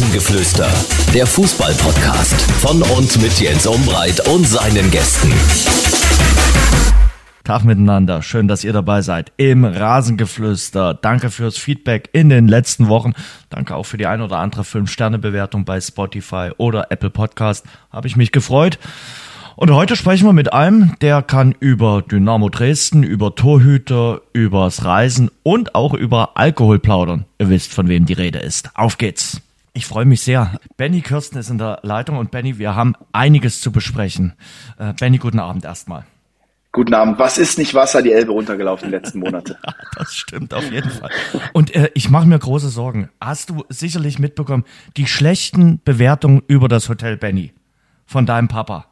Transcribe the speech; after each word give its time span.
Rasengeflüster, 0.00 0.66
der 1.12 1.26
Fußball-Podcast 1.26 2.40
von 2.52 2.80
und 2.80 3.20
mit 3.20 3.38
Jens 3.38 3.66
Umbreit 3.66 4.26
und 4.28 4.48
seinen 4.48 4.90
Gästen. 4.90 5.30
Tag 7.44 7.66
miteinander, 7.66 8.22
schön, 8.22 8.48
dass 8.48 8.64
ihr 8.64 8.72
dabei 8.72 9.02
seid 9.02 9.30
im 9.36 9.62
Rasengeflüster. 9.62 10.94
Danke 10.94 11.28
fürs 11.28 11.58
Feedback 11.58 12.08
in 12.14 12.30
den 12.30 12.48
letzten 12.48 12.88
Wochen. 12.88 13.12
Danke 13.50 13.76
auch 13.76 13.82
für 13.82 13.98
die 13.98 14.06
ein 14.06 14.22
oder 14.22 14.38
andere 14.38 14.62
5-Sterne-Bewertung 14.62 15.66
bei 15.66 15.78
Spotify 15.78 16.52
oder 16.56 16.90
Apple 16.90 17.10
Podcast. 17.10 17.66
Habe 17.90 18.08
ich 18.08 18.16
mich 18.16 18.32
gefreut. 18.32 18.78
Und 19.54 19.70
heute 19.70 19.96
sprechen 19.96 20.24
wir 20.24 20.32
mit 20.32 20.54
einem, 20.54 20.94
der 21.02 21.20
kann 21.20 21.54
über 21.60 22.00
Dynamo 22.00 22.48
Dresden, 22.48 23.02
über 23.02 23.34
Torhüter, 23.34 24.22
übers 24.32 24.82
Reisen 24.82 25.30
und 25.42 25.74
auch 25.74 25.92
über 25.92 26.38
Alkohol 26.38 26.78
plaudern. 26.78 27.26
Ihr 27.38 27.50
wisst, 27.50 27.74
von 27.74 27.88
wem 27.88 28.06
die 28.06 28.14
Rede 28.14 28.38
ist. 28.38 28.70
Auf 28.74 28.96
geht's. 28.96 29.42
Ich 29.72 29.86
freue 29.86 30.04
mich 30.04 30.22
sehr. 30.22 30.58
Benny 30.76 31.00
Kirsten 31.00 31.38
ist 31.38 31.50
in 31.50 31.58
der 31.58 31.78
Leitung 31.82 32.16
und 32.18 32.30
Benny, 32.30 32.58
wir 32.58 32.74
haben 32.74 32.94
einiges 33.12 33.60
zu 33.60 33.70
besprechen. 33.70 34.34
Äh, 34.78 34.94
Benny, 34.94 35.18
guten 35.18 35.38
Abend 35.38 35.64
erstmal. 35.64 36.04
Guten 36.72 36.94
Abend. 36.94 37.18
Was 37.18 37.36
ist 37.38 37.58
nicht 37.58 37.74
Wasser 37.74 38.00
die 38.00 38.12
Elbe 38.12 38.32
runtergelaufen 38.32 38.88
die 38.88 38.96
letzten 38.96 39.20
Monate? 39.20 39.58
das 39.96 40.14
stimmt 40.14 40.54
auf 40.54 40.70
jeden 40.70 40.90
Fall. 40.90 41.10
Und 41.52 41.74
äh, 41.74 41.90
ich 41.94 42.10
mache 42.10 42.26
mir 42.26 42.38
große 42.38 42.68
Sorgen. 42.68 43.10
Hast 43.20 43.50
du 43.50 43.64
sicherlich 43.68 44.18
mitbekommen, 44.18 44.64
die 44.96 45.06
schlechten 45.06 45.80
Bewertungen 45.84 46.42
über 46.46 46.68
das 46.68 46.88
Hotel 46.88 47.16
Benny 47.16 47.52
von 48.06 48.26
deinem 48.26 48.48
Papa 48.48 48.86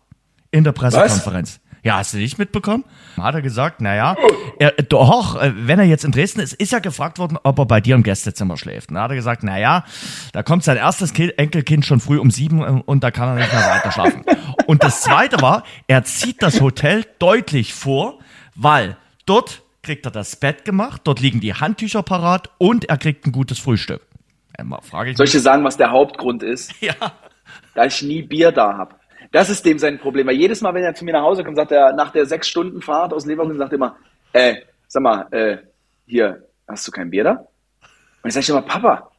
in 0.50 0.64
der 0.64 0.72
Pressekonferenz? 0.72 1.60
Was? 1.62 1.67
Ja, 1.88 1.96
hast 1.96 2.12
du 2.12 2.18
nicht 2.18 2.38
mitbekommen? 2.38 2.84
Hat 3.16 3.34
er 3.34 3.40
gesagt, 3.40 3.80
naja, 3.80 4.14
er, 4.58 4.72
doch, 4.72 5.40
äh, 5.40 5.54
wenn 5.54 5.78
er 5.78 5.86
jetzt 5.86 6.04
in 6.04 6.12
Dresden 6.12 6.40
ist, 6.40 6.52
ist 6.52 6.70
ja 6.70 6.80
gefragt 6.80 7.18
worden, 7.18 7.38
ob 7.42 7.58
er 7.58 7.64
bei 7.64 7.80
dir 7.80 7.94
im 7.94 8.02
Gästezimmer 8.02 8.58
schläft. 8.58 8.90
Dann 8.90 8.98
hat 8.98 9.10
er 9.10 9.16
gesagt, 9.16 9.42
naja, 9.42 9.86
da 10.34 10.42
kommt 10.42 10.64
sein 10.64 10.76
erstes 10.76 11.18
Enkelkind 11.18 11.86
schon 11.86 12.00
früh 12.00 12.18
um 12.18 12.30
sieben 12.30 12.60
äh, 12.60 12.82
und 12.84 13.02
da 13.02 13.10
kann 13.10 13.30
er 13.30 13.34
nicht 13.36 13.50
mehr 13.50 13.62
weiter 13.62 13.90
schlafen. 13.90 14.22
Und 14.66 14.84
das 14.84 15.00
zweite 15.00 15.40
war, 15.40 15.62
er 15.86 16.04
zieht 16.04 16.42
das 16.42 16.60
Hotel 16.60 17.06
deutlich 17.18 17.72
vor, 17.72 18.18
weil 18.54 18.98
dort 19.24 19.62
kriegt 19.82 20.04
er 20.04 20.10
das 20.10 20.36
Bett 20.36 20.66
gemacht, 20.66 21.00
dort 21.04 21.20
liegen 21.20 21.40
die 21.40 21.54
Handtücher 21.54 22.02
parat 22.02 22.50
und 22.58 22.86
er 22.90 22.98
kriegt 22.98 23.26
ein 23.26 23.32
gutes 23.32 23.58
Frühstück. 23.58 24.02
Frage 24.82 25.12
ich 25.12 25.16
Soll 25.16 25.24
ich 25.24 25.32
dir 25.32 25.40
sagen, 25.40 25.64
was 25.64 25.78
der 25.78 25.90
Hauptgrund 25.90 26.42
ist? 26.42 26.74
Ja. 26.82 26.92
Da 27.74 27.86
ich 27.86 28.02
nie 28.02 28.20
Bier 28.20 28.52
da 28.52 28.76
habe. 28.76 28.94
Das 29.30 29.50
ist 29.50 29.64
dem 29.64 29.78
sein 29.78 29.98
Problem. 29.98 30.26
Weil 30.26 30.36
jedes 30.36 30.60
Mal, 30.60 30.74
wenn 30.74 30.84
er 30.84 30.94
zu 30.94 31.04
mir 31.04 31.12
nach 31.12 31.22
Hause 31.22 31.44
kommt, 31.44 31.56
sagt 31.56 31.72
er 31.72 31.92
nach 31.92 32.10
der 32.12 32.26
sechs 32.26 32.48
Stunden 32.48 32.80
Fahrt 32.80 33.12
aus 33.12 33.26
Leverkusen, 33.26 33.58
sagt 33.58 33.72
er 33.72 33.76
immer, 33.76 33.96
äh, 34.32 34.56
sag 34.86 35.02
mal, 35.02 35.26
äh, 35.30 35.58
hier, 36.06 36.44
hast 36.66 36.86
du 36.88 36.92
kein 36.92 37.10
Bier 37.10 37.24
da? 37.24 37.46
Und 38.22 38.28
ich 38.28 38.34
sage 38.34 38.46
immer, 38.50 38.62
Papa, 38.66 39.10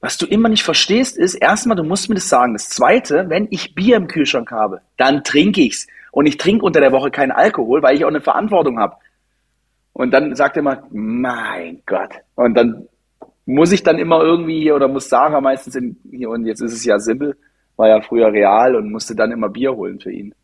was 0.00 0.18
du 0.18 0.26
immer 0.26 0.48
nicht 0.48 0.64
verstehst, 0.64 1.16
ist, 1.16 1.34
erstmal, 1.34 1.76
du 1.76 1.84
musst 1.84 2.08
mir 2.08 2.16
das 2.16 2.28
sagen. 2.28 2.54
Das 2.54 2.68
zweite, 2.68 3.28
wenn 3.28 3.46
ich 3.50 3.74
Bier 3.74 3.96
im 3.96 4.08
Kühlschrank 4.08 4.50
habe, 4.50 4.80
dann 4.96 5.22
trinke 5.22 5.60
ich's. 5.60 5.86
Und 6.10 6.26
ich 6.26 6.36
trinke 6.36 6.64
unter 6.64 6.80
der 6.80 6.92
Woche 6.92 7.10
keinen 7.10 7.30
Alkohol, 7.30 7.82
weil 7.82 7.96
ich 7.96 8.04
auch 8.04 8.08
eine 8.08 8.20
Verantwortung 8.20 8.78
habe. 8.78 8.96
Und 9.92 10.12
dann 10.12 10.34
sagt 10.34 10.56
er 10.56 10.60
immer, 10.60 10.82
mein 10.90 11.82
Gott. 11.86 12.10
Und 12.34 12.54
dann 12.54 12.88
muss 13.46 13.72
ich 13.72 13.82
dann 13.82 13.98
immer 13.98 14.20
irgendwie, 14.22 14.72
oder 14.72 14.88
muss 14.88 15.08
Sarah 15.08 15.40
meistens 15.40 15.74
in, 15.76 15.96
hier, 16.10 16.30
und 16.30 16.46
jetzt 16.46 16.62
ist 16.62 16.72
es 16.72 16.84
ja 16.84 16.98
simpel, 16.98 17.36
war 17.76 17.88
ja 17.88 18.00
früher 18.00 18.32
real 18.32 18.76
und 18.76 18.90
musste 18.90 19.14
dann 19.14 19.32
immer 19.32 19.48
Bier 19.48 19.72
holen 19.72 20.00
für 20.00 20.12
ihn. 20.12 20.34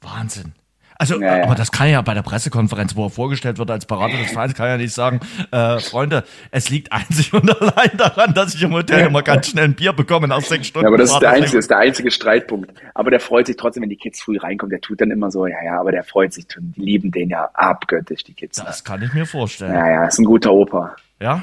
Wahnsinn. 0.00 0.54
Also, 0.98 1.20
ja, 1.20 1.38
ja. 1.38 1.44
aber 1.44 1.54
das 1.54 1.72
kann 1.72 1.90
ja 1.90 2.00
bei 2.00 2.14
der 2.14 2.22
Pressekonferenz, 2.22 2.96
wo 2.96 3.04
er 3.04 3.10
vorgestellt 3.10 3.58
wird 3.58 3.70
als 3.70 3.84
Berater 3.84 4.16
des 4.16 4.30
Vereins, 4.32 4.54
kann 4.54 4.68
ja 4.68 4.76
nicht 4.78 4.94
sagen, 4.94 5.20
äh, 5.50 5.78
Freunde, 5.78 6.24
es 6.50 6.70
liegt 6.70 6.90
einzig 6.90 7.34
und 7.34 7.50
allein 7.60 7.90
daran, 7.98 8.32
dass 8.32 8.54
ich 8.54 8.62
im 8.62 8.72
Hotel 8.72 9.06
immer 9.06 9.22
ganz 9.22 9.48
schnell 9.48 9.64
ein 9.64 9.74
Bier 9.74 9.92
bekomme 9.92 10.26
nach 10.28 10.40
sechs 10.40 10.68
Stunden. 10.68 10.86
Ja, 10.86 10.88
aber 10.88 10.96
das 10.96 11.12
ist 11.12 11.18
der 11.18 11.30
einzige, 11.30 11.58
ist 11.58 11.70
der 11.70 11.78
einzige 11.78 12.10
Streitpunkt. 12.10 12.72
Aber 12.94 13.10
der 13.10 13.20
freut 13.20 13.46
sich 13.46 13.56
trotzdem, 13.56 13.82
wenn 13.82 13.90
die 13.90 13.96
Kids 13.96 14.22
früh 14.22 14.38
reinkommen. 14.38 14.70
Der 14.70 14.80
tut 14.80 15.00
dann 15.00 15.10
immer 15.10 15.30
so, 15.30 15.46
ja, 15.46 15.62
ja, 15.62 15.78
aber 15.78 15.92
der 15.92 16.02
freut 16.02 16.32
sich, 16.32 16.46
die 16.48 16.80
lieben 16.80 17.10
den 17.10 17.28
ja 17.28 17.50
abgöttisch, 17.52 18.24
die 18.24 18.34
Kids. 18.34 18.56
Das 18.56 18.82
kann 18.82 19.02
ich 19.02 19.12
mir 19.12 19.26
vorstellen. 19.26 19.74
Ja, 19.74 19.90
ja, 19.90 20.06
ist 20.06 20.18
ein 20.18 20.24
guter 20.24 20.52
Opa. 20.52 20.96
Ja? 21.20 21.42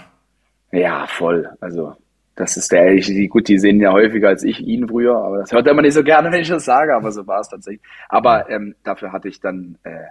Ja, 0.71 1.05
voll. 1.05 1.49
Also, 1.61 1.95
das 2.35 2.57
ist 2.57 2.71
der, 2.71 2.95
die, 2.95 3.27
gut, 3.27 3.47
die 3.47 3.59
sehen 3.59 3.79
ja 3.79 3.91
häufiger 3.91 4.29
als 4.29 4.43
ich 4.43 4.59
ihn 4.59 4.87
früher, 4.87 5.15
aber 5.15 5.39
das 5.39 5.51
hört 5.51 5.67
er 5.67 5.71
immer 5.73 5.81
nicht 5.81 5.93
so 5.93 6.03
gerne, 6.03 6.31
wenn 6.31 6.41
ich 6.41 6.49
das 6.49 6.65
sage, 6.65 6.95
aber 6.95 7.11
so 7.11 7.25
war 7.27 7.39
es 7.39 7.49
tatsächlich. 7.49 7.83
Aber 8.09 8.49
ähm, 8.49 8.75
dafür 8.83 9.11
hatte 9.11 9.27
ich 9.27 9.39
dann 9.39 9.77
äh, 9.83 10.05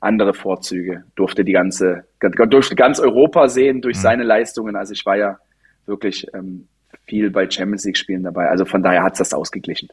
andere 0.00 0.34
Vorzüge, 0.34 1.04
durfte 1.14 1.44
die 1.44 1.52
ganze, 1.52 2.04
durfte 2.20 2.74
ganz 2.74 2.98
Europa 2.98 3.48
sehen 3.48 3.80
durch 3.80 3.96
mhm. 3.98 4.02
seine 4.02 4.22
Leistungen. 4.24 4.76
Also 4.76 4.92
ich 4.92 5.06
war 5.06 5.16
ja 5.16 5.38
wirklich 5.86 6.26
ähm, 6.34 6.68
viel 7.06 7.30
bei 7.30 7.48
Champions 7.48 7.84
League 7.84 7.96
Spielen 7.96 8.24
dabei. 8.24 8.48
Also 8.48 8.64
von 8.64 8.82
daher 8.82 9.02
hat 9.02 9.12
es 9.12 9.18
das 9.18 9.34
ausgeglichen. 9.34 9.88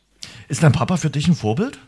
Ist 0.48 0.64
dein 0.64 0.72
Papa 0.72 0.98
für 0.98 1.10
dich 1.10 1.28
ein 1.28 1.36
Vorbild? 1.36 1.80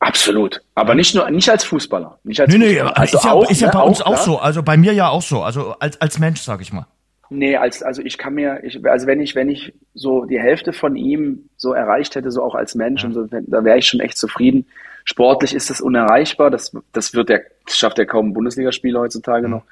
Absolut. 0.00 0.60
Aber 0.74 0.94
nicht 0.94 1.14
nur, 1.14 1.30
nicht 1.30 1.48
als 1.48 1.64
Fußballer. 1.64 2.18
Nicht 2.24 2.40
als 2.40 2.52
nee, 2.52 2.58
nee, 2.58 2.80
also 2.80 3.16
ist 3.16 3.24
ja, 3.24 3.32
auch, 3.32 3.50
ist 3.50 3.60
ja 3.60 3.68
ne, 3.68 3.72
bei 3.72 3.80
uns 3.80 4.02
auch, 4.02 4.14
auch 4.14 4.18
so. 4.18 4.38
Also 4.38 4.62
bei 4.62 4.76
mir 4.76 4.92
ja 4.92 5.08
auch 5.08 5.22
so. 5.22 5.42
Also 5.42 5.76
als, 5.78 6.00
als 6.00 6.18
Mensch, 6.18 6.40
sag 6.40 6.60
ich 6.60 6.72
mal. 6.72 6.86
Nee, 7.30 7.56
als, 7.56 7.82
also 7.82 8.02
ich 8.02 8.18
kann 8.18 8.34
mir, 8.34 8.62
ich, 8.64 8.84
also 8.86 9.06
wenn 9.06 9.20
ich, 9.20 9.34
wenn 9.34 9.48
ich 9.48 9.72
so 9.94 10.24
die 10.24 10.38
Hälfte 10.38 10.72
von 10.72 10.96
ihm 10.96 11.48
so 11.56 11.72
erreicht 11.72 12.14
hätte, 12.14 12.30
so 12.30 12.42
auch 12.42 12.54
als 12.54 12.74
Mensch, 12.74 13.02
ja. 13.02 13.08
und 13.08 13.14
so, 13.14 13.26
da 13.26 13.64
wäre 13.64 13.78
ich 13.78 13.86
schon 13.86 14.00
echt 14.00 14.18
zufrieden. 14.18 14.66
Sportlich 15.04 15.54
ist 15.54 15.70
das 15.70 15.80
unerreichbar, 15.80 16.50
das, 16.50 16.76
das 16.92 17.14
wird 17.14 17.28
der, 17.28 17.42
das 17.66 17.76
schafft 17.76 17.98
ja 17.98 18.04
kaum 18.04 18.28
ein 18.28 18.32
Bundesligaspieler 18.34 19.00
heutzutage 19.00 19.48
noch. 19.48 19.64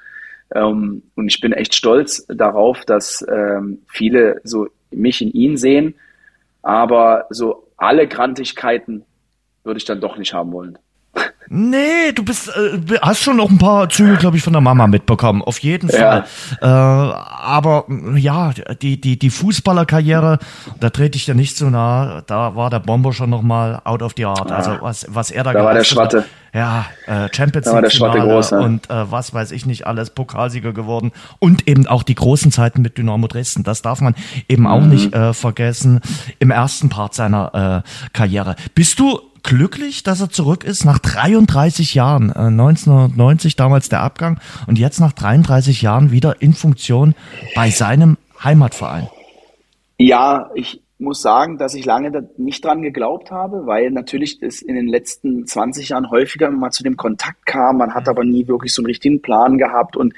Ähm, 0.53 1.03
und 1.15 1.27
ich 1.27 1.39
bin 1.39 1.53
echt 1.53 1.75
stolz 1.75 2.25
darauf, 2.27 2.85
dass 2.85 3.25
ähm, 3.29 3.79
viele 3.87 4.41
so 4.43 4.67
mich 4.91 5.21
in 5.21 5.31
ihn 5.31 5.57
sehen, 5.57 5.95
aber 6.61 7.25
so 7.29 7.67
alle 7.77 8.07
Grantigkeiten 8.07 9.05
würde 9.63 9.77
ich 9.77 9.85
dann 9.85 10.01
doch 10.01 10.17
nicht 10.17 10.33
haben 10.33 10.51
wollen. 10.51 10.77
Nee, 11.55 12.11
du 12.15 12.23
bist, 12.23 12.49
äh, 12.49 12.97
hast 13.01 13.21
schon 13.21 13.37
noch 13.37 13.49
ein 13.49 13.59
paar 13.59 13.87
Züge, 13.87 14.15
glaube 14.15 14.37
ich, 14.37 14.43
von 14.43 14.53
der 14.53 14.61
Mama 14.61 14.87
mitbekommen. 14.87 15.43
Auf 15.43 15.59
jeden 15.59 15.87
Fall. 15.87 16.25
Ja. 16.61 17.11
Äh, 17.11 17.13
aber 17.13 17.85
ja, 18.15 18.53
die, 18.81 18.99
die, 18.99 19.19
die 19.19 19.29
Fußballerkarriere, 19.29 20.39
da 20.79 20.89
trete 20.89 21.15
ich 21.15 21.25
dir 21.25 21.35
nicht 21.35 21.55
so 21.55 21.69
nah. 21.69 22.23
Da 22.25 22.55
war 22.55 22.71
der 22.71 22.79
Bomber 22.79 23.13
schon 23.13 23.29
noch 23.29 23.43
mal 23.43 23.81
out 23.83 24.01
of 24.01 24.13
the 24.17 24.25
art. 24.25 24.51
Also 24.51 24.77
was, 24.81 25.05
was 25.09 25.29
er 25.29 25.43
da 25.43 25.53
Da 25.53 25.63
war 25.63 25.75
der 25.75 25.83
Schwatte. 25.83 26.21
Hat, 26.21 26.25
ja, 26.55 26.85
äh, 27.05 27.29
Champions 27.31 27.67
League 27.67 27.91
Finale 27.91 28.21
groß, 28.21 28.51
ja. 28.51 28.59
und 28.59 28.89
äh, 28.89 29.11
was 29.11 29.33
weiß 29.33 29.51
ich 29.51 29.65
nicht 29.65 29.85
alles, 29.85 30.11
Pokalsieger 30.11 30.71
geworden 30.71 31.11
und 31.39 31.67
eben 31.67 31.87
auch 31.87 32.03
die 32.03 32.15
großen 32.15 32.51
Zeiten 32.51 32.81
mit 32.81 32.97
Dynamo 32.97 33.27
Dresden. 33.27 33.63
Das 33.63 33.81
darf 33.81 34.01
man 34.01 34.15
eben 34.47 34.65
auch 34.65 34.81
mhm. 34.81 34.89
nicht 34.89 35.13
äh, 35.13 35.33
vergessen 35.33 35.99
im 36.39 36.51
ersten 36.51 36.89
Part 36.89 37.13
seiner 37.13 37.83
äh, 37.85 38.07
Karriere. 38.13 38.55
Bist 38.75 38.99
du 38.99 39.19
glücklich, 39.43 40.03
dass 40.03 40.21
er 40.21 40.29
zurück 40.29 40.63
ist 40.63 40.85
nach 40.85 40.99
33 40.99 41.93
Jahren. 41.93 42.29
Äh, 42.29 42.47
1990 42.47 43.55
damals 43.55 43.89
der 43.89 44.01
Abgang 44.01 44.39
und 44.67 44.79
jetzt 44.79 44.99
nach 44.99 45.13
33 45.13 45.81
Jahren 45.81 46.11
wieder 46.11 46.41
in 46.41 46.53
Funktion 46.53 47.13
bei 47.55 47.69
seinem 47.69 48.17
Heimatverein. 48.43 49.09
Ja, 49.97 50.49
ich 50.55 50.81
muss 50.97 51.21
sagen, 51.21 51.57
dass 51.57 51.75
ich 51.75 51.85
lange 51.85 52.29
nicht 52.37 52.63
dran 52.63 52.81
geglaubt 52.81 53.29
habe, 53.31 53.65
weil 53.65 53.91
natürlich 53.91 54.41
es 54.41 54.61
in 54.61 54.75
den 54.75 54.87
letzten 54.87 55.45
20 55.45 55.89
Jahren 55.89 56.09
häufiger 56.09 56.49
mal 56.49 56.71
zu 56.71 56.83
dem 56.83 56.97
Kontakt 56.97 57.45
kam. 57.45 57.77
Man 57.77 57.93
hat 57.93 58.07
aber 58.07 58.23
nie 58.23 58.47
wirklich 58.47 58.73
so 58.73 58.81
einen 58.81 58.87
richtigen 58.87 59.21
Plan 59.21 59.57
gehabt 59.57 59.97
und 59.97 60.13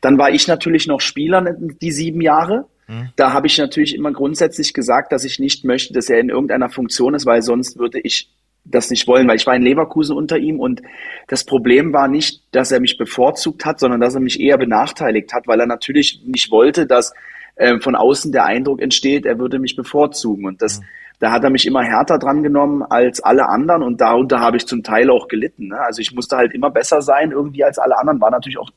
dann 0.00 0.18
war 0.18 0.30
ich 0.30 0.46
natürlich 0.46 0.86
noch 0.86 1.00
Spieler 1.00 1.42
die 1.58 1.90
sieben 1.90 2.20
Jahre. 2.20 2.66
Mhm. 2.86 3.08
Da 3.16 3.32
habe 3.32 3.46
ich 3.46 3.58
natürlich 3.58 3.94
immer 3.94 4.12
grundsätzlich 4.12 4.72
gesagt, 4.74 5.10
dass 5.12 5.24
ich 5.24 5.38
nicht 5.38 5.64
möchte, 5.64 5.94
dass 5.94 6.08
er 6.08 6.20
in 6.20 6.28
irgendeiner 6.28 6.68
Funktion 6.68 7.14
ist, 7.14 7.26
weil 7.26 7.42
sonst 7.42 7.78
würde 7.78 7.98
ich 8.00 8.30
das 8.70 8.90
nicht 8.90 9.06
wollen, 9.06 9.28
weil 9.28 9.36
ich 9.36 9.46
war 9.46 9.54
in 9.54 9.62
Leverkusen 9.62 10.16
unter 10.16 10.38
ihm 10.38 10.60
und 10.60 10.82
das 11.28 11.44
Problem 11.44 11.92
war 11.92 12.08
nicht, 12.08 12.42
dass 12.52 12.72
er 12.72 12.80
mich 12.80 12.98
bevorzugt 12.98 13.64
hat, 13.64 13.80
sondern 13.80 14.00
dass 14.00 14.14
er 14.14 14.20
mich 14.20 14.40
eher 14.40 14.58
benachteiligt 14.58 15.32
hat, 15.32 15.46
weil 15.46 15.60
er 15.60 15.66
natürlich 15.66 16.22
nicht 16.26 16.50
wollte, 16.50 16.86
dass 16.86 17.14
äh, 17.56 17.78
von 17.80 17.94
außen 17.94 18.32
der 18.32 18.44
Eindruck 18.44 18.80
entsteht, 18.80 19.26
er 19.26 19.38
würde 19.38 19.58
mich 19.58 19.76
bevorzugen 19.76 20.46
und 20.46 20.62
das, 20.62 20.80
mhm. 20.80 20.84
da 21.20 21.32
hat 21.32 21.44
er 21.44 21.50
mich 21.50 21.66
immer 21.66 21.82
härter 21.82 22.18
dran 22.18 22.42
genommen 22.42 22.82
als 22.82 23.20
alle 23.20 23.48
anderen 23.48 23.82
und 23.82 24.00
darunter 24.00 24.40
habe 24.40 24.56
ich 24.56 24.66
zum 24.66 24.82
Teil 24.82 25.10
auch 25.10 25.28
gelitten. 25.28 25.68
Ne? 25.68 25.78
Also 25.78 26.00
ich 26.00 26.14
musste 26.14 26.36
halt 26.36 26.52
immer 26.54 26.70
besser 26.70 27.02
sein 27.02 27.30
irgendwie 27.30 27.64
als 27.64 27.78
alle 27.78 27.98
anderen, 27.98 28.20
war 28.20 28.30
natürlich 28.30 28.58
auch 28.58 28.70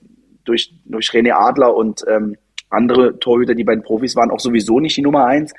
durch, 0.46 0.74
durch 0.86 1.10
René 1.10 1.34
Adler 1.34 1.75
und 1.75 2.04
ähm, 2.08 2.36
andere 2.69 3.19
Torhüter, 3.19 3.56
die 3.56 3.64
bei 3.64 3.75
den 3.75 3.84
Profis 3.84 4.16
waren, 4.16 4.31
auch 4.31 4.40
sowieso 4.40 4.80
nicht 4.80 4.98
die 4.98 5.02
Nummer 5.02 5.25
eins. 5.25 5.54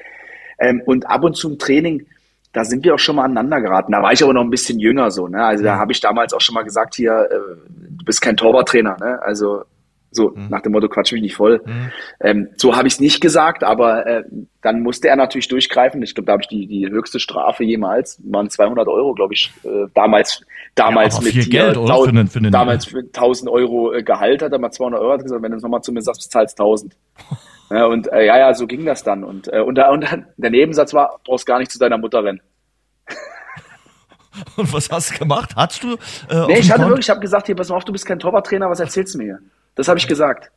Ähm, 0.58 0.82
und 0.84 1.08
ab 1.08 1.24
und 1.24 1.36
zu 1.36 1.50
im 1.50 1.58
Training 1.58 2.06
da 2.52 2.64
sind 2.64 2.84
wir 2.84 2.94
auch 2.94 2.98
schon 2.98 3.16
mal 3.16 3.24
aneinander 3.24 3.60
geraten. 3.60 3.92
Da 3.92 4.02
war 4.02 4.12
ich 4.12 4.22
aber 4.22 4.34
noch 4.34 4.42
ein 4.42 4.50
bisschen 4.50 4.78
jünger 4.78 5.10
so, 5.10 5.28
ne? 5.28 5.44
Also 5.44 5.62
da 5.62 5.76
habe 5.76 5.92
ich 5.92 6.00
damals 6.00 6.32
auch 6.32 6.40
schon 6.40 6.54
mal 6.54 6.62
gesagt, 6.62 6.96
hier, 6.96 7.28
äh, 7.30 7.68
du 7.68 8.04
bist 8.04 8.20
kein 8.20 8.36
Torwarttrainer, 8.36 8.96
ne? 9.00 9.20
Also 9.22 9.64
so 10.12 10.30
mhm. 10.30 10.48
nach 10.48 10.60
dem 10.60 10.72
Motto, 10.72 10.88
quatsch 10.88 11.12
mich 11.12 11.22
nicht 11.22 11.36
voll. 11.36 11.62
Mhm. 11.64 11.92
Ähm, 12.20 12.48
so 12.56 12.76
habe 12.76 12.88
ich 12.88 12.94
es 12.94 13.00
nicht 13.00 13.20
gesagt, 13.20 13.62
aber 13.62 14.06
äh, 14.06 14.24
dann 14.62 14.82
musste 14.82 15.08
er 15.08 15.14
natürlich 15.14 15.46
durchgreifen. 15.46 16.02
Ich 16.02 16.14
glaube, 16.14 16.26
da 16.26 16.32
habe 16.32 16.42
ich 16.42 16.48
die, 16.48 16.66
die 16.66 16.88
höchste 16.90 17.20
Strafe 17.20 17.62
jemals, 17.62 18.20
waren 18.24 18.50
200 18.50 18.88
Euro, 18.88 19.14
glaube 19.14 19.34
ich, 19.34 19.52
äh, 19.62 19.86
damals 19.94 20.44
damals 20.74 21.16
ja, 21.16 21.22
mit 21.22 21.32
viel 21.32 21.48
Geld, 21.48 21.76
oder? 21.76 21.94
1000, 21.94 22.08
für 22.08 22.12
den, 22.16 22.26
für 22.28 22.40
den, 22.40 22.52
damals 22.52 22.86
für 22.86 22.98
1000 22.98 23.50
Euro 23.50 23.92
äh, 23.92 24.02
Gehalt 24.02 24.42
hat 24.42 24.52
er 24.52 24.58
mal 24.58 24.72
200 24.72 25.00
Euro 25.00 25.12
hat 25.12 25.22
gesagt, 25.22 25.42
wenn 25.42 25.52
du 25.52 25.58
nochmal 25.58 25.82
zu 25.82 25.92
mir 25.92 26.02
sagst, 26.02 26.22
bezahlst 26.24 26.58
1000. 26.58 26.96
Ja, 27.70 27.86
und 27.86 28.12
äh, 28.12 28.26
ja, 28.26 28.38
ja, 28.38 28.54
so 28.54 28.66
ging 28.66 28.84
das 28.84 29.04
dann. 29.04 29.22
Und, 29.22 29.52
äh, 29.52 29.60
und, 29.60 29.76
da, 29.76 29.90
und 29.90 30.02
dann, 30.02 30.26
der 30.36 30.50
Nebensatz 30.50 30.92
war, 30.92 31.20
brauchst 31.24 31.46
gar 31.46 31.58
nicht 31.58 31.70
zu 31.70 31.78
deiner 31.78 31.98
Mutter 31.98 32.24
rennen. 32.24 32.40
Und 34.56 34.72
was 34.72 34.88
hast 34.90 35.12
du 35.12 35.18
gemacht? 35.18 35.50
Hattest 35.56 35.82
du? 35.82 35.94
Äh, 36.28 36.46
nee, 36.46 36.58
ich 36.60 36.70
hatte 36.70 36.86
wirklich, 36.86 37.06
ich 37.06 37.10
habe 37.10 37.20
gesagt, 37.20 37.46
hier, 37.46 37.56
pass 37.56 37.68
mal 37.68 37.76
auf, 37.76 37.84
du 37.84 37.92
bist 37.92 38.06
kein 38.06 38.20
Torwarttrainer, 38.20 38.70
was 38.70 38.78
erzählst 38.78 39.14
du 39.14 39.18
mir 39.18 39.24
hier? 39.24 39.38
Das 39.74 39.88
habe 39.88 39.98
ich 39.98 40.06
gesagt. 40.06 40.50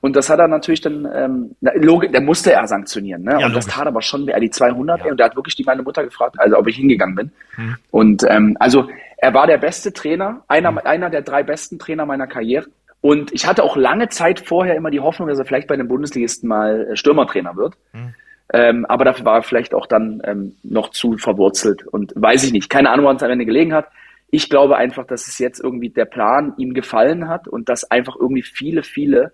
Und 0.00 0.16
das 0.16 0.28
hat 0.28 0.38
er 0.38 0.48
natürlich 0.48 0.82
dann, 0.82 1.08
ähm, 1.14 1.56
logik, 1.60 2.12
der 2.12 2.20
musste 2.20 2.52
er 2.52 2.66
sanktionieren, 2.66 3.22
ne? 3.22 3.38
Ja, 3.40 3.46
und 3.46 3.56
das 3.56 3.66
tat 3.66 3.86
aber 3.86 4.02
schon 4.02 4.28
er 4.28 4.38
die 4.38 4.50
200 4.50 5.00
ja. 5.00 5.10
und 5.10 5.18
er 5.18 5.26
hat 5.26 5.36
wirklich 5.36 5.54
die 5.54 5.64
meine 5.64 5.82
Mutter 5.82 6.04
gefragt, 6.04 6.38
also 6.38 6.58
ob 6.58 6.66
ich 6.66 6.76
hingegangen 6.76 7.14
bin. 7.14 7.32
Hm. 7.54 7.76
Und 7.90 8.22
ähm, 8.28 8.54
also 8.60 8.90
er 9.16 9.32
war 9.32 9.46
der 9.46 9.56
beste 9.56 9.94
Trainer, 9.94 10.42
einer, 10.46 10.70
hm. 10.70 10.78
einer 10.84 11.08
der 11.08 11.22
drei 11.22 11.42
besten 11.42 11.78
Trainer 11.78 12.04
meiner 12.04 12.26
Karriere. 12.26 12.66
Und 13.04 13.34
ich 13.34 13.46
hatte 13.46 13.62
auch 13.64 13.76
lange 13.76 14.08
Zeit 14.08 14.40
vorher 14.40 14.76
immer 14.76 14.90
die 14.90 15.00
Hoffnung, 15.00 15.28
dass 15.28 15.38
er 15.38 15.44
vielleicht 15.44 15.68
bei 15.68 15.74
einem 15.74 15.88
Bundesligisten 15.88 16.48
mal 16.48 16.88
äh, 16.92 16.96
Stürmertrainer 16.96 17.54
wird. 17.54 17.74
Hm. 17.92 18.14
Ähm, 18.50 18.86
aber 18.86 19.04
dafür 19.04 19.26
war 19.26 19.36
er 19.36 19.42
vielleicht 19.42 19.74
auch 19.74 19.84
dann 19.84 20.22
ähm, 20.24 20.56
noch 20.62 20.88
zu 20.88 21.18
verwurzelt 21.18 21.86
und 21.86 22.14
weiß 22.16 22.44
ich 22.44 22.52
nicht. 22.52 22.70
Keine 22.70 22.88
Ahnung, 22.88 23.04
wann 23.04 23.16
es 23.16 23.22
am 23.22 23.30
Ende 23.30 23.44
gelegen 23.44 23.74
hat. 23.74 23.88
Ich 24.30 24.48
glaube 24.48 24.78
einfach, 24.78 25.06
dass 25.06 25.28
es 25.28 25.38
jetzt 25.38 25.62
irgendwie 25.62 25.90
der 25.90 26.06
Plan 26.06 26.54
ihm 26.56 26.72
gefallen 26.72 27.28
hat 27.28 27.46
und 27.46 27.68
dass 27.68 27.90
einfach 27.90 28.16
irgendwie 28.18 28.40
viele, 28.40 28.82
viele 28.82 29.32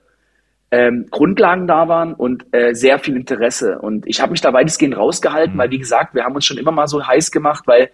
ähm, 0.72 1.06
Grundlagen 1.08 1.68
da 1.68 1.86
waren 1.86 2.14
und 2.14 2.46
äh, 2.50 2.74
sehr 2.74 2.98
viel 2.98 3.14
Interesse. 3.14 3.78
Und 3.78 4.04
ich 4.08 4.20
habe 4.20 4.32
mich 4.32 4.40
da 4.40 4.52
weitestgehend 4.52 4.96
rausgehalten, 4.96 5.54
mhm. 5.54 5.58
weil 5.58 5.70
wie 5.70 5.78
gesagt, 5.78 6.16
wir 6.16 6.24
haben 6.24 6.34
uns 6.34 6.44
schon 6.44 6.58
immer 6.58 6.72
mal 6.72 6.88
so 6.88 7.06
heiß 7.06 7.30
gemacht, 7.30 7.68
weil 7.68 7.92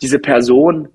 diese 0.00 0.20
Person 0.20 0.88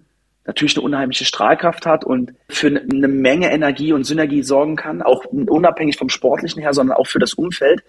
natürlich 0.46 0.76
eine 0.76 0.86
unheimliche 0.86 1.26
Strahlkraft 1.26 1.86
hat 1.86 2.04
und 2.04 2.34
für 2.50 2.68
eine 2.68 3.08
Menge 3.08 3.52
Energie 3.52 3.94
und 3.94 4.04
Synergie 4.04 4.44
sorgen 4.44 4.76
kann, 4.76 5.02
auch 5.02 5.26
unabhängig 5.26 5.98
vom 5.98 6.10
Sportlichen 6.10 6.62
her, 6.62 6.74
sondern 6.74 6.98
auch 6.98 7.08
für 7.08 7.20
das 7.20 7.34
Umfeld. 7.34 7.84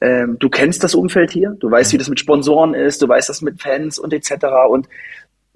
Ähm, 0.00 0.36
du 0.38 0.48
kennst 0.48 0.84
das 0.84 0.94
Umfeld 0.94 1.30
hier, 1.30 1.56
du 1.58 1.70
weißt, 1.70 1.92
wie 1.92 1.98
das 1.98 2.08
mit 2.08 2.20
Sponsoren 2.20 2.74
ist, 2.74 3.00
du 3.02 3.08
weißt 3.08 3.28
das 3.28 3.40
mit 3.40 3.62
Fans 3.62 3.98
und 3.98 4.12
etc. 4.12 4.46
Und 4.68 4.88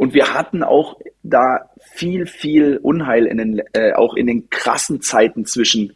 und 0.00 0.14
wir 0.14 0.32
hatten 0.32 0.62
auch 0.62 0.98
da 1.22 1.68
viel, 1.92 2.24
viel 2.24 2.78
Unheil 2.78 3.26
in 3.26 3.36
den, 3.36 3.62
äh, 3.74 3.92
auch 3.92 4.14
in 4.14 4.26
den 4.26 4.48
krassen 4.48 5.02
Zeiten 5.02 5.44
zwischen, 5.44 5.92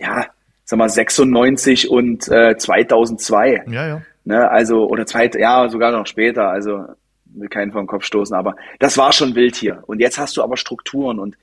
ja, 0.00 0.26
sag 0.64 0.80
mal, 0.80 0.88
96 0.88 1.88
und 1.88 2.26
äh, 2.26 2.56
2002. 2.56 3.62
Ja, 3.68 3.86
ja. 3.86 4.02
Ne, 4.24 4.50
also, 4.50 4.88
oder 4.88 5.06
zwei, 5.06 5.30
ja, 5.38 5.68
sogar 5.68 5.92
noch 5.92 6.08
später. 6.08 6.48
Also, 6.48 6.86
will 7.36 7.48
keinen 7.48 7.72
vom 7.72 7.86
Kopf 7.86 8.04
stoßen, 8.04 8.34
aber 8.34 8.56
das 8.78 8.98
war 8.98 9.12
schon 9.12 9.34
wild 9.34 9.56
hier. 9.56 9.82
Und 9.86 10.00
jetzt 10.00 10.18
hast 10.18 10.36
du 10.36 10.42
aber 10.42 10.56
Strukturen 10.56 11.18
und 11.18 11.36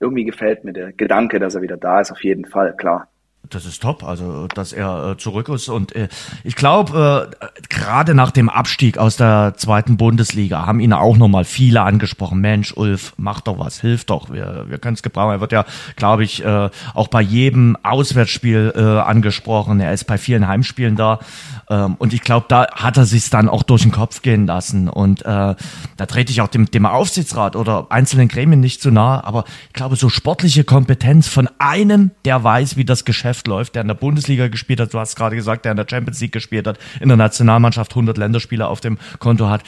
irgendwie 0.00 0.24
gefällt 0.24 0.64
mir 0.64 0.72
der 0.72 0.92
Gedanke, 0.92 1.38
dass 1.38 1.54
er 1.54 1.62
wieder 1.62 1.76
da 1.76 2.00
ist, 2.00 2.10
auf 2.10 2.24
jeden 2.24 2.44
Fall, 2.44 2.76
klar. 2.76 3.11
Das 3.52 3.66
ist 3.66 3.82
top, 3.82 4.02
also 4.02 4.46
dass 4.48 4.72
er 4.72 5.10
äh, 5.10 5.16
zurück 5.18 5.50
ist 5.50 5.68
und 5.68 5.94
äh, 5.94 6.08
ich 6.42 6.56
glaube 6.56 7.30
äh, 7.38 7.46
gerade 7.68 8.14
nach 8.14 8.30
dem 8.30 8.48
Abstieg 8.48 8.96
aus 8.96 9.16
der 9.16 9.52
zweiten 9.56 9.98
Bundesliga 9.98 10.64
haben 10.64 10.80
ihn 10.80 10.94
auch 10.94 11.18
nochmal 11.18 11.44
viele 11.44 11.82
angesprochen. 11.82 12.40
Mensch, 12.40 12.72
Ulf, 12.74 13.12
mach 13.18 13.42
doch 13.42 13.58
was, 13.58 13.78
hilf 13.80 14.06
doch, 14.06 14.30
wir, 14.30 14.64
wir 14.68 14.78
können 14.78 14.94
es 14.94 15.02
gebrauchen. 15.02 15.32
Er 15.32 15.40
wird 15.42 15.52
ja, 15.52 15.66
glaube 15.96 16.24
ich, 16.24 16.42
äh, 16.42 16.70
auch 16.94 17.08
bei 17.08 17.20
jedem 17.20 17.76
Auswärtsspiel 17.82 18.72
äh, 18.74 18.80
angesprochen. 18.80 19.80
Er 19.80 19.92
ist 19.92 20.04
bei 20.04 20.16
vielen 20.16 20.48
Heimspielen 20.48 20.96
da 20.96 21.20
ähm, 21.68 21.96
und 21.98 22.14
ich 22.14 22.22
glaube, 22.22 22.46
da 22.48 22.66
hat 22.72 22.96
er 22.96 23.04
sich 23.04 23.28
dann 23.28 23.50
auch 23.50 23.64
durch 23.64 23.82
den 23.82 23.92
Kopf 23.92 24.22
gehen 24.22 24.46
lassen 24.46 24.88
und 24.88 25.22
äh, 25.22 25.24
da 25.26 26.06
trete 26.06 26.32
ich 26.32 26.40
auch 26.40 26.48
dem, 26.48 26.70
dem 26.70 26.86
Aufsichtsrat 26.86 27.54
oder 27.54 27.86
einzelnen 27.90 28.28
Gremien 28.28 28.60
nicht 28.60 28.80
zu 28.80 28.90
nahe, 28.90 29.24
aber 29.24 29.44
ich 29.68 29.74
glaube, 29.74 29.96
so 29.96 30.08
sportliche 30.08 30.64
Kompetenz 30.64 31.28
von 31.28 31.50
einem, 31.58 32.12
der 32.24 32.42
weiß, 32.42 32.76
wie 32.78 32.84
das 32.86 33.04
Geschäft 33.04 33.41
Geschäft 33.42 33.46
läuft, 33.48 33.74
der 33.74 33.82
in 33.82 33.88
der 33.88 33.94
Bundesliga 33.94 34.48
gespielt 34.48 34.80
hat, 34.80 34.94
du 34.94 34.98
hast 34.98 35.16
gerade 35.16 35.36
gesagt, 35.36 35.64
der 35.64 35.72
in 35.72 35.76
der 35.76 35.86
Champions 35.88 36.20
League 36.20 36.32
gespielt 36.32 36.66
hat, 36.66 36.78
in 37.00 37.08
der 37.08 37.16
Nationalmannschaft 37.16 37.92
100 37.92 38.16
Länderspieler 38.18 38.68
auf 38.68 38.80
dem 38.80 38.98
Konto 39.18 39.48
hat. 39.48 39.62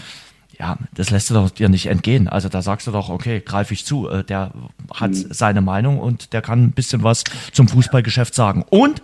Ja, 0.59 0.77
das 0.95 1.11
lässt 1.11 1.31
du 1.31 1.35
doch 1.35 1.51
dir 1.51 1.69
nicht 1.69 1.87
entgehen. 1.87 2.29
Also 2.29 2.49
da 2.49 2.63
sagst 2.63 2.87
du 2.87 2.93
doch, 2.93 3.09
okay, 3.09 3.43
greife 3.45 3.75
ich 3.75 3.85
zu. 3.85 4.09
Äh, 4.09 4.23
der 4.23 4.53
hat 4.95 5.11
mhm. 5.11 5.27
seine 5.31 5.61
Meinung 5.63 5.99
und 5.99 6.33
der 6.33 6.43
kann 6.43 6.63
ein 6.63 6.71
bisschen 6.71 7.03
was 7.03 7.25
zum 7.53 7.67
Fußballgeschäft 7.67 8.35
sagen. 8.35 8.65
Und 8.71 9.03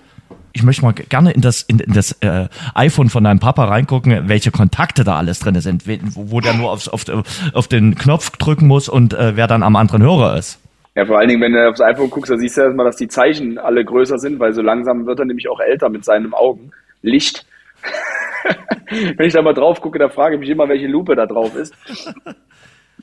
ich 0.53 0.63
möchte 0.63 0.83
mal 0.83 0.93
gerne 0.93 1.33
in 1.33 1.41
das, 1.41 1.63
in, 1.63 1.81
in 1.81 1.93
das 1.93 2.13
äh, 2.21 2.49
iPhone 2.75 3.11
von 3.11 3.25
deinem 3.25 3.41
Papa 3.41 3.65
reingucken, 3.65 4.29
welche 4.29 4.53
Kontakte 4.53 5.03
da 5.03 5.17
alles 5.17 5.41
drin 5.41 5.61
sind, 5.61 5.89
wo, 5.89 6.31
wo 6.31 6.41
der 6.41 6.55
nur 6.55 6.71
aufs, 6.71 6.87
auf, 6.87 7.05
auf 7.53 7.67
den 7.67 7.97
Knopf 7.97 8.31
drücken 8.31 8.69
muss 8.69 8.89
und 8.89 9.13
äh, 9.15 9.37
wer 9.37 9.49
dann 9.49 9.65
am 9.65 9.75
anderen 9.75 10.03
Hörer 10.03 10.37
ist. 10.37 10.61
Ja, 10.95 11.07
vor 11.07 11.19
allen 11.19 11.29
Dingen, 11.29 11.41
wenn 11.41 11.53
du 11.53 11.69
aufs 11.69 11.81
iPhone 11.81 12.11
guckst, 12.11 12.33
da 12.33 12.37
siehst 12.37 12.57
du 12.57 12.63
erstmal, 12.63 12.87
dass 12.87 12.97
die 12.97 13.09
Zeichen 13.09 13.59
alle 13.59 13.85
größer 13.85 14.19
sind, 14.19 14.41
weil 14.41 14.53
so 14.53 14.63
langsam 14.63 15.07
wird 15.07 15.21
er 15.21 15.25
nämlich 15.25 15.49
auch 15.49 15.61
älter 15.61 15.89
mit 15.89 16.05
seinen 16.05 16.35
Augen. 16.35 16.73
Licht. 17.03 17.47
wenn 18.91 19.27
ich 19.27 19.33
da 19.33 19.43
mal 19.43 19.55
drauf 19.55 19.81
gucke, 19.81 19.99
da 19.99 20.09
frage 20.09 20.35
ich 20.35 20.41
mich 20.41 20.51
immer, 20.51 20.69
welche 20.69 20.87
Lupe 20.87 21.15
da 21.15 21.27
drauf 21.27 21.55
ist. 21.55 21.75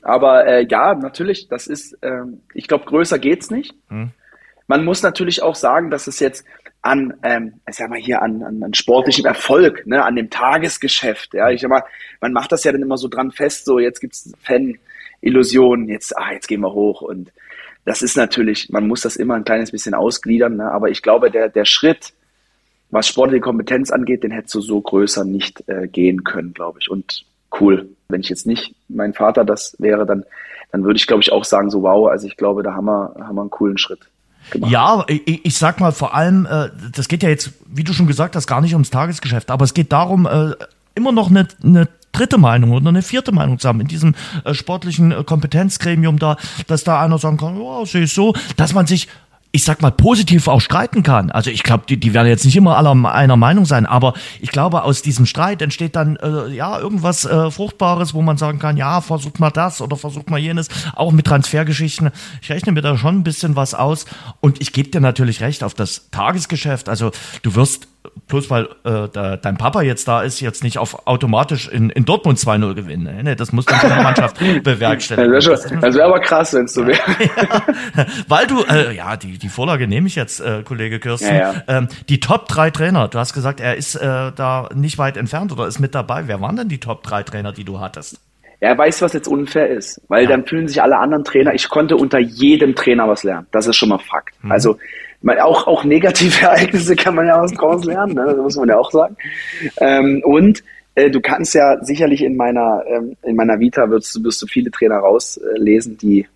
Aber 0.02 0.46
äh, 0.46 0.66
ja, 0.68 0.94
natürlich, 0.94 1.48
das 1.48 1.66
ist, 1.66 1.94
äh, 2.02 2.22
ich 2.54 2.68
glaube, 2.68 2.84
größer 2.84 3.18
geht's 3.18 3.50
nicht. 3.50 3.74
Hm. 3.88 4.10
Man 4.66 4.84
muss 4.84 5.02
natürlich 5.02 5.42
auch 5.42 5.54
sagen, 5.54 5.90
dass 5.90 6.06
es 6.06 6.20
jetzt 6.20 6.46
an, 6.82 7.14
ähm, 7.22 7.60
ich 7.68 7.76
sag 7.76 7.90
mal 7.90 7.98
hier 7.98 8.22
an, 8.22 8.42
an, 8.42 8.62
an 8.62 8.74
sportlichem 8.74 9.24
Erfolg, 9.24 9.86
ne, 9.86 10.04
an 10.04 10.14
dem 10.14 10.30
Tagesgeschäft. 10.30 11.34
Ja, 11.34 11.50
ich 11.50 11.60
sag 11.60 11.70
mal, 11.70 11.82
man 12.20 12.32
macht 12.32 12.52
das 12.52 12.64
ja 12.64 12.72
dann 12.72 12.82
immer 12.82 12.98
so 12.98 13.08
dran 13.08 13.32
fest, 13.32 13.64
so 13.64 13.78
jetzt 13.78 14.00
gibt's 14.00 14.32
Fan-Illusionen, 14.42 15.88
jetzt, 15.88 16.16
ah, 16.16 16.32
jetzt 16.32 16.46
gehen 16.46 16.60
wir 16.60 16.72
hoch 16.72 17.00
und 17.00 17.32
das 17.88 18.02
ist 18.02 18.18
natürlich, 18.18 18.68
man 18.68 18.86
muss 18.86 19.00
das 19.00 19.16
immer 19.16 19.34
ein 19.34 19.44
kleines 19.44 19.70
bisschen 19.70 19.94
ausgliedern, 19.94 20.56
ne? 20.56 20.70
aber 20.70 20.90
ich 20.90 21.00
glaube, 21.00 21.30
der, 21.30 21.48
der 21.48 21.64
Schritt, 21.64 22.12
was 22.90 23.08
sportliche 23.08 23.40
Kompetenz 23.40 23.90
angeht, 23.90 24.22
den 24.24 24.30
hättest 24.30 24.54
du 24.56 24.60
so 24.60 24.78
größer 24.78 25.24
nicht 25.24 25.66
äh, 25.68 25.88
gehen 25.88 26.22
können, 26.22 26.52
glaube 26.52 26.80
ich. 26.82 26.90
Und 26.90 27.24
cool. 27.58 27.88
Wenn 28.10 28.20
ich 28.20 28.28
jetzt 28.28 28.46
nicht 28.46 28.74
mein 28.88 29.14
Vater 29.14 29.42
das 29.46 29.74
wäre, 29.78 30.04
dann, 30.04 30.24
dann 30.70 30.84
würde 30.84 30.98
ich, 30.98 31.06
glaube 31.06 31.22
ich, 31.22 31.32
auch 31.32 31.44
sagen, 31.44 31.70
so 31.70 31.80
wow, 31.80 32.10
also 32.10 32.26
ich 32.26 32.36
glaube, 32.36 32.62
da 32.62 32.74
haben 32.74 32.84
wir, 32.84 33.14
haben 33.20 33.36
wir 33.36 33.40
einen 33.40 33.50
coolen 33.50 33.78
Schritt. 33.78 34.00
Gemacht. 34.50 34.70
Ja, 34.70 35.04
ich, 35.08 35.46
ich 35.46 35.56
sag 35.56 35.80
mal 35.80 35.92
vor 35.92 36.14
allem, 36.14 36.44
äh, 36.44 36.68
das 36.94 37.08
geht 37.08 37.22
ja 37.22 37.30
jetzt, 37.30 37.52
wie 37.66 37.84
du 37.84 37.94
schon 37.94 38.06
gesagt 38.06 38.36
hast, 38.36 38.46
gar 38.46 38.60
nicht 38.60 38.74
ums 38.74 38.90
Tagesgeschäft, 38.90 39.50
aber 39.50 39.64
es 39.64 39.72
geht 39.72 39.92
darum, 39.92 40.26
äh, 40.26 40.52
immer 40.94 41.12
noch 41.12 41.30
eine, 41.30 41.48
eine 41.62 41.88
dritte 42.18 42.38
Meinung 42.38 42.72
oder 42.72 42.88
eine 42.88 43.02
vierte 43.02 43.32
Meinung 43.32 43.58
zu 43.58 43.68
haben 43.68 43.80
in 43.80 43.88
diesem 43.88 44.14
äh, 44.44 44.54
sportlichen 44.54 45.12
äh, 45.12 45.24
Kompetenzgremium 45.24 46.18
da, 46.18 46.36
dass 46.66 46.84
da 46.84 47.00
einer 47.00 47.18
sagen 47.18 47.36
kann, 47.36 47.58
oh, 47.58 47.84
sehe 47.84 48.02
ich 48.02 48.12
so, 48.12 48.34
dass 48.56 48.74
man 48.74 48.86
sich 48.86 49.08
ich 49.50 49.64
sag 49.64 49.80
mal, 49.80 49.90
positiv 49.90 50.46
auch 50.46 50.60
streiten 50.60 51.02
kann. 51.02 51.30
Also 51.30 51.50
ich 51.50 51.62
glaube, 51.62 51.84
die, 51.88 51.98
die 51.98 52.12
werden 52.12 52.28
jetzt 52.28 52.44
nicht 52.44 52.56
immer 52.56 52.76
aller 52.76 52.92
einer 53.10 53.36
Meinung 53.36 53.64
sein, 53.64 53.86
aber 53.86 54.12
ich 54.40 54.50
glaube, 54.50 54.82
aus 54.82 55.00
diesem 55.00 55.24
Streit 55.24 55.62
entsteht 55.62 55.96
dann 55.96 56.16
äh, 56.16 56.48
ja 56.48 56.78
irgendwas 56.78 57.24
äh, 57.24 57.50
Fruchtbares, 57.50 58.12
wo 58.12 58.20
man 58.20 58.36
sagen 58.36 58.58
kann, 58.58 58.76
ja, 58.76 59.00
versucht 59.00 59.40
mal 59.40 59.50
das 59.50 59.80
oder 59.80 59.96
versucht 59.96 60.28
mal 60.28 60.38
jenes, 60.38 60.68
auch 60.94 61.12
mit 61.12 61.26
Transfergeschichten. 61.26 62.10
Ich 62.42 62.50
rechne 62.50 62.72
mir 62.72 62.82
da 62.82 62.98
schon 62.98 63.16
ein 63.16 63.24
bisschen 63.24 63.56
was 63.56 63.72
aus 63.72 64.04
und 64.40 64.60
ich 64.60 64.72
gebe 64.72 64.90
dir 64.90 65.00
natürlich 65.00 65.40
recht 65.40 65.64
auf 65.64 65.72
das 65.72 66.10
Tagesgeschäft. 66.10 66.90
Also 66.90 67.10
du 67.42 67.54
wirst 67.54 67.88
bloß 68.28 68.50
weil 68.50 68.64
äh, 68.84 69.08
da, 69.12 69.36
dein 69.36 69.56
Papa 69.56 69.82
jetzt 69.82 70.06
da 70.06 70.22
ist, 70.22 70.40
jetzt 70.40 70.62
nicht 70.62 70.78
auf 70.78 71.06
automatisch 71.06 71.68
in, 71.68 71.90
in 71.90 72.04
Dortmund 72.04 72.38
2-0 72.38 72.74
gewinnen. 72.74 73.24
Nee, 73.24 73.34
das 73.34 73.52
muss 73.52 73.64
dann 73.64 73.80
die 73.80 74.02
Mannschaft 74.02 74.38
bewerkstelligen. 74.62 75.32
Das 75.32 75.46
wäre 75.46 75.94
wär 75.94 76.04
aber 76.04 76.20
krass, 76.20 76.52
wenn 76.54 76.64
es 76.64 76.74
so 76.74 76.86
wäre. 76.86 76.98
Ja, 77.38 78.06
weil 78.28 78.46
du, 78.46 78.62
äh, 78.64 78.94
ja, 78.94 79.16
die, 79.16 79.38
die 79.38 79.48
Vorlage 79.48 79.86
nehme 79.86 80.06
ich 80.06 80.14
jetzt, 80.14 80.40
äh, 80.40 80.62
Kollege 80.62 80.98
Kirsten. 80.98 81.34
Ja, 81.34 81.52
ja. 81.52 81.62
Ähm, 81.68 81.88
die 82.08 82.20
Top 82.20 82.48
3 82.48 82.70
Trainer, 82.70 83.08
du 83.08 83.18
hast 83.18 83.32
gesagt, 83.32 83.60
er 83.60 83.76
ist 83.76 83.94
äh, 83.96 84.32
da 84.34 84.68
nicht 84.74 84.98
weit 84.98 85.16
entfernt 85.16 85.52
oder 85.52 85.66
ist 85.66 85.78
mit 85.78 85.94
dabei. 85.94 86.26
Wer 86.26 86.40
waren 86.40 86.56
denn 86.56 86.68
die 86.68 86.78
Top 86.80 87.02
3 87.02 87.22
Trainer, 87.22 87.52
die 87.52 87.64
du 87.64 87.80
hattest? 87.80 88.20
Er 88.60 88.76
weiß, 88.76 89.02
was 89.02 89.12
jetzt 89.12 89.28
unfair 89.28 89.68
ist, 89.68 90.00
weil 90.08 90.24
ja. 90.24 90.30
dann 90.30 90.46
fühlen 90.46 90.66
sich 90.66 90.82
alle 90.82 90.98
anderen 90.98 91.24
Trainer, 91.24 91.54
ich 91.54 91.68
konnte 91.68 91.96
unter 91.96 92.18
jedem 92.18 92.74
Trainer 92.74 93.08
was 93.08 93.22
lernen. 93.22 93.46
Das 93.52 93.66
ist 93.66 93.76
schon 93.76 93.88
mal 93.88 93.98
Fakt. 93.98 94.34
Mhm. 94.42 94.50
Also 94.50 94.78
man, 95.22 95.38
auch, 95.38 95.66
auch 95.66 95.84
negative 95.84 96.42
Ereignisse 96.42 96.96
kann 96.96 97.14
man 97.14 97.26
ja 97.26 97.40
aus 97.40 97.52
draus 97.52 97.84
lernen, 97.84 98.14
ne? 98.14 98.24
das 98.26 98.36
muss 98.36 98.56
man 98.56 98.68
ja 98.68 98.78
auch 98.78 98.90
sagen. 98.90 99.16
Ähm, 99.80 100.22
und 100.24 100.62
äh, 100.94 101.10
du 101.10 101.20
kannst 101.20 101.54
ja 101.54 101.82
sicherlich 101.82 102.22
in 102.22 102.36
meiner, 102.36 102.82
ähm, 102.88 103.16
in 103.22 103.36
meiner 103.36 103.60
Vita 103.60 103.88
wirst, 103.90 104.22
wirst 104.24 104.42
du 104.42 104.46
viele 104.46 104.70
Trainer 104.70 104.96
rauslesen, 104.96 105.96
die 105.96 106.26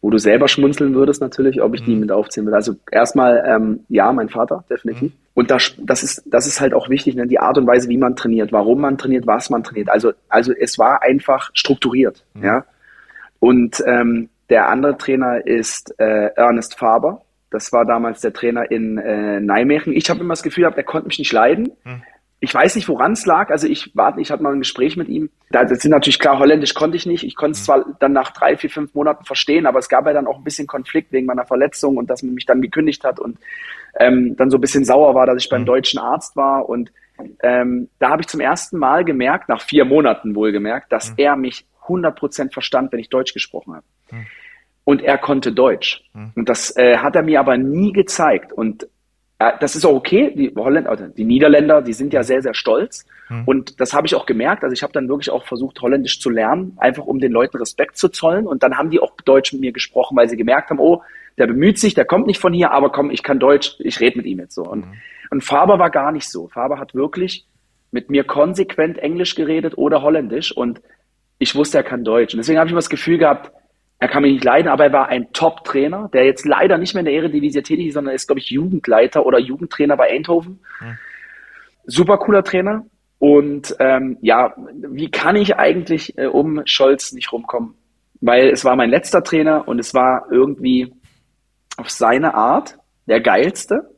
wo 0.00 0.10
du 0.10 0.18
selber 0.18 0.48
schmunzeln 0.48 0.94
würdest 0.94 1.20
natürlich, 1.20 1.62
ob 1.62 1.74
ich 1.74 1.82
die 1.82 1.94
mhm. 1.94 2.00
mit 2.00 2.12
aufziehen 2.12 2.44
würde. 2.44 2.56
Also 2.56 2.74
erstmal, 2.90 3.42
ähm, 3.46 3.80
ja, 3.88 4.12
mein 4.12 4.28
Vater, 4.28 4.64
definitiv. 4.70 5.12
Mhm. 5.12 5.18
Und 5.34 5.50
das, 5.50 5.74
das, 5.78 6.02
ist, 6.02 6.22
das 6.26 6.46
ist 6.46 6.60
halt 6.60 6.74
auch 6.74 6.88
wichtig, 6.88 7.16
ne? 7.16 7.26
die 7.26 7.38
Art 7.38 7.58
und 7.58 7.66
Weise, 7.66 7.88
wie 7.88 7.96
man 7.96 8.16
trainiert, 8.16 8.52
warum 8.52 8.80
man 8.80 8.98
trainiert, 8.98 9.26
was 9.26 9.50
man 9.50 9.64
trainiert. 9.64 9.90
Also, 9.90 10.12
also 10.28 10.52
es 10.52 10.78
war 10.78 11.02
einfach 11.02 11.50
strukturiert. 11.54 12.24
Mhm. 12.34 12.44
Ja? 12.44 12.64
Und 13.40 13.82
ähm, 13.86 14.28
der 14.48 14.68
andere 14.68 14.96
Trainer 14.96 15.46
ist 15.46 15.94
äh, 15.98 16.30
Ernest 16.36 16.78
Faber. 16.78 17.22
Das 17.50 17.72
war 17.72 17.84
damals 17.84 18.20
der 18.20 18.32
Trainer 18.32 18.70
in 18.70 18.98
äh, 18.98 19.40
Nijmegen. 19.40 19.92
Ich 19.92 20.08
habe 20.10 20.20
immer 20.20 20.32
das 20.32 20.42
Gefühl 20.42 20.62
gehabt, 20.62 20.76
er 20.76 20.84
konnte 20.84 21.08
mich 21.08 21.18
nicht 21.18 21.32
leiden. 21.32 21.72
Mhm. 21.84 22.02
Ich 22.38 22.52
weiß 22.52 22.76
nicht, 22.76 22.88
woran 22.88 23.12
es 23.12 23.24
lag. 23.24 23.50
Also 23.50 23.66
ich 23.66 23.92
warte, 23.94 24.20
ich 24.20 24.30
hatte 24.30 24.42
mal 24.42 24.52
ein 24.52 24.60
Gespräch 24.60 24.96
mit 24.96 25.08
ihm. 25.08 25.30
Da 25.50 25.64
das 25.64 25.80
sind 25.80 25.90
natürlich 25.90 26.18
klar, 26.18 26.38
Holländisch 26.38 26.74
konnte 26.74 26.96
ich 26.96 27.06
nicht. 27.06 27.24
Ich 27.24 27.34
konnte 27.34 27.52
es 27.52 27.64
zwar 27.64 27.84
dann 27.98 28.12
nach 28.12 28.30
drei, 28.30 28.56
vier, 28.56 28.68
fünf 28.68 28.94
Monaten 28.94 29.24
verstehen, 29.24 29.66
aber 29.66 29.78
es 29.78 29.88
gab 29.88 30.06
ja 30.06 30.12
dann 30.12 30.26
auch 30.26 30.38
ein 30.38 30.44
bisschen 30.44 30.66
Konflikt 30.66 31.12
wegen 31.12 31.26
meiner 31.26 31.46
Verletzung 31.46 31.96
und 31.96 32.10
dass 32.10 32.22
man 32.22 32.34
mich 32.34 32.44
dann 32.44 32.60
gekündigt 32.60 33.04
hat 33.04 33.20
und 33.20 33.38
ähm, 33.98 34.36
dann 34.36 34.50
so 34.50 34.58
ein 34.58 34.60
bisschen 34.60 34.84
sauer 34.84 35.14
war, 35.14 35.26
dass 35.26 35.42
ich 35.42 35.48
beim 35.48 35.62
mhm. 35.62 35.66
deutschen 35.66 35.98
Arzt 35.98 36.36
war. 36.36 36.68
Und 36.68 36.92
ähm, 37.42 37.88
da 37.98 38.10
habe 38.10 38.20
ich 38.20 38.28
zum 38.28 38.40
ersten 38.40 38.78
Mal 38.78 39.04
gemerkt, 39.04 39.48
nach 39.48 39.62
vier 39.62 39.86
Monaten 39.86 40.34
wohl 40.34 40.52
gemerkt, 40.52 40.92
dass 40.92 41.10
mhm. 41.10 41.14
er 41.18 41.36
mich 41.36 41.66
100% 41.86 42.52
verstand, 42.52 42.92
wenn 42.92 43.00
ich 43.00 43.08
Deutsch 43.08 43.32
gesprochen 43.32 43.76
habe. 43.76 43.86
Mhm. 44.10 44.26
Und 44.84 45.02
er 45.02 45.16
konnte 45.16 45.52
Deutsch. 45.52 46.04
Mhm. 46.12 46.32
Und 46.34 46.48
das 46.50 46.76
äh, 46.76 46.98
hat 46.98 47.16
er 47.16 47.22
mir 47.22 47.40
aber 47.40 47.56
nie 47.56 47.92
gezeigt. 47.92 48.52
Und 48.52 48.86
das 49.38 49.76
ist 49.76 49.84
auch 49.84 49.94
okay. 49.94 50.32
Die 50.34 50.54
Holländer, 50.56 50.90
also 50.90 51.06
die 51.08 51.24
Niederländer, 51.24 51.82
die 51.82 51.92
sind 51.92 52.12
ja 52.14 52.22
sehr, 52.22 52.40
sehr 52.40 52.54
stolz. 52.54 53.04
Mhm. 53.28 53.42
Und 53.44 53.80
das 53.80 53.92
habe 53.92 54.06
ich 54.06 54.14
auch 54.14 54.24
gemerkt. 54.24 54.64
Also 54.64 54.72
ich 54.72 54.82
habe 54.82 54.94
dann 54.94 55.08
wirklich 55.08 55.30
auch 55.30 55.44
versucht, 55.46 55.80
Holländisch 55.82 56.20
zu 56.20 56.30
lernen, 56.30 56.72
einfach 56.78 57.04
um 57.04 57.18
den 57.18 57.32
Leuten 57.32 57.58
Respekt 57.58 57.98
zu 57.98 58.08
zollen. 58.08 58.46
Und 58.46 58.62
dann 58.62 58.78
haben 58.78 58.90
die 58.90 59.00
auch 59.00 59.14
Deutsch 59.24 59.52
mit 59.52 59.60
mir 59.60 59.72
gesprochen, 59.72 60.16
weil 60.16 60.28
sie 60.28 60.38
gemerkt 60.38 60.70
haben, 60.70 60.80
oh, 60.80 61.02
der 61.36 61.46
bemüht 61.46 61.78
sich, 61.78 61.92
der 61.92 62.06
kommt 62.06 62.26
nicht 62.26 62.40
von 62.40 62.54
hier, 62.54 62.70
aber 62.70 62.90
komm, 62.90 63.10
ich 63.10 63.22
kann 63.22 63.38
Deutsch, 63.38 63.76
ich 63.80 64.00
rede 64.00 64.16
mit 64.16 64.26
ihm 64.26 64.38
jetzt 64.38 64.54
so. 64.54 64.62
Und, 64.62 64.86
mhm. 64.86 64.94
und 65.30 65.44
Faber 65.44 65.78
war 65.78 65.90
gar 65.90 66.12
nicht 66.12 66.30
so. 66.30 66.48
Faber 66.48 66.78
hat 66.78 66.94
wirklich 66.94 67.46
mit 67.90 68.08
mir 68.08 68.24
konsequent 68.24 68.96
Englisch 68.98 69.34
geredet 69.34 69.76
oder 69.76 70.00
Holländisch. 70.02 70.50
Und 70.50 70.80
ich 71.38 71.54
wusste, 71.54 71.76
er 71.76 71.84
kann 71.84 72.04
Deutsch. 72.04 72.32
Und 72.32 72.38
deswegen 72.38 72.58
habe 72.58 72.68
ich 72.68 72.72
immer 72.72 72.78
das 72.78 72.88
Gefühl 72.88 73.18
gehabt, 73.18 73.52
er 73.98 74.08
kann 74.08 74.22
mich 74.22 74.32
nicht 74.32 74.44
leiden, 74.44 74.68
aber 74.68 74.84
er 74.84 74.92
war 74.92 75.08
ein 75.08 75.32
Top-Trainer, 75.32 76.10
der 76.12 76.26
jetzt 76.26 76.44
leider 76.44 76.76
nicht 76.76 76.94
mehr 76.94 77.00
in 77.00 77.06
der 77.06 77.14
Eredivisie 77.14 77.62
tätig 77.62 77.86
ist, 77.86 77.94
sondern 77.94 78.14
ist, 78.14 78.26
glaube 78.26 78.40
ich, 78.40 78.50
Jugendleiter 78.50 79.24
oder 79.24 79.38
Jugendtrainer 79.38 79.96
bei 79.96 80.10
Eindhoven. 80.10 80.60
Mhm. 80.80 80.98
Super 81.86 82.18
cooler 82.18 82.44
Trainer. 82.44 82.84
Und 83.18 83.74
ähm, 83.78 84.18
ja, 84.20 84.54
wie 84.90 85.10
kann 85.10 85.36
ich 85.36 85.56
eigentlich 85.56 86.18
äh, 86.18 86.26
um 86.26 86.60
Scholz 86.66 87.12
nicht 87.12 87.32
rumkommen? 87.32 87.74
Weil 88.20 88.50
es 88.50 88.64
war 88.64 88.76
mein 88.76 88.90
letzter 88.90 89.22
Trainer 89.22 89.66
und 89.66 89.78
es 89.78 89.94
war 89.94 90.26
irgendwie 90.30 90.92
auf 91.78 91.88
seine 91.88 92.34
Art 92.34 92.76
der 93.06 93.20
geilste. 93.20 93.90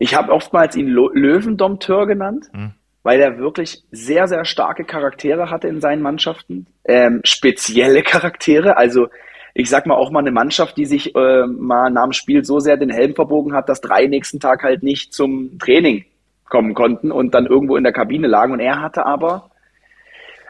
Ich 0.00 0.16
habe 0.16 0.32
oftmals 0.32 0.74
ihn 0.74 0.88
Löwendompteur 0.88 2.06
genannt, 2.06 2.46
mhm. 2.52 2.72
weil 3.04 3.20
er 3.20 3.38
wirklich 3.38 3.84
sehr, 3.92 4.26
sehr 4.26 4.44
starke 4.44 4.84
Charaktere 4.84 5.50
hatte 5.50 5.68
in 5.68 5.80
seinen 5.80 6.02
Mannschaften. 6.02 6.66
Ähm, 6.84 7.20
spezielle 7.22 8.02
Charaktere, 8.02 8.76
also 8.76 9.06
ich 9.54 9.70
sag 9.70 9.86
mal 9.86 9.94
auch 9.94 10.10
mal 10.10 10.18
eine 10.18 10.32
Mannschaft, 10.32 10.76
die 10.76 10.84
sich 10.84 11.14
äh, 11.14 11.46
mal 11.46 11.88
nach 11.88 12.04
dem 12.04 12.12
Spiel 12.12 12.44
so 12.44 12.58
sehr 12.58 12.76
den 12.76 12.90
Helm 12.90 13.14
verbogen 13.14 13.54
hat, 13.54 13.68
dass 13.68 13.80
drei 13.80 14.06
nächsten 14.06 14.40
Tag 14.40 14.64
halt 14.64 14.82
nicht 14.82 15.14
zum 15.14 15.58
Training 15.60 16.04
kommen 16.50 16.74
konnten 16.74 17.12
und 17.12 17.34
dann 17.34 17.46
irgendwo 17.46 17.76
in 17.76 17.84
der 17.84 17.92
Kabine 17.92 18.26
lagen. 18.26 18.52
Und 18.52 18.60
er 18.60 18.82
hatte 18.82 19.06
aber 19.06 19.50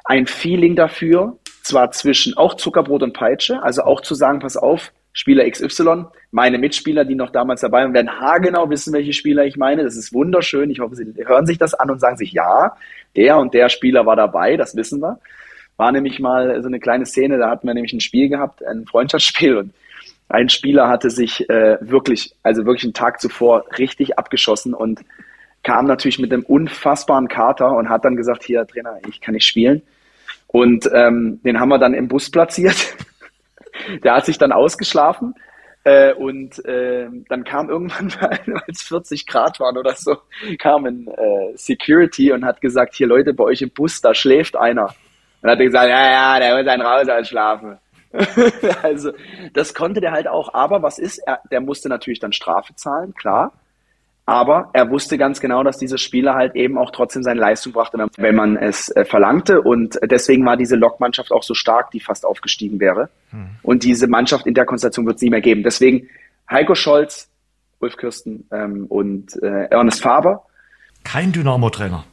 ein 0.05 0.27
Feeling 0.27 0.75
dafür, 0.75 1.37
zwar 1.63 1.91
zwischen 1.91 2.37
auch 2.37 2.55
Zuckerbrot 2.55 3.03
und 3.03 3.13
Peitsche, 3.13 3.63
also 3.63 3.83
auch 3.83 4.01
zu 4.01 4.15
sagen, 4.15 4.39
pass 4.39 4.57
auf, 4.57 4.91
Spieler 5.13 5.49
XY, 5.49 6.07
meine 6.33 6.59
Mitspieler, 6.59 7.05
die 7.05 7.15
noch 7.15 7.31
damals 7.31 7.61
dabei 7.61 7.85
waren, 7.85 7.95
werden 7.95 8.19
haargenau 8.19 8.69
wissen, 8.69 8.93
welche 8.93 9.13
Spieler 9.13 9.45
ich 9.45 9.57
meine. 9.57 9.85
Das 9.85 9.97
ist 9.97 10.13
wunderschön. 10.13 10.71
Ich 10.71 10.81
hoffe, 10.81 10.97
sie 10.97 11.05
hören 11.25 11.47
sich 11.47 11.57
das 11.57 11.73
an 11.75 11.91
und 11.91 12.01
sagen 12.01 12.17
sich, 12.17 12.33
ja, 12.33 12.77
der 13.15 13.39
und 13.39 13.55
der 13.55 13.69
Spieler 13.69 14.07
war 14.07 14.17
dabei, 14.17 14.57
das 14.57 14.75
wissen 14.75 15.01
wir 15.01 15.21
war 15.77 15.93
nämlich 15.93 16.21
mal 16.21 16.61
so 16.63 16.69
eine 16.69 16.81
kleine 16.81 17.07
Szene, 17.07 17.39
da 17.39 17.51
hatten 17.51 17.67
wir 17.67 17.75
nämlich 17.75 17.93
ein 17.93 18.01
Spiel 18.01 18.29
gehabt, 18.29 18.65
ein 18.65 18.87
Freundschaftsspiel 18.87 19.57
und 19.57 19.75
ein 20.29 20.49
Spieler 20.49 20.89
hatte 20.89 21.11
sich 21.11 21.49
äh, 21.51 21.77
wirklich, 21.81 22.35
also 22.43 22.65
wirklich 22.65 22.85
einen 22.85 22.95
Tag 22.95 23.21
zuvor 23.21 23.65
richtig 23.79 24.19
abgeschossen 24.19 24.75
und 24.75 25.01
kam 25.63 25.87
natürlich 25.87 26.19
mit 26.19 26.33
einem 26.33 26.45
unfassbaren 26.45 27.29
Kater 27.29 27.75
und 27.77 27.89
hat 27.89 28.05
dann 28.05 28.17
gesagt, 28.17 28.45
hier 28.45 28.67
Trainer, 28.67 28.99
ich 29.09 29.21
kann 29.21 29.35
nicht 29.35 29.47
spielen. 29.47 29.83
Und 30.47 30.89
ähm, 30.93 31.41
den 31.43 31.59
haben 31.59 31.71
wir 31.71 31.79
dann 31.79 31.95
im 31.95 32.07
Bus 32.07 32.31
platziert. 32.31 32.95
Der 34.05 34.15
hat 34.15 34.27
sich 34.27 34.39
dann 34.39 34.53
ausgeschlafen. 34.53 35.35
Äh, 35.83 36.15
und 36.15 36.65
äh, 36.65 37.09
dann 37.29 37.45
kam 37.45 37.69
irgendwann, 37.69 38.13
als 38.67 38.83
40 38.83 39.27
Grad 39.27 39.61
waren 39.61 39.77
oder 39.77 39.95
so, 39.95 40.17
kam 40.59 40.87
ein 40.87 41.09
äh, 41.09 41.57
Security 41.57 42.33
und 42.33 42.45
hat 42.45 42.61
gesagt, 42.61 42.95
hier 42.95 43.07
Leute, 43.07 43.35
bei 43.35 43.45
euch 43.45 43.63
im 43.63 43.71
Bus, 43.71 44.01
da 44.01 44.15
schläft 44.15 44.57
einer. 44.57 44.95
Und 45.45 45.51
hat 45.51 45.59
er 45.59 45.67
gesagt, 45.67 45.91
ja, 45.91 46.11
ja, 46.11 46.39
der 46.41 46.57
muss 46.57 46.67
einen 46.67 46.83
raus 46.83 47.07
ausschlafen. 47.07 47.77
also 48.83 49.13
das 49.53 49.75
konnte 49.75 50.01
der 50.01 50.13
halt 50.13 50.27
auch. 50.27 50.55
Aber 50.55 50.83
was 50.83 50.99
ist, 50.99 51.19
er, 51.19 51.41
der 51.51 51.61
musste 51.61 51.91
natürlich 51.91 52.19
dann 52.19 52.33
Strafe 52.33 52.75
zahlen, 52.77 53.13
klar. 53.13 53.53
Aber 54.25 54.71
er 54.73 54.89
wusste 54.89 55.19
ganz 55.19 55.43
genau, 55.43 55.63
dass 55.63 55.77
dieser 55.77 55.99
Spieler 55.99 56.33
halt 56.33 56.57
eben 56.57 56.79
auch 56.79 56.91
trotzdem 56.93 57.23
seine 57.23 57.41
Leistung 57.41 57.75
brachte, 57.75 57.99
wenn 58.17 58.35
man 58.35 58.57
es 58.57 58.89
äh, 58.97 59.05
verlangte. 59.05 59.61
Und 59.61 59.99
deswegen 60.03 60.47
war 60.47 60.57
diese 60.57 60.77
Lokmannschaft 60.77 61.31
auch 61.31 61.43
so 61.43 61.53
stark, 61.53 61.91
die 61.91 62.01
fast 62.01 62.25
aufgestiegen 62.25 62.81
wäre. 62.81 63.11
Hm. 63.29 63.49
Und 63.63 63.85
diese 63.85 64.07
Mannschaft 64.07 64.47
in 64.47 64.55
der 64.55 64.65
Konstellation 64.65 65.05
wird 65.05 65.17
es 65.17 65.23
nie 65.23 65.29
mehr 65.29 65.43
geben. 65.43 65.63
Deswegen 65.63 66.09
Heiko 66.51 66.75
Scholz, 66.75 67.29
Ulf 67.81 67.99
Kirsten 67.99 68.49
ähm, 68.51 68.87
und 68.87 69.37
äh, 69.43 69.67
Ernest 69.67 70.01
Faber. 70.01 70.47
Kein 71.05 71.33
Dynamo-Trainer. 71.33 72.07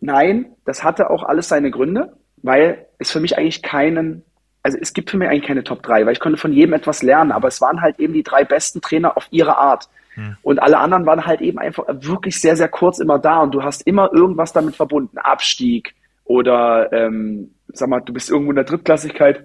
Nein, 0.00 0.46
das 0.64 0.84
hatte 0.84 1.10
auch 1.10 1.24
alles 1.24 1.48
seine 1.48 1.72
Gründe 1.72 2.12
weil 2.42 2.86
es 2.98 3.10
für 3.10 3.20
mich 3.20 3.36
eigentlich 3.38 3.62
keinen, 3.62 4.24
also 4.62 4.78
es 4.80 4.92
gibt 4.92 5.10
für 5.10 5.16
mich 5.16 5.28
eigentlich 5.28 5.46
keine 5.46 5.64
Top 5.64 5.82
3, 5.82 6.06
weil 6.06 6.12
ich 6.12 6.20
konnte 6.20 6.38
von 6.38 6.52
jedem 6.52 6.74
etwas 6.74 7.02
lernen, 7.02 7.32
aber 7.32 7.48
es 7.48 7.60
waren 7.60 7.80
halt 7.80 7.98
eben 7.98 8.12
die 8.12 8.22
drei 8.22 8.44
besten 8.44 8.80
Trainer 8.80 9.16
auf 9.16 9.26
ihre 9.30 9.56
Art. 9.56 9.88
Hm. 10.14 10.36
Und 10.42 10.58
alle 10.58 10.78
anderen 10.78 11.06
waren 11.06 11.26
halt 11.26 11.40
eben 11.40 11.58
einfach 11.58 11.84
wirklich 11.88 12.40
sehr, 12.40 12.56
sehr 12.56 12.68
kurz 12.68 12.98
immer 12.98 13.18
da 13.18 13.40
und 13.40 13.54
du 13.54 13.62
hast 13.62 13.86
immer 13.86 14.12
irgendwas 14.12 14.52
damit 14.52 14.74
verbunden. 14.76 15.18
Abstieg 15.18 15.94
oder, 16.24 16.92
ähm, 16.92 17.54
sag 17.68 17.88
mal, 17.88 18.00
du 18.00 18.12
bist 18.12 18.30
irgendwo 18.30 18.50
in 18.50 18.56
der 18.56 18.64
Drittklassigkeit 18.64 19.44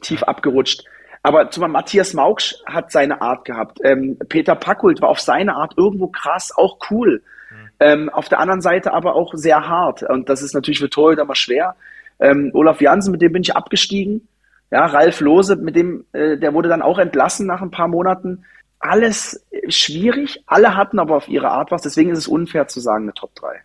tief 0.00 0.22
abgerutscht. 0.22 0.84
Aber 1.22 1.50
zum 1.50 1.60
Beispiel 1.60 1.72
Matthias 1.72 2.14
Mauksch 2.14 2.54
hat 2.64 2.90
seine 2.90 3.20
Art 3.20 3.44
gehabt. 3.44 3.78
Ähm, 3.84 4.18
Peter 4.28 4.54
Packult 4.54 5.02
war 5.02 5.10
auf 5.10 5.20
seine 5.20 5.54
Art 5.54 5.74
irgendwo 5.76 6.08
krass, 6.08 6.50
auch 6.56 6.78
cool. 6.90 7.22
Hm. 7.48 7.70
Ähm, 7.78 8.08
auf 8.08 8.28
der 8.28 8.40
anderen 8.40 8.62
Seite 8.62 8.92
aber 8.94 9.14
auch 9.14 9.32
sehr 9.34 9.68
hart. 9.68 10.02
Und 10.02 10.30
das 10.30 10.42
ist 10.42 10.54
natürlich 10.54 10.80
für 10.80 10.88
Torhüter 10.88 11.22
immer 11.22 11.34
schwer. 11.34 11.76
Ähm, 12.20 12.50
Olaf 12.54 12.80
Jansen, 12.80 13.12
mit 13.12 13.22
dem 13.22 13.32
bin 13.32 13.42
ich 13.42 13.56
abgestiegen. 13.56 14.28
Ja, 14.70 14.86
Ralf 14.86 15.20
Lose, 15.20 15.56
mit 15.56 15.74
dem, 15.74 16.04
äh, 16.12 16.36
der 16.38 16.54
wurde 16.54 16.68
dann 16.68 16.82
auch 16.82 16.98
entlassen 16.98 17.46
nach 17.46 17.62
ein 17.62 17.70
paar 17.70 17.88
Monaten. 17.88 18.44
Alles 18.78 19.44
schwierig, 19.68 20.42
alle 20.46 20.76
hatten 20.76 20.98
aber 20.98 21.16
auf 21.16 21.28
ihre 21.28 21.50
Art 21.50 21.70
was, 21.70 21.82
deswegen 21.82 22.10
ist 22.10 22.18
es 22.18 22.28
unfair 22.28 22.68
zu 22.68 22.80
sagen, 22.80 23.04
eine 23.04 23.14
Top 23.14 23.34
3. 23.34 23.60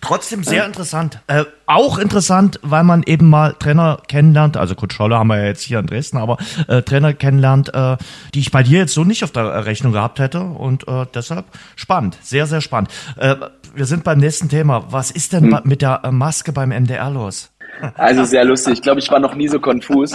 Trotzdem 0.00 0.44
sehr 0.44 0.58
ja. 0.58 0.64
interessant. 0.64 1.20
Äh, 1.26 1.44
auch 1.66 1.98
interessant, 1.98 2.60
weil 2.62 2.84
man 2.84 3.02
eben 3.02 3.28
mal 3.28 3.54
Trainer 3.54 4.00
kennenlernt, 4.06 4.56
also 4.56 4.74
Coach 4.74 4.94
Scholler 4.94 5.18
haben 5.18 5.28
wir 5.28 5.38
ja 5.38 5.46
jetzt 5.46 5.62
hier 5.62 5.80
in 5.80 5.86
Dresden, 5.86 6.18
aber 6.18 6.38
äh, 6.68 6.82
Trainer 6.82 7.12
kennenlernt, 7.12 7.74
äh, 7.74 7.96
die 8.34 8.40
ich 8.40 8.50
bei 8.52 8.62
dir 8.62 8.78
jetzt 8.78 8.94
so 8.94 9.04
nicht 9.04 9.24
auf 9.24 9.32
der 9.32 9.64
Rechnung 9.66 9.92
gehabt 9.92 10.18
hätte 10.18 10.40
und 10.40 10.86
äh, 10.86 11.06
deshalb 11.12 11.46
spannend, 11.74 12.16
sehr, 12.22 12.46
sehr 12.46 12.60
spannend. 12.60 12.90
Äh, 13.16 13.36
wir 13.74 13.86
sind 13.86 14.04
beim 14.04 14.18
nächsten 14.18 14.48
Thema. 14.48 14.86
Was 14.90 15.10
ist 15.10 15.32
denn 15.32 15.56
hm. 15.56 15.60
mit 15.64 15.82
der 15.82 16.00
äh, 16.04 16.10
Maske 16.10 16.52
beim 16.52 16.70
MDR 16.70 17.10
los? 17.10 17.50
Also 17.94 18.24
sehr 18.24 18.44
lustig. 18.44 18.74
Ich 18.74 18.82
glaube, 18.82 19.00
ich 19.00 19.10
war 19.10 19.20
noch 19.20 19.34
nie 19.34 19.48
so 19.48 19.60
konfus. 19.60 20.12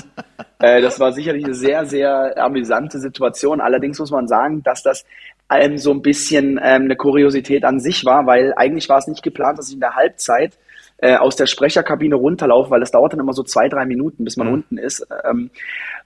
Äh, 0.59 0.81
das 0.81 0.99
war 0.99 1.11
sicherlich 1.11 1.45
eine 1.45 1.53
sehr, 1.53 1.85
sehr 1.85 2.33
amüsante 2.37 2.99
Situation. 2.99 3.61
Allerdings 3.61 3.99
muss 3.99 4.11
man 4.11 4.27
sagen, 4.27 4.63
dass 4.63 4.83
das 4.83 5.05
ähm, 5.51 5.77
so 5.77 5.91
ein 5.91 6.01
bisschen 6.01 6.59
ähm, 6.63 6.83
eine 6.83 6.95
Kuriosität 6.95 7.65
an 7.65 7.79
sich 7.79 8.05
war, 8.05 8.25
weil 8.25 8.53
eigentlich 8.55 8.89
war 8.89 8.97
es 8.97 9.07
nicht 9.07 9.23
geplant, 9.23 9.57
dass 9.57 9.67
ich 9.67 9.75
in 9.75 9.79
der 9.79 9.95
Halbzeit 9.95 10.57
äh, 10.97 11.15
aus 11.15 11.35
der 11.35 11.47
Sprecherkabine 11.47 12.15
runterlaufe, 12.15 12.69
weil 12.69 12.79
das 12.79 12.91
dauert 12.91 13.13
dann 13.13 13.19
immer 13.19 13.33
so 13.33 13.43
zwei, 13.43 13.67
drei 13.67 13.85
Minuten, 13.85 14.23
bis 14.23 14.37
man 14.37 14.47
mhm. 14.47 14.53
unten 14.53 14.77
ist. 14.77 15.05
Ähm, 15.27 15.49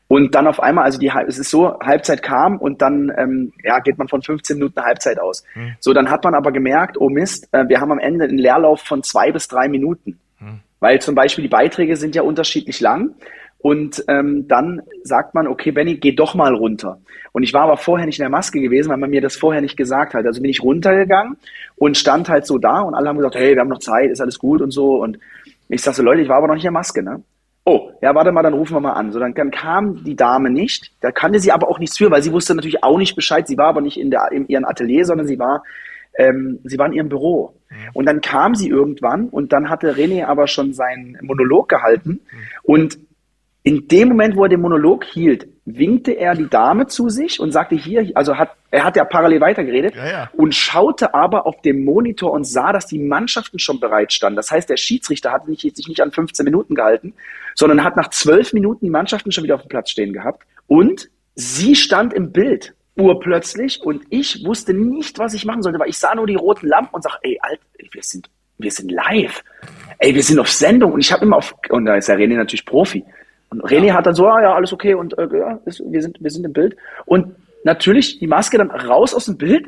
und 0.07 0.35
dann 0.35 0.47
auf 0.47 0.61
einmal, 0.61 0.85
also 0.85 0.99
die, 0.99 1.11
es 1.27 1.39
ist 1.39 1.49
so, 1.49 1.79
Halbzeit 1.79 2.21
kam 2.21 2.57
und 2.57 2.81
dann 2.81 3.11
ähm, 3.17 3.53
ja, 3.63 3.79
geht 3.79 3.97
man 3.97 4.07
von 4.07 4.21
15 4.21 4.57
Minuten 4.57 4.81
Halbzeit 4.81 5.19
aus. 5.19 5.43
Mhm. 5.55 5.75
So, 5.79 5.93
dann 5.93 6.09
hat 6.09 6.23
man 6.23 6.35
aber 6.35 6.51
gemerkt, 6.51 6.97
oh 6.99 7.09
Mist, 7.09 7.49
äh, 7.51 7.67
wir 7.67 7.81
haben 7.81 7.91
am 7.91 7.99
Ende 7.99 8.25
einen 8.25 8.37
Leerlauf 8.37 8.81
von 8.81 9.03
zwei 9.03 9.31
bis 9.31 9.47
drei 9.47 9.67
Minuten. 9.67 10.19
Mhm. 10.39 10.59
Weil 10.79 11.01
zum 11.01 11.15
Beispiel 11.15 11.43
die 11.43 11.49
Beiträge 11.49 11.97
sind 11.97 12.15
ja 12.15 12.21
unterschiedlich 12.21 12.79
lang. 12.79 13.15
Und 13.57 14.03
ähm, 14.07 14.47
dann 14.47 14.83
sagt 15.03 15.33
man, 15.33 15.47
okay, 15.47 15.71
Benny, 15.71 15.95
geh 15.95 16.11
doch 16.11 16.35
mal 16.35 16.53
runter. 16.53 16.99
Und 17.35 17.43
ich 17.43 17.53
war 17.53 17.63
aber 17.63 17.75
vorher 17.75 18.05
nicht 18.05 18.17
in 18.17 18.23
der 18.23 18.29
Maske 18.29 18.61
gewesen, 18.61 18.89
weil 18.89 18.97
man 18.97 19.09
mir 19.09 19.19
das 19.19 19.35
vorher 19.35 19.61
nicht 19.61 19.75
gesagt 19.75 20.13
hat. 20.13 20.25
Also 20.25 20.41
bin 20.41 20.49
ich 20.49 20.63
runtergegangen 20.63 21.35
und 21.75 21.97
stand 21.97 22.29
halt 22.29 22.45
so 22.45 22.57
da 22.57 22.79
und 22.79 22.95
alle 22.95 23.09
haben 23.09 23.17
gesagt, 23.17 23.35
hey, 23.35 23.55
wir 23.55 23.59
haben 23.59 23.67
noch 23.67 23.79
Zeit, 23.79 24.09
ist 24.09 24.21
alles 24.21 24.39
gut 24.39 24.61
und 24.61 24.71
so. 24.71 25.03
Und 25.03 25.19
ich 25.67 25.81
sagte 25.81 25.97
so, 25.97 26.03
Leute, 26.03 26.21
ich 26.21 26.29
war 26.29 26.37
aber 26.37 26.47
noch 26.47 26.53
nicht 26.53 26.63
in 26.63 26.67
der 26.67 26.79
Maske, 26.79 27.03
ne? 27.03 27.21
Oh, 27.65 27.91
ja, 28.01 28.15
warte 28.15 28.31
mal, 28.31 28.41
dann 28.41 28.53
rufen 28.53 28.77
wir 28.77 28.79
mal 28.79 28.93
an. 28.93 29.11
So, 29.11 29.19
dann, 29.19 29.33
dann 29.33 29.51
kam 29.51 30.01
die 30.05 30.15
Dame 30.15 30.49
nicht. 30.49 30.93
Da 31.01 31.11
kannte 31.11 31.39
sie 31.39 31.51
aber 31.51 31.67
auch 31.67 31.77
nichts 31.77 31.97
für, 31.97 32.09
weil 32.09 32.23
sie 32.23 32.31
wusste 32.31 32.55
natürlich 32.55 32.85
auch 32.85 32.97
nicht 32.97 33.17
Bescheid. 33.17 33.45
Sie 33.49 33.57
war 33.57 33.67
aber 33.67 33.81
nicht 33.81 33.99
in, 33.99 34.11
der, 34.11 34.31
in 34.31 34.47
ihrem 34.47 34.63
Atelier, 34.63 35.03
sondern 35.03 35.27
sie 35.27 35.37
war, 35.37 35.61
ähm, 36.17 36.59
sie 36.63 36.77
war 36.77 36.87
in 36.87 36.93
ihrem 36.93 37.09
Büro. 37.09 37.53
Mhm. 37.69 37.75
Und 37.91 38.05
dann 38.05 38.21
kam 38.21 38.55
sie 38.55 38.69
irgendwann 38.69 39.27
und 39.27 39.51
dann 39.51 39.69
hatte 39.69 39.93
René 39.93 40.25
aber 40.25 40.47
schon 40.47 40.71
seinen 40.71 41.17
Monolog 41.21 41.67
gehalten. 41.67 42.11
Mhm. 42.11 42.37
Und 42.63 42.99
in 43.63 43.89
dem 43.89 44.07
Moment, 44.07 44.37
wo 44.37 44.43
er 44.43 44.49
den 44.49 44.61
Monolog 44.61 45.03
hielt, 45.03 45.49
winkte 45.65 46.11
er 46.11 46.35
die 46.35 46.47
Dame 46.47 46.85
zu 46.85 47.09
sich 47.09 47.39
und 47.39 47.51
sagte 47.51 47.75
hier, 47.75 48.11
also 48.13 48.37
hat, 48.37 48.51
er 48.69 48.83
hat 48.83 48.95
ja 48.95 49.03
parallel 49.03 49.41
weitergeredet 49.41 49.95
Ja, 49.95 50.07
ja. 50.07 50.29
und 50.37 50.53
schaute 50.53 51.15
aber 51.15 51.47
auf 51.47 51.61
dem 51.61 51.83
Monitor 51.83 52.31
und 52.31 52.43
sah, 52.45 52.71
dass 52.71 52.85
die 52.85 52.99
Mannschaften 52.99 53.57
schon 53.57 53.79
bereit 53.79 54.13
standen. 54.13 54.35
Das 54.35 54.51
heißt, 54.51 54.69
der 54.69 54.77
Schiedsrichter 54.77 55.41
nicht, 55.47 55.75
sich 55.75 55.87
nicht 55.87 56.01
an 56.01 56.11
15 56.11 56.43
Minuten 56.43 56.75
gehalten, 56.75 57.13
sondern 57.55 57.83
hat 57.83 57.97
nach 57.97 58.09
12 58.09 58.53
Minuten 58.53 58.85
die 58.85 58.91
Mannschaften 58.91 59.31
schon 59.31 59.43
wieder 59.43 59.55
auf 59.55 59.63
dem 59.63 59.69
Platz 59.69 59.89
stehen 59.89 60.13
gehabt. 60.13 60.43
Und 60.67 61.09
sie 61.33 61.75
stand 61.75 62.13
im 62.13 62.31
Bild 62.31 62.75
urplötzlich 62.95 63.81
und 63.81 64.03
ich 64.09 64.45
wusste 64.45 64.73
nicht, 64.73 65.17
was 65.19 65.33
ich 65.33 65.45
machen 65.45 65.63
sollte, 65.63 65.79
weil 65.79 65.89
ich 65.89 65.97
sah 65.97 66.13
nur 66.15 66.27
die 66.27 66.35
roten 66.35 66.67
Lampen 66.67 66.93
und 66.93 67.01
sag, 67.01 67.17
ey, 67.23 67.39
Alter, 67.41 67.63
wir 67.91 68.03
sind, 68.03 68.29
wir 68.59 68.71
sind 68.71 68.91
live. 68.91 69.43
Ey, 69.97 70.13
wir 70.13 70.23
sind 70.23 70.39
auf 70.39 70.49
Sendung 70.49 70.93
und 70.93 70.99
ich 70.99 71.11
habe 71.11 71.25
immer 71.25 71.37
auf, 71.37 71.55
und 71.69 71.85
da 71.85 71.95
ist 71.95 72.07
der 72.07 72.17
René 72.17 72.35
natürlich 72.35 72.65
Profi. 72.65 73.03
Und 73.61 73.69
René 73.69 73.93
hat 73.93 74.05
dann 74.05 74.15
so, 74.15 74.27
ah, 74.27 74.41
ja, 74.41 74.53
alles 74.53 74.73
okay 74.73 74.93
und 74.93 75.17
äh, 75.17 75.27
ja, 75.37 75.59
ist, 75.65 75.81
wir, 75.85 76.01
sind, 76.01 76.17
wir 76.19 76.31
sind 76.31 76.45
im 76.45 76.53
Bild. 76.53 76.75
Und 77.05 77.35
natürlich 77.63 78.19
die 78.19 78.27
Maske 78.27 78.57
dann 78.57 78.71
raus 78.71 79.13
aus 79.13 79.25
dem 79.25 79.37
Bild 79.37 79.67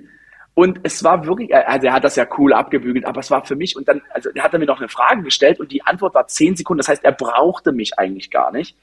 und 0.57 0.79
es 0.81 1.03
war 1.03 1.23
wirklich, 1.27 1.51
äh, 1.51 1.63
also 1.67 1.85
er 1.85 1.93
hat 1.93 2.03
das 2.03 2.15
ja 2.15 2.25
cool 2.39 2.51
abgebügelt, 2.51 3.05
aber 3.05 3.19
es 3.19 3.29
war 3.29 3.45
für 3.45 3.55
mich 3.55 3.75
und 3.75 3.87
dann, 3.87 4.01
also 4.09 4.31
er 4.33 4.43
hat 4.43 4.53
dann 4.53 4.59
mir 4.59 4.65
noch 4.65 4.79
eine 4.79 4.89
Frage 4.89 5.21
gestellt 5.21 5.59
und 5.59 5.71
die 5.71 5.83
Antwort 5.83 6.15
war 6.15 6.25
zehn 6.27 6.55
Sekunden. 6.55 6.79
Das 6.79 6.87
heißt, 6.87 7.03
er 7.03 7.11
brauchte 7.11 7.71
mich 7.71 7.99
eigentlich 7.99 8.31
gar 8.31 8.51
nicht. 8.51 8.75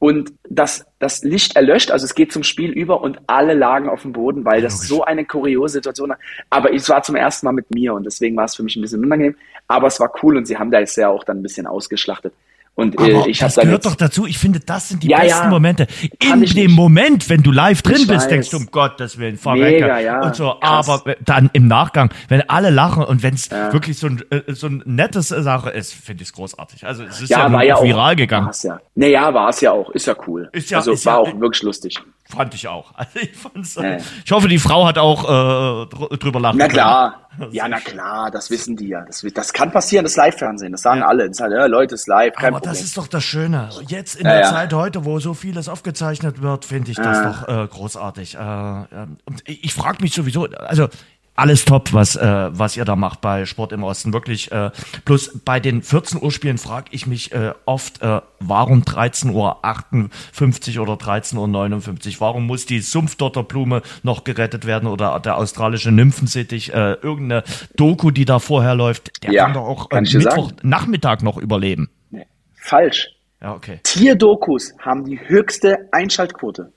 Und 0.00 0.32
das, 0.50 0.84
das 0.98 1.22
Licht 1.22 1.54
erlöscht, 1.54 1.92
also 1.92 2.04
es 2.06 2.16
geht 2.16 2.32
zum 2.32 2.42
Spiel 2.42 2.72
über 2.72 3.02
und 3.02 3.20
alle 3.28 3.54
lagen 3.54 3.88
auf 3.88 4.02
dem 4.02 4.12
Boden, 4.12 4.44
weil 4.44 4.62
das 4.62 4.88
so 4.88 5.04
eine 5.04 5.24
kuriose 5.24 5.74
Situation 5.74 6.08
war. 6.08 6.18
Aber 6.50 6.74
es 6.74 6.88
war 6.88 7.04
zum 7.04 7.14
ersten 7.14 7.46
Mal 7.46 7.52
mit 7.52 7.72
mir 7.72 7.94
und 7.94 8.04
deswegen 8.04 8.36
war 8.36 8.46
es 8.46 8.56
für 8.56 8.64
mich 8.64 8.74
ein 8.74 8.82
bisschen 8.82 9.04
unangenehm. 9.04 9.36
Aber 9.68 9.86
es 9.86 10.00
war 10.00 10.12
cool 10.24 10.36
und 10.36 10.46
sie 10.46 10.56
haben 10.56 10.72
da 10.72 10.80
jetzt 10.80 10.96
ja 10.96 11.08
auch 11.08 11.22
dann 11.22 11.38
ein 11.38 11.42
bisschen 11.44 11.68
ausgeschlachtet. 11.68 12.34
Und 12.74 12.98
äh, 12.98 13.02
Aber 13.16 13.28
ich 13.28 13.42
habe 13.42 13.48
das 13.48 13.54
dann 13.56 13.64
gehört 13.66 13.84
jetzt, 13.84 13.92
doch 13.92 13.96
dazu. 13.98 14.26
Ich 14.26 14.38
finde, 14.38 14.58
das 14.60 14.88
sind 14.88 15.02
die 15.02 15.08
Ja, 15.08 15.18
besten 15.20 15.44
ja. 15.44 15.50
Momente. 15.50 15.86
In 16.22 16.30
dem 16.30 16.40
nicht. 16.40 16.68
Moment, 16.70 17.28
wenn 17.28 17.42
du 17.42 17.52
live 17.52 17.82
drin 17.82 17.96
Ich 17.96 18.06
bist, 18.06 18.22
weiß. 18.22 18.28
denkst 18.28 18.48
du, 18.50 18.56
um 18.56 18.66
Gottes 18.70 19.18
Willen, 19.18 19.36
verrecke. 19.36 19.82
Mega, 19.82 19.98
ja. 20.00 20.22
Und 20.22 20.34
so, 20.34 20.54
Krass. 20.58 20.88
aber 20.88 21.16
dann 21.22 21.50
im 21.52 21.66
Nachgang, 21.68 22.10
wenn 22.28 22.40
alle 22.48 22.70
lachen 22.70 23.04
und 23.04 23.22
wenn 23.22 23.34
es 23.34 23.50
wirklich 23.50 23.98
so 23.98 24.06
ein, 24.06 24.22
äh, 24.30 24.54
so 24.54 24.68
ein 24.68 24.82
nettes 24.86 25.28
Sache 25.28 25.68
ist, 25.68 25.92
finde 25.92 26.22
ich 26.22 26.30
es 26.30 26.32
großartig. 26.34 26.86
Also 26.86 27.04
es 27.04 27.20
ist 27.20 27.28
ja, 27.28 27.40
ja, 27.46 27.52
war 27.52 27.62
ja 27.62 27.76
auch 27.76 27.84
viral 27.84 28.16
gegangen. 28.16 28.46
War's 28.46 28.62
ja. 28.62 28.80
Naja, 28.94 29.34
war 29.34 29.50
es 29.50 29.60
ja 29.60 29.72
auch. 29.72 29.90
Ist 29.90 30.06
ja 30.06 30.14
cool. 30.26 30.48
Ist 30.52 30.70
ja- 30.70 30.78
also 30.78 30.92
ist 30.92 31.04
war 31.04 31.18
auch 31.18 31.40
wirklich 31.40 31.62
lustig. 31.62 32.00
Fand 32.32 32.54
ich 32.54 32.66
auch. 32.68 32.92
Also 32.96 33.18
ich 33.20 33.36
fand's, 33.36 33.74
Ja. 33.74 33.98
Ich 34.24 34.32
hoffe, 34.32 34.48
die 34.48 34.58
Frau 34.58 34.86
hat 34.86 34.98
auch 34.98 35.24
äh, 35.24 35.86
dr 35.86 36.16
drüber 36.18 36.40
lachen 36.40 36.58
Na 36.58 36.64
können. 36.64 36.74
klar. 36.74 37.18
Ja, 37.50 37.66
na 37.66 37.80
klar, 37.80 38.30
das 38.30 38.50
wissen 38.50 38.76
die 38.76 38.88
ja. 38.88 39.06
Das, 39.06 39.24
das 39.34 39.54
kann 39.54 39.72
passieren, 39.72 40.04
das 40.04 40.16
Live-Fernsehen. 40.16 40.70
Das 40.72 40.82
sagen 40.82 41.02
alle. 41.02 41.26
Das 41.28 41.38
sagen, 41.38 41.54
ja, 41.54 41.64
Leute, 41.64 41.94
ist 41.94 42.06
live, 42.06 42.34
kein 42.34 42.48
Aber 42.48 42.58
Problem. 42.58 42.74
das 42.74 42.82
ist 42.84 42.98
doch 42.98 43.06
das 43.06 43.24
Schöne. 43.24 43.70
Jetzt 43.88 44.16
in 44.16 44.26
Ja, 44.26 44.32
der 44.32 44.40
ja. 44.42 44.50
Zeit 44.50 44.74
heute, 44.74 45.06
wo 45.06 45.18
so 45.18 45.32
vieles 45.32 45.66
aufgezeichnet 45.70 46.42
wird, 46.42 46.66
finde 46.66 46.90
ich 46.90 46.98
das 46.98 47.22
doch 47.22 47.48
äh, 47.48 47.66
großartig. 47.68 48.34
Äh, 48.34 48.38
ähm, 48.38 49.16
ich 49.46 49.72
frage 49.72 50.02
mich 50.02 50.12
sowieso, 50.12 50.44
also 50.44 50.88
alles 51.34 51.64
top, 51.64 51.92
was, 51.92 52.16
äh, 52.16 52.50
was 52.52 52.76
ihr 52.76 52.84
da 52.84 52.94
macht 52.94 53.20
bei 53.20 53.46
Sport 53.46 53.72
im 53.72 53.82
Osten. 53.84 54.12
Wirklich. 54.12 54.52
Äh, 54.52 54.70
plus 55.04 55.40
bei 55.44 55.60
den 55.60 55.82
14 55.82 56.22
Uhr 56.22 56.30
Spielen 56.30 56.58
frage 56.58 56.88
ich 56.90 57.06
mich 57.06 57.32
äh, 57.32 57.52
oft, 57.64 58.02
äh, 58.02 58.20
warum 58.40 58.84
13 58.84 59.30
Uhr 59.30 59.64
58 59.64 60.78
oder 60.78 60.96
13 60.96 61.38
Uhr 61.38 61.48
59? 61.48 62.20
Warum 62.20 62.46
muss 62.46 62.66
die 62.66 62.80
Sumpfdotterblume 62.80 63.82
noch 64.02 64.24
gerettet 64.24 64.66
werden 64.66 64.88
oder 64.88 65.18
der 65.20 65.38
australische 65.38 65.90
Nymphensittich? 65.90 66.74
Äh, 66.74 66.94
irgendeine 67.02 67.44
Doku, 67.76 68.10
die 68.10 68.24
da 68.24 68.38
vorher 68.38 68.74
läuft, 68.74 69.24
der 69.24 69.32
Ja, 69.32 69.44
kann 69.44 69.54
doch 69.54 69.64
auch 69.64 69.90
äh, 69.90 70.04
sagen. 70.04 70.24
Mittwochnachmittag 70.24 71.22
noch 71.22 71.38
überleben. 71.38 71.88
Nee, 72.10 72.26
falsch. 72.54 73.08
Ja, 73.40 73.54
okay. 73.54 73.80
Tierdokus 73.82 74.72
haben 74.78 75.04
die 75.04 75.18
höchste 75.18 75.88
Einschaltquote. 75.90 76.72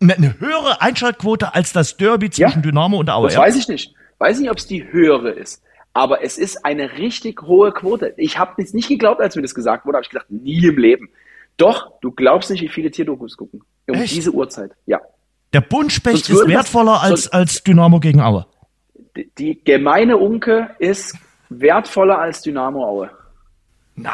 Eine, 0.00 0.38
höhere 0.38 0.80
Einschaltquote 0.82 1.54
als 1.54 1.72
das 1.72 1.96
Derby 1.96 2.30
zwischen 2.30 2.58
Ja. 2.58 2.62
Dynamo 2.62 2.98
und 2.98 3.10
Aue. 3.10 3.28
Das 3.28 3.36
weiß 3.36 3.56
ich 3.56 3.68
nicht. 3.68 3.94
Weiß 4.18 4.38
nicht, 4.40 4.50
ob 4.50 4.58
es 4.58 4.66
die 4.66 4.90
höhere 4.92 5.30
ist. 5.30 5.62
Aber 5.94 6.22
es 6.22 6.36
ist 6.36 6.64
eine 6.64 6.98
richtig 6.98 7.42
hohe 7.42 7.72
Quote. 7.72 8.12
Ich 8.18 8.38
habe 8.38 8.62
es 8.62 8.74
nicht 8.74 8.88
geglaubt, 8.88 9.20
als 9.20 9.34
mir 9.36 9.42
das 9.42 9.54
gesagt 9.54 9.86
wurde. 9.86 9.96
Habe 9.96 10.04
ich 10.04 10.10
gedacht, 10.10 10.30
nie 10.30 10.66
im 10.66 10.76
Leben. 10.78 11.08
Doch, 11.56 11.92
du 12.02 12.10
glaubst 12.10 12.50
nicht, 12.50 12.60
wie 12.60 12.68
viele 12.68 12.90
Tierdokus 12.90 13.36
gucken. 13.36 13.62
Um 13.88 13.94
Echt? 13.94 14.14
diese 14.14 14.30
Uhrzeit. 14.30 14.72
Ja. 14.84 15.00
Der 15.54 15.62
Buntspecht 15.62 16.28
ist 16.28 16.46
wertvoller 16.46 17.00
als, 17.00 17.28
als 17.28 17.62
Dynamo 17.62 17.98
gegen 18.00 18.20
Aue. 18.20 18.46
Die, 19.16 19.30
die 19.38 19.64
gemeine 19.64 20.18
Unke 20.18 20.70
ist 20.78 21.16
wertvoller 21.48 22.18
als 22.18 22.42
Dynamo 22.42 22.84
Aue. 22.84 23.10
Nein. 23.94 24.12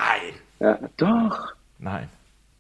Ja, 0.60 0.78
doch. 0.96 1.54
Nein. 1.80 2.08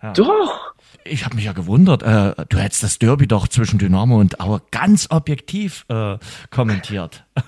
Ja. 0.02 0.12
Doch. 0.14 0.74
Ich 1.04 1.24
habe 1.24 1.34
mich 1.34 1.44
ja 1.46 1.52
gewundert, 1.52 2.04
äh, 2.04 2.32
du 2.48 2.58
hättest 2.58 2.84
das 2.84 2.98
Derby 3.00 3.26
doch 3.26 3.48
zwischen 3.48 3.78
Dynamo 3.80 4.20
und 4.20 4.38
Aue 4.40 4.62
ganz 4.70 5.08
objektiv 5.10 5.84
äh, 5.88 6.16
kommentiert. 6.50 7.24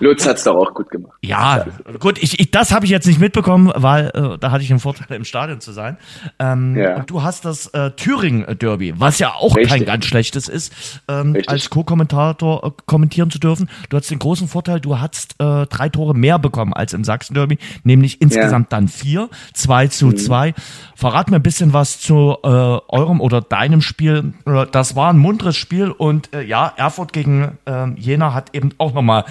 Lutz 0.00 0.26
hat's 0.26 0.44
doch 0.44 0.56
auch 0.56 0.74
gut 0.74 0.90
gemacht. 0.90 1.16
Ja, 1.22 1.64
gut, 2.00 2.18
ich, 2.18 2.38
ich, 2.40 2.50
das 2.50 2.70
habe 2.72 2.84
ich 2.84 2.90
jetzt 2.90 3.06
nicht 3.06 3.20
mitbekommen, 3.20 3.72
weil 3.74 4.08
äh, 4.14 4.36
da 4.38 4.50
hatte 4.50 4.62
ich 4.62 4.68
den 4.68 4.78
Vorteil, 4.80 5.16
im 5.16 5.24
Stadion 5.24 5.60
zu 5.60 5.72
sein. 5.72 5.96
Ähm, 6.38 6.76
Ja. 6.76 6.96
Und 6.96 7.08
du 7.08 7.22
hast 7.22 7.44
das 7.46 7.68
äh, 7.68 7.92
Thüringen-Derby, 7.92 8.94
was 9.00 9.18
ja 9.20 9.32
auch 9.34 9.56
Richtig. 9.56 9.70
kein 9.78 9.84
ganz 9.86 10.04
schlechtes 10.06 10.48
ist, 10.48 10.72
ähm, 11.08 11.32
Richtig. 11.32 11.48
als 11.48 11.70
Co-Kommentator 11.70 12.64
äh, 12.66 12.70
kommentieren 12.86 13.30
zu 13.30 13.38
dürfen. 13.38 13.70
Du 13.88 13.96
hast 13.96 14.10
den 14.10 14.18
großen 14.18 14.48
Vorteil, 14.48 14.80
du 14.80 14.98
hast 14.98 15.34
äh, 15.38 15.66
drei 15.66 15.88
Tore 15.88 16.14
mehr 16.14 16.38
bekommen 16.38 16.74
als 16.74 16.92
im 16.92 17.04
Sachsen-Derby, 17.04 17.58
nämlich 17.84 18.20
insgesamt 18.20 18.72
dann 18.72 18.88
vier, 18.88 19.30
zwei 19.54 19.86
zu 19.86 20.06
Mhm. 20.08 20.16
zwei. 20.18 20.54
Verrat 20.94 21.30
mir 21.30 21.36
ein 21.36 21.42
bisschen 21.42 21.72
was 21.72 22.00
zu 22.00 22.36
äh, 22.42 22.77
eurem 22.88 23.20
oder 23.20 23.40
deinem 23.40 23.80
Spiel. 23.80 24.32
Äh, 24.46 24.66
Das 24.70 24.96
war 24.96 25.10
ein 25.10 25.18
munteres 25.18 25.56
Spiel 25.56 25.90
und 25.90 26.34
äh, 26.34 26.42
ja, 26.42 26.72
Erfurt 26.76 27.12
gegen 27.12 27.58
ähm, 27.66 27.96
Jena 27.98 28.34
hat 28.34 28.54
eben 28.54 28.70
auch 28.78 28.94
nochmal 28.94 29.24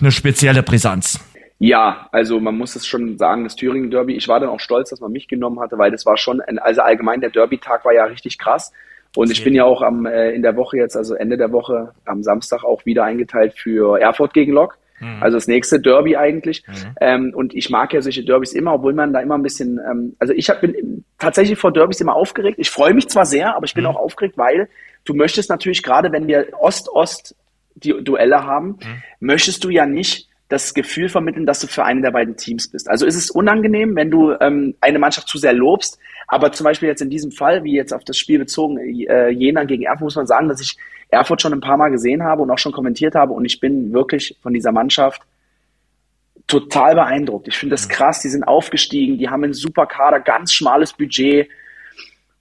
eine 0.00 0.10
spezielle 0.10 0.62
Brisanz. 0.62 1.20
Ja, 1.58 2.08
also 2.10 2.40
man 2.40 2.58
muss 2.58 2.74
es 2.74 2.86
schon 2.86 3.18
sagen, 3.18 3.44
das 3.44 3.54
Thüringen 3.54 3.90
Derby, 3.90 4.16
ich 4.16 4.26
war 4.26 4.40
dann 4.40 4.48
auch 4.48 4.58
stolz, 4.58 4.90
dass 4.90 5.00
man 5.00 5.12
mich 5.12 5.28
genommen 5.28 5.60
hatte, 5.60 5.78
weil 5.78 5.92
das 5.92 6.04
war 6.04 6.16
schon, 6.16 6.40
ein, 6.40 6.58
also 6.58 6.80
allgemein 6.80 7.20
der 7.20 7.30
Derby-Tag 7.30 7.84
war 7.84 7.92
ja 7.92 8.04
richtig 8.04 8.36
krass. 8.38 8.72
Und 9.14 9.30
ich 9.30 9.44
bin 9.44 9.54
ja 9.54 9.64
auch 9.64 9.82
am, 9.82 10.06
äh, 10.06 10.30
in 10.30 10.42
der 10.42 10.56
Woche 10.56 10.78
jetzt, 10.78 10.96
also 10.96 11.14
Ende 11.14 11.36
der 11.36 11.52
Woche, 11.52 11.92
am 12.04 12.22
Samstag 12.22 12.64
auch 12.64 12.84
wieder 12.84 13.04
eingeteilt 13.04 13.54
für 13.56 14.00
Erfurt 14.00 14.34
gegen 14.34 14.52
Lok. 14.52 14.78
Also 15.20 15.36
das 15.36 15.46
nächste 15.46 15.80
Derby 15.80 16.16
eigentlich. 16.16 16.64
Ähm, 17.00 17.32
und 17.34 17.54
ich 17.54 17.70
mag 17.70 17.92
ja 17.92 18.00
solche 18.00 18.24
Derbys 18.24 18.52
immer, 18.52 18.74
obwohl 18.74 18.94
man 18.94 19.12
da 19.12 19.20
immer 19.20 19.36
ein 19.36 19.42
bisschen, 19.42 19.78
ähm, 19.78 20.16
also 20.18 20.32
ich 20.32 20.48
hab, 20.48 20.60
bin 20.60 21.04
tatsächlich 21.18 21.58
vor 21.58 21.72
Derbys 21.72 22.00
immer 22.00 22.14
aufgeregt. 22.14 22.58
Ich 22.58 22.70
freue 22.70 22.94
mich 22.94 23.08
zwar 23.08 23.26
sehr, 23.26 23.56
aber 23.56 23.64
ich 23.64 23.74
bin 23.74 23.86
auch 23.86 23.96
aufgeregt, 23.96 24.38
weil 24.38 24.68
du 25.04 25.14
möchtest 25.14 25.50
natürlich 25.50 25.82
gerade, 25.82 26.12
wenn 26.12 26.26
wir 26.26 26.48
Ost-Ost 26.58 27.34
die 27.74 27.94
Duelle 28.02 28.44
haben, 28.44 28.78
möchtest 29.20 29.64
du 29.64 29.70
ja 29.70 29.86
nicht 29.86 30.28
das 30.52 30.74
Gefühl 30.74 31.08
vermitteln, 31.08 31.46
dass 31.46 31.60
du 31.60 31.66
für 31.66 31.84
einen 31.84 32.02
der 32.02 32.10
beiden 32.10 32.36
Teams 32.36 32.68
bist. 32.68 32.88
Also 32.90 33.06
ist 33.06 33.16
es 33.16 33.30
unangenehm, 33.30 33.96
wenn 33.96 34.10
du 34.10 34.32
ähm, 34.38 34.74
eine 34.82 34.98
Mannschaft 34.98 35.26
zu 35.26 35.38
sehr 35.38 35.54
lobst, 35.54 35.98
aber 36.28 36.52
zum 36.52 36.64
Beispiel 36.64 36.88
jetzt 36.88 37.00
in 37.00 37.08
diesem 37.08 37.32
Fall, 37.32 37.64
wie 37.64 37.74
jetzt 37.74 37.94
auf 37.94 38.04
das 38.04 38.18
Spiel 38.18 38.38
bezogen, 38.38 38.76
äh, 38.78 39.30
Jena 39.30 39.64
gegen 39.64 39.84
Erfurt, 39.84 40.02
muss 40.02 40.16
man 40.16 40.26
sagen, 40.26 40.48
dass 40.48 40.60
ich 40.60 40.76
Erfurt 41.08 41.40
schon 41.40 41.54
ein 41.54 41.60
paar 41.60 41.78
Mal 41.78 41.90
gesehen 41.90 42.22
habe 42.22 42.42
und 42.42 42.50
auch 42.50 42.58
schon 42.58 42.72
kommentiert 42.72 43.14
habe 43.14 43.32
und 43.32 43.46
ich 43.46 43.60
bin 43.60 43.94
wirklich 43.94 44.36
von 44.42 44.52
dieser 44.52 44.72
Mannschaft 44.72 45.22
total 46.46 46.96
beeindruckt. 46.96 47.48
Ich 47.48 47.56
finde 47.56 47.74
das 47.74 47.88
krass, 47.88 48.20
die 48.20 48.28
sind 48.28 48.44
aufgestiegen, 48.44 49.16
die 49.16 49.30
haben 49.30 49.44
einen 49.44 49.54
super 49.54 49.86
Kader, 49.86 50.20
ganz 50.20 50.52
schmales 50.52 50.92
Budget 50.92 51.48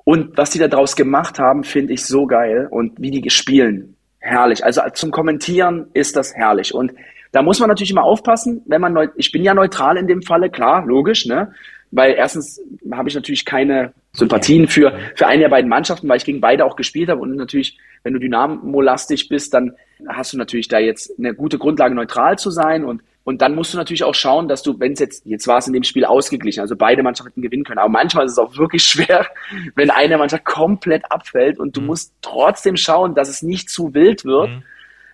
und 0.03 0.37
was 0.37 0.49
die 0.49 0.59
da 0.59 0.67
draus 0.67 0.97
gemacht 0.97 1.39
haben, 1.39 1.63
finde 1.63 1.93
ich 1.93 2.05
so 2.05 2.27
geil 2.27 2.67
und 2.69 2.99
wie 2.99 3.11
die 3.11 3.29
spielen, 3.29 3.95
herrlich. 4.19 4.65
Also 4.65 4.81
zum 4.93 5.11
Kommentieren 5.11 5.87
ist 5.93 6.17
das 6.17 6.35
herrlich 6.35 6.73
und 6.73 6.91
da 7.31 7.41
muss 7.41 7.59
man 7.59 7.69
natürlich 7.69 7.91
immer 7.91 8.03
aufpassen, 8.03 8.61
wenn 8.65 8.81
man 8.81 8.93
neu, 8.93 9.07
ich 9.15 9.31
bin 9.31 9.43
ja 9.43 9.53
neutral 9.53 9.97
in 9.97 10.07
dem 10.07 10.21
Falle, 10.21 10.49
klar, 10.49 10.85
logisch, 10.85 11.25
ne? 11.25 11.53
Weil 11.91 12.13
erstens 12.13 12.61
habe 12.91 13.09
ich 13.09 13.15
natürlich 13.15 13.43
keine 13.43 13.93
Sympathien 14.13 14.67
für, 14.67 14.97
für 15.15 15.27
eine 15.27 15.41
der 15.41 15.49
beiden 15.49 15.69
Mannschaften, 15.69 16.07
weil 16.07 16.17
ich 16.17 16.25
gegen 16.25 16.39
beide 16.39 16.65
auch 16.65 16.75
gespielt 16.75 17.09
habe 17.09 17.21
und 17.21 17.35
natürlich, 17.35 17.77
wenn 18.03 18.13
du 18.13 18.19
Dynamo-lastig 18.19 19.27
bist, 19.29 19.53
dann 19.53 19.73
hast 20.07 20.33
du 20.33 20.37
natürlich 20.37 20.67
da 20.67 20.79
jetzt 20.79 21.17
eine 21.19 21.33
gute 21.33 21.57
Grundlage, 21.57 21.95
neutral 21.95 22.37
zu 22.37 22.49
sein 22.49 22.85
und 22.85 23.01
und 23.23 23.41
dann 23.41 23.53
musst 23.53 23.73
du 23.73 23.77
natürlich 23.77 24.03
auch 24.03 24.15
schauen, 24.15 24.47
dass 24.47 24.63
du, 24.63 24.79
wenn 24.79 24.93
es 24.93 24.99
jetzt, 24.99 25.25
jetzt 25.25 25.47
war 25.47 25.59
es 25.59 25.67
in 25.67 25.73
dem 25.73 25.83
Spiel 25.83 26.05
ausgeglichen, 26.05 26.61
also 26.61 26.75
beide 26.75 27.03
Mannschaften 27.03 27.41
gewinnen 27.41 27.63
können. 27.63 27.77
Aber 27.77 27.89
manchmal 27.89 28.25
ist 28.25 28.31
es 28.31 28.37
auch 28.39 28.57
wirklich 28.57 28.83
schwer, 28.87 29.27
wenn 29.75 29.91
eine 29.91 30.17
Mannschaft 30.17 30.43
komplett 30.43 31.03
abfällt 31.11 31.59
und 31.59 31.77
du 31.77 31.81
musst 31.81 32.15
trotzdem 32.21 32.77
schauen, 32.77 33.13
dass 33.13 33.29
es 33.29 33.43
nicht 33.43 33.69
zu 33.69 33.93
wild 33.93 34.25
wird. 34.25 34.49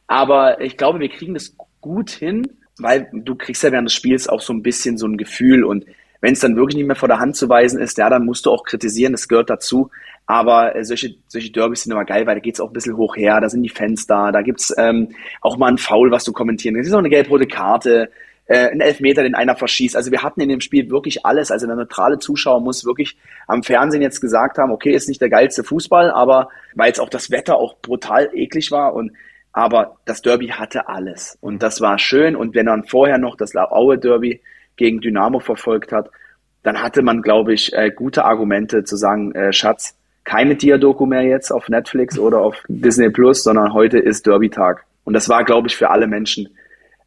Aber 0.07 0.61
ich 0.61 0.77
glaube, 0.77 0.99
wir 1.01 1.09
kriegen 1.09 1.33
das 1.33 1.53
gut 1.81 2.09
hin, 2.11 2.47
weil 2.77 3.09
du 3.11 3.35
kriegst 3.35 3.63
ja 3.63 3.71
während 3.71 3.87
des 3.87 3.93
Spiels 3.93 4.27
auch 4.27 4.41
so 4.41 4.53
ein 4.53 4.63
bisschen 4.63 4.97
so 4.97 5.07
ein 5.07 5.17
Gefühl 5.17 5.63
und 5.63 5.85
wenn 6.19 6.33
es 6.33 6.39
dann 6.39 6.55
wirklich 6.55 6.75
nicht 6.75 6.87
mehr 6.87 6.95
vor 6.95 7.07
der 7.07 7.19
Hand 7.19 7.35
zu 7.35 7.47
weisen 7.47 7.79
ist, 7.79 7.97
ja, 7.97 8.09
dann 8.09 8.25
musst 8.25 8.45
du 8.45 8.51
auch 8.51 8.63
kritisieren, 8.63 9.11
das 9.11 9.27
gehört 9.27 9.49
dazu. 9.49 9.91
Aber 10.25 10.75
äh, 10.75 10.83
solche, 10.83 11.15
solche 11.27 11.51
Derbys 11.51 11.83
sind 11.83 11.91
immer 11.91 12.05
geil, 12.05 12.25
weil 12.25 12.35
da 12.35 12.41
geht's 12.41 12.59
auch 12.59 12.71
ein 12.71 12.73
bisschen 12.73 12.97
hoch 12.97 13.15
her, 13.15 13.39
da 13.39 13.49
sind 13.49 13.61
die 13.63 13.69
Fans 13.69 14.07
da, 14.07 14.31
da 14.31 14.41
gibt's 14.41 14.73
ähm, 14.77 15.09
auch 15.41 15.57
mal 15.57 15.67
ein 15.67 15.77
Foul, 15.77 16.11
was 16.11 16.23
du 16.23 16.33
kommentieren 16.33 16.75
kannst. 16.75 16.87
Es 16.87 16.91
ist 16.91 16.95
auch 16.95 16.99
eine 16.99 17.09
gelb-rote 17.09 17.47
Karte. 17.47 18.09
äh, 18.47 18.69
ein 18.69 18.81
Elfmeter, 18.81 19.23
den 19.23 19.35
einer 19.35 19.55
verschießt. 19.55 19.95
Also 19.95 20.11
wir 20.11 20.23
hatten 20.23 20.41
in 20.41 20.49
dem 20.49 20.61
Spiel 20.61 20.89
wirklich 20.89 21.25
alles. 21.25 21.51
Also 21.51 21.67
der 21.67 21.75
neutrale 21.75 22.17
Zuschauer 22.17 22.61
muss 22.61 22.85
wirklich 22.85 23.17
am 23.47 23.61
Fernsehen 23.63 24.01
jetzt 24.01 24.21
gesagt 24.21 24.57
haben, 24.57 24.71
okay, 24.71 24.93
ist 24.93 25.07
nicht 25.09 25.21
der 25.21 25.29
geilste 25.29 25.63
Fußball, 25.63 26.11
aber 26.11 26.49
weil 26.73 26.91
es 26.91 26.99
auch 26.99 27.09
das 27.09 27.29
Wetter 27.29 27.57
auch 27.57 27.75
brutal 27.81 28.29
eklig 28.33 28.71
war 28.71 28.93
und 28.93 29.11
aber 29.57 29.97
das 30.05 30.21
Derby 30.21 30.49
hatte 30.49 30.87
alles 30.87 31.35
und 31.41 31.63
das 31.63 31.81
war 31.81 31.97
schön 31.97 32.35
und 32.35 32.53
wenn 32.53 32.67
man 32.67 32.83
vorher 32.83 33.17
noch 33.17 33.35
das 33.35 33.55
Aue 33.55 33.97
Derby 33.97 34.39
gegen 34.75 35.01
Dynamo 35.01 35.39
verfolgt 35.39 35.91
hat, 35.91 36.11
dann 36.61 36.83
hatte 36.83 37.01
man, 37.01 37.23
glaube 37.23 37.55
ich, 37.55 37.73
äh, 37.73 37.89
gute 37.89 38.23
Argumente 38.23 38.83
zu 38.83 38.95
sagen, 38.95 39.33
äh, 39.33 39.51
Schatz, 39.51 39.95
keine 40.25 40.55
Diadoku 40.57 41.07
mehr 41.07 41.23
jetzt 41.23 41.49
auf 41.49 41.69
Netflix 41.69 42.19
oder 42.19 42.39
auf 42.39 42.63
Disney 42.67 43.09
Plus, 43.09 43.43
sondern 43.43 43.73
heute 43.73 43.97
ist 43.97 44.27
Derby-Tag. 44.27 44.83
Und 45.05 45.13
das 45.13 45.27
war, 45.27 45.43
glaube 45.43 45.69
ich, 45.69 45.75
für 45.75 45.89
alle 45.89 46.05
Menschen 46.05 46.49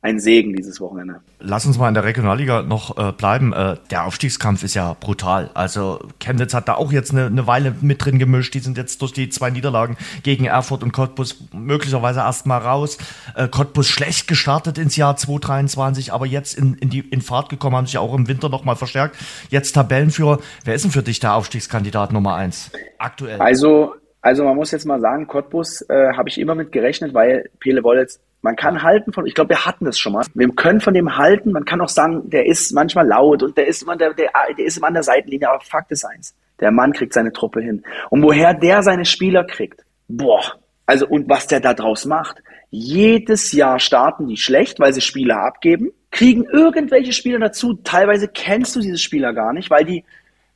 ein 0.02 0.18
Segen 0.18 0.54
dieses 0.54 0.80
Wochenende. 0.80 1.20
Lass 1.40 1.66
uns 1.66 1.78
mal 1.78 1.88
in 1.88 1.94
der 1.94 2.04
Regionalliga 2.04 2.62
noch 2.62 2.96
äh, 2.96 3.12
bleiben. 3.12 3.52
Äh, 3.52 3.76
der 3.90 4.06
Aufstiegskampf 4.06 4.62
ist 4.62 4.74
ja 4.74 4.96
brutal. 4.98 5.50
Also 5.52 6.00
Chemnitz 6.18 6.54
hat 6.54 6.68
da 6.68 6.74
auch 6.74 6.90
jetzt 6.90 7.12
eine, 7.12 7.26
eine 7.26 7.46
Weile 7.46 7.74
mit 7.82 8.02
drin 8.02 8.18
gemischt. 8.18 8.54
Die 8.54 8.60
sind 8.60 8.78
jetzt 8.78 9.02
durch 9.02 9.12
die 9.12 9.28
zwei 9.28 9.50
Niederlagen 9.50 9.98
gegen 10.22 10.46
Erfurt 10.46 10.82
und 10.82 10.92
Cottbus 10.92 11.48
möglicherweise 11.52 12.20
erstmal 12.20 12.62
raus. 12.62 12.96
Äh, 13.36 13.48
Cottbus 13.48 13.88
schlecht 13.88 14.26
gestartet 14.26 14.78
ins 14.78 14.96
Jahr 14.96 15.16
2023, 15.16 16.14
aber 16.14 16.24
jetzt 16.24 16.56
in, 16.56 16.74
in, 16.74 16.88
die, 16.88 17.00
in 17.00 17.20
Fahrt 17.20 17.50
gekommen, 17.50 17.76
haben 17.76 17.86
sich 17.86 17.98
auch 17.98 18.14
im 18.14 18.26
Winter 18.26 18.48
nochmal 18.48 18.76
verstärkt. 18.76 19.16
Jetzt 19.50 19.72
Tabellenführer. 19.72 20.38
Wer 20.64 20.74
ist 20.74 20.84
denn 20.84 20.92
für 20.92 21.02
dich 21.02 21.20
der 21.20 21.34
Aufstiegskandidat 21.34 22.12
Nummer 22.12 22.36
eins 22.36 22.70
aktuell? 22.98 23.40
Also 23.40 23.94
also 24.22 24.44
man 24.44 24.54
muss 24.54 24.70
jetzt 24.70 24.84
mal 24.84 25.00
sagen, 25.00 25.26
Cottbus 25.26 25.80
äh, 25.88 26.12
habe 26.14 26.28
ich 26.28 26.38
immer 26.38 26.54
mit 26.54 26.72
gerechnet, 26.72 27.14
weil 27.14 27.48
Pele 27.58 27.82
Wollitz 27.82 28.20
man 28.42 28.57
kann 28.57 28.83
halten 28.83 29.12
von, 29.12 29.26
ich 29.26 29.35
glaube, 29.35 29.50
wir 29.50 29.66
hatten 29.66 29.85
das 29.85 29.98
schon 29.98 30.14
mal. 30.14 30.24
Wir 30.35 30.48
können 30.50 30.81
von 30.81 30.94
dem 30.94 31.16
halten. 31.16 31.53
Man 31.53 31.64
kann 31.64 31.81
auch 31.81 31.88
sagen, 31.88 32.31
der 32.31 32.46
ist 32.46 32.72
manchmal 32.72 33.07
laut 33.07 33.42
und 33.42 33.57
der 33.57 33.66
ist 33.66 33.83
immer 33.83 33.96
der, 33.96 34.14
der, 34.14 34.31
der 34.57 34.64
ist 34.64 34.79
immer 34.79 34.87
an 34.87 34.94
der 34.94 35.03
Seitenlinie. 35.03 35.50
Aber 35.50 35.61
Fakt 35.61 35.90
ist 35.92 36.05
eins. 36.05 36.35
Der 36.59 36.70
Mann 36.70 36.92
kriegt 36.92 37.12
seine 37.12 37.33
Truppe 37.33 37.61
hin. 37.61 37.83
Und 38.09 38.22
woher 38.22 38.55
der 38.55 38.83
seine 38.83 39.05
Spieler 39.05 39.44
kriegt, 39.44 39.85
boah, 40.09 40.42
also 40.87 41.07
und 41.07 41.29
was 41.29 41.46
der 41.46 41.61
da 41.61 41.74
draus 41.74 42.07
macht. 42.07 42.42
Jedes 42.70 43.53
Jahr 43.53 43.79
starten 43.79 44.29
die 44.29 44.37
schlecht, 44.37 44.81
weil 44.81 44.92
sie 44.92 45.00
Spieler 45.00 45.38
abgeben, 45.38 45.90
kriegen 46.11 46.44
irgendwelche 46.44 47.12
Spieler 47.12 47.38
dazu. 47.38 47.74
Teilweise 47.74 48.29
kennst 48.29 48.76
du 48.76 48.81
diese 48.81 48.98
Spieler 48.98 49.33
gar 49.33 49.53
nicht, 49.53 49.70
weil 49.70 49.85
die, 49.85 50.05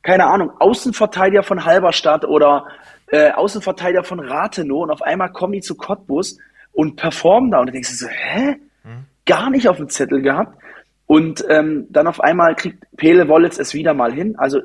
keine 0.01 0.25
Ahnung, 0.25 0.51
Außenverteidiger 0.59 1.43
von 1.43 1.65
Halberstadt 1.65 2.25
oder 2.25 2.67
äh, 3.07 3.31
Außenverteidiger 3.31 4.03
von 4.03 4.19
Rathenow 4.19 4.83
und 4.83 4.91
auf 4.91 5.01
einmal 5.01 5.31
kommen 5.31 5.53
die 5.53 5.61
zu 5.61 5.75
Cottbus 5.75 6.37
und 6.75 6.97
performen 6.97 7.51
da. 7.51 7.59
Und 7.59 7.67
du 7.67 7.71
denkst 7.71 7.89
du 7.89 7.95
so, 7.95 8.07
hä? 8.07 8.57
Hm. 8.83 9.05
Gar 9.25 9.49
nicht 9.49 9.67
auf 9.67 9.77
dem 9.77 9.89
Zettel 9.89 10.21
gehabt. 10.21 10.61
Und 11.07 11.43
ähm, 11.49 11.87
dann 11.89 12.07
auf 12.07 12.19
einmal 12.19 12.55
kriegt 12.55 12.83
Pele 12.97 13.27
Wollitz 13.27 13.57
es 13.57 13.73
wieder 13.73 13.93
mal 13.93 14.13
hin. 14.13 14.35
Also 14.37 14.59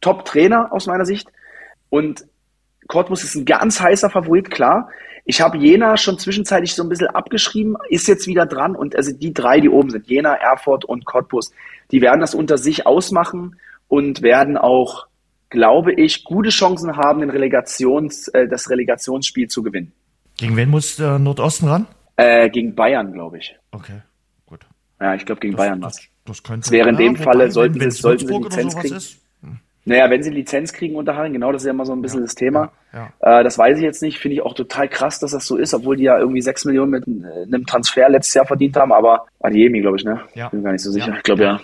Top-Trainer 0.00 0.72
aus 0.72 0.86
meiner 0.86 1.04
Sicht. 1.04 1.28
Und 1.90 2.26
Cottbus 2.88 3.24
ist 3.24 3.34
ein 3.34 3.44
ganz 3.44 3.80
heißer 3.80 4.10
Favorit, 4.10 4.50
klar. 4.50 4.88
Ich 5.24 5.40
habe 5.40 5.58
Jena 5.58 5.96
schon 5.96 6.18
zwischenzeitlich 6.18 6.74
so 6.74 6.84
ein 6.84 6.88
bisschen 6.88 7.08
abgeschrieben, 7.08 7.76
ist 7.88 8.06
jetzt 8.06 8.28
wieder 8.28 8.46
dran. 8.46 8.76
Und 8.76 8.94
also 8.94 9.12
die 9.12 9.34
drei, 9.34 9.60
die 9.60 9.68
oben 9.68 9.90
sind, 9.90 10.06
Jena, 10.06 10.34
Erfurt 10.34 10.84
und 10.84 11.04
Cottbus, 11.04 11.52
die 11.90 12.00
werden 12.00 12.20
das 12.20 12.34
unter 12.34 12.58
sich 12.58 12.86
ausmachen 12.86 13.56
und 13.88 14.22
werden 14.22 14.56
auch, 14.56 15.08
glaube 15.50 15.92
ich, 15.92 16.24
gute 16.24 16.50
Chancen 16.50 16.96
haben, 16.96 17.20
den 17.20 17.30
Relegations, 17.30 18.28
äh, 18.28 18.46
das 18.46 18.70
Relegationsspiel 18.70 19.48
zu 19.48 19.62
gewinnen. 19.64 19.92
Gegen 20.36 20.56
wen 20.56 20.70
muss 20.70 20.96
der 20.96 21.18
Nordosten 21.18 21.68
ran? 21.68 21.86
Äh, 22.16 22.50
gegen 22.50 22.74
Bayern, 22.74 23.12
glaube 23.12 23.38
ich. 23.38 23.56
Okay, 23.72 24.00
gut. 24.46 24.66
Ja, 25.00 25.14
ich 25.14 25.24
glaube 25.24 25.40
gegen 25.40 25.56
das, 25.56 25.66
Bayern 25.66 25.80
das, 25.80 26.00
das, 26.24 26.42
könnte 26.42 26.64
das 26.64 26.70
wäre 26.70 26.88
in 26.88 26.96
dem 26.96 27.16
Falle, 27.16 27.50
sollten, 27.50 27.80
wenn, 27.80 27.90
sie, 27.90 28.00
sollten 28.00 28.26
sie 28.26 28.34
Lizenz 28.34 28.76
kriegen. 28.76 28.96
Ist? 28.96 29.20
Naja, 29.88 30.10
wenn 30.10 30.22
sie 30.22 30.30
Lizenz 30.30 30.72
kriegen 30.72 30.96
unter 30.96 31.14
Haring, 31.14 31.32
genau, 31.32 31.52
das 31.52 31.62
ist 31.62 31.66
ja 31.66 31.72
immer 31.72 31.86
so 31.86 31.92
ein 31.92 32.02
bisschen 32.02 32.20
ja, 32.20 32.26
das 32.26 32.34
Thema. 32.34 32.72
Ja, 32.92 33.12
ja. 33.22 33.40
Äh, 33.40 33.44
das 33.44 33.56
weiß 33.56 33.78
ich 33.78 33.84
jetzt 33.84 34.02
nicht, 34.02 34.18
finde 34.18 34.34
ich 34.34 34.42
auch 34.42 34.54
total 34.54 34.88
krass, 34.88 35.20
dass 35.20 35.30
das 35.30 35.46
so 35.46 35.56
ist, 35.56 35.74
obwohl 35.74 35.96
die 35.96 36.02
ja 36.02 36.18
irgendwie 36.18 36.40
sechs 36.40 36.64
Millionen 36.64 36.90
mit 36.90 37.06
äh, 37.06 37.44
einem 37.44 37.64
Transfer 37.66 38.08
letztes 38.08 38.34
Jahr 38.34 38.46
verdient 38.46 38.76
haben, 38.76 38.92
aber 38.92 39.26
Adiemi, 39.38 39.80
glaube 39.80 39.96
ich, 39.96 40.04
ne? 40.04 40.20
Ja. 40.34 40.48
Bin 40.48 40.64
gar 40.64 40.72
nicht 40.72 40.82
so 40.82 40.90
sicher. 40.90 41.14
Ich 41.16 41.22
glaube 41.22 41.44
ja. 41.44 41.60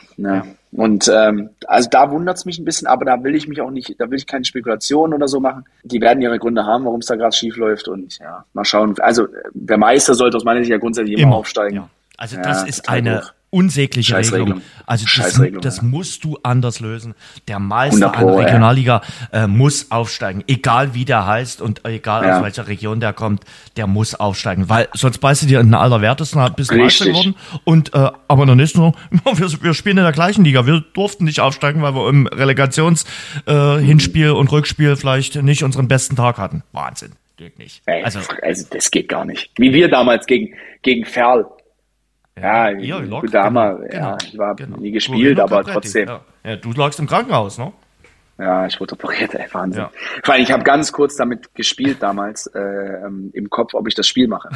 Ja. 0.72 0.85
Und 0.85 1.11
ähm, 1.14 1.50
also 1.66 1.88
da 1.90 2.11
wundert 2.11 2.38
es 2.38 2.44
mich 2.44 2.58
ein 2.58 2.64
bisschen, 2.64 2.88
aber 2.88 3.04
da 3.04 3.22
will 3.22 3.35
ich 3.35 3.46
mich 3.46 3.61
auch 3.61 3.70
nicht, 3.70 3.94
da 3.98 4.11
will 4.11 4.18
ich 4.18 4.26
keine 4.26 4.44
Spekulationen 4.44 5.14
oder 5.14 5.28
so 5.28 5.38
machen. 5.38 5.64
Die 5.85 6.00
werden 6.00 6.22
ihre 6.22 6.38
Gründe 6.38 6.64
haben, 6.64 6.85
warum 6.85 7.00
es 7.00 7.06
da 7.06 7.16
gerade 7.16 7.37
schief 7.37 7.56
läuft 7.56 7.88
und 7.88 8.18
ja, 8.18 8.44
mal 8.54 8.64
schauen. 8.64 8.94
Also 9.00 9.28
der 9.52 9.78
Meister 9.78 10.14
sollte 10.14 10.37
aus 10.37 10.44
meiner 10.44 10.61
Sicht 10.61 10.70
ja 10.70 10.78
grundsätzlich 10.78 11.18
immer, 11.18 11.28
immer. 11.28 11.37
aufsteigen. 11.37 11.85
Also 12.16 12.37
das 12.37 12.64
ist 12.64 12.88
eine 12.88 13.20
hoch 13.20 13.32
unsägliche 13.52 14.16
Regelung. 14.16 14.62
Also 14.86 15.04
das, 15.14 15.40
das 15.60 15.82
musst 15.82 16.24
du 16.24 16.38
anders 16.42 16.80
lösen. 16.80 17.14
Der 17.48 17.58
Meister 17.58 18.14
einer 18.14 18.38
Regionalliga 18.38 19.02
äh, 19.30 19.46
muss 19.46 19.90
aufsteigen, 19.90 20.42
egal 20.48 20.94
wie 20.94 21.04
der 21.04 21.26
heißt 21.26 21.60
und 21.60 21.84
egal 21.84 22.24
ja. 22.24 22.38
aus 22.38 22.42
welcher 22.42 22.66
Region 22.66 22.98
der 22.98 23.12
kommt, 23.12 23.44
der 23.76 23.86
muss 23.86 24.14
aufsteigen, 24.14 24.70
weil 24.70 24.88
sonst 24.94 25.18
beißt 25.18 25.42
du 25.42 25.46
dir 25.46 25.60
in 25.60 25.66
den 25.66 25.74
allerwertesten 25.74 26.42
bist 26.56 26.70
du 26.70 26.76
Meister 26.76 27.04
geworden 27.04 27.34
und 27.64 27.94
äh, 27.94 28.10
aber 28.26 28.46
dann 28.46 28.58
ist 28.58 28.74
nur, 28.76 28.94
wir, 29.24 29.62
wir 29.62 29.74
spielen 29.74 29.98
in 29.98 30.04
der 30.04 30.12
gleichen 30.12 30.44
Liga, 30.44 30.66
wir 30.66 30.82
durften 30.94 31.24
nicht 31.24 31.40
aufsteigen, 31.40 31.82
weil 31.82 31.94
wir 31.94 32.08
im 32.08 32.26
Relegations 32.26 33.04
äh, 33.46 33.78
Hinspiel 33.78 34.30
und 34.30 34.50
Rückspiel 34.50 34.96
vielleicht 34.96 35.36
nicht 35.42 35.62
unseren 35.62 35.88
besten 35.88 36.16
Tag 36.16 36.38
hatten. 36.38 36.62
Wahnsinn. 36.72 37.12
Geht 37.36 37.58
nicht. 37.58 37.82
Also, 37.86 38.20
also 38.40 38.66
das 38.70 38.90
geht 38.90 39.08
gar 39.08 39.26
nicht. 39.26 39.50
Wie 39.58 39.74
wir 39.74 39.88
damals 39.88 40.26
gegen, 40.26 40.54
gegen 40.82 41.04
Ferl 41.04 41.44
ja, 42.38 42.70
ja 42.70 42.98
gut, 42.98 43.08
Lok, 43.08 43.30
da 43.30 43.48
genau, 43.48 43.78
ja, 43.92 44.16
ich 44.22 44.38
war 44.38 44.54
genau. 44.56 44.78
nie 44.78 44.90
gespielt, 44.90 45.38
aber 45.38 45.64
trotzdem. 45.64 46.08
Ja. 46.08 46.20
ja. 46.44 46.56
du 46.56 46.72
lagst 46.72 46.98
im 46.98 47.06
Krankenhaus, 47.06 47.58
ne? 47.58 47.72
Ja, 48.38 48.66
ich 48.66 48.80
wurde 48.80 48.94
operiert, 48.94 49.34
ey, 49.34 49.46
Wahnsinn. 49.52 49.82
Ja. 49.82 49.90
Vor 50.24 50.34
allem, 50.34 50.42
ich 50.42 50.50
habe 50.50 50.64
ganz 50.64 50.92
kurz 50.92 51.16
damit 51.16 51.54
gespielt 51.54 52.02
damals 52.02 52.46
äh, 52.46 52.58
ähm, 52.58 53.30
im 53.34 53.50
Kopf, 53.50 53.74
ob 53.74 53.86
ich 53.86 53.94
das 53.94 54.06
Spiel 54.06 54.28
mache. 54.28 54.48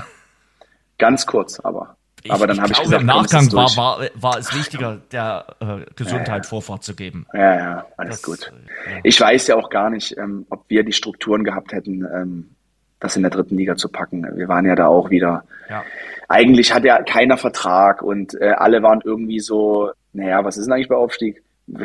ganz 0.99 1.27
kurz, 1.27 1.61
aber. 1.61 1.97
Ich, 2.23 2.33
aber 2.33 2.47
dann 2.47 2.61
habe 2.61 2.73
ich 2.73 2.83
gesagt, 2.83 3.03
im 3.03 3.07
Nachgang 3.07 3.53
war, 3.53 3.77
war, 3.77 4.01
war 4.15 4.39
es 4.39 4.53
wichtiger, 4.53 5.01
der 5.13 5.47
äh, 5.61 5.85
Gesundheit 5.95 6.45
ja, 6.45 6.49
Vorfahrt 6.49 6.83
zu 6.83 6.97
geben. 6.97 7.27
Ja, 7.33 7.57
ja, 7.57 7.87
alles 7.99 8.23
das, 8.23 8.23
gut. 8.23 8.53
Äh, 8.87 9.01
ich 9.05 9.21
weiß 9.21 9.47
ja 9.47 9.57
auch 9.57 9.71
gar 9.71 9.91
nicht, 9.91 10.17
ähm, 10.17 10.47
ob 10.49 10.65
wir 10.69 10.83
die 10.83 10.93
Strukturen 10.93 11.45
gehabt 11.45 11.73
hätten, 11.73 12.05
ähm, 12.13 12.51
das 12.99 13.15
in 13.15 13.23
der 13.23 13.31
dritten 13.31 13.57
Liga 13.57 13.77
zu 13.77 13.89
packen. 13.91 14.27
Wir 14.37 14.49
waren 14.49 14.65
ja 14.65 14.75
da 14.75 14.89
auch 14.89 15.11
wieder. 15.11 15.45
Ja 15.69 15.85
eigentlich 16.29 16.75
hat 16.75 16.85
ja 16.85 17.03
keiner 17.03 17.37
Vertrag 17.37 18.03
und 18.03 18.35
äh, 18.41 18.51
alle 18.51 18.83
waren 18.83 19.01
irgendwie 19.05 19.41
so, 19.41 19.91
naja, 20.13 20.45
was 20.45 20.57
ist 20.57 20.67
denn 20.67 20.75
eigentlich 20.75 20.89
bei 20.89 20.97
Aufstieg? 20.97 21.43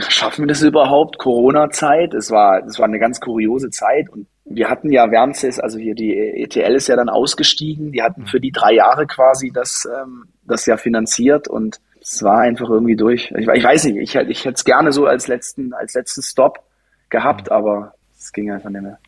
Schaffen 0.10 0.44
wir 0.44 0.48
das 0.48 0.62
überhaupt? 0.62 1.18
Corona-Zeit, 1.18 2.14
es 2.14 2.30
war, 2.30 2.64
es 2.66 2.78
war 2.78 2.86
eine 2.86 3.00
ganz 3.00 3.20
kuriose 3.20 3.70
Zeit 3.70 4.10
und 4.10 4.28
wir 4.46 4.70
hatten 4.70 4.92
ja 4.92 5.10
Wernses, 5.12 5.60
also 5.60 5.80
hier 5.80 5.96
die 5.96 6.16
ETL 6.18 6.76
ist 6.76 6.88
ja 6.88 6.96
dann 6.96 7.10
ausgestiegen, 7.10 7.92
die 7.92 8.02
hatten 8.02 8.26
für 8.26 8.40
die 8.40 8.52
drei 8.52 8.74
Jahre 8.74 9.08
quasi 9.08 9.52
das, 9.52 9.88
ähm, 10.02 10.26
das 10.44 10.66
ja 10.66 10.78
finanziert 10.78 11.48
und 11.48 11.80
es 12.02 12.24
war 12.24 12.40
einfach 12.40 12.70
irgendwie 12.70 12.96
durch. 12.96 13.32
Ich, 13.38 13.48
ich 13.48 13.64
weiß 13.64 13.86
nicht, 13.86 13.98
ich, 13.98 14.16
ich 14.16 14.46
hätte 14.46 14.56
es 14.56 14.66
gerne 14.66 14.92
so 14.92 15.06
als 15.06 15.28
letzten, 15.28 15.74
als 15.74 15.94
letzten 15.94 16.22
Stop 16.22 16.60
gehabt, 17.10 17.52
aber 17.52 17.94
es 18.18 18.34
ging 18.34 18.52
einfach 18.52 18.70
nicht 18.70 18.82
mehr. 18.82 19.00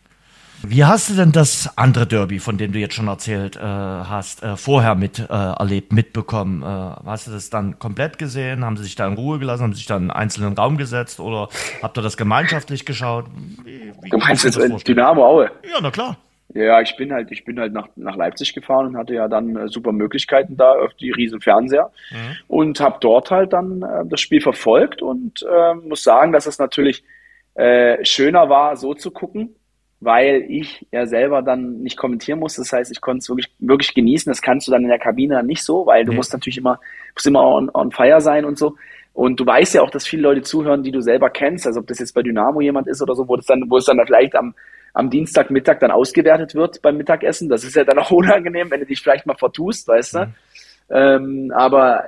Wie 0.66 0.86
hast 0.86 1.10
du 1.10 1.16
denn 1.16 1.34
das 1.34 1.78
andere 1.78 2.08
Derby, 2.08 2.40
von 2.40 2.58
dem 2.58 2.72
du 2.72 2.80
jetzt 2.80 2.94
schon 2.94 3.10
erzählt 3.10 3.58
äh, 3.58 3.60
hast, 3.60 4.44
äh, 4.44 4.56
vorher 4.56 4.96
mit 4.96 5.20
äh, 5.20 5.26
erlebt, 5.28 5.92
mitbekommen? 5.92 6.62
Äh, 6.62 6.66
hast 7.06 7.28
du 7.28 7.32
das 7.32 7.50
dann 7.50 7.80
komplett 7.80 8.18
gesehen? 8.18 8.64
Haben 8.64 8.78
sie 8.78 8.84
sich 8.84 8.96
da 8.96 9.06
in 9.08 9.16
Ruhe 9.16 9.40
gelassen? 9.40 9.64
Haben 9.64 9.74
sie 9.74 9.80
sich 9.80 9.88
da 9.88 9.98
in 9.98 10.04
einen 10.04 10.12
einzelnen 10.12 10.54
Raum 10.54 10.78
gesetzt? 10.78 11.20
Oder 11.20 11.50
habt 11.82 11.98
ihr 11.98 12.02
das 12.02 12.16
gemeinschaftlich 12.16 12.86
geschaut? 12.86 13.26
Wie, 13.66 13.92
wie 14.02 14.10
du 14.10 14.18
meinst 14.18 14.46
jetzt 14.46 14.58
in 14.58 14.78
Dynamo 14.78 15.26
Aue? 15.26 15.52
Ja, 15.70 15.80
na 15.82 15.92
klar. 15.92 16.18
Ja, 16.54 16.80
ich 16.80 16.96
bin 16.96 17.12
halt, 17.12 17.32
ich 17.32 17.44
bin 17.44 17.60
halt 17.60 17.74
nach, 17.74 17.90
nach 17.98 18.16
Leipzig 18.16 18.54
gefahren 18.54 18.88
und 18.88 18.98
hatte 18.98 19.16
ja 19.16 19.28
dann 19.28 19.56
äh, 19.58 19.68
super 19.68 19.92
Möglichkeiten 19.92 20.56
da 20.56 20.72
auf 20.72 20.94
die 20.94 21.12
riesen 21.12 21.42
Fernseher 21.42 21.92
mhm. 22.12 22.38
und 22.48 22.80
habe 22.80 22.98
dort 23.02 23.32
halt 23.32 23.52
dann 23.52 23.82
äh, 23.82 24.06
das 24.06 24.22
Spiel 24.22 24.40
verfolgt 24.40 25.02
und 25.02 25.44
äh, 25.44 25.74
muss 25.74 26.04
sagen, 26.04 26.32
dass 26.32 26.46
es 26.46 26.58
natürlich 26.58 27.04
äh, 27.56 28.04
schöner 28.06 28.50
war, 28.50 28.78
so 28.78 28.94
zu 28.94 29.12
gucken, 29.12 29.56
weil 30.04 30.46
ich 30.50 30.86
ja 30.92 31.06
selber 31.06 31.42
dann 31.42 31.82
nicht 31.82 31.98
kommentieren 31.98 32.40
muss. 32.40 32.56
Das 32.56 32.72
heißt, 32.72 32.92
ich 32.92 33.02
konnte 33.02 33.20
es 33.20 33.30
wirklich, 33.30 33.52
wirklich 33.60 33.94
genießen. 33.94 34.30
Das 34.30 34.42
kannst 34.42 34.68
du 34.68 34.72
dann 34.72 34.84
in 34.84 34.90
der 34.90 35.00
Kabine 35.00 35.36
dann 35.36 35.46
nicht 35.46 35.64
so, 35.64 35.86
weil 35.86 36.06
du 36.06 36.12
nee. 36.12 36.18
musst 36.18 36.34
natürlich 36.34 36.58
immer, 36.58 36.80
musst 37.14 37.28
immer 37.28 37.44
on, 37.44 37.70
on 37.74 37.92
fire 37.92 38.22
sein 38.22 38.46
und 38.46 38.58
so. 38.58 38.76
Und 39.14 39.40
du 39.40 39.46
weißt 39.46 39.76
ja 39.76 39.82
auch, 39.82 39.92
dass 39.92 40.08
viele 40.08 40.24
Leute 40.24 40.42
zuhören, 40.42 40.84
die 40.84 40.92
du 40.92 41.02
selber 41.02 41.30
kennst. 41.30 41.68
Also 41.68 41.80
ob 41.80 41.88
das 41.88 42.00
jetzt 42.00 42.14
bei 42.14 42.22
Dynamo 42.22 42.62
jemand 42.62 42.88
ist 42.88 43.02
oder 43.02 43.16
so, 43.16 43.28
wo 43.28 43.36
es 43.36 43.46
dann, 43.46 43.66
wo 43.70 43.78
es 43.78 43.86
dann 43.86 44.02
vielleicht 44.06 44.36
am, 44.36 44.56
am 44.94 45.10
Dienstagmittag 45.10 45.80
dann 45.80 45.92
ausgewertet 45.92 46.56
wird 46.56 46.82
beim 46.82 46.98
Mittagessen. 46.98 47.48
Das 47.48 47.64
ist 47.64 47.76
ja 47.76 47.84
dann 47.84 48.00
auch 48.00 48.12
unangenehm, 48.12 48.72
wenn 48.72 48.80
du 48.80 48.86
dich 48.86 49.02
vielleicht 49.02 49.26
mal 49.26 49.38
vertust, 49.38 49.88
weißt 49.88 50.16
du. 50.16 50.20
Mhm. 50.20 50.34
Ähm, 50.90 51.54
aber 51.56 52.06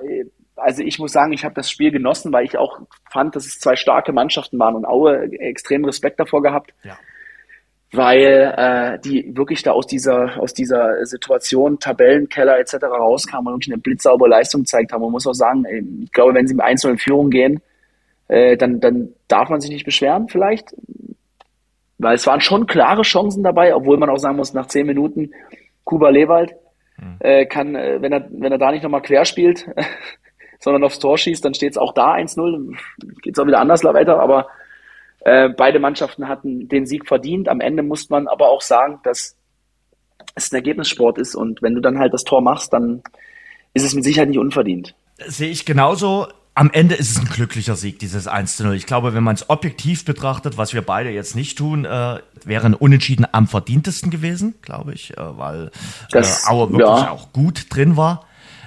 also 0.58 0.84
ich 0.84 0.99
muss 0.99 1.12
sagen, 1.12 1.34
ich 1.34 1.45
habe 1.45 1.55
das 1.55 1.69
Spiel 1.69 1.91
genossen, 1.91 2.31
weil 2.31 2.45
ich 2.45 2.58
auch 2.58 2.79
fand, 3.12 3.36
dass 3.36 3.45
es 3.45 3.60
zwei 3.60 3.75
starke 3.75 4.13
Mannschaften 4.13 4.58
waren 4.58 4.75
und 4.75 4.86
Aue 4.86 5.31
extrem 5.39 5.86
Respekt 5.86 6.19
davor 6.19 6.41
gehabt. 6.41 6.73
Ja 6.84 6.97
weil 7.91 8.54
äh, 8.58 9.00
die 9.00 9.36
wirklich 9.36 9.63
da 9.63 9.71
aus 9.71 9.88
dieser, 9.88 10.39
aus 10.39 10.54
dieser 10.54 11.06
Situation, 11.06 11.80
Tabellenkeller 11.80 12.60
etc. 12.60 12.76
rauskamen 12.84 13.48
und 13.48 13.54
wirklich 13.54 13.74
eine 13.74 13.82
blitzsaubere 13.82 14.30
Leistung 14.30 14.62
gezeigt 14.62 14.91
haben. 14.91 15.02
Man 15.02 15.12
muss 15.12 15.28
auch 15.28 15.34
sagen, 15.34 15.65
ey, 15.65 15.84
ich 16.04 16.12
glaube, 16.12 16.34
wenn 16.34 16.48
sie 16.48 16.54
im 16.54 16.62
Einzel 16.62 16.91
in 16.91 16.98
Führung 16.98 17.30
gehen, 17.30 17.62
äh, 18.28 18.58
dann, 18.58 18.80
dann 18.80 19.10
darf 19.28 19.50
man 19.50 19.62
sich 19.62 19.71
nicht 19.71 19.86
beschweren 19.86 20.28
vielleicht. 20.28 20.76
Weil 21.98 22.15
es 22.15 22.28
waren 22.28 22.41
schon 22.41 22.67
klare 22.67 23.04
Chancen 23.04 23.43
dabei, 23.43 23.74
obwohl 23.74 23.98
man 23.98 24.10
auch 24.10 24.17
sagen 24.17 24.36
muss, 24.36 24.54
nach 24.54 24.67
zehn 24.67 24.86
Minuten 24.86 25.32
Kuba 25.86 26.10
Lewald 26.10 26.56
hm. 26.98 27.17
äh, 27.19 27.45
kann, 27.45 27.76
äh, 27.76 28.02
wenn 28.02 28.12
er, 28.12 28.28
wenn 28.32 28.52
er 28.52 28.58
da 28.58 28.71
nicht 28.71 28.84
nochmal 28.84 29.02
quer 29.02 29.24
spielt, 29.26 29.65
sondern 30.60 30.84
aufs 30.84 31.00
Tor 31.00 31.17
schießt, 31.17 31.45
dann 31.45 31.54
steht 31.54 31.71
es 31.71 31.78
auch 31.78 31.93
da 31.93 32.15
1-0. 32.15 32.76
Geht 33.21 33.38
es 33.38 33.39
auch 33.39 33.48
wieder 33.48 33.60
anders 33.60 33.84
weiter, 33.84 34.19
aber 34.19 34.48
äh, 35.25 35.49
beide 35.49 35.79
Mannschaften 35.79 36.27
hatten 36.27 36.69
den 36.69 36.85
Sieg 36.85 37.07
verdient. 37.07 37.49
Am 37.49 37.59
Ende 37.59 37.81
muss 37.81 38.09
man 38.09 38.27
aber 38.27 38.49
auch 38.49 38.61
sagen, 38.61 38.99
dass 39.03 39.35
es 40.35 40.51
ein 40.51 40.55
Ergebnissport 40.55 41.17
ist 41.17 41.35
und 41.35 41.61
wenn 41.63 41.73
du 41.73 41.81
dann 41.81 41.97
halt 41.97 42.13
das 42.13 42.23
Tor 42.23 42.41
machst, 42.41 42.71
dann 42.73 43.01
ist 43.73 43.83
es 43.83 43.95
mit 43.95 44.03
Sicherheit 44.03 44.29
nicht 44.29 44.38
unverdient. 44.38 44.95
Sehe 45.25 45.49
ich 45.49 45.65
genauso. 45.65 46.27
Am 46.53 46.69
Ende 46.71 46.95
ist 46.95 47.09
es 47.09 47.19
ein 47.19 47.25
glücklicher 47.25 47.75
Sieg, 47.75 47.99
dieses 47.99 48.27
1 48.27 48.59
0. 48.59 48.75
Ich 48.75 48.85
glaube, 48.85 49.13
wenn 49.13 49.23
man 49.23 49.35
es 49.35 49.49
objektiv 49.49 50.05
betrachtet, 50.05 50.57
was 50.57 50.73
wir 50.73 50.83
beide 50.83 51.09
jetzt 51.09 51.35
nicht 51.35 51.57
tun, 51.57 51.85
äh, 51.85 52.19
wäre 52.45 52.65
ein 52.65 52.75
Unentschieden 52.75 53.25
am 53.29 53.47
verdientesten 53.47 54.11
gewesen, 54.11 54.55
glaube 54.61 54.93
ich, 54.93 55.17
äh, 55.17 55.38
weil 55.38 55.71
das, 56.11 56.45
äh, 56.45 56.51
Auer 56.51 56.71
wirklich 56.71 56.88
ja. 56.88 57.09
auch 57.09 57.33
gut 57.33 57.65
drin 57.69 57.97
war. 57.97 58.25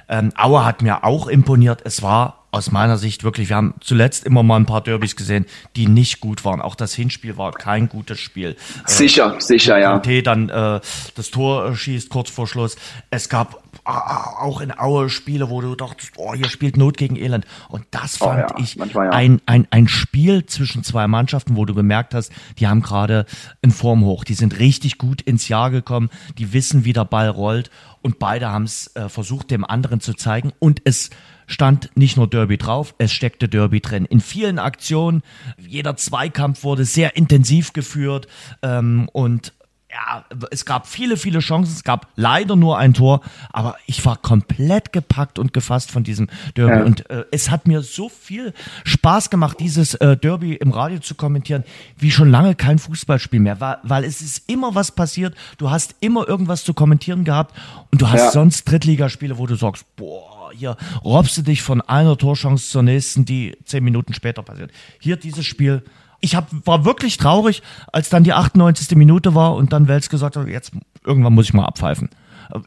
Ähm, 0.09 0.33
Auer 0.37 0.67
hat 0.67 0.83
mir 0.83 1.05
auch 1.05 1.29
imponiert. 1.29 1.83
Es 1.85 2.03
war 2.03 2.48
aus 2.51 2.71
meiner 2.71 2.97
Sicht 2.97 3.25
wirklich, 3.25 3.49
wir 3.49 3.57
haben 3.57 3.75
zuletzt 3.81 4.25
immer 4.25 4.43
mal 4.43 4.57
ein 4.57 4.67
paar 4.67 4.83
Derbys 4.83 5.17
gesehen, 5.17 5.45
die 5.77 5.87
nicht 5.87 6.21
gut 6.21 6.45
waren. 6.45 6.61
Auch 6.63 6.75
das 6.75 6.95
Hinspiel 6.95 7.37
war 7.37 7.53
kein 7.53 7.89
gutes 7.89 8.21
Spiel. 8.21 8.57
Sicher, 8.87 9.37
äh, 9.37 9.41
sicher, 9.41 9.79
ja. 9.79 9.99
T 9.99 10.23
dann 10.23 10.49
äh, 10.49 10.81
das 11.15 11.31
Tor 11.31 11.77
schießt 11.77 12.09
kurz 12.09 12.31
vor 12.31 12.47
Schluss. 12.47 12.77
Es 13.11 13.29
gab 13.29 13.63
äh, 13.85 13.91
auch 13.91 14.61
in 14.61 14.77
Aue 14.77 15.11
Spiele, 15.11 15.51
wo 15.51 15.61
du 15.61 15.75
dachtest, 15.75 16.13
oh, 16.17 16.35
hier 16.35 16.49
spielt 16.49 16.77
Not 16.79 16.97
gegen 16.97 17.17
Elend. 17.17 17.45
Und 17.69 17.85
das 17.91 18.21
oh 18.21 18.27
fand 18.27 18.53
oh, 18.53 18.59
ja. 18.59 18.65
ich 18.65 18.75
ja. 18.77 19.11
ein, 19.11 19.43
ein, 19.45 19.69
ein 19.71 19.87
Spiel 19.87 20.47
zwischen 20.47 20.83
zwei 20.85 21.07
Mannschaften, 21.07 21.57
wo 21.57 21.67
du 21.67 21.75
gemerkt 21.75 22.15
hast, 22.15 22.33
die 22.59 22.67
haben 22.67 22.81
gerade 22.81 23.27
in 23.61 23.71
Form 23.71 24.05
hoch. 24.05 24.25
Die 24.25 24.35
sind 24.35 24.59
richtig 24.59 24.97
gut 24.97 25.21
ins 25.21 25.49
Jahr 25.49 25.71
gekommen, 25.71 26.09
die 26.39 26.53
wissen, 26.55 26.85
wie 26.87 26.95
der 26.95 27.05
Ball 27.05 27.29
rollt 27.29 27.71
und 28.01 28.19
beide 28.19 28.49
haben 28.49 28.65
es 28.65 28.95
äh, 28.97 29.09
versucht, 29.09 29.51
dem 29.51 29.65
anderen 29.65 30.01
zu 30.01 30.15
zeigen 30.15 30.53
und 30.59 30.81
es 30.85 31.11
stand 31.49 31.91
nicht 31.97 32.17
nur 32.17 32.31
Derby 32.31 32.59
drauf, 32.59 32.95
es 32.99 33.13
steckte 33.13 33.49
Derby 33.49 33.81
drin. 33.81 34.05
In 34.05 34.21
vielen 34.21 34.61
Aktionen, 34.61 35.23
jeder 35.59 35.97
Zweikampf 35.97 36.63
wurde 36.63 36.85
sehr 36.85 37.17
intensiv 37.17 37.73
geführt 37.73 38.29
ähm, 38.63 39.09
und 39.13 39.53
ja, 39.91 40.25
es 40.51 40.67
gab 40.67 40.87
viele, 40.87 41.17
viele 41.17 41.39
Chancen. 41.39 41.73
Es 41.73 41.83
gab 41.83 42.09
leider 42.15 42.57
nur 42.57 42.77
ein 42.77 42.93
Tor, 42.93 43.23
aber 43.51 43.77
ich 43.87 44.05
war 44.05 44.17
komplett 44.17 44.93
gepackt 44.93 45.39
und 45.39 45.55
gefasst 45.55 45.91
von 45.91 46.05
diesem 46.05 46.29
Derby. 46.57 46.79
Ja. 46.79 46.85
Und 46.85 47.09
äh, 47.09 47.25
es 47.31 47.51
hat 47.51 47.67
mir 47.67 47.81
so 47.81 48.11
viel 48.11 48.53
Spaß 48.85 49.31
gemacht, 49.31 49.59
dieses 49.61 49.95
äh, 49.95 50.17
Derby 50.17 50.55
im 50.55 50.73
Radio 50.73 50.99
zu 50.99 51.15
kommentieren, 51.15 51.65
wie 51.97 52.11
schon 52.11 52.31
lange 52.31 52.55
kein 52.55 52.79
Fußballspiel 52.79 53.41
mehr. 53.41 53.61
Weil, 53.61 53.79
weil 53.83 54.05
es 54.05 54.21
ist 54.21 54.49
immer 54.51 54.75
was 54.75 54.93
passiert. 54.93 55.35
Du 55.57 55.71
hast 55.71 55.95
immer 56.01 56.29
irgendwas 56.29 56.65
zu 56.65 56.75
kommentieren 56.75 57.25
gehabt 57.25 57.57
und 57.91 58.03
du 58.03 58.11
hast 58.11 58.21
ja. 58.21 58.31
sonst 58.31 58.71
Drittligaspiele, 58.71 59.39
wo 59.39 59.47
du 59.47 59.55
sagst, 59.55 59.87
boah, 59.97 60.38
hier 60.59 60.77
robbst 61.05 61.37
du 61.39 61.43
dich 61.43 61.63
von 61.63 61.81
einer 61.81 62.17
Torchance 62.17 62.71
zur 62.71 62.83
nächsten, 62.83 63.25
die 63.25 63.57
zehn 63.65 63.85
Minuten 63.85 64.13
später 64.15 64.43
passiert. 64.43 64.73
Hier 65.01 65.17
dieses 65.17 65.47
Spiel. 65.47 65.83
Ich 66.21 66.35
hab, 66.35 66.49
war 66.67 66.85
wirklich 66.85 67.17
traurig, 67.17 67.63
als 67.93 68.09
dann 68.09 68.25
die 68.25 68.33
98. 68.33 68.97
Minute 68.97 69.35
war 69.37 69.55
und 69.55 69.73
dann 69.73 69.87
Wels 69.87 70.11
gesagt 70.11 70.37
hat, 70.37 70.49
jetzt 70.49 70.73
irgendwann 71.05 71.33
muss 71.33 71.47
ich 71.47 71.55
mal 71.55 71.65
abpfeifen. 71.65 72.11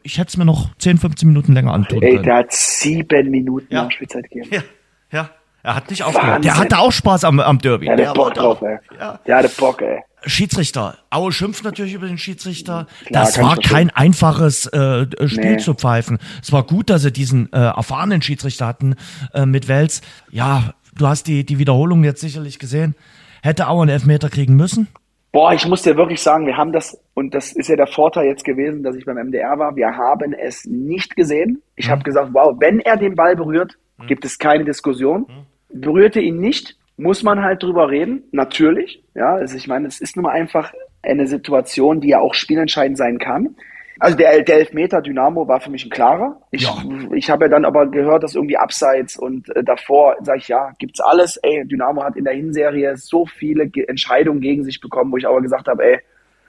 Ich 0.02 0.18
hätte 0.18 0.28
es 0.28 0.36
mir 0.36 0.44
noch 0.44 0.74
10, 0.78 0.98
15 0.98 1.28
Minuten 1.28 1.52
länger 1.52 1.74
antun 1.74 2.00
können. 2.00 2.18
Ey, 2.18 2.22
der 2.22 2.36
hat 2.36 2.52
sieben 2.52 3.30
Minuten 3.30 3.66
ja. 3.72 3.84
Nachspielzeit 3.84 4.30
gegeben. 4.30 4.48
Ja, 4.50 4.62
ja. 5.10 5.30
Er 5.64 5.76
hat 5.76 5.90
nicht 5.90 6.02
aufgehört. 6.02 6.44
Der 6.44 6.58
hatte 6.58 6.78
auch 6.78 6.90
Spaß 6.90 7.24
am, 7.24 7.38
am 7.38 7.58
Derby. 7.58 7.86
Der, 7.86 7.96
der 7.96 8.12
Bock 8.14 8.34
drauf, 8.34 8.62
ey. 8.62 8.78
Ja. 8.98 9.20
Der 9.26 9.36
hatte 9.36 9.50
Bock, 9.50 9.80
ey. 9.82 10.02
Schiedsrichter. 10.24 10.96
Aue 11.10 11.32
schimpft 11.32 11.64
natürlich 11.64 11.94
über 11.94 12.06
den 12.06 12.18
Schiedsrichter. 12.18 12.86
Klar, 13.06 13.24
das 13.24 13.40
war 13.40 13.56
kein 13.56 13.90
einfaches 13.90 14.66
äh, 14.66 15.06
Spiel 15.26 15.52
nee. 15.52 15.56
zu 15.58 15.74
pfeifen. 15.74 16.18
Es 16.42 16.52
war 16.52 16.64
gut, 16.64 16.90
dass 16.90 17.02
sie 17.02 17.12
diesen 17.12 17.52
äh, 17.52 17.58
erfahrenen 17.58 18.22
Schiedsrichter 18.22 18.66
hatten 18.66 18.96
äh, 19.34 19.46
mit 19.46 19.68
Wels. 19.68 20.02
Ja, 20.30 20.74
du 20.94 21.06
hast 21.06 21.26
die, 21.26 21.44
die 21.44 21.58
Wiederholung 21.58 22.04
jetzt 22.04 22.20
sicherlich 22.20 22.58
gesehen. 22.58 22.94
Hätte 23.42 23.68
Aue 23.68 23.82
einen 23.82 23.90
Elfmeter 23.90 24.28
kriegen 24.28 24.56
müssen? 24.56 24.88
Boah, 25.32 25.54
ich 25.54 25.66
muss 25.66 25.82
dir 25.82 25.96
wirklich 25.96 26.20
sagen, 26.20 26.46
wir 26.46 26.58
haben 26.58 26.72
das, 26.72 27.02
und 27.14 27.34
das 27.34 27.52
ist 27.52 27.68
ja 27.68 27.76
der 27.76 27.86
Vorteil 27.86 28.26
jetzt 28.26 28.44
gewesen, 28.44 28.82
dass 28.82 28.94
ich 28.96 29.06
beim 29.06 29.16
MDR 29.16 29.58
war, 29.58 29.74
wir 29.74 29.96
haben 29.96 30.34
es 30.34 30.66
nicht 30.66 31.16
gesehen. 31.16 31.62
Ich 31.74 31.86
mhm. 31.86 31.92
habe 31.92 32.02
gesagt, 32.02 32.30
wow, 32.32 32.54
wenn 32.60 32.80
er 32.80 32.98
den 32.98 33.14
Ball 33.14 33.34
berührt, 33.34 33.78
mhm. 33.96 34.06
gibt 34.08 34.26
es 34.26 34.38
keine 34.38 34.64
Diskussion. 34.64 35.26
Mhm. 35.72 35.80
Berührte 35.80 36.20
ihn 36.20 36.36
nicht, 36.36 36.76
muss 37.02 37.22
man 37.22 37.42
halt 37.42 37.62
drüber 37.62 37.90
reden, 37.90 38.22
natürlich. 38.32 39.02
Ja, 39.14 39.34
also 39.34 39.56
ich 39.56 39.66
meine, 39.66 39.88
es 39.88 40.00
ist 40.00 40.16
nun 40.16 40.24
mal 40.24 40.32
einfach 40.32 40.72
eine 41.02 41.26
Situation, 41.26 42.00
die 42.00 42.08
ja 42.08 42.20
auch 42.20 42.34
spielentscheidend 42.34 42.96
sein 42.96 43.18
kann. 43.18 43.56
Also 43.98 44.16
der, 44.16 44.42
der 44.42 44.56
Elfmeter 44.56 45.00
Dynamo 45.00 45.46
war 45.46 45.60
für 45.60 45.70
mich 45.70 45.84
ein 45.84 45.90
klarer. 45.90 46.40
Ich, 46.50 46.62
ja. 46.62 46.74
ich 47.14 47.30
habe 47.30 47.44
ja 47.44 47.48
dann 47.50 47.64
aber 47.64 47.86
gehört, 47.86 48.22
dass 48.22 48.34
irgendwie 48.34 48.56
abseits 48.56 49.16
und 49.16 49.54
äh, 49.54 49.62
davor 49.62 50.16
sage 50.22 50.38
ich, 50.38 50.48
ja, 50.48 50.72
gibt's 50.78 51.00
alles. 51.00 51.36
Ey, 51.36 51.64
Dynamo 51.66 52.02
hat 52.02 52.16
in 52.16 52.24
der 52.24 52.34
Hinserie 52.34 52.96
so 52.96 53.26
viele 53.26 53.68
Ge 53.68 53.84
Entscheidungen 53.84 54.40
gegen 54.40 54.64
sich 54.64 54.80
bekommen, 54.80 55.12
wo 55.12 55.18
ich 55.18 55.26
aber 55.26 55.40
gesagt 55.40 55.68
habe, 55.68 55.84
ey, 55.84 56.00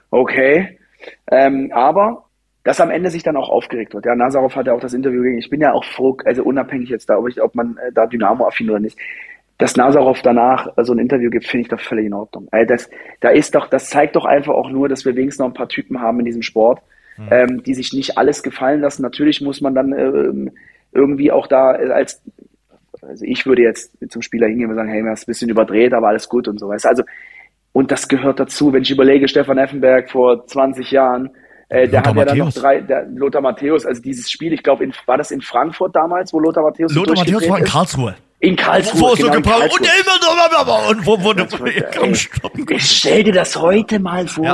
okay. 0.10 0.80
Ähm, 1.30 1.72
aber 1.74 2.26
dass 2.64 2.80
am 2.80 2.92
Ende 2.92 3.10
sich 3.10 3.24
dann 3.24 3.36
auch 3.36 3.50
aufgeregt 3.50 3.94
wird. 3.94 4.06
Ja, 4.06 4.16
Nazarov 4.16 4.56
hat 4.56 4.68
ja 4.68 4.74
auch 4.74 4.80
das 4.80 4.94
Interview 4.94 5.22
gegen. 5.22 5.38
Ich 5.38 5.50
bin 5.50 5.60
ja 5.60 5.74
auch 5.74 5.84
froh, 5.84 6.18
also 6.26 6.44
unabhängig 6.44 6.90
jetzt 6.90 7.10
da, 7.10 7.18
ob, 7.18 7.28
ich, 7.28 7.42
ob 7.42 7.56
man 7.56 7.78
äh, 7.78 7.92
da 7.92 8.08
Dynamo 8.08 8.48
affin 8.48 8.70
oder 8.70 8.80
nicht 8.80 8.98
dass 9.58 9.78
Nazarov 9.78 10.22
danach 10.22 10.68
so 10.82 10.94
ein 10.94 11.00
Interview 11.00 11.30
gibt, 11.30 11.46
finde 11.46 11.62
ich 11.64 11.70
doch 11.70 11.80
völlig 11.80 12.08
in 12.08 12.14
Ordnung. 12.14 12.48
Das, 12.68 12.90
da 13.22 13.30
ist 13.30 13.56
doch, 13.56 13.68
das 13.68 13.90
zeigt 13.90 14.16
doch 14.16 14.26
einfach 14.26 14.54
auch 14.54 14.70
nur, 14.70 14.90
dass 14.90 15.06
wir 15.06 15.16
wenigstens 15.16 15.40
noch 15.40 15.48
ein 15.48 15.54
paar 15.54 15.70
Typen 15.70 16.02
haben 16.02 16.20
in 16.20 16.26
diesem 16.26 16.42
Sport, 16.42 16.82
mhm. 17.18 17.28
ähm, 17.32 17.64
die 17.64 17.74
sich 17.74 17.94
nicht 17.94 18.18
alles 18.18 18.44
gefallen 18.44 18.82
lassen. 18.82 19.04
Natürlich 19.04 19.42
muss 19.42 19.62
man 19.62 19.76
dann 19.76 19.94
ähm, 19.94 20.52
irgendwie 20.92 21.32
auch 21.32 21.48
da 21.48 21.72
als, 21.72 22.22
also 23.02 23.26
ich 23.26 23.46
würde 23.46 23.62
jetzt 23.62 23.96
zum 24.10 24.22
Spieler 24.22 24.48
hingehen 24.48 24.70
und 24.70 24.76
sagen, 24.76 24.90
hey, 24.90 25.02
mir 25.02 25.14
ist 25.14 25.24
ein 25.24 25.32
bisschen 25.32 25.50
überdreht, 25.50 25.94
aber 25.94 26.08
alles 26.08 26.30
gut 26.30 26.48
und 26.48 26.60
so 26.60 26.68
weiter. 26.68 26.90
Also, 26.90 27.04
und 27.72 27.92
das 27.92 28.08
gehört 28.08 28.40
dazu, 28.40 28.74
wenn 28.74 28.84
ich 28.84 28.92
überlege, 28.92 29.28
Stefan 29.28 29.58
Effenberg 29.58 30.10
vor 30.10 30.46
20 30.46 30.92
Jahren, 30.92 31.30
äh, 31.70 31.88
der 31.88 32.04
hat 32.04 32.16
ja 32.16 32.26
dann 32.26 32.38
noch 32.38 32.54
drei, 32.54 32.82
der, 32.82 33.08
Lothar 33.08 33.42
Matthäus, 33.42 33.86
also 33.86 34.02
dieses 34.02 34.30
Spiel, 34.30 34.54
ich 34.54 34.62
glaube, 34.62 34.88
war 35.06 35.18
das 35.18 35.32
in 35.32 35.42
Frankfurt 35.42 35.96
damals, 35.96 36.32
wo 36.34 36.40
Lothar 36.40 36.64
Matthäus 36.64 36.94
Lothar 36.94 37.16
Matthäus 37.16 37.50
war 37.50 37.60
in 37.60 37.66
Karlsruhe. 37.66 38.16
In 38.44 38.58
Karlsruhe. 38.58 39.00
Wo 39.00 39.14
genau, 39.16 39.28
so 39.28 39.32
gebraucht. 39.32 39.72
Und 39.72 39.88
immer 39.88 40.90
und 40.90 41.06
wo, 41.06 41.18
wo, 41.24 41.34
wo, 41.34 42.74
Ich 42.74 42.98
stell 42.98 43.24
dir 43.24 43.32
das 43.32 43.56
heute 43.56 44.00
mal 44.00 44.28
vor. 44.28 44.44
Ja. 44.44 44.54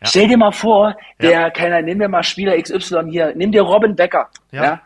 Ja. 0.00 0.06
Stell 0.06 0.28
dir 0.28 0.38
mal 0.38 0.52
vor, 0.52 0.96
der, 1.20 1.30
ja. 1.30 1.50
keiner, 1.50 1.82
nimm 1.82 1.98
dir 1.98 2.08
mal 2.08 2.22
Spieler 2.22 2.60
XY 2.60 3.10
hier, 3.10 3.34
nimm 3.36 3.52
dir 3.52 3.60
Robin 3.60 3.94
Becker. 3.94 4.30
Ja. 4.52 4.64
ja. 4.64 4.80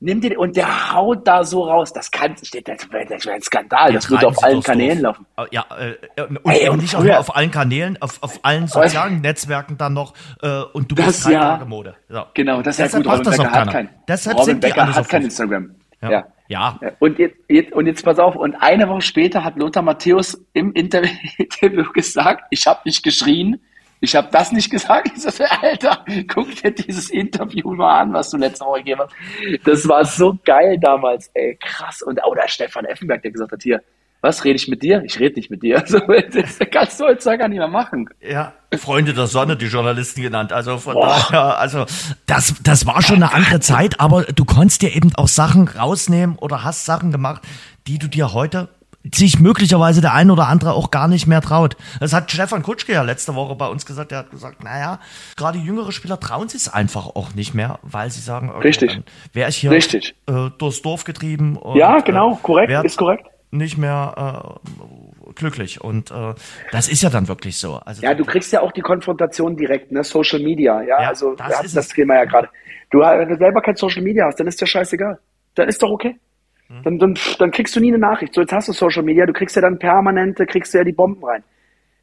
Nimm 0.00 0.20
dir, 0.20 0.38
und 0.38 0.58
der 0.58 0.92
haut 0.92 1.26
da 1.26 1.42
so 1.42 1.62
raus. 1.62 1.90
Das 1.90 2.10
kann, 2.10 2.34
das 2.34 2.52
wäre 2.52 3.08
wär 3.08 3.34
ein 3.34 3.40
Skandal. 3.40 3.94
Das 3.94 4.10
würde 4.10 4.26
auf 4.26 4.44
allen 4.44 4.62
Kanälen 4.62 5.00
laufen. 5.00 5.24
Ja, 5.50 5.64
äh, 5.78 6.22
und, 6.22 6.38
Ey, 6.44 6.68
und, 6.68 6.82
nicht 6.82 6.94
auch 6.94 7.02
nur 7.02 7.18
auf 7.18 7.34
allen 7.34 7.50
Kanälen, 7.50 7.96
auf, 8.02 8.22
auf 8.22 8.40
allen 8.42 8.66
sozialen 8.66 9.22
Netzwerken 9.22 9.78
dann 9.78 9.94
noch, 9.94 10.12
äh, 10.42 10.60
und 10.74 10.90
du 10.90 10.96
bist 10.96 11.24
drei 11.24 11.32
ja, 11.32 11.40
Tage 11.40 11.64
Mode. 11.64 11.96
So. 12.10 12.24
Genau, 12.34 12.60
das 12.60 12.78
ist 12.78 12.92
ja 12.92 12.98
gut. 12.98 13.10
Robin 13.10 13.30
Becker 13.30 13.50
hat 13.50 13.72
kein, 13.72 13.88
Deshalb 14.06 14.38
Robin 14.38 14.60
Becker 14.60 14.94
hat 14.94 15.08
kein 15.08 15.22
Instagram. 15.22 15.74
Ja. 16.02 16.26
Ja. 16.48 16.78
Und, 16.98 17.18
jetzt, 17.18 17.36
jetzt, 17.48 17.72
und 17.72 17.86
jetzt 17.86 18.04
pass 18.04 18.18
auf, 18.18 18.36
und 18.36 18.54
eine 18.56 18.88
Woche 18.88 19.02
später 19.02 19.44
hat 19.44 19.56
Lothar 19.56 19.82
Matthäus 19.82 20.40
im 20.52 20.72
Interview 20.74 21.84
gesagt, 21.92 22.44
ich 22.50 22.66
habe 22.66 22.80
nicht 22.84 23.02
geschrien, 23.02 23.60
ich 24.00 24.14
habe 24.14 24.28
das 24.30 24.52
nicht 24.52 24.70
gesagt. 24.70 25.10
Ich 25.14 25.22
so, 25.22 25.44
Alter, 25.44 26.04
guck 26.28 26.54
dir 26.54 26.70
dieses 26.70 27.10
Interview 27.10 27.74
mal 27.74 28.00
an, 28.00 28.12
was 28.12 28.30
du 28.30 28.36
letzte 28.36 28.64
Woche 28.64 28.80
gegeben 28.80 29.00
hast. 29.00 29.14
Das 29.66 29.88
war 29.88 30.04
so 30.04 30.38
geil 30.44 30.78
damals, 30.78 31.30
ey, 31.34 31.56
krass. 31.60 32.02
Und 32.02 32.22
auch 32.22 32.34
der 32.34 32.48
Stefan 32.48 32.84
Effenberg, 32.84 33.22
der 33.22 33.30
gesagt 33.30 33.52
hat, 33.52 33.62
hier, 33.62 33.82
was 34.20 34.44
rede 34.44 34.56
ich 34.56 34.68
mit 34.68 34.82
dir? 34.82 35.02
Ich 35.04 35.20
rede 35.20 35.36
nicht 35.36 35.50
mit 35.50 35.62
dir. 35.62 35.76
Also, 35.86 35.98
das 35.98 36.58
kannst 36.70 37.00
du 37.00 37.04
heutzutage 37.04 37.38
gar 37.38 37.48
nicht 37.48 37.58
mehr 37.58 37.68
machen. 37.68 38.08
Ja, 38.20 38.52
Freunde 38.76 39.14
der 39.14 39.26
Sonne, 39.26 39.56
die 39.56 39.66
Journalisten 39.66 40.22
genannt. 40.22 40.52
Also 40.52 40.78
von 40.78 40.94
Boah. 40.94 41.24
daher, 41.30 41.58
also 41.58 41.86
das, 42.26 42.54
das 42.62 42.86
war 42.86 43.02
schon 43.02 43.16
eine 43.16 43.32
andere 43.32 43.60
Zeit, 43.60 44.00
aber 44.00 44.24
du 44.24 44.44
konntest 44.44 44.82
dir 44.82 44.94
eben 44.94 45.14
auch 45.14 45.28
Sachen 45.28 45.68
rausnehmen 45.68 46.36
oder 46.36 46.64
hast 46.64 46.84
Sachen 46.84 47.12
gemacht, 47.12 47.42
die 47.86 47.98
du 47.98 48.08
dir 48.08 48.32
heute 48.32 48.68
sich 49.14 49.38
möglicherweise 49.38 50.00
der 50.00 50.14
ein 50.14 50.30
oder 50.30 50.48
andere 50.48 50.72
auch 50.72 50.90
gar 50.90 51.06
nicht 51.06 51.26
mehr 51.26 51.40
traut. 51.40 51.76
Das 52.00 52.12
hat 52.12 52.30
Stefan 52.30 52.62
Kutschke 52.62 52.92
ja 52.92 53.02
letzte 53.02 53.34
Woche 53.34 53.54
bei 53.54 53.68
uns 53.68 53.86
gesagt. 53.86 54.10
Der 54.10 54.18
hat 54.18 54.30
gesagt, 54.30 54.64
naja, 54.64 54.98
gerade 55.36 55.58
jüngere 55.58 55.92
Spieler 55.92 56.18
trauen 56.18 56.48
sich 56.48 56.62
es 56.62 56.68
einfach 56.68 57.06
auch 57.06 57.34
nicht 57.34 57.54
mehr, 57.54 57.78
weil 57.82 58.10
sie 58.10 58.20
sagen, 58.20 58.50
okay, 58.50 58.66
Richtig. 58.68 59.02
wäre 59.32 59.48
ich 59.48 59.56
hier 59.56 59.70
Richtig. 59.70 60.16
Äh, 60.26 60.50
durchs 60.58 60.82
Dorf 60.82 61.04
getrieben. 61.04 61.56
Und, 61.56 61.76
ja, 61.76 62.00
genau, 62.00 62.36
korrekt, 62.42 62.72
ist 62.84 62.98
korrekt 62.98 63.26
nicht 63.56 63.78
mehr 63.78 64.56
äh, 65.28 65.32
glücklich. 65.34 65.80
Und 65.80 66.10
äh, 66.10 66.34
das 66.72 66.88
ist 66.88 67.02
ja 67.02 67.10
dann 67.10 67.28
wirklich 67.28 67.58
so. 67.58 67.74
Also, 67.84 68.02
ja, 68.02 68.14
du 68.14 68.24
kriegst 68.24 68.52
ja 68.52 68.60
auch 68.60 68.72
die 68.72 68.80
Konfrontation 68.82 69.56
direkt, 69.56 69.92
ne? 69.92 70.04
Social 70.04 70.40
Media, 70.40 70.82
ja. 70.82 71.02
Ja, 71.02 71.08
also 71.08 71.34
das 71.34 71.48
wir 71.48 71.56
hatten 71.56 71.66
ist 71.66 71.76
das. 71.76 71.88
Thema 71.88 72.14
ja 72.16 72.24
gerade. 72.24 72.48
Du, 72.90 73.00
wenn 73.00 73.28
du 73.28 73.36
selber 73.36 73.60
kein 73.60 73.76
Social 73.76 74.02
Media 74.02 74.26
hast, 74.26 74.38
dann 74.38 74.46
ist 74.46 74.60
dir 74.60 74.66
scheißegal. 74.66 75.18
Dann 75.54 75.68
ist 75.68 75.82
doch 75.82 75.90
okay. 75.90 76.16
Hm. 76.68 76.82
Dann, 76.84 76.98
dann, 76.98 77.18
dann 77.38 77.50
kriegst 77.50 77.74
du 77.76 77.80
nie 77.80 77.88
eine 77.88 77.98
Nachricht. 77.98 78.34
So, 78.34 78.40
jetzt 78.40 78.52
hast 78.52 78.68
du 78.68 78.72
Social 78.72 79.02
Media, 79.02 79.26
du 79.26 79.32
kriegst 79.32 79.56
ja 79.56 79.62
dann 79.62 79.78
permanente, 79.78 80.46
kriegst 80.46 80.72
du 80.74 80.78
ja 80.78 80.84
die 80.84 80.92
Bomben 80.92 81.24
rein. 81.24 81.42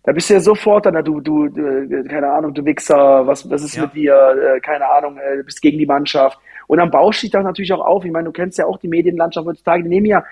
Da 0.05 0.11
bist 0.11 0.29
du 0.29 0.33
ja 0.33 0.39
sofort 0.41 0.85
dann, 0.85 1.01
du, 1.05 1.21
du, 1.21 1.47
du 1.47 2.03
keine 2.09 2.29
Ahnung, 2.29 2.53
du 2.53 2.65
Wichser, 2.65 3.25
was, 3.25 3.49
was 3.49 3.63
ist 3.63 3.75
Ja. 3.75 3.83
mit 3.83 3.93
dir, 3.93 4.13
äh, 4.55 4.59
keine 4.59 4.85
Ahnung, 4.89 5.17
äh, 5.17 5.37
du 5.37 5.43
bist 5.43 5.61
gegen 5.61 5.77
die 5.77 5.85
Mannschaft. 5.85 6.37
Und 6.67 6.77
dann 6.77 6.91
baust 6.91 7.21
du 7.21 7.25
dich 7.27 7.31
das 7.31 7.43
natürlich 7.43 7.71
auch 7.71 7.85
auf. 7.85 8.03
Ich 8.03 8.11
meine, 8.11 8.25
du 8.25 8.31
kennst 8.33 8.57
ja 8.57 8.65
auch 8.65 8.77
die 8.77 8.89
Medienlandschaft 8.89 9.47
heutzutage, 9.47 9.83
die 9.83 9.89
nehmen 9.89 10.05
ja 10.07 10.23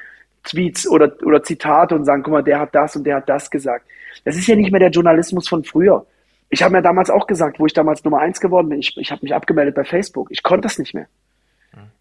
Tweets 0.43 0.87
oder, 0.87 1.11
oder 1.23 1.43
Zitate 1.43 1.95
und 1.95 2.05
sagen, 2.05 2.23
guck 2.23 2.33
mal, 2.33 2.43
der 2.43 2.59
hat 2.59 2.73
das 2.73 2.95
und 2.95 3.05
der 3.05 3.17
hat 3.17 3.29
das 3.29 3.49
gesagt. 3.49 3.85
Das 4.25 4.35
ist 4.35 4.47
ja 4.47 4.55
nicht 4.55 4.71
mehr 4.71 4.79
der 4.79 4.89
Journalismus 4.89 5.47
von 5.47 5.63
früher. 5.63 6.05
Ich 6.49 6.61
habe 6.63 6.73
mir 6.73 6.81
damals 6.81 7.09
auch 7.09 7.27
gesagt, 7.27 7.59
wo 7.59 7.65
ich 7.65 7.73
damals 7.73 8.03
Nummer 8.03 8.19
eins 8.19 8.41
geworden 8.41 8.69
bin, 8.69 8.79
ich, 8.79 8.95
ich 8.97 9.11
habe 9.11 9.21
mich 9.23 9.33
abgemeldet 9.33 9.75
bei 9.75 9.83
Facebook. 9.83 10.29
Ich 10.31 10.43
konnte 10.43 10.63
das 10.63 10.77
nicht 10.77 10.93
mehr. 10.93 11.07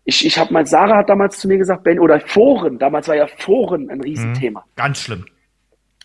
Ich, 0.04 0.26
ich 0.26 0.38
habe 0.38 0.52
mal, 0.52 0.66
Sarah 0.66 0.96
hat 0.98 1.08
damals 1.08 1.38
zu 1.38 1.46
mir 1.46 1.58
gesagt, 1.58 1.84
Ben, 1.84 2.00
oder 2.00 2.18
Foren, 2.20 2.78
damals 2.78 3.06
war 3.06 3.14
ja 3.14 3.28
Foren 3.28 3.90
ein 3.90 4.00
Riesenthema. 4.00 4.64
Ganz 4.74 5.02
schlimm. 5.02 5.24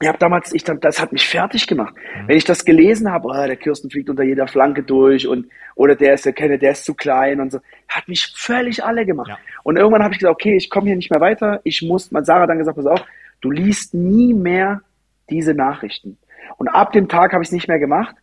Ich 0.01 0.07
habe 0.07 0.17
damals, 0.17 0.53
ich, 0.53 0.63
das 0.63 1.01
hat 1.01 1.13
mich 1.13 1.27
fertig 1.27 1.67
gemacht. 1.67 1.95
Wenn 2.27 2.35
ich 2.35 2.43
das 2.43 2.65
gelesen 2.65 3.09
habe, 3.09 3.29
oh, 3.29 3.33
der 3.33 3.55
Kirsten 3.55 3.89
fliegt 3.89 4.09
unter 4.09 4.23
jeder 4.23 4.47
Flanke 4.47 4.83
durch 4.83 5.25
und 5.25 5.47
oder 5.75 5.95
der 5.95 6.15
ist 6.15 6.25
der 6.25 6.33
Kenne, 6.33 6.59
der 6.59 6.71
ist 6.71 6.83
zu 6.83 6.93
klein 6.93 7.39
und 7.39 7.51
so, 7.51 7.59
hat 7.87 8.07
mich 8.09 8.33
völlig 8.35 8.83
alle 8.83 9.05
gemacht. 9.05 9.29
Ja. 9.29 9.37
Und 9.63 9.77
irgendwann 9.77 10.03
habe 10.03 10.13
ich 10.13 10.19
gesagt, 10.19 10.33
okay, 10.33 10.57
ich 10.57 10.69
komme 10.69 10.87
hier 10.87 10.97
nicht 10.97 11.11
mehr 11.11 11.21
weiter. 11.21 11.61
Ich 11.63 11.81
muss, 11.81 12.11
man 12.11 12.25
Sarah 12.25 12.45
dann 12.45 12.57
gesagt, 12.57 12.75
pass 12.75 12.85
auf, 12.85 13.05
du 13.39 13.51
liest 13.51 13.93
nie 13.93 14.33
mehr 14.33 14.81
diese 15.29 15.53
Nachrichten. 15.53 16.17
Und 16.57 16.67
ab 16.67 16.91
dem 16.91 17.07
Tag 17.07 17.31
habe 17.31 17.43
ich 17.43 17.47
es 17.47 17.53
nicht 17.53 17.69
mehr 17.69 17.79
gemacht. 17.79 18.15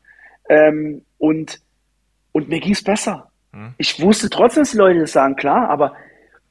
Ähm, 0.50 1.02
und 1.16 1.60
und 2.32 2.48
mir 2.48 2.60
ging 2.60 2.72
es 2.72 2.82
besser. 2.82 3.30
Ich 3.76 4.00
wusste 4.00 4.30
trotzdem, 4.30 4.62
dass 4.62 4.72
die 4.72 4.78
Leute 4.78 5.00
das 5.00 5.12
sagen, 5.12 5.36
klar, 5.36 5.68
aber 5.68 5.94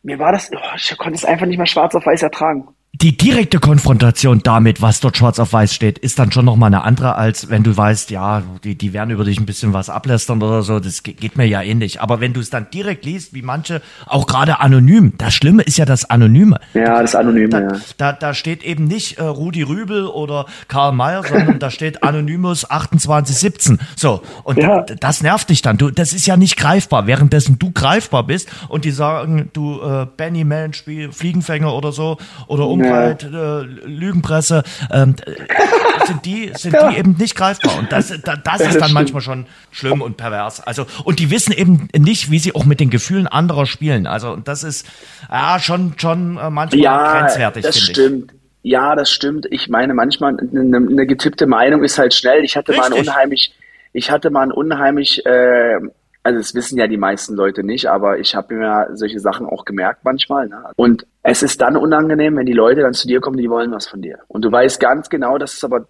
mir 0.03 0.19
war 0.19 0.31
das, 0.31 0.51
oh, 0.53 0.75
ich 0.75 0.95
konnte 0.97 1.17
es 1.17 1.25
einfach 1.25 1.47
nicht 1.47 1.57
mehr 1.57 1.65
schwarz 1.65 1.95
auf 1.95 2.05
weiß 2.05 2.21
ertragen. 2.21 2.67
Die 2.93 3.15
direkte 3.17 3.57
Konfrontation 3.59 4.41
damit, 4.43 4.81
was 4.81 4.99
dort 4.99 5.17
schwarz 5.17 5.39
auf 5.39 5.53
weiß 5.53 5.73
steht, 5.73 5.97
ist 5.97 6.19
dann 6.19 6.31
schon 6.31 6.43
nochmal 6.45 6.67
eine 6.67 6.83
andere, 6.83 7.15
als 7.15 7.49
wenn 7.49 7.63
du 7.63 7.75
weißt, 7.75 8.11
ja, 8.11 8.43
die, 8.63 8.75
die 8.77 8.91
werden 8.93 9.09
über 9.11 9.23
dich 9.23 9.39
ein 9.39 9.45
bisschen 9.47 9.71
was 9.73 9.89
ablästern 9.89 10.43
oder 10.43 10.61
so. 10.61 10.79
Das 10.79 11.01
ge- 11.01 11.13
geht 11.15 11.35
mir 11.37 11.45
ja 11.47 11.61
ähnlich. 11.63 12.01
Aber 12.01 12.19
wenn 12.19 12.33
du 12.33 12.41
es 12.41 12.49
dann 12.51 12.67
direkt 12.71 13.05
liest, 13.05 13.33
wie 13.33 13.41
manche, 13.41 13.81
auch 14.05 14.27
gerade 14.27 14.59
anonym, 14.59 15.13
das 15.17 15.33
Schlimme 15.33 15.63
ist 15.63 15.77
ja 15.77 15.85
das 15.85 16.09
Anonyme. 16.09 16.59
Ja, 16.75 17.01
das 17.01 17.15
Anonyme, 17.15 17.47
Da, 17.49 17.59
ja. 17.61 17.69
da, 17.97 18.13
da 18.13 18.33
steht 18.35 18.61
eben 18.63 18.83
nicht 18.85 19.17
äh, 19.17 19.23
Rudi 19.23 19.63
Rübel 19.63 20.05
oder 20.05 20.45
Karl 20.67 20.91
Mayer, 20.91 21.23
sondern 21.23 21.57
da 21.59 21.71
steht 21.71 22.03
Anonymous 22.03 22.61
2817. 22.69 23.79
So, 23.95 24.21
und 24.43 24.57
Ja. 24.59 24.81
das 24.81 25.23
nervt 25.23 25.49
dich 25.49 25.61
dann. 25.63 25.77
Du, 25.77 25.89
das 25.89 26.13
ist 26.13 26.27
ja 26.27 26.37
nicht 26.37 26.55
greifbar, 26.57 27.07
währenddessen 27.07 27.57
du 27.57 27.71
greifbar 27.71 28.27
bist 28.27 28.49
und 28.67 28.85
die 28.85 28.91
sagen, 28.91 29.49
du 29.53 29.81
äh, 29.81 30.05
Benny 30.17 30.43
Mellenspiel, 30.43 31.11
Fliegenfänger 31.11 31.73
oder 31.73 31.91
so 31.93 32.17
oder 32.47 32.67
Umbreit, 32.83 33.23
äh, 33.23 33.61
Lügenpresse, 33.87 34.63
ähm, 34.91 35.15
äh, 35.25 36.05
sind 36.05 36.25
die 36.25 36.51
sind 36.55 36.75
die 36.75 36.97
eben 36.97 37.15
nicht 37.17 37.35
greifbar 37.35 37.77
und 37.77 37.91
das 37.91 38.09
da, 38.23 38.35
das 38.35 38.61
ist 38.61 38.73
dann 38.73 38.81
stimmt. 38.81 38.93
manchmal 38.93 39.21
schon 39.21 39.45
schlimm 39.71 40.01
und 40.01 40.17
pervers. 40.17 40.59
Also 40.61 40.85
und 41.03 41.19
die 41.19 41.29
wissen 41.31 41.51
eben 41.53 41.87
nicht, 41.97 42.31
wie 42.31 42.39
sie 42.39 42.55
auch 42.55 42.65
mit 42.65 42.79
den 42.79 42.89
Gefühlen 42.89 43.27
anderer 43.27 43.65
spielen. 43.65 44.07
Also 44.07 44.31
und 44.31 44.47
das 44.47 44.63
ist 44.63 44.87
ja 45.31 45.59
schon 45.59 45.93
schon 45.97 46.37
äh, 46.37 46.49
manchmal 46.49 46.81
Ja, 46.81 47.19
grenzwertig, 47.19 47.63
das 47.63 47.77
finde 47.77 47.91
ich. 47.91 47.97
stimmt. 47.97 48.33
Ja, 48.63 48.95
das 48.95 49.11
stimmt. 49.11 49.47
Ich 49.49 49.69
meine, 49.69 49.93
manchmal 49.95 50.37
eine, 50.39 50.77
eine 50.77 51.07
getippte 51.07 51.47
Meinung 51.47 51.83
ist 51.83 51.97
halt 51.97 52.13
schnell. 52.13 52.43
Ich 52.43 52.55
hatte 52.55 52.73
mal 52.73 52.85
ein 52.85 52.93
Richtig. 52.93 53.09
unheimlich, 53.09 53.53
ich 53.93 54.11
hatte 54.11 54.29
mal 54.29 54.43
ein 54.43 54.51
unheimlich, 54.51 55.25
äh, 55.25 55.79
also 56.23 56.37
das 56.37 56.53
wissen 56.53 56.77
ja 56.77 56.87
die 56.87 56.97
meisten 56.97 57.35
Leute 57.35 57.63
nicht, 57.63 57.87
aber 57.87 58.19
ich 58.19 58.35
habe 58.35 58.55
mir 58.55 58.89
solche 58.93 59.19
Sachen 59.19 59.45
auch 59.45 59.65
gemerkt 59.65 60.03
manchmal. 60.03 60.47
Ne? 60.47 60.63
Und 60.75 61.07
es 61.23 61.41
ist 61.41 61.61
dann 61.61 61.75
unangenehm, 61.75 62.35
wenn 62.37 62.45
die 62.45 62.53
Leute 62.53 62.81
dann 62.81 62.93
zu 62.93 63.07
dir 63.07 63.21
kommen, 63.21 63.37
die 63.37 63.49
wollen 63.49 63.71
was 63.71 63.87
von 63.87 64.01
dir. 64.01 64.19
Und 64.27 64.45
du 64.45 64.51
weißt 64.51 64.79
ganz 64.79 65.09
genau, 65.09 65.37
dass 65.37 65.53
es 65.53 65.63
aber, 65.63 65.87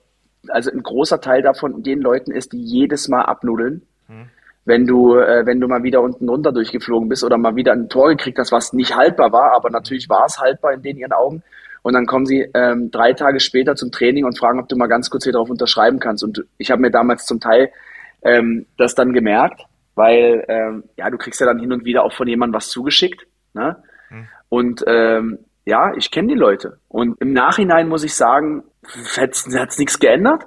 also 0.48 0.72
ein 0.72 0.84
großer 0.84 1.20
Teil 1.20 1.42
davon 1.42 1.84
den 1.84 2.02
Leuten 2.02 2.32
ist, 2.32 2.54
die 2.54 2.62
jedes 2.62 3.08
Mal 3.08 3.24
abnudeln 3.24 3.82
wenn 4.66 4.86
du, 4.86 5.16
äh, 5.18 5.46
wenn 5.46 5.60
du 5.60 5.68
mal 5.68 5.84
wieder 5.84 6.02
unten 6.02 6.30
runter 6.30 6.52
durchgeflogen 6.52 7.10
bist 7.10 7.24
oder 7.24 7.38
mal 7.38 7.56
wieder 7.56 7.74
ein 7.74 7.90
Tor 7.90 8.10
gekriegt 8.10 8.38
hast, 8.38 8.52
was 8.52 8.74
nicht 8.74 8.96
haltbar 8.96 9.32
war, 9.32 9.56
aber 9.56 9.70
natürlich 9.70 10.08
war 10.10 10.26
es 10.26 10.40
haltbar 10.40 10.74
in 10.74 10.82
den 10.82 10.98
ihren 10.98 11.14
Augen. 11.14 11.44
Und 11.84 11.94
dann 11.94 12.06
kommen 12.06 12.28
sie 12.28 12.48
ähm, 12.54 12.92
drei 12.92 13.14
Tage 13.14 13.40
später 13.40 13.76
zum 13.76 13.92
Training 13.92 14.24
und 14.26 14.38
fragen, 14.38 14.60
ob 14.60 14.70
du 14.70 14.76
mal 14.76 14.88
ganz 14.88 15.10
kurz 15.10 15.24
hier 15.24 15.34
drauf 15.34 15.50
unterschreiben 15.50 16.00
kannst. 16.00 16.24
Und 16.24 16.46
ich 16.60 16.70
habe 16.70 16.82
mir 16.82 16.92
damals 16.92 17.26
zum 17.26 17.40
Teil 17.40 17.72
ähm, 18.22 18.68
das 18.78 18.94
dann 18.94 19.14
gemerkt, 19.14 19.66
weil 19.96 20.46
ähm, 20.48 20.84
ja, 20.98 21.10
du 21.10 21.18
kriegst 21.18 21.40
ja 21.40 21.46
dann 21.46 21.60
hin 21.60 21.72
und 21.72 21.86
wieder 21.86 22.04
auch 22.04 22.14
von 22.14 22.28
jemandem 22.28 22.56
was 22.56 22.70
zugeschickt. 22.70 23.26
Ne? 23.54 23.82
Und 24.50 24.84
ähm, 24.88 25.40
ja, 25.66 25.94
ich 25.96 26.12
kenne 26.12 26.30
die 26.30 26.40
Leute. 26.40 26.80
Und 26.88 27.20
im 27.22 27.34
Nachhinein 27.34 27.88
muss 27.88 28.04
ich 28.04 28.16
sagen, 28.16 28.64
hat 29.18 29.32
es 29.32 29.78
nichts 29.78 30.00
geändert. 30.00 30.46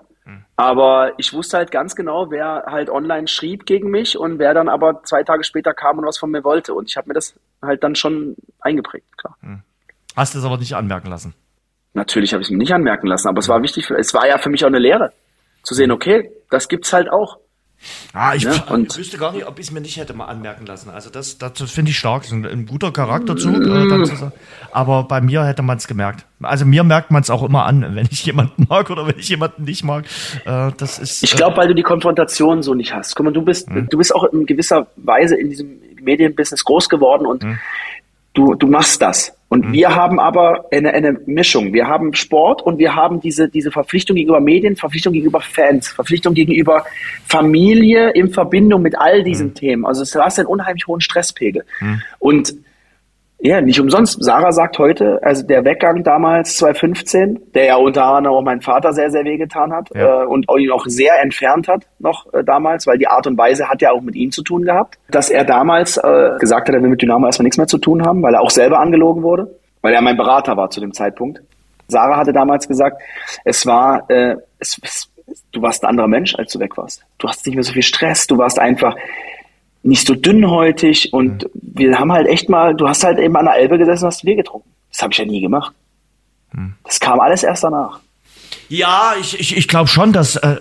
Aber 0.56 1.12
ich 1.18 1.32
wusste 1.32 1.56
halt 1.56 1.70
ganz 1.70 1.96
genau, 1.96 2.30
wer 2.30 2.64
halt 2.66 2.88
online 2.88 3.26
schrieb 3.26 3.66
gegen 3.66 3.90
mich 3.90 4.16
und 4.16 4.38
wer 4.38 4.54
dann 4.54 4.68
aber 4.68 5.02
zwei 5.02 5.24
Tage 5.24 5.42
später 5.42 5.74
kam 5.74 5.98
und 5.98 6.06
was 6.06 6.16
von 6.16 6.30
mir 6.30 6.44
wollte. 6.44 6.74
Und 6.74 6.88
ich 6.88 6.96
habe 6.96 7.08
mir 7.08 7.14
das 7.14 7.34
halt 7.60 7.82
dann 7.82 7.94
schon 7.94 8.36
eingeprägt, 8.60 9.18
klar. 9.18 9.36
Hast 10.16 10.34
es 10.36 10.44
aber 10.44 10.56
nicht 10.58 10.74
anmerken 10.74 11.08
lassen. 11.08 11.34
Natürlich 11.92 12.32
habe 12.32 12.42
ich 12.42 12.48
es 12.48 12.52
mir 12.52 12.58
nicht 12.58 12.72
anmerken 12.72 13.06
lassen, 13.08 13.28
aber 13.28 13.38
es 13.38 13.48
war 13.48 13.62
wichtig, 13.62 13.86
für, 13.86 13.96
es 13.96 14.14
war 14.14 14.26
ja 14.26 14.38
für 14.38 14.48
mich 14.48 14.64
auch 14.64 14.68
eine 14.68 14.78
Lehre, 14.78 15.12
zu 15.62 15.74
sehen, 15.74 15.90
okay, 15.90 16.30
das 16.50 16.68
gibt's 16.68 16.92
halt 16.92 17.10
auch. 17.10 17.38
Ah, 18.12 18.34
ich, 18.34 18.46
und- 18.70 18.92
ich 18.92 18.98
wüsste 18.98 19.18
gar 19.18 19.32
nicht, 19.32 19.46
ob 19.46 19.58
ich 19.58 19.66
es 19.66 19.72
mir 19.72 19.80
nicht 19.80 19.96
hätte 19.96 20.14
mal 20.14 20.26
anmerken 20.26 20.66
lassen. 20.66 20.90
Also 20.90 21.10
das, 21.10 21.38
das 21.38 21.52
finde 21.70 21.90
ich 21.90 21.98
stark. 21.98 22.22
Das 22.22 22.32
ist 22.32 22.36
ein, 22.36 22.44
ein 22.46 22.66
guter 22.66 22.92
Charakterzug. 22.92 23.54
Äh, 23.56 24.04
sagen. 24.06 24.32
Aber 24.72 25.04
bei 25.04 25.20
mir 25.20 25.44
hätte 25.44 25.62
man 25.62 25.76
es 25.78 25.86
gemerkt. 25.86 26.24
Also 26.42 26.64
mir 26.64 26.84
merkt 26.84 27.10
man 27.10 27.22
es 27.22 27.30
auch 27.30 27.42
immer 27.42 27.64
an, 27.66 27.94
wenn 27.94 28.08
ich 28.10 28.24
jemanden 28.26 28.66
mag 28.68 28.90
oder 28.90 29.06
wenn 29.06 29.18
ich 29.18 29.28
jemanden 29.28 29.64
nicht 29.64 29.84
mag. 29.84 30.04
Äh, 30.44 30.72
das 30.76 30.98
ist. 30.98 31.22
Ich 31.22 31.34
glaube, 31.36 31.56
weil 31.56 31.68
du 31.68 31.74
die 31.74 31.82
Konfrontation 31.82 32.62
so 32.62 32.74
nicht 32.74 32.94
hast. 32.94 33.14
Guck 33.16 33.24
mal, 33.26 33.32
du 33.32 33.42
bist, 33.42 33.68
du 33.70 33.98
bist 33.98 34.14
auch 34.14 34.24
in 34.24 34.46
gewisser 34.46 34.86
Weise 34.96 35.36
in 35.36 35.50
diesem 35.50 35.80
Medienbusiness 36.00 36.64
groß 36.64 36.88
geworden 36.88 37.26
und 37.26 37.44
du, 38.34 38.54
du 38.54 38.66
machst 38.66 39.00
das. 39.00 39.36
Und 39.48 39.72
wir 39.72 39.94
haben 39.94 40.18
aber 40.18 40.64
eine, 40.72 40.92
eine 40.92 41.12
Mischung. 41.26 41.72
Wir 41.72 41.86
haben 41.86 42.12
Sport 42.14 42.60
und 42.62 42.78
wir 42.78 42.96
haben 42.96 43.20
diese, 43.20 43.48
diese 43.48 43.70
Verpflichtung 43.70 44.16
gegenüber 44.16 44.40
Medien, 44.40 44.74
Verpflichtung 44.74 45.12
gegenüber 45.12 45.40
Fans, 45.40 45.88
Verpflichtung 45.88 46.34
gegenüber 46.34 46.84
Familie 47.26 48.10
in 48.10 48.30
Verbindung 48.30 48.82
mit 48.82 48.98
all 48.98 49.22
diesen 49.22 49.54
Themen. 49.54 49.86
Also 49.86 50.04
du 50.04 50.24
hast 50.24 50.40
einen 50.40 50.48
unheimlich 50.48 50.88
hohen 50.88 51.00
Stresspegel. 51.00 51.64
Und 52.18 52.54
ja, 53.46 53.60
nicht 53.60 53.78
umsonst. 53.78 54.24
Sarah 54.24 54.52
sagt 54.52 54.78
heute, 54.78 55.18
also 55.22 55.46
der 55.46 55.66
Weggang 55.66 56.02
damals 56.02 56.56
2015, 56.56 57.52
der 57.54 57.64
ja 57.66 57.76
unter 57.76 58.06
anderem 58.06 58.36
auch 58.36 58.42
mein 58.42 58.62
Vater 58.62 58.94
sehr, 58.94 59.10
sehr 59.10 59.24
wehgetan 59.24 59.70
hat 59.70 59.90
Ja. 59.94 60.22
äh, 60.22 60.26
und 60.26 60.48
auch 60.48 60.56
ihn 60.56 60.70
auch 60.70 60.86
sehr 60.86 61.20
entfernt 61.22 61.68
hat 61.68 61.86
noch 61.98 62.32
äh, 62.32 62.42
damals, 62.42 62.86
weil 62.86 62.96
die 62.96 63.06
Art 63.06 63.26
und 63.26 63.36
Weise 63.36 63.68
hat 63.68 63.82
ja 63.82 63.90
auch 63.92 64.00
mit 64.00 64.14
ihm 64.14 64.30
zu 64.30 64.42
tun 64.42 64.62
gehabt, 64.62 64.98
dass 65.10 65.28
er 65.28 65.44
damals 65.44 65.98
äh, 65.98 66.30
gesagt 66.40 66.68
hat, 66.68 66.74
er 66.74 66.82
will 66.82 66.88
mit 66.88 67.02
Dynamo 67.02 67.26
erstmal 67.26 67.44
nichts 67.44 67.58
mehr 67.58 67.66
zu 67.66 67.76
tun 67.76 68.06
haben, 68.06 68.22
weil 68.22 68.32
er 68.32 68.40
auch 68.40 68.48
selber 68.50 68.78
angelogen 68.80 69.22
wurde, 69.22 69.54
weil 69.82 69.92
er 69.92 70.00
mein 70.00 70.16
Berater 70.16 70.56
war 70.56 70.70
zu 70.70 70.80
dem 70.80 70.94
Zeitpunkt. 70.94 71.42
Sarah 71.86 72.16
hatte 72.16 72.32
damals 72.32 72.66
gesagt, 72.66 73.02
es 73.44 73.66
war, 73.66 74.08
äh, 74.08 74.36
es, 74.58 74.80
es, 74.82 75.10
du 75.52 75.60
warst 75.60 75.84
ein 75.84 75.90
anderer 75.90 76.08
Mensch, 76.08 76.34
als 76.34 76.50
du 76.50 76.60
weg 76.60 76.78
warst. 76.78 77.04
Du 77.18 77.28
hast 77.28 77.44
nicht 77.44 77.56
mehr 77.56 77.64
so 77.64 77.74
viel 77.74 77.82
Stress, 77.82 78.26
du 78.26 78.38
warst 78.38 78.58
einfach 78.58 78.96
nicht 79.84 80.06
so 80.06 80.14
dünnhäutig 80.14 81.12
und 81.12 81.48
wir 81.54 81.98
haben 81.98 82.12
halt 82.12 82.26
echt 82.26 82.48
mal, 82.48 82.74
du 82.74 82.88
hast 82.88 83.04
halt 83.04 83.18
eben 83.18 83.36
an 83.36 83.44
der 83.44 83.56
Elbe 83.56 83.78
gesessen 83.78 84.04
und 84.04 84.12
hast 84.12 84.24
Bier 84.24 84.36
getrunken. 84.36 84.70
Das 84.90 85.02
habe 85.02 85.12
ich 85.12 85.18
ja 85.18 85.24
nie 85.24 85.40
gemacht. 85.40 85.74
Das 86.84 87.00
kam 87.00 87.20
alles 87.20 87.42
erst 87.42 87.64
danach. 87.64 88.00
Ja, 88.68 89.14
ich, 89.20 89.38
ich, 89.38 89.56
ich 89.56 89.68
glaube 89.68 89.88
schon, 89.88 90.12
dass, 90.12 90.36
äh, 90.36 90.56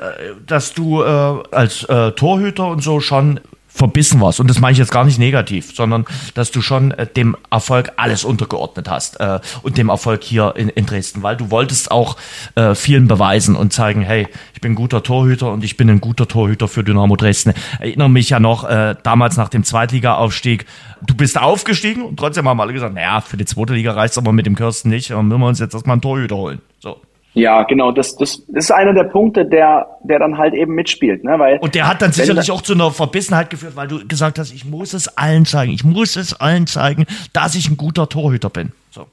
dass 0.45 0.73
du 0.73 1.03
äh, 1.03 1.05
als 1.51 1.83
äh, 1.85 2.11
Torhüter 2.11 2.67
und 2.67 2.81
so 2.83 2.99
schon 2.99 3.39
verbissen 3.73 4.21
warst. 4.21 4.39
Und 4.39 4.49
das 4.49 4.59
meine 4.59 4.73
ich 4.73 4.77
jetzt 4.77 4.91
gar 4.91 5.03
nicht 5.03 5.17
negativ, 5.17 5.75
sondern 5.75 6.05
dass 6.35 6.51
du 6.51 6.61
schon 6.61 6.91
äh, 6.91 7.07
dem 7.07 7.35
Erfolg 7.49 7.93
alles 7.97 8.23
untergeordnet 8.23 8.89
hast 8.89 9.19
äh, 9.19 9.39
und 9.63 9.77
dem 9.77 9.89
Erfolg 9.89 10.23
hier 10.23 10.53
in, 10.55 10.69
in 10.69 10.85
Dresden, 10.85 11.23
weil 11.23 11.35
du 11.35 11.49
wolltest 11.49 11.91
auch 11.91 12.17
äh, 12.55 12.75
vielen 12.75 13.07
beweisen 13.07 13.55
und 13.55 13.73
zeigen, 13.73 14.01
hey, 14.01 14.27
ich 14.53 14.61
bin 14.61 14.73
ein 14.73 14.75
guter 14.75 15.01
Torhüter 15.01 15.51
und 15.51 15.63
ich 15.63 15.75
bin 15.75 15.89
ein 15.89 16.01
guter 16.01 16.27
Torhüter 16.27 16.67
für 16.67 16.83
Dynamo 16.83 17.15
Dresden. 17.15 17.53
Erinnere 17.79 18.09
mich 18.09 18.29
ja 18.29 18.39
noch, 18.39 18.63
äh, 18.63 18.95
damals 19.01 19.37
nach 19.37 19.49
dem 19.49 19.63
Zweitliga-Aufstieg, 19.63 20.65
du 21.05 21.15
bist 21.15 21.41
aufgestiegen 21.41 22.03
und 22.03 22.17
trotzdem 22.17 22.47
haben 22.47 22.61
alle 22.61 22.73
gesagt, 22.73 22.93
naja, 22.93 23.21
für 23.21 23.37
die 23.37 23.45
zweite 23.45 23.73
Liga 23.73 23.93
reicht's 23.93 24.17
aber 24.17 24.33
mit 24.33 24.45
dem 24.45 24.55
Kirsten 24.55 24.89
nicht, 24.89 25.09
dann 25.09 25.27
müssen 25.27 25.41
wir 25.41 25.47
uns 25.47 25.59
jetzt 25.59 25.73
erstmal 25.73 25.95
einen 25.95 26.01
Torhüter 26.01 26.35
holen. 26.35 26.61
So. 26.79 27.01
Ja, 27.33 27.63
genau, 27.63 27.91
das, 27.91 28.15
das, 28.15 28.45
das 28.47 28.65
ist 28.65 28.71
einer 28.71 28.93
der 28.93 29.05
Punkte, 29.05 29.45
der, 29.45 29.87
der 30.03 30.19
dann 30.19 30.37
halt 30.37 30.53
eben 30.53 30.75
mitspielt, 30.75 31.23
ne? 31.23 31.39
Weil 31.39 31.57
Und 31.59 31.73
der 31.73 31.87
hat 31.87 32.01
dann 32.01 32.11
sicherlich 32.11 32.51
auch 32.51 32.61
zu 32.61 32.73
einer 32.73 32.91
Verbissenheit 32.91 33.49
geführt, 33.49 33.75
weil 33.75 33.87
du 33.87 34.07
gesagt 34.07 34.37
hast, 34.37 34.53
ich 34.53 34.65
muss 34.65 34.93
es 34.93 35.17
allen 35.17 35.45
zeigen, 35.45 35.71
ich 35.71 35.83
muss 35.83 36.15
es 36.15 36.39
allen 36.39 36.67
zeigen, 36.67 37.05
dass 37.33 37.55
ich 37.55 37.69
ein 37.69 37.77
guter 37.77 38.07
Torhüter 38.07 38.51
bin. 38.51 38.71
So. 38.91 39.07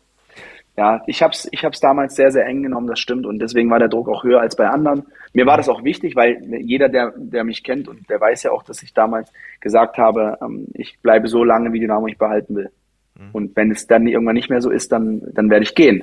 ja, 0.77 1.03
ich 1.07 1.23
habe 1.23 1.33
es 1.33 1.49
ich 1.51 1.65
hab's 1.65 1.81
damals 1.81 2.15
sehr, 2.15 2.31
sehr 2.31 2.45
eng 2.45 2.63
genommen, 2.63 2.89
das 2.89 3.01
stimmt. 3.01 3.25
Und 3.25 3.39
deswegen 3.39 3.71
war 3.71 3.79
der 3.79 3.89
Druck 3.89 4.09
auch 4.11 4.23
höher 4.23 4.41
als 4.41 4.55
bei 4.55 4.69
anderen. 4.69 5.05
Mir 5.33 5.47
war 5.47 5.57
das 5.57 5.71
auch 5.71 5.83
wichtig, 5.83 6.15
weil 6.15 6.43
jeder, 6.63 6.91
der, 6.91 7.15
der 7.17 7.45
mich 7.45 7.65
kennt 7.65 7.89
und 7.89 8.11
der 8.11 8.21
weiß 8.21 8.43
ja 8.43 8.51
auch, 8.51 8.65
dass 8.65 8.83
ich 8.83 8.93
damals 8.93 9.33
gesagt 9.61 9.97
habe, 9.97 10.37
ähm, 10.43 10.67
ich 10.75 10.99
bleibe 11.01 11.29
so 11.29 11.43
lange, 11.43 11.73
wie 11.73 11.81
Dynamo 11.81 12.07
ich 12.07 12.19
behalten 12.19 12.55
will. 12.55 12.71
Mhm. 13.19 13.29
Und 13.33 13.57
wenn 13.57 13.71
es 13.71 13.87
dann 13.87 14.07
irgendwann 14.07 14.35
nicht 14.35 14.51
mehr 14.51 14.61
so 14.61 14.69
ist, 14.69 14.93
dann, 14.93 15.23
dann 15.33 15.49
werde 15.49 15.63
ich 15.63 15.75
gehen. 15.75 16.03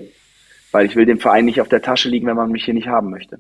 Weil 0.77 0.85
ich 0.85 0.95
will 0.95 1.07
dem 1.07 1.19
Verein 1.19 1.45
nicht 1.45 1.59
auf 1.59 1.69
der 1.69 1.81
Tasche 1.81 2.07
liegen, 2.07 2.27
wenn 2.27 2.35
man 2.35 2.51
mich 2.51 2.63
hier 2.63 2.75
nicht 2.75 2.87
haben 2.87 3.09
möchte. 3.09 3.39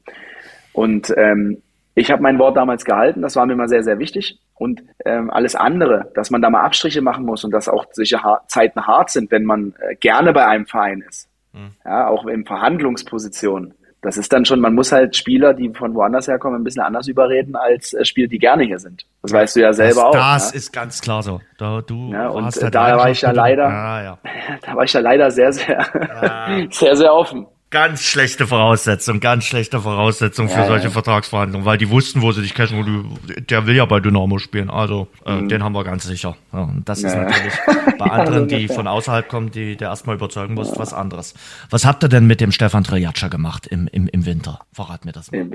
Und 0.73 1.13
ähm, 1.15 1.61
ich 1.93 2.09
habe 2.09 2.23
mein 2.23 2.39
Wort 2.39 2.57
damals 2.57 2.83
gehalten, 2.83 3.21
das 3.21 3.35
war 3.35 3.45
mir 3.45 3.53
immer 3.53 3.67
sehr, 3.67 3.83
sehr 3.83 3.99
wichtig. 3.99 4.39
Und 4.55 4.81
ähm, 5.05 5.29
alles 5.29 5.55
andere, 5.55 6.11
dass 6.15 6.31
man 6.31 6.41
da 6.41 6.49
mal 6.49 6.63
Abstriche 6.63 7.03
machen 7.03 7.25
muss 7.25 7.43
und 7.43 7.51
dass 7.51 7.69
auch 7.69 7.85
sicher 7.91 8.41
Zeiten 8.47 8.87
hart 8.87 9.11
sind, 9.11 9.29
wenn 9.29 9.45
man 9.45 9.75
äh, 9.77 9.93
gerne 9.97 10.33
bei 10.33 10.47
einem 10.47 10.65
Verein 10.65 11.03
ist. 11.07 11.29
Mhm. 11.53 11.75
Ja, 11.85 12.07
auch 12.07 12.25
in 12.25 12.43
Verhandlungspositionen. 12.43 13.75
Das 14.07 14.15
ist 14.15 14.31
dann 14.31 14.45
schon, 14.45 14.61
man 14.61 14.73
muss 14.73 14.93
halt 14.93 15.17
Spieler, 15.17 15.53
die 15.53 15.69
von 15.73 15.93
woanders 15.93 16.29
herkommen, 16.29 16.61
ein 16.61 16.63
bisschen 16.63 16.81
anders 16.81 17.09
überreden 17.09 17.57
als 17.57 17.93
äh, 17.93 18.05
Spieler, 18.05 18.29
die 18.29 18.39
gerne 18.39 18.63
hier 18.63 18.79
sind. 18.79 19.05
Das 19.21 19.33
weißt 19.33 19.57
du 19.57 19.59
ja 19.59 19.73
selber 19.73 19.95
das, 19.95 20.05
auch. 20.05 20.11
Das 20.13 20.51
ja? 20.51 20.57
ist 20.57 20.71
ganz 20.71 21.01
klar 21.01 21.21
so. 21.21 21.41
Da, 21.57 21.81
du 21.81 22.13
ja, 22.13 22.29
und 22.29 22.55
äh, 22.55 22.71
da 22.71 22.95
war 22.95 23.09
ich 23.09 23.19
ja 23.19 23.31
leider, 23.31 23.67
ja, 23.67 24.17
da 24.65 24.75
war 24.77 24.85
ich 24.85 24.93
ja 24.93 25.01
leider 25.01 25.29
sehr, 25.29 25.51
sehr, 25.51 25.85
sehr, 26.69 26.95
sehr 26.95 27.13
offen. 27.13 27.47
Ganz 27.69 28.01
schlechte 28.01 28.47
Voraussetzung, 28.47 29.19
ganz 29.19 29.43
schlechte 29.43 29.81
Voraussetzung 29.81 30.47
für 30.47 30.59
ja, 30.59 30.67
solche 30.67 30.85
ja. 30.85 30.89
Vertragsverhandlungen, 30.89 31.65
weil 31.65 31.77
die 31.77 31.89
wussten, 31.89 32.21
wo 32.21 32.31
sie 32.31 32.41
dich 32.41 32.53
du, 32.53 33.03
der 33.49 33.67
will 33.67 33.75
ja 33.75 33.83
bei 33.83 33.99
Dynamo 33.99 34.37
spielen, 34.37 34.69
also 34.69 35.09
äh, 35.25 35.33
mhm. 35.33 35.49
den 35.49 35.63
haben 35.65 35.73
wir 35.73 35.83
ganz 35.83 36.05
sicher. 36.05 36.37
Ja, 36.53 36.61
und 36.61 36.87
das 36.87 37.03
ist 37.03 37.13
natürlich 37.13 37.53
bei 37.99 38.05
anderen, 38.05 38.47
die 38.47 38.69
von 38.69 38.87
außerhalb 38.87 39.27
kommen, 39.27 39.51
die 39.51 39.75
der 39.75 39.89
erstmal 39.89 40.15
überzeugen 40.15 40.53
muss, 40.53 40.79
was 40.79 40.93
anderes. 40.93 41.33
Was 41.69 41.85
habt 41.85 42.05
ihr 42.05 42.09
denn 42.09 42.25
mit 42.25 42.39
dem 42.39 42.53
Stefan 42.53 42.85
Trijatscha 42.85 43.27
gemacht 43.27 43.67
im, 43.67 43.89
im, 43.91 44.07
im 44.07 44.25
Winter? 44.25 44.59
Verrat 44.71 45.03
mir 45.03 45.11
das 45.11 45.29
mal. 45.33 45.45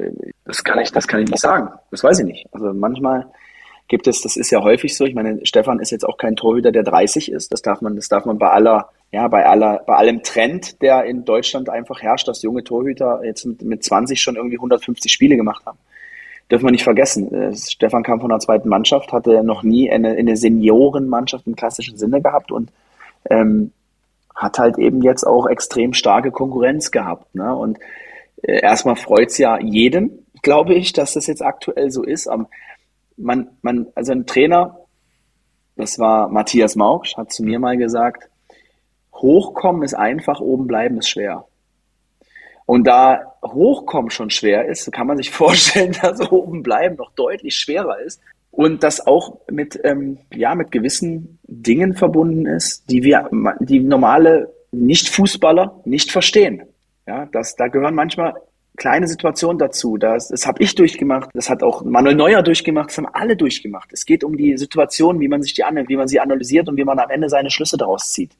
Das 0.44 0.62
kann 0.64 0.78
ich, 0.80 0.92
das 0.92 1.08
kann 1.08 1.20
ich 1.20 1.30
nicht 1.30 1.40
sagen. 1.40 1.70
Das 1.90 2.04
weiß 2.04 2.18
ich 2.18 2.26
nicht. 2.26 2.46
Also 2.52 2.74
manchmal 2.74 3.26
gibt 3.88 4.06
es, 4.06 4.20
das 4.20 4.36
ist 4.36 4.50
ja 4.50 4.60
häufig 4.60 4.94
so. 4.94 5.06
Ich 5.06 5.14
meine, 5.14 5.46
Stefan 5.46 5.78
ist 5.78 5.90
jetzt 5.90 6.04
auch 6.04 6.18
kein 6.18 6.36
Torhüter, 6.36 6.72
der 6.72 6.82
30 6.82 7.32
ist. 7.32 7.52
Das 7.52 7.62
darf 7.62 7.80
man, 7.80 7.96
das 7.96 8.08
darf 8.08 8.26
man 8.26 8.38
bei 8.38 8.50
aller 8.50 8.90
ja, 9.12 9.28
bei 9.28 9.44
aller, 9.44 9.82
bei 9.86 9.94
allem 9.94 10.22
Trend, 10.22 10.80
der 10.80 11.04
in 11.04 11.26
Deutschland 11.26 11.68
einfach 11.68 12.00
herrscht, 12.00 12.28
dass 12.28 12.42
junge 12.42 12.64
Torhüter 12.64 13.20
jetzt 13.22 13.44
mit, 13.44 13.60
mit 13.62 13.84
20 13.84 14.20
schon 14.20 14.36
irgendwie 14.36 14.56
150 14.56 15.12
Spiele 15.12 15.36
gemacht 15.36 15.64
haben. 15.66 15.78
Dürfen 16.50 16.66
wir 16.66 16.72
nicht 16.72 16.84
vergessen. 16.84 17.32
Äh, 17.32 17.54
Stefan 17.54 18.02
kam 18.02 18.20
von 18.20 18.30
der 18.30 18.38
zweiten 18.38 18.70
Mannschaft, 18.70 19.12
hatte 19.12 19.44
noch 19.44 19.62
nie 19.62 19.90
eine, 19.90 20.12
eine 20.12 20.36
Seniorenmannschaft 20.36 21.46
im 21.46 21.56
klassischen 21.56 21.98
Sinne 21.98 22.22
gehabt 22.22 22.50
und 22.50 22.72
ähm, 23.28 23.72
hat 24.34 24.58
halt 24.58 24.78
eben 24.78 25.02
jetzt 25.02 25.24
auch 25.24 25.46
extrem 25.46 25.92
starke 25.92 26.30
Konkurrenz 26.30 26.90
gehabt. 26.90 27.34
Ne? 27.34 27.54
Und 27.54 27.78
äh, 28.42 28.60
erstmal 28.62 28.96
freut's 28.96 29.36
ja 29.36 29.58
jeden, 29.60 30.26
glaube 30.40 30.72
ich, 30.72 30.94
dass 30.94 31.12
das 31.12 31.26
jetzt 31.26 31.42
aktuell 31.42 31.90
so 31.90 32.02
ist. 32.02 32.28
Aber 32.28 32.48
man, 33.18 33.50
man, 33.60 33.88
also 33.94 34.12
ein 34.12 34.26
Trainer, 34.26 34.78
das 35.76 35.98
war 35.98 36.28
Matthias 36.28 36.76
Mauksch, 36.76 37.14
hat 37.18 37.30
zu 37.30 37.44
mir 37.44 37.58
mal 37.58 37.76
gesagt, 37.76 38.30
Hochkommen 39.14 39.82
ist 39.82 39.94
einfach, 39.94 40.40
oben 40.40 40.66
bleiben 40.66 40.98
ist 40.98 41.08
schwer. 41.08 41.46
Und 42.66 42.86
da 42.86 43.34
Hochkommen 43.44 44.10
schon 44.10 44.30
schwer 44.30 44.66
ist, 44.66 44.90
kann 44.92 45.06
man 45.06 45.16
sich 45.16 45.30
vorstellen, 45.42 45.96
dass 46.00 46.20
oben 46.30 46.62
bleiben 46.62 46.96
noch 46.96 47.12
deutlich 47.12 47.56
schwerer 47.56 48.00
ist. 48.00 48.20
Und 48.50 48.82
das 48.82 49.06
auch 49.06 49.38
mit, 49.50 49.80
ähm, 49.82 50.18
ja, 50.34 50.54
mit 50.54 50.70
gewissen 50.72 51.38
Dingen 51.44 51.94
verbunden 51.94 52.46
ist, 52.46 52.90
die 52.90 53.02
wir, 53.02 53.30
die 53.60 53.80
normale 53.80 54.52
Nicht-Fußballer 54.72 55.80
nicht 55.86 56.12
verstehen. 56.12 56.62
Ja, 57.06 57.26
das, 57.32 57.56
da 57.56 57.68
gehören 57.68 57.94
manchmal 57.94 58.34
kleine 58.76 59.08
Situationen 59.08 59.58
dazu. 59.58 59.96
Das, 59.96 60.28
das 60.28 60.46
habe 60.46 60.62
ich 60.62 60.74
durchgemacht, 60.74 61.30
das 61.32 61.48
hat 61.48 61.62
auch 61.62 61.82
Manuel 61.82 62.14
Neuer 62.14 62.42
durchgemacht, 62.42 62.90
das 62.90 62.98
haben 62.98 63.08
alle 63.12 63.36
durchgemacht. 63.36 63.90
Es 63.92 64.04
geht 64.04 64.22
um 64.22 64.36
die 64.36 64.58
Situation, 64.58 65.18
wie 65.20 65.28
man 65.28 65.42
sich 65.42 65.54
die 65.54 65.64
annimmt, 65.64 65.88
wie 65.88 65.96
man 65.96 66.08
sie 66.08 66.20
analysiert 66.20 66.68
und 66.68 66.76
wie 66.76 66.84
man 66.84 66.98
am 66.98 67.08
Ende 67.08 67.30
seine 67.30 67.50
Schlüsse 67.50 67.78
daraus 67.78 68.12
zieht 68.12 68.32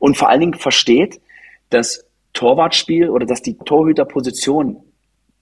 und 0.00 0.16
vor 0.16 0.28
allen 0.28 0.40
Dingen 0.40 0.54
versteht, 0.54 1.20
dass 1.68 2.04
Torwartspiel 2.32 3.08
oder 3.10 3.26
dass 3.26 3.42
die 3.42 3.56
Torhüterposition 3.56 4.82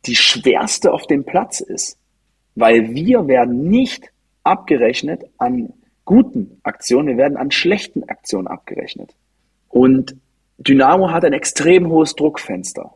die 0.05 0.17
schwerste 0.17 0.93
auf 0.93 1.07
dem 1.07 1.25
Platz 1.25 1.61
ist, 1.61 1.97
weil 2.55 2.95
wir 2.95 3.27
werden 3.27 3.69
nicht 3.69 4.11
abgerechnet 4.43 5.25
an 5.39 5.73
guten 6.05 6.61
Aktionen, 6.63 7.09
wir 7.09 7.17
werden 7.17 7.37
an 7.37 7.51
schlechten 7.51 8.05
Aktionen 8.09 8.47
abgerechnet. 8.47 9.15
Und 9.69 10.17
Dynamo 10.59 11.11
hat 11.11 11.25
ein 11.25 11.33
extrem 11.33 11.89
hohes 11.89 12.15
Druckfenster. 12.15 12.95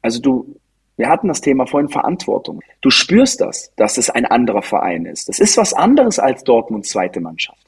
Also 0.00 0.20
du, 0.20 0.56
wir 0.96 1.08
hatten 1.08 1.28
das 1.28 1.40
Thema 1.40 1.66
vorhin 1.66 1.88
Verantwortung. 1.88 2.62
Du 2.80 2.90
spürst 2.90 3.40
das, 3.40 3.72
dass 3.76 3.98
es 3.98 4.08
ein 4.08 4.24
anderer 4.24 4.62
Verein 4.62 5.04
ist. 5.04 5.28
Das 5.28 5.38
ist 5.38 5.56
was 5.56 5.74
anderes 5.74 6.18
als 6.18 6.44
Dortmunds 6.44 6.90
zweite 6.90 7.20
Mannschaft. 7.20 7.63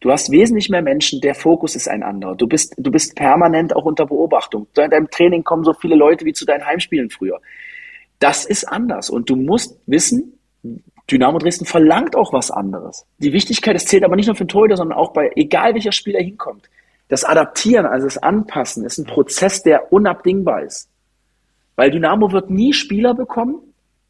Du 0.00 0.10
hast 0.10 0.30
wesentlich 0.30 0.70
mehr 0.70 0.80
Menschen, 0.80 1.20
der 1.20 1.34
Fokus 1.34 1.76
ist 1.76 1.86
ein 1.86 2.02
anderer. 2.02 2.34
Du 2.34 2.46
bist, 2.46 2.74
du 2.78 2.90
bist 2.90 3.14
permanent 3.14 3.76
auch 3.76 3.84
unter 3.84 4.06
Beobachtung. 4.06 4.66
In 4.76 4.90
deinem 4.90 5.10
Training 5.10 5.44
kommen 5.44 5.62
so 5.62 5.74
viele 5.74 5.94
Leute 5.94 6.24
wie 6.24 6.32
zu 6.32 6.46
deinen 6.46 6.64
Heimspielen 6.64 7.10
früher. 7.10 7.38
Das 8.18 8.46
ist 8.46 8.64
anders 8.64 9.10
und 9.10 9.28
du 9.28 9.36
musst 9.36 9.78
wissen, 9.86 10.38
Dynamo 11.10 11.38
Dresden 11.38 11.66
verlangt 11.66 12.16
auch 12.16 12.32
was 12.32 12.50
anderes. 12.50 13.04
Die 13.18 13.32
Wichtigkeit, 13.32 13.76
es 13.76 13.86
zählt 13.86 14.04
aber 14.04 14.16
nicht 14.16 14.26
nur 14.26 14.36
für 14.36 14.44
den 14.44 14.48
Torhüter, 14.48 14.76
sondern 14.76 14.96
auch 14.96 15.12
bei 15.12 15.32
egal 15.36 15.74
welcher 15.74 15.92
Spieler 15.92 16.20
hinkommt. 16.20 16.70
Das 17.08 17.24
Adaptieren, 17.24 17.86
also 17.86 18.06
das 18.06 18.18
Anpassen, 18.18 18.84
ist 18.84 18.98
ein 18.98 19.04
Prozess, 19.04 19.62
der 19.62 19.92
unabdingbar 19.92 20.62
ist. 20.62 20.88
Weil 21.76 21.90
Dynamo 21.90 22.30
wird 22.32 22.50
nie 22.50 22.72
Spieler 22.72 23.14
bekommen, 23.14 23.56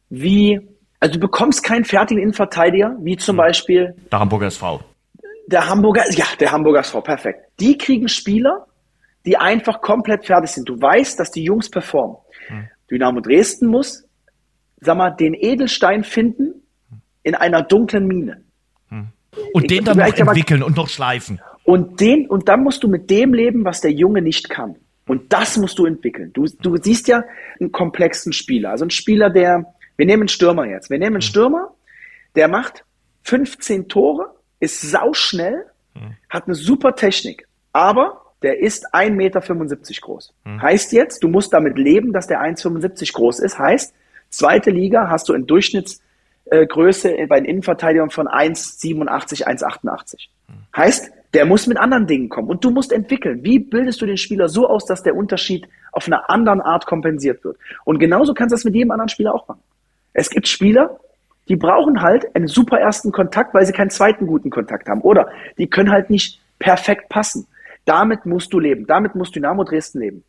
wie, 0.09 0.61
also 0.99 1.15
du 1.15 1.19
bekommst 1.19 1.63
keinen 1.63 1.83
fertigen 1.83 2.21
Innenverteidiger, 2.21 2.95
wie 3.01 3.17
zum 3.17 3.33
hm. 3.33 3.37
Beispiel 3.37 3.95
der 4.11 4.19
Hamburger 4.19 4.47
SV 4.47 4.81
der 5.51 5.67
Hamburger, 5.67 6.09
ja, 6.11 6.25
der 6.39 6.51
Hamburger 6.51 6.79
SV, 6.79 7.01
perfekt. 7.01 7.39
Die 7.59 7.77
kriegen 7.77 8.07
Spieler, 8.07 8.67
die 9.25 9.37
einfach 9.37 9.81
komplett 9.81 10.25
fertig 10.25 10.51
sind. 10.51 10.67
Du 10.67 10.81
weißt, 10.81 11.19
dass 11.19 11.31
die 11.31 11.43
Jungs 11.43 11.69
performen. 11.69 12.17
Hm. 12.47 12.67
Dynamo 12.89 13.19
Dresden 13.21 13.67
muss, 13.67 14.05
sag 14.79 14.97
mal, 14.97 15.11
den 15.11 15.33
Edelstein 15.33 16.03
finden 16.03 16.63
in 17.23 17.35
einer 17.35 17.61
dunklen 17.61 18.07
Mine. 18.07 18.43
Hm. 18.89 19.09
Und 19.53 19.69
den 19.69 19.85
dann 19.85 19.97
noch 19.97 20.17
entwickeln 20.17 20.63
und 20.63 20.75
noch 20.75 20.89
schleifen. 20.89 21.41
Und 21.63 21.99
den, 21.99 22.27
und 22.27 22.49
dann 22.49 22.63
musst 22.63 22.83
du 22.83 22.87
mit 22.87 23.09
dem 23.09 23.33
leben, 23.33 23.63
was 23.63 23.81
der 23.81 23.91
Junge 23.91 24.21
nicht 24.21 24.49
kann. 24.49 24.75
Und 25.07 25.31
das 25.31 25.57
musst 25.57 25.77
du 25.77 25.85
entwickeln. 25.85 26.31
Du, 26.33 26.45
du 26.45 26.77
siehst 26.77 27.07
ja 27.07 27.23
einen 27.59 27.71
komplexen 27.71 28.33
Spieler. 28.33 28.71
Also 28.71 28.85
ein 28.85 28.89
Spieler, 28.89 29.29
der, 29.29 29.73
wir 29.97 30.05
nehmen 30.05 30.23
einen 30.23 30.27
Stürmer 30.29 30.65
jetzt. 30.65 30.89
Wir 30.89 30.97
nehmen 30.97 31.15
einen 31.15 31.21
hm. 31.21 31.29
Stürmer, 31.29 31.73
der 32.35 32.47
macht 32.47 32.83
15 33.23 33.87
Tore 33.87 34.33
ist 34.61 34.81
sauschnell, 34.81 35.65
hm. 35.95 36.15
hat 36.29 36.45
eine 36.45 36.55
super 36.55 36.95
Technik, 36.95 37.47
aber 37.73 38.21
der 38.41 38.59
ist 38.59 38.93
1,75 38.93 39.11
Meter 39.11 39.41
groß. 40.01 40.33
Hm. 40.45 40.61
Heißt 40.61 40.93
jetzt, 40.93 41.23
du 41.23 41.27
musst 41.27 41.51
damit 41.53 41.77
leben, 41.77 42.13
dass 42.13 42.27
der 42.27 42.41
1,75 42.41 43.13
groß 43.13 43.39
ist. 43.39 43.59
Heißt, 43.59 43.93
zweite 44.29 44.71
Liga 44.71 45.09
hast 45.09 45.27
du 45.29 45.33
in 45.33 45.45
Durchschnittsgröße 45.45 47.17
äh, 47.17 47.25
bei 47.27 47.39
den 47.39 47.45
Innenverteidigern 47.45 48.09
von 48.09 48.27
1,87, 48.27 49.45
1,88. 49.45 50.27
Hm. 50.47 50.55
Heißt, 50.75 51.11
der 51.33 51.45
muss 51.45 51.67
mit 51.67 51.77
anderen 51.77 52.07
Dingen 52.07 52.29
kommen 52.29 52.49
und 52.49 52.63
du 52.63 52.71
musst 52.71 52.91
entwickeln. 52.91 53.43
Wie 53.43 53.59
bildest 53.59 54.01
du 54.01 54.05
den 54.05 54.17
Spieler 54.17 54.49
so 54.49 54.67
aus, 54.67 54.85
dass 54.85 55.01
der 55.01 55.15
Unterschied 55.15 55.67
auf 55.91 56.07
einer 56.07 56.29
anderen 56.29 56.61
Art 56.61 56.85
kompensiert 56.85 57.43
wird? 57.43 57.57
Und 57.85 57.99
genauso 57.99 58.33
kannst 58.33 58.51
du 58.51 58.55
das 58.55 58.65
mit 58.65 58.75
jedem 58.75 58.91
anderen 58.91 59.09
Spieler 59.09 59.33
auch 59.33 59.47
machen. 59.47 59.61
Es 60.13 60.29
gibt 60.29 60.47
Spieler, 60.47 60.99
die 61.49 61.55
brauchen 61.55 62.01
halt 62.01 62.35
einen 62.35 62.47
super 62.47 62.79
ersten 62.79 63.11
Kontakt, 63.11 63.53
weil 63.53 63.65
sie 63.65 63.73
keinen 63.73 63.89
zweiten 63.89 64.27
guten 64.27 64.49
Kontakt 64.49 64.87
haben. 64.87 65.01
Oder 65.01 65.29
die 65.57 65.67
können 65.67 65.91
halt 65.91 66.09
nicht 66.09 66.41
perfekt 66.59 67.09
passen. 67.09 67.47
Damit 67.85 68.25
musst 68.25 68.53
du 68.53 68.59
leben. 68.59 68.85
Damit 68.85 69.15
muss 69.15 69.31
Dynamo 69.31 69.63
Dresden 69.63 69.99
leben. 69.99 70.23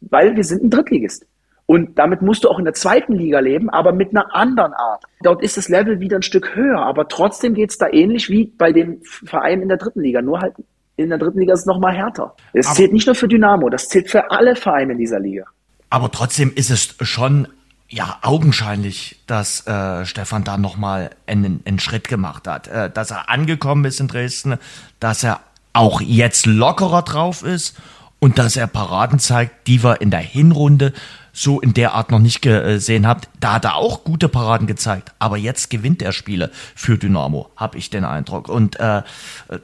Weil 0.00 0.36
wir 0.36 0.44
sind 0.44 0.62
ein 0.62 0.70
Drittligist. 0.70 1.26
Und 1.66 1.98
damit 1.98 2.22
musst 2.22 2.44
du 2.44 2.48
auch 2.48 2.58
in 2.58 2.64
der 2.64 2.74
zweiten 2.74 3.14
Liga 3.14 3.38
leben, 3.38 3.70
aber 3.70 3.92
mit 3.92 4.10
einer 4.10 4.34
anderen 4.34 4.74
Art. 4.74 5.04
Dort 5.22 5.42
ist 5.42 5.56
das 5.56 5.68
Level 5.68 6.00
wieder 6.00 6.16
ein 6.16 6.22
Stück 6.22 6.54
höher, 6.54 6.80
aber 6.80 7.08
trotzdem 7.08 7.54
geht's 7.54 7.78
da 7.78 7.88
ähnlich 7.88 8.28
wie 8.28 8.46
bei 8.46 8.72
den 8.72 9.00
Vereinen 9.04 9.62
in 9.62 9.68
der 9.68 9.78
dritten 9.78 10.00
Liga. 10.00 10.20
Nur 10.20 10.40
halt 10.40 10.54
in 10.96 11.08
der 11.08 11.18
dritten 11.18 11.38
Liga 11.38 11.54
ist 11.54 11.60
es 11.60 11.66
nochmal 11.66 11.94
härter. 11.94 12.34
Das 12.52 12.74
zählt 12.74 12.92
nicht 12.92 13.06
nur 13.06 13.14
für 13.14 13.28
Dynamo, 13.28 13.70
das 13.70 13.88
zählt 13.88 14.10
für 14.10 14.30
alle 14.30 14.56
Vereine 14.56 14.92
in 14.92 14.98
dieser 14.98 15.20
Liga. 15.20 15.44
Aber 15.88 16.10
trotzdem 16.10 16.52
ist 16.54 16.70
es 16.70 16.94
schon 17.00 17.48
ja, 17.92 18.18
augenscheinlich, 18.22 19.16
dass 19.26 19.66
äh, 19.66 20.06
Stefan 20.06 20.44
da 20.44 20.56
nochmal 20.56 21.10
einen, 21.26 21.60
einen 21.66 21.78
Schritt 21.78 22.08
gemacht 22.08 22.48
hat. 22.48 22.66
Äh, 22.66 22.90
dass 22.90 23.10
er 23.10 23.28
angekommen 23.28 23.84
ist 23.84 24.00
in 24.00 24.08
Dresden, 24.08 24.56
dass 24.98 25.22
er 25.22 25.40
auch 25.74 26.00
jetzt 26.00 26.46
lockerer 26.46 27.02
drauf 27.02 27.42
ist 27.42 27.76
und 28.22 28.38
dass 28.38 28.56
er 28.56 28.68
Paraden 28.68 29.18
zeigt, 29.18 29.66
die 29.66 29.82
wir 29.82 30.00
in 30.00 30.12
der 30.12 30.20
Hinrunde 30.20 30.92
so 31.32 31.60
in 31.60 31.74
der 31.74 31.94
Art 31.94 32.12
noch 32.12 32.20
nicht 32.20 32.40
gesehen 32.40 33.04
habt. 33.04 33.28
Da 33.40 33.54
hat 33.54 33.64
er 33.64 33.74
auch 33.74 34.04
gute 34.04 34.28
Paraden 34.28 34.68
gezeigt, 34.68 35.12
aber 35.18 35.36
jetzt 35.36 35.70
gewinnt 35.70 36.02
er 36.02 36.12
Spiele 36.12 36.52
für 36.76 36.98
Dynamo, 36.98 37.50
habe 37.56 37.78
ich 37.78 37.90
den 37.90 38.04
Eindruck. 38.04 38.48
Und 38.48 38.78
äh, 38.78 39.02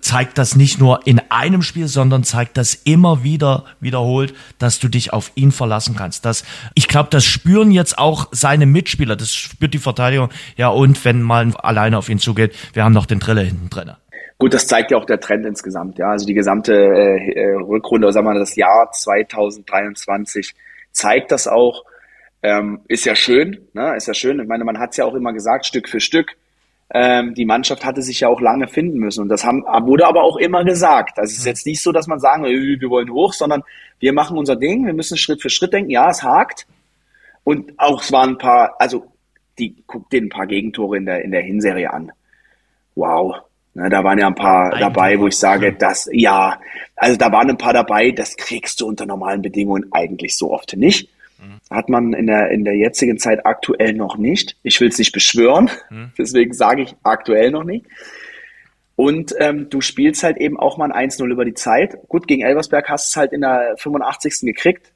zeigt 0.01 0.39
das 0.39 0.57
nicht 0.57 0.81
nur 0.81 1.07
in 1.07 1.21
einem 1.29 1.63
Spiel, 1.63 1.87
sondern 1.87 2.25
zeigt 2.25 2.57
das 2.57 2.75
immer 2.75 3.23
wieder 3.23 3.65
wiederholt, 3.79 4.35
dass 4.59 4.81
du 4.81 4.89
dich 4.89 5.13
auf 5.13 5.31
ihn 5.37 5.53
verlassen 5.53 5.95
kannst. 5.95 6.25
Das, 6.25 6.43
ich 6.75 6.89
glaube, 6.89 7.11
das 7.13 7.25
spüren 7.25 7.71
jetzt 7.71 7.97
auch 7.97 8.27
seine 8.33 8.67
Mitspieler, 8.67 9.15
das 9.15 9.33
spürt 9.33 9.73
die 9.73 9.79
Verteidigung. 9.79 10.31
Ja, 10.57 10.67
und 10.67 11.05
wenn 11.05 11.23
mal 11.23 11.55
alleine 11.59 11.97
auf 11.97 12.09
ihn 12.09 12.19
zugeht, 12.19 12.57
wir 12.73 12.83
haben 12.83 12.93
noch 12.93 13.07
den 13.07 13.21
Drille 13.21 13.43
hinten 13.43 13.71
drin. 13.71 13.93
Gut, 14.39 14.55
das 14.55 14.69
zeigt 14.69 14.93
ja 14.93 14.97
auch 14.97 15.05
der 15.05 15.19
Trend 15.19 15.45
insgesamt. 15.45 15.99
Ja, 15.99 16.11
also 16.11 16.25
die 16.25 16.35
gesamte 16.35 16.73
äh, 16.73 17.33
äh 17.33 17.55
Rückrunde, 17.57 18.07
oder 18.07 18.13
sagen 18.13 18.27
wir 18.27 18.35
mal 18.35 18.39
das 18.39 18.55
Jahr 18.55 18.91
2023 18.93 20.55
zeigt 20.93 21.33
das 21.33 21.49
auch. 21.49 21.85
Ähm, 22.41 22.81
ist 22.87 23.05
ja 23.05 23.17
schön, 23.17 23.67
ne? 23.73 23.97
ist 23.97 24.07
ja 24.07 24.15
schön. 24.15 24.39
Ich 24.39 24.47
meine, 24.47 24.63
man 24.63 24.79
hat 24.79 24.91
es 24.91 24.97
ja 24.97 25.05
auch 25.05 25.15
immer 25.15 25.33
gesagt, 25.33 25.67
Stück 25.67 25.89
für 25.89 25.99
Stück. 25.99 26.37
Ähm, 26.95 27.35
die 27.35 27.45
Mannschaft 27.45 27.85
hatte 27.85 28.01
sich 28.01 28.21
ja 28.21 28.29
auch 28.29 28.41
lange 28.41 28.69
finden 28.69 28.99
müssen. 28.99 29.23
Und 29.23 29.29
das 29.29 29.45
haben, 29.45 29.65
wurde 29.65 30.07
aber 30.07 30.23
auch 30.23 30.37
immer 30.37 30.65
gesagt. 30.65 31.19
Also 31.19 31.33
es 31.33 31.39
ist 31.39 31.47
jetzt 31.47 31.67
nicht 31.67 31.83
so, 31.83 31.91
dass 31.91 32.07
man 32.07 32.21
sagen, 32.21 32.45
äh, 32.45 32.81
wir 32.81 32.91
wollen 32.91 33.13
hoch, 33.13 33.33
sondern 33.33 33.65
wir 33.99 34.13
machen 34.13 34.39
unser 34.39 34.55
Ding, 34.55 34.87
wir 34.87 34.95
müssen 34.95 35.19
Schritt 35.19 35.43
für 35.43 35.51
Schritt 35.51 35.73
denken. 35.73 35.91
Ja, 35.91 36.11
es 36.11 36.23
hakt. 36.23 36.67
Und 37.43 37.73
auch 37.77 38.03
es 38.03 38.13
waren 38.13 38.31
ein 38.31 38.39
paar, 38.39 38.77
also 38.79 39.11
die 39.59 39.83
guckt 39.87 40.13
den 40.13 40.27
ein 40.27 40.31
paar 40.31 40.47
Gegentore 40.47 40.97
in 40.97 41.07
der, 41.07 41.23
in 41.25 41.33
der 41.33 41.43
Hinserie 41.43 41.93
an. 41.93 42.13
Wow. 42.95 43.48
Ne, 43.79 43.89
da 43.91 44.03
waren 44.03 44.19
ja 44.19 44.27
ein 44.27 44.35
paar 44.35 44.73
Eigentlich 44.73 44.81
dabei, 44.81 45.21
wo 45.21 45.29
ich 45.29 45.37
sage, 45.37 45.73
dass, 45.73 46.09
ja, 46.13 46.61
also 46.97 47.17
da 47.17 47.31
waren 47.31 47.49
ein 47.49 47.59
paar 47.59 47.73
dabei, 47.73 48.11
das 48.11 48.37
kriegst 48.37 48.81
du 48.81 48.89
unter 48.89 49.07
normalen 49.07 49.41
Bedingungen 49.41 49.87
eigentlich 49.93 50.37
so 50.37 50.53
oft 50.53 50.77
nicht. 50.77 51.09
Mhm. 51.41 51.61
Hat 51.71 51.89
man 51.89 52.13
in 52.13 52.27
der, 52.27 52.51
in 52.51 52.65
der 52.65 52.75
jetzigen 52.75 53.19
Zeit 53.19 53.47
aktuell 53.47 53.93
noch 53.93 54.19
nicht. 54.19 54.57
Ich 54.65 54.81
will 54.81 54.89
es 54.89 54.99
nicht 54.99 55.13
beschwören, 55.13 55.71
mhm. 55.91 56.11
deswegen 56.19 56.55
sage 56.55 56.83
ich 56.83 56.97
aktuell 57.05 57.53
noch 57.53 57.63
nicht. 57.63 57.87
Und 58.97 59.33
ähm, 59.39 59.71
du 59.71 59.81
spielst 59.81 60.25
halt 60.25 60.39
eben 60.39 60.59
auch 60.59 60.77
mal 60.77 60.91
ein 60.91 61.09
1-0 61.09 61.25
über 61.31 61.45
die 61.45 61.55
Zeit. 61.55 61.97
Gut, 62.09 62.27
gegen 62.27 62.43
Elversberg 62.43 62.89
hast 62.89 63.07
du 63.07 63.11
es 63.13 63.17
halt 63.17 63.33
in 63.33 63.43
der 63.43 63.77
85. 63.79 64.41
gekriegt. 64.41 64.91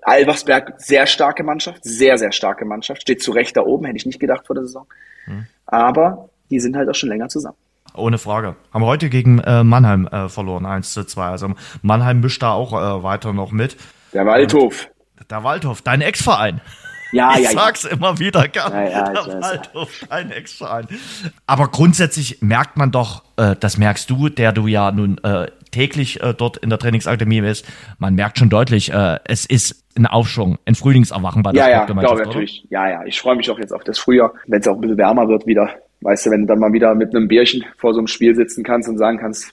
Elversberg, 0.00 0.74
sehr 0.80 1.08
starke 1.08 1.42
Mannschaft, 1.42 1.82
sehr, 1.82 2.18
sehr 2.18 2.30
starke 2.30 2.64
Mannschaft. 2.66 3.02
Steht 3.02 3.20
zu 3.20 3.32
Recht 3.32 3.56
da 3.56 3.62
oben, 3.62 3.86
hätte 3.86 3.96
ich 3.96 4.06
nicht 4.06 4.20
gedacht 4.20 4.46
vor 4.46 4.54
der 4.54 4.62
Saison. 4.62 4.86
Mhm. 5.26 5.46
Aber 5.66 6.28
die 6.50 6.60
sind 6.60 6.76
halt 6.76 6.88
auch 6.88 6.94
schon 6.94 7.08
länger 7.08 7.28
zusammen. 7.28 7.56
Ohne 7.94 8.18
Frage. 8.18 8.56
Haben 8.72 8.84
heute 8.84 9.08
gegen 9.10 9.38
äh, 9.40 9.64
Mannheim 9.64 10.06
äh, 10.06 10.28
verloren, 10.28 10.66
1 10.66 10.92
zu 10.92 11.04
2. 11.04 11.26
Also 11.26 11.54
Mannheim 11.82 12.20
mischt 12.20 12.42
da 12.42 12.52
auch 12.52 12.72
äh, 12.72 13.02
weiter 13.02 13.32
noch 13.32 13.52
mit. 13.52 13.76
Der 14.12 14.26
Waldhof. 14.26 14.88
Der 15.30 15.44
Waldhof, 15.44 15.82
dein 15.82 16.00
Ex-Verein. 16.00 16.60
Ja, 17.12 17.34
ich 17.36 17.44
ja, 17.44 17.50
sag's 17.50 17.82
ja. 17.82 17.90
immer 17.90 18.18
wieder 18.18 18.48
gern. 18.48 18.72
Ja, 18.72 18.88
ja, 18.88 19.10
der 19.10 19.40
Waldhof, 19.40 19.90
dein 20.08 20.30
Ex-Verein. 20.30 20.88
Aber 21.46 21.68
grundsätzlich 21.68 22.40
merkt 22.40 22.76
man 22.76 22.90
doch, 22.90 23.22
äh, 23.36 23.54
das 23.58 23.76
merkst 23.76 24.08
du, 24.08 24.30
der 24.30 24.52
du 24.52 24.66
ja 24.66 24.90
nun 24.90 25.18
äh, 25.22 25.48
täglich 25.70 26.22
äh, 26.22 26.34
dort 26.34 26.56
in 26.56 26.70
der 26.70 26.78
Trainingsakademie 26.78 27.42
bist, 27.42 27.66
man 27.98 28.14
merkt 28.14 28.38
schon 28.38 28.48
deutlich, 28.48 28.92
äh, 28.92 29.18
es 29.24 29.44
ist 29.44 29.84
ein 29.96 30.06
Aufschwung, 30.06 30.58
ein 30.64 30.74
Frühlingserwachen 30.74 31.42
bei 31.42 31.52
der 31.52 31.68
ja, 31.68 31.74
Sportgemeinschaft. 31.76 32.18
Ja, 32.18 32.22
glaube 32.24 32.30
natürlich. 32.30 32.66
Ja, 32.70 32.88
ja. 32.88 33.04
Ich 33.04 33.20
freue 33.20 33.36
mich 33.36 33.50
auch 33.50 33.58
jetzt 33.58 33.72
auf 33.72 33.84
das 33.84 33.98
Frühjahr, 33.98 34.32
wenn 34.46 34.60
es 34.60 34.68
auch 34.68 34.74
ein 34.74 34.80
bisschen 34.80 34.98
wärmer 34.98 35.28
wird 35.28 35.46
wieder. 35.46 35.68
Weißt 36.02 36.26
du, 36.26 36.30
wenn 36.30 36.42
du 36.42 36.46
dann 36.46 36.58
mal 36.58 36.72
wieder 36.72 36.94
mit 36.94 37.14
einem 37.14 37.28
Bierchen 37.28 37.64
vor 37.78 37.92
so 37.94 38.00
einem 38.00 38.08
Spiel 38.08 38.34
sitzen 38.34 38.64
kannst 38.64 38.88
und 38.88 38.98
sagen 38.98 39.18
kannst, 39.18 39.52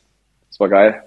das 0.49 0.59
war 0.59 0.69
geil. 0.69 1.03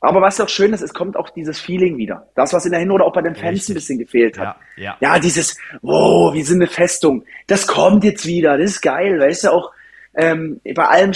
Aber 0.00 0.20
was 0.20 0.40
auch 0.40 0.48
schön 0.48 0.72
ist, 0.72 0.82
es 0.82 0.94
kommt 0.94 1.16
auch 1.16 1.30
dieses 1.30 1.58
Feeling 1.58 1.96
wieder. 1.96 2.28
Das, 2.34 2.52
was 2.52 2.64
in 2.64 2.70
der 2.70 2.80
Hinrunde 2.80 3.04
auch 3.04 3.12
bei 3.12 3.22
den 3.22 3.34
Fans 3.34 3.54
Richtig. 3.54 3.70
ein 3.70 3.74
bisschen 3.74 3.98
gefehlt 3.98 4.38
hat. 4.38 4.56
Ja, 4.76 4.84
ja. 4.84 4.96
ja, 5.00 5.18
dieses, 5.18 5.56
wow, 5.82 6.32
wir 6.34 6.44
sind 6.44 6.62
eine 6.62 6.70
Festung. 6.70 7.24
Das 7.46 7.66
kommt 7.66 8.04
jetzt 8.04 8.26
wieder. 8.26 8.58
Das 8.58 8.72
ist 8.72 8.82
geil. 8.82 9.18
Weißt 9.18 9.44
du, 9.44 9.52
auch 9.52 9.72
ähm, 10.14 10.60
bei 10.74 10.84
allen 10.84 11.12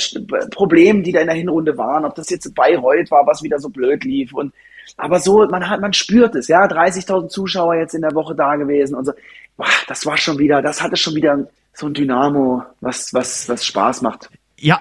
Problemen, 0.51 1.03
die 1.03 1.13
da 1.13 1.21
in 1.21 1.27
der 1.27 1.37
Hinrunde 1.37 1.77
waren, 1.77 2.05
ob 2.05 2.15
das 2.15 2.31
jetzt 2.31 2.55
Bayreuth 2.55 3.11
war, 3.11 3.27
was 3.27 3.43
wieder 3.43 3.59
so 3.59 3.69
blöd 3.69 4.05
lief 4.05 4.33
und 4.33 4.53
aber 4.97 5.21
so, 5.21 5.47
man 5.47 5.69
hat, 5.69 5.81
man 5.81 5.93
spürt 5.93 6.35
es, 6.35 6.49
ja, 6.49 6.65
30.000 6.67 7.29
Zuschauer 7.29 7.77
jetzt 7.77 7.95
in 7.95 8.03
der 8.03 8.15
Woche 8.15 8.35
da 8.35 8.57
gewesen 8.57 8.97
und 8.97 9.05
so. 9.05 9.13
Boah, 9.57 9.67
das 9.87 10.05
war 10.05 10.17
schon 10.17 10.39
wieder, 10.39 10.63
das 10.63 10.83
hatte 10.83 10.97
schon 10.97 11.15
wieder 11.15 11.47
so 11.73 11.87
ein 11.87 11.95
Dynamo, 11.95 12.65
was, 12.81 13.13
was, 13.15 13.49
was 13.49 13.65
Spaß 13.65 14.03
macht. 14.03 14.31
Ja, 14.59 14.81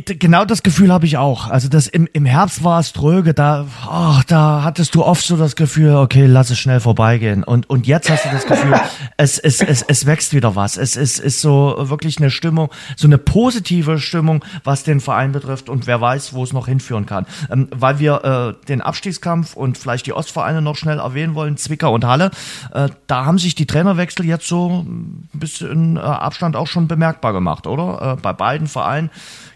Genau 0.00 0.44
das 0.44 0.62
Gefühl 0.62 0.92
habe 0.92 1.06
ich 1.06 1.18
auch. 1.18 1.48
Also 1.48 1.68
das 1.68 1.86
im, 1.86 2.08
im 2.12 2.24
Herbst 2.24 2.64
war 2.64 2.80
es 2.80 2.92
tröge, 2.92 3.32
da, 3.32 3.66
oh, 3.88 4.20
da 4.26 4.62
hattest 4.64 4.94
du 4.94 5.04
oft 5.04 5.24
so 5.24 5.36
das 5.36 5.54
Gefühl, 5.54 5.94
okay, 5.94 6.26
lass 6.26 6.50
es 6.50 6.58
schnell 6.58 6.80
vorbeigehen. 6.80 7.44
Und, 7.44 7.70
und 7.70 7.86
jetzt 7.86 8.10
hast 8.10 8.24
du 8.24 8.30
das 8.30 8.46
Gefühl, 8.46 8.74
es, 9.16 9.38
es, 9.38 9.60
es, 9.60 9.82
es 9.82 10.06
wächst 10.06 10.34
wieder 10.34 10.56
was. 10.56 10.76
Es 10.76 10.96
ist, 10.96 11.20
ist 11.20 11.40
so 11.40 11.76
wirklich 11.78 12.18
eine 12.18 12.30
Stimmung, 12.30 12.70
so 12.96 13.06
eine 13.06 13.18
positive 13.18 13.98
Stimmung, 13.98 14.44
was 14.64 14.82
den 14.82 15.00
Verein 15.00 15.32
betrifft 15.32 15.68
und 15.68 15.86
wer 15.86 16.00
weiß, 16.00 16.32
wo 16.32 16.42
es 16.42 16.52
noch 16.52 16.66
hinführen 16.66 17.06
kann. 17.06 17.26
Ähm, 17.50 17.68
weil 17.70 17.98
wir 18.00 18.56
äh, 18.62 18.66
den 18.66 18.80
Abstiegskampf 18.80 19.54
und 19.54 19.78
vielleicht 19.78 20.06
die 20.06 20.12
Ostvereine 20.12 20.60
noch 20.60 20.76
schnell 20.76 20.98
erwähnen 20.98 21.34
wollen, 21.34 21.56
Zwickau 21.56 21.94
und 21.94 22.04
Halle, 22.04 22.30
äh, 22.72 22.88
da 23.06 23.26
haben 23.26 23.38
sich 23.38 23.54
die 23.54 23.66
Trainerwechsel 23.66 24.26
jetzt 24.26 24.48
so 24.48 24.84
ein 24.84 25.28
bisschen 25.32 25.96
äh, 25.96 26.00
Abstand 26.00 26.56
auch 26.56 26.66
schon 26.66 26.88
bemerkbar 26.88 27.32
gemacht, 27.32 27.66
oder? 27.66 28.14
Äh, 28.14 28.20
bei 28.20 28.32
beiden 28.32 28.66
Vereinen 28.66 29.10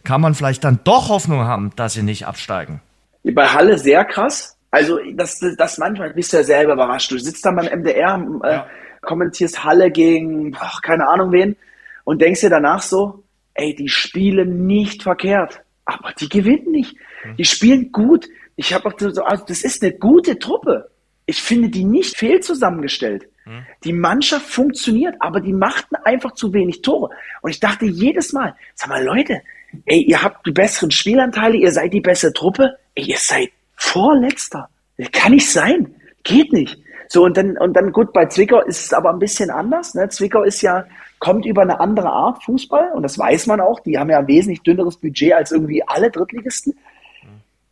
kann 0.08 0.22
man 0.22 0.32
vielleicht 0.32 0.64
dann 0.64 0.80
doch 0.84 1.10
Hoffnung 1.10 1.40
haben, 1.40 1.70
dass 1.76 1.92
sie 1.92 2.02
nicht 2.02 2.26
absteigen. 2.26 2.80
Bei 3.24 3.46
Halle 3.46 3.76
sehr 3.76 4.06
krass. 4.06 4.56
Also 4.70 4.98
das, 5.12 5.38
das 5.58 5.76
manchmal 5.76 6.14
bist 6.14 6.32
du 6.32 6.38
ja 6.38 6.44
selber 6.44 6.72
überrascht. 6.72 7.12
Du 7.12 7.18
sitzt 7.18 7.44
dann 7.44 7.56
beim 7.56 7.66
MDR, 7.66 8.26
äh, 8.42 8.52
ja. 8.52 8.66
kommentierst 9.02 9.64
Halle 9.64 9.90
gegen 9.90 10.56
ach, 10.58 10.80
keine 10.80 11.06
Ahnung 11.10 11.30
wen 11.32 11.56
und 12.04 12.22
denkst 12.22 12.40
dir 12.40 12.48
danach 12.48 12.80
so, 12.80 13.22
ey, 13.52 13.74
die 13.74 13.90
spielen 13.90 14.66
nicht 14.66 15.02
verkehrt, 15.02 15.60
aber 15.84 16.14
die 16.18 16.30
gewinnen 16.30 16.70
nicht. 16.70 16.96
Mhm. 17.26 17.36
Die 17.36 17.44
spielen 17.44 17.92
gut. 17.92 18.28
Ich 18.56 18.72
habe 18.72 18.88
auch 18.88 18.94
so, 18.98 19.22
also 19.22 19.44
das 19.46 19.60
ist 19.60 19.82
eine 19.82 19.92
gute 19.92 20.38
Truppe. 20.38 20.90
Ich 21.26 21.42
finde 21.42 21.68
die 21.68 21.84
nicht 21.84 22.16
fehl 22.16 22.40
zusammengestellt. 22.40 23.28
Mhm. 23.44 23.66
Die 23.84 23.92
Mannschaft 23.92 24.46
funktioniert, 24.46 25.16
aber 25.20 25.42
die 25.42 25.52
machten 25.52 25.96
einfach 25.96 26.32
zu 26.32 26.54
wenig 26.54 26.80
Tore. 26.80 27.10
Und 27.42 27.50
ich 27.50 27.60
dachte 27.60 27.84
jedes 27.84 28.32
Mal, 28.32 28.56
sag 28.74 28.88
mal 28.88 29.04
Leute, 29.04 29.42
ey, 29.86 30.02
ihr 30.02 30.22
habt 30.22 30.46
die 30.46 30.52
besseren 30.52 30.90
Spielanteile, 30.90 31.56
ihr 31.56 31.72
seid 31.72 31.92
die 31.92 32.00
bessere 32.00 32.32
Truppe, 32.32 32.76
ey, 32.94 33.04
ihr 33.04 33.18
seid 33.18 33.50
Vorletzter. 33.76 34.68
Das 34.96 35.10
kann 35.12 35.32
nicht 35.32 35.50
sein. 35.50 35.94
Geht 36.24 36.52
nicht. 36.52 36.78
So, 37.08 37.24
und 37.24 37.36
dann, 37.36 37.56
und 37.56 37.74
dann 37.74 37.92
gut, 37.92 38.12
bei 38.12 38.26
Zwickau 38.26 38.60
ist 38.60 38.84
es 38.84 38.92
aber 38.92 39.10
ein 39.10 39.18
bisschen 39.18 39.50
anders. 39.50 39.94
Ne? 39.94 40.08
Zwickau 40.08 40.42
ist 40.42 40.60
ja, 40.60 40.84
kommt 41.20 41.46
über 41.46 41.62
eine 41.62 41.80
andere 41.80 42.10
Art 42.10 42.44
Fußball 42.44 42.92
und 42.92 43.02
das 43.02 43.18
weiß 43.18 43.46
man 43.46 43.60
auch. 43.60 43.80
Die 43.80 43.98
haben 43.98 44.10
ja 44.10 44.18
ein 44.18 44.26
wesentlich 44.26 44.62
dünneres 44.62 44.98
Budget 44.98 45.32
als 45.32 45.52
irgendwie 45.52 45.82
alle 45.86 46.10
Drittligisten. 46.10 46.76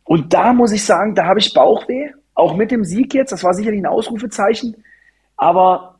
Und 0.05 0.33
da 0.33 0.53
muss 0.53 0.71
ich 0.71 0.83
sagen, 0.83 1.13
da 1.13 1.25
habe 1.25 1.39
ich 1.39 1.53
Bauchweh. 1.53 2.11
Auch 2.33 2.55
mit 2.55 2.71
dem 2.71 2.83
Sieg 2.83 3.13
jetzt, 3.13 3.31
das 3.31 3.43
war 3.43 3.53
sicherlich 3.53 3.81
ein 3.81 3.87
Ausrufezeichen. 3.87 4.83
Aber 5.35 5.99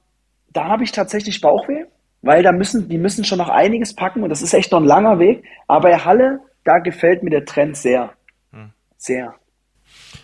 da 0.53 0.65
habe 0.65 0.83
ich 0.83 0.91
tatsächlich 0.91 1.41
Bauchweh 1.41 1.85
weil 2.21 2.43
da 2.43 2.51
müssen, 2.51 2.89
die 2.89 2.97
müssen 2.97 3.23
schon 3.23 3.37
noch 3.37 3.49
einiges 3.49 3.95
packen 3.95 4.23
und 4.23 4.29
das 4.29 4.41
ist 4.41 4.53
echt 4.53 4.71
noch 4.71 4.79
ein 4.79 4.85
langer 4.85 5.19
Weg. 5.19 5.43
Aber 5.67 5.89
bei 5.89 5.97
Halle, 5.97 6.39
da 6.63 6.79
gefällt 6.79 7.23
mir 7.23 7.29
der 7.29 7.45
Trend 7.45 7.77
sehr. 7.77 8.11
Hm. 8.51 8.71
Sehr. 8.97 9.35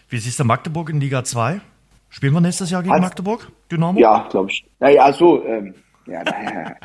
Wie 0.10 0.18
siehst 0.18 0.40
du 0.40 0.44
Magdeburg 0.44 0.90
in 0.90 1.00
Liga 1.00 1.24
2? 1.24 1.62
Spielen 2.10 2.34
wir 2.34 2.42
nächstes 2.42 2.70
Jahr 2.70 2.84
gegen 2.84 2.94
also, 2.94 3.06
Magdeburg? 3.06 3.52
Dynamo? 3.72 4.00
Ja, 4.00 4.28
glaube 4.30 4.52
ich. 4.52 4.66
Naja, 4.80 5.12
so, 5.14 5.44
ähm, 5.46 5.74
ja, 6.06 6.24
naja, 6.24 6.76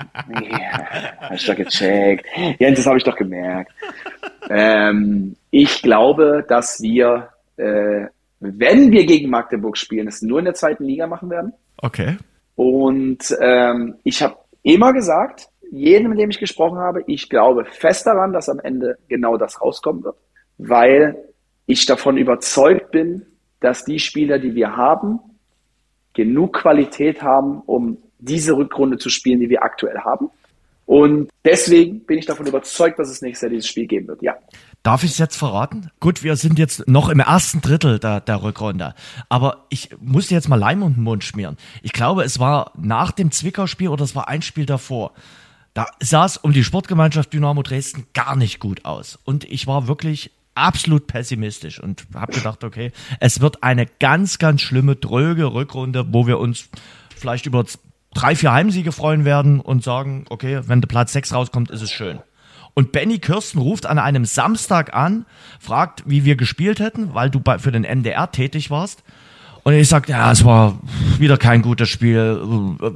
ja, 0.40 1.20
hab 1.20 1.32
ich 1.32 1.44
doch 1.44 1.56
gecheckt. 1.56 2.24
Ja, 2.58 2.70
das 2.70 2.86
habe 2.86 2.96
ich 2.98 3.04
doch 3.04 3.16
gemerkt. 3.16 3.72
Ähm, 4.48 5.36
ich 5.50 5.82
glaube, 5.82 6.44
dass 6.48 6.80
wir, 6.80 7.28
äh, 7.56 8.06
wenn 8.40 8.92
wir 8.92 9.04
gegen 9.04 9.28
Magdeburg 9.28 9.76
spielen, 9.76 10.08
es 10.08 10.22
nur 10.22 10.38
in 10.38 10.46
der 10.46 10.54
zweiten 10.54 10.84
Liga 10.84 11.06
machen 11.06 11.28
werden. 11.28 11.52
Okay. 11.78 12.16
Und 12.54 13.36
ähm, 13.40 13.96
ich 14.04 14.22
habe 14.22 14.36
immer 14.62 14.92
gesagt, 14.92 15.48
jedem, 15.70 16.10
mit 16.10 16.18
dem 16.18 16.30
ich 16.30 16.38
gesprochen 16.38 16.78
habe, 16.78 17.02
ich 17.06 17.28
glaube 17.28 17.64
fest 17.64 18.06
daran, 18.06 18.32
dass 18.32 18.48
am 18.48 18.58
Ende 18.60 18.98
genau 19.08 19.36
das 19.36 19.60
rauskommen 19.60 20.04
wird, 20.04 20.16
weil 20.56 21.16
ich 21.66 21.84
davon 21.86 22.16
überzeugt 22.16 22.90
bin, 22.90 23.26
dass 23.60 23.84
die 23.84 23.98
Spieler, 23.98 24.38
die 24.38 24.54
wir 24.54 24.76
haben, 24.76 25.20
genug 26.14 26.54
Qualität 26.54 27.22
haben, 27.22 27.60
um 27.66 27.98
diese 28.18 28.56
Rückrunde 28.56 28.98
zu 28.98 29.10
spielen, 29.10 29.40
die 29.40 29.50
wir 29.50 29.62
aktuell 29.62 29.98
haben. 29.98 30.30
Und 30.86 31.28
deswegen 31.44 32.00
bin 32.06 32.18
ich 32.18 32.26
davon 32.26 32.46
überzeugt, 32.46 32.98
dass 32.98 33.10
es 33.10 33.20
nächstes 33.20 33.42
Jahr 33.42 33.50
dieses 33.50 33.68
Spiel 33.68 33.86
geben 33.86 34.08
wird. 34.08 34.22
Ja. 34.22 34.36
Darf 34.82 35.02
ich 35.02 35.10
es 35.10 35.18
jetzt 35.18 35.36
verraten? 35.36 35.90
Gut, 36.00 36.22
wir 36.22 36.36
sind 36.36 36.58
jetzt 36.58 36.86
noch 36.88 37.08
im 37.08 37.20
ersten 37.20 37.60
Drittel 37.60 37.98
der, 37.98 38.20
der 38.20 38.42
Rückrunde. 38.42 38.94
Aber 39.28 39.66
ich 39.68 39.90
musste 40.00 40.34
jetzt 40.34 40.48
mal 40.48 40.56
Leim 40.56 40.80
den 40.80 41.02
Mund 41.02 41.24
schmieren. 41.24 41.56
Ich 41.82 41.92
glaube, 41.92 42.22
es 42.22 42.38
war 42.38 42.72
nach 42.76 43.10
dem 43.10 43.30
Zwickau-Spiel 43.30 43.88
oder 43.88 44.04
es 44.04 44.14
war 44.14 44.28
ein 44.28 44.42
Spiel 44.42 44.66
davor. 44.66 45.12
Da 45.74 45.86
sah 46.00 46.24
es 46.24 46.36
um 46.36 46.52
die 46.52 46.64
Sportgemeinschaft 46.64 47.32
Dynamo 47.32 47.62
Dresden 47.62 48.06
gar 48.14 48.36
nicht 48.36 48.60
gut 48.60 48.84
aus. 48.84 49.18
Und 49.24 49.44
ich 49.44 49.66
war 49.66 49.88
wirklich 49.88 50.30
absolut 50.54 51.06
pessimistisch 51.06 51.80
und 51.80 52.06
habe 52.14 52.32
gedacht, 52.32 52.64
okay, 52.64 52.92
es 53.20 53.40
wird 53.40 53.62
eine 53.62 53.86
ganz, 53.86 54.38
ganz 54.38 54.60
schlimme, 54.60 54.96
dröge 54.96 55.52
Rückrunde, 55.52 56.12
wo 56.12 56.26
wir 56.26 56.38
uns 56.38 56.68
vielleicht 57.16 57.46
über 57.46 57.64
drei, 58.14 58.34
vier 58.34 58.52
Heimsiege 58.52 58.92
freuen 58.92 59.24
werden 59.24 59.60
und 59.60 59.84
sagen, 59.84 60.24
okay, 60.30 60.62
wenn 60.66 60.80
der 60.80 60.88
Platz 60.88 61.12
6 61.12 61.32
rauskommt, 61.32 61.70
ist 61.70 61.82
es 61.82 61.92
schön. 61.92 62.20
Und 62.78 62.92
Benny 62.92 63.18
Kirsten 63.18 63.58
ruft 63.58 63.86
an 63.86 63.98
einem 63.98 64.24
Samstag 64.24 64.94
an, 64.94 65.26
fragt, 65.58 66.04
wie 66.06 66.24
wir 66.24 66.36
gespielt 66.36 66.78
hätten, 66.78 67.12
weil 67.12 67.28
du 67.28 67.40
bei, 67.40 67.58
für 67.58 67.72
den 67.72 67.82
NDR 67.82 68.30
tätig 68.30 68.70
warst. 68.70 69.02
Und 69.64 69.72
ich 69.72 69.88
sagte, 69.88 70.12
ja, 70.12 70.30
es 70.30 70.44
war 70.44 70.78
wieder 71.18 71.38
kein 71.38 71.62
gutes 71.62 71.88
Spiel, 71.88 72.40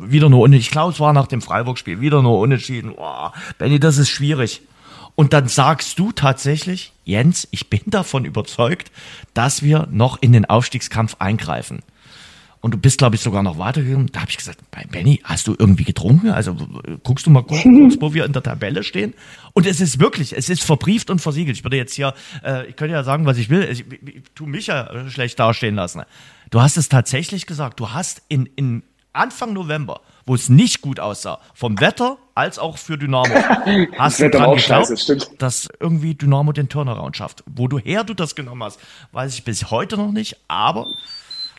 wieder 0.05 0.29
nur 0.29 0.43
unentschieden. 0.43 0.67
Ich 0.67 0.71
glaube, 0.71 0.93
es 0.93 1.01
war 1.01 1.13
nach 1.13 1.27
dem 1.27 1.43
Freiburg-Spiel, 1.43 2.01
wieder 2.01 2.23
nur 2.23 2.39
unentschieden. 2.39 2.95
Boah, 2.95 3.33
Benny, 3.59 3.81
das 3.81 3.99
ist 3.99 4.09
schwierig. 4.09 4.63
Und 5.17 5.33
dann 5.33 5.49
sagst 5.49 5.99
du 5.99 6.13
tatsächlich, 6.13 6.93
Jens, 7.05 7.49
ich 7.51 7.69
bin 7.69 7.83
davon 7.87 8.25
überzeugt, 8.25 8.93
dass 9.35 9.65
wir 9.65 9.89
noch 9.91 10.23
in 10.23 10.33
den 10.33 10.45
Aufstiegskampf 10.45 11.17
eingreifen. 11.19 11.83
Und 12.63 12.73
du 12.73 12.79
bist, 12.79 12.99
glaube 12.99 13.17
ich, 13.17 13.21
sogar 13.21 13.43
noch 13.43 13.59
weitergegangen. 13.59 14.07
Da 14.13 14.21
habe 14.21 14.31
ich 14.31 14.37
gesagt, 14.37 14.59
Benny, 14.91 15.21
hast 15.25 15.49
du 15.49 15.57
irgendwie 15.59 15.83
getrunken? 15.83 16.31
Also 16.31 16.57
guckst 17.03 17.27
du 17.27 17.31
mal 17.31 17.43
kurz, 17.47 17.65
wo 18.01 18.15
wir 18.15 18.25
in 18.25 18.33
der 18.33 18.43
Tabelle 18.43 18.85
stehen. 18.85 19.15
Und 19.53 19.67
es 19.67 19.81
ist 19.81 19.99
wirklich, 19.99 20.37
es 20.37 20.49
ist 20.49 20.63
verbrieft 20.63 21.11
und 21.11 21.21
versiegelt. 21.21 21.57
Ich 21.57 21.65
würde 21.65 21.77
jetzt 21.77 21.93
hier, 21.93 22.15
äh, 22.45 22.67
ich 22.69 22.77
könnte 22.77 22.95
ja 22.95 23.03
sagen, 23.03 23.27
was 23.27 23.37
ich 23.37 23.51
will. 23.51 23.65
Ich, 23.65 23.85
ich, 23.91 24.17
ich 24.17 24.23
tu 24.37 24.47
mich 24.47 24.69
ja 24.69 25.11
schlecht 25.11 25.41
dastehen 25.41 25.75
lassen. 25.75 26.03
Du 26.51 26.61
hast 26.61 26.77
es 26.77 26.89
tatsächlich 26.89 27.47
gesagt. 27.47 27.81
Du 27.81 27.91
hast 27.91 28.23
in, 28.29 28.47
in 28.55 28.85
Anfang 29.13 29.53
November, 29.53 30.01
wo 30.25 30.37
es 30.37 30.49
nicht 30.49 30.83
gut 30.83 31.01
aussah, 31.01 31.41
vom 31.55 31.81
Wetter 31.81 32.17
als 32.37 32.61
auch 32.61 32.79
für 32.79 32.97
Dynamo, 32.97 33.35
hast 33.99 34.21
du 34.21 34.31
dran 34.31 34.55
geglaubt, 34.55 34.89
scheiße, 34.89 35.19
dass 35.39 35.69
irgendwie 35.81 36.15
Dynamo 36.15 36.53
den 36.53 36.69
Turnaround 36.69 37.17
schafft. 37.17 37.43
Wo 37.47 37.67
du 37.69 37.79
her 37.79 38.05
du 38.05 38.15
das 38.15 38.35
genommen 38.35 38.63
hast, 38.63 38.79
weiß 39.11 39.35
ich 39.35 39.45
bis 39.45 39.71
heute 39.71 39.97
noch 39.97 40.13
nicht, 40.13 40.37
aber 40.49 40.87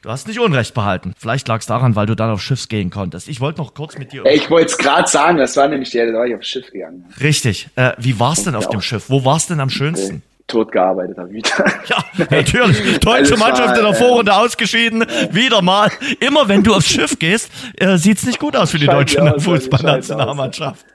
Du 0.03 0.09
hast 0.09 0.27
nicht 0.27 0.37
Unrecht 0.41 0.73
behalten. 0.73 1.13
Vielleicht 1.17 1.47
lag 1.47 1.61
es 1.61 1.65
daran, 1.65 1.95
weil 1.95 2.05
du 2.05 2.13
dann 2.13 2.29
aufs 2.29 2.43
Schiff 2.43 2.67
gehen 2.67 2.89
konntest. 2.89 3.29
Ich 3.29 3.39
wollte 3.39 3.61
noch 3.61 3.73
kurz 3.73 3.97
mit 3.97 4.11
dir. 4.11 4.25
Ich 4.25 4.49
wollte 4.49 4.65
es 4.65 4.77
gerade 4.77 5.07
sagen, 5.07 5.37
das 5.37 5.55
war 5.55 5.69
nämlich 5.69 5.91
der, 5.91 6.11
da 6.11 6.17
war 6.17 6.25
ich 6.25 6.35
aufs 6.35 6.45
Schiff 6.45 6.69
gegangen. 6.69 7.05
Richtig. 7.21 7.69
Äh, 7.77 7.93
wie 7.97 8.19
war 8.19 8.33
es 8.33 8.43
denn 8.43 8.53
auf 8.53 8.67
dem 8.67 8.81
Schiff? 8.81 9.09
Wo 9.09 9.23
war 9.23 9.37
es 9.37 9.47
denn 9.47 9.61
am 9.61 9.69
schönsten? 9.69 10.21
tot 10.45 10.73
gearbeitet 10.73 11.17
habe 11.17 11.31
wieder. 11.31 11.49
Ja, 11.87 12.03
natürlich. 12.29 12.99
Deutsche 12.99 13.37
Mannschaft 13.37 13.77
in 13.77 13.83
der 13.85 13.93
Vorrunde 13.93 14.33
äh, 14.33 14.35
ausgeschieden. 14.35 15.05
Ja. 15.09 15.33
Wieder 15.33 15.61
mal. 15.61 15.89
Immer 16.19 16.49
wenn 16.49 16.63
du 16.63 16.75
aufs 16.75 16.89
Schiff 16.89 17.17
gehst, 17.17 17.49
äh, 17.77 17.95
sieht's 17.97 18.25
nicht 18.25 18.39
gut 18.39 18.57
aus 18.57 18.71
für 18.71 18.79
die 18.79 18.87
deutsche 18.87 19.39
Fußballnationalmannschaft. 19.39 20.85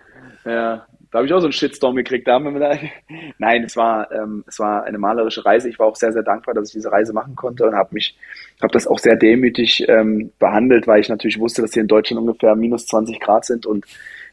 Ja, 0.44 0.86
da 1.10 1.18
habe 1.18 1.26
ich 1.26 1.32
auch 1.32 1.40
so 1.40 1.46
einen 1.46 1.52
Shitstorm 1.52 1.96
gekriegt. 1.96 2.28
Da 2.28 2.34
haben 2.34 2.52
wir 2.52 2.60
da, 2.60 2.78
nein, 3.38 3.64
es 3.64 3.76
war, 3.76 4.10
ähm, 4.12 4.44
es 4.46 4.58
war 4.58 4.84
eine 4.84 4.98
malerische 4.98 5.44
Reise. 5.44 5.68
Ich 5.68 5.78
war 5.78 5.86
auch 5.86 5.96
sehr, 5.96 6.12
sehr 6.12 6.22
dankbar, 6.22 6.54
dass 6.54 6.68
ich 6.68 6.74
diese 6.74 6.92
Reise 6.92 7.12
machen 7.12 7.34
konnte 7.34 7.66
und 7.66 7.74
habe 7.74 7.94
mich, 7.94 8.16
habe 8.60 8.72
das 8.72 8.86
auch 8.86 8.98
sehr 8.98 9.16
demütig 9.16 9.86
ähm, 9.88 10.32
behandelt, 10.38 10.86
weil 10.86 11.00
ich 11.00 11.08
natürlich 11.08 11.38
wusste, 11.38 11.62
dass 11.62 11.72
hier 11.72 11.82
in 11.82 11.88
Deutschland 11.88 12.20
ungefähr 12.20 12.54
minus 12.54 12.86
20 12.86 13.20
Grad 13.20 13.44
sind 13.46 13.64
und 13.64 13.86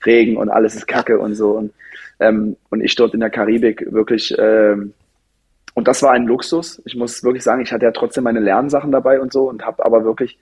Regen 0.06 0.38
und 0.38 0.50
alles 0.50 0.76
ist 0.76 0.88
Kacke 0.88 1.20
und 1.20 1.36
so 1.36 1.52
und 1.52 1.74
ähm, 2.20 2.56
und 2.70 2.82
ich 2.82 2.96
dort 2.96 3.14
in 3.14 3.20
der 3.20 3.30
Karibik 3.30 3.92
wirklich 3.92 4.34
ähm, 4.38 4.94
und 5.74 5.88
das 5.88 6.02
war 6.04 6.12
ein 6.12 6.26
Luxus. 6.26 6.82
Ich 6.86 6.96
muss 6.96 7.24
wirklich 7.24 7.44
sagen, 7.44 7.62
ich 7.62 7.72
hatte 7.74 7.86
ja 7.86 7.92
trotzdem 7.92 8.24
meine 8.24 8.40
Lernsachen 8.40 8.92
dabei 8.92 9.20
und 9.20 9.34
so 9.34 9.50
und 9.50 9.66
habe 9.66 9.86
aber 9.86 10.06
wirklich 10.06 10.38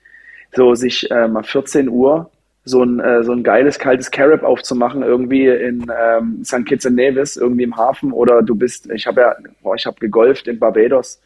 so 0.54 0.74
sich 0.74 1.10
äh, 1.10 1.26
mal 1.26 1.42
14 1.42 1.88
Uhr 1.88 2.30
so 2.64 2.82
ein, 2.82 2.98
äh, 3.00 3.22
so 3.22 3.32
ein 3.32 3.42
geiles, 3.42 3.78
kaltes 3.78 4.10
Carib 4.10 4.42
aufzumachen, 4.42 5.02
irgendwie 5.02 5.46
in 5.48 5.86
ähm, 5.94 6.42
St. 6.44 6.64
Kitts 6.64 6.86
and 6.86 6.96
Nevis, 6.96 7.36
irgendwie 7.36 7.64
im 7.64 7.76
Hafen, 7.76 8.12
oder 8.12 8.42
du 8.42 8.54
bist, 8.54 8.90
ich 8.90 9.06
habe 9.06 9.20
ja, 9.20 9.36
boah, 9.62 9.74
ich 9.74 9.86
habe 9.86 9.96
gegolft 10.00 10.48
in 10.48 10.58
Barbados. 10.58 11.20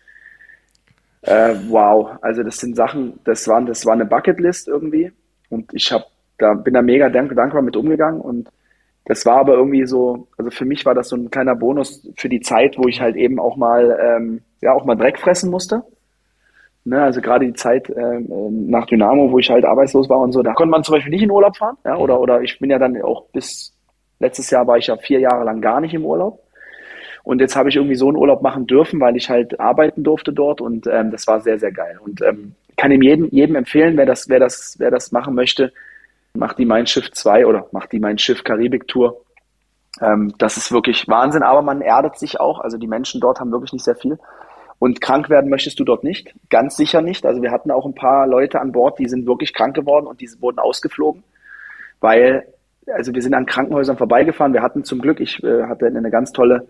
Äh, 1.23 1.55
wow, 1.69 2.19
also 2.23 2.43
das 2.43 2.59
sind 2.59 2.77
Sachen, 2.77 3.21
das 3.25 3.47
waren, 3.49 3.67
das 3.67 3.87
war 3.87 3.93
eine 3.93 4.07
Bucketlist 4.07 4.69
irgendwie 4.69 5.13
und 5.49 5.73
ich 5.73 5.93
habe, 5.93 6.05
da 6.39 6.55
bin 6.55 6.75
da 6.75 6.83
mega 6.83 7.09
dank, 7.09 7.35
dankbar 7.35 7.63
mit 7.63 7.77
umgegangen 7.77 8.21
und 8.21 8.49
das 9.05 9.25
war 9.25 9.39
aber 9.39 9.55
irgendwie 9.55 9.87
so, 9.87 10.29
also 10.37 10.51
für 10.51 10.65
mich 10.65 10.85
war 10.85 10.95
das 10.95 11.09
so 11.09 11.17
ein 11.17 11.31
kleiner 11.31 11.57
Bonus 11.57 12.09
für 12.17 12.29
die 12.29 12.41
Zeit, 12.41 12.77
wo 12.79 12.89
ich 12.89 13.01
halt 13.01 13.17
eben 13.17 13.41
auch 13.41 13.57
mal, 13.57 13.99
ähm, 14.01 14.43
ja, 14.61 14.73
auch 14.73 14.85
mal 14.85 14.97
Dreck 14.97 15.19
fressen 15.19 15.51
musste. 15.51 15.83
Ne, 16.89 17.03
also 17.03 17.21
gerade 17.21 17.45
die 17.45 17.53
Zeit 17.53 17.91
äh, 17.91 18.21
nach 18.49 18.87
Dynamo, 18.87 19.31
wo 19.31 19.39
ich 19.39 19.51
halt 19.51 19.67
arbeitslos 19.67 20.09
war 20.09 20.21
und 20.21 20.33
so, 20.33 20.43
da 20.43 20.55
konnte 20.55 20.71
man 20.71 20.83
zum 20.83 20.95
Beispiel 20.95 21.11
nicht 21.11 21.23
in 21.23 21.31
Urlaub 21.31 21.55
fahren. 21.55 21.77
Ja, 21.85 21.97
oder, 21.99 22.19
oder 22.19 22.41
ich 22.41 22.59
bin 22.59 22.71
ja 22.71 22.79
dann 22.79 23.01
auch 23.03 23.27
bis 23.27 23.77
letztes 24.21 24.49
Jahr 24.49 24.67
war 24.67 24.79
ich 24.79 24.87
ja 24.87 24.97
vier 24.97 25.21
Jahre 25.21 25.45
lang 25.45 25.61
gar 25.61 25.83
nicht 25.83 25.93
im 25.93 26.07
Urlaub. 26.07 26.43
Und 27.25 27.43
jetzt 27.43 27.57
habe 27.57 27.69
ich 27.69 27.77
irgendwie 27.77 27.95
so 27.95 28.09
einen 28.09 28.17
Urlaub 28.17 28.41
machen 28.41 28.67
dürfen, 28.67 29.01
weil 29.01 29.17
ich 29.17 29.29
halt 29.29 29.61
arbeiten 29.61 30.03
durfte 30.03 30.33
dort 30.33 30.63
und 30.63 30.87
ähm, 30.87 31.11
das 31.11 31.27
war 31.27 31.43
sehr, 31.43 31.59
sehr 31.59 31.73
geil. 31.73 31.99
Und 32.03 32.23
ähm, 32.23 32.55
kann 32.79 32.91
ihm 32.91 33.03
jedem, 33.03 33.29
jedem 33.31 33.57
empfehlen, 33.57 33.99
wer 33.99 34.07
das, 34.07 34.31
wer 34.31 34.41
das, 34.41 34.77
wer 34.79 34.91
das 34.91 35.13
machen 35.13 35.35
möchte, 35.35 35.75
macht 36.33 36.59
die 36.59 36.65
Mein 36.65 36.87
Schiff 36.87 37.11
2 37.13 37.45
oder 37.45 37.67
macht 37.71 37.93
die 37.93 38.01
Mein 38.01 38.17
Schiff 38.17 38.45
Karibik 38.45 38.89
Tour. 38.89 39.21
Ähm, 40.01 40.33
das 40.39 40.57
ist 40.57 40.73
wirklich 40.73 41.07
Wahnsinn, 41.07 41.43
aber 41.43 41.61
man 41.61 41.83
erdet 41.83 42.17
sich 42.19 42.41
auch. 42.41 42.61
Also 42.61 42.79
die 42.79 42.87
Menschen 42.87 43.21
dort 43.21 43.41
haben 43.41 43.53
wirklich 43.53 43.75
nicht 43.75 43.85
sehr 43.85 43.97
viel. 43.97 44.19
Und 44.79 45.01
krank 45.01 45.29
werden 45.29 45.51
möchtest 45.51 45.81
du 45.81 45.85
dort 45.85 46.05
nicht, 46.05 46.35
ganz 46.51 46.77
sicher 46.77 47.03
nicht. 47.03 47.27
Also 47.27 47.43
wir 47.43 47.51
hatten 47.51 47.71
auch 47.71 47.85
ein 47.85 47.95
paar 47.95 48.27
Leute 48.27 48.61
an 48.61 48.73
Bord, 48.73 48.99
die 48.99 49.09
sind 49.09 49.27
wirklich 49.27 49.53
krank 49.53 49.75
geworden 49.75 50.07
und 50.07 50.21
die 50.21 50.31
wurden 50.41 50.59
ausgeflogen, 50.59 51.25
weil, 52.01 52.47
also 52.87 53.13
wir 53.13 53.23
sind 53.23 53.35
an 53.35 53.47
Krankenhäusern 53.47 53.97
vorbeigefahren. 53.97 54.53
Wir 54.53 54.63
hatten 54.63 54.85
zum 54.85 55.01
Glück, 55.01 55.21
ich 55.21 55.43
äh, 55.43 55.65
hatte 55.65 55.87
eine 55.87 56.11
ganz 56.11 56.33
tolle 56.33 56.69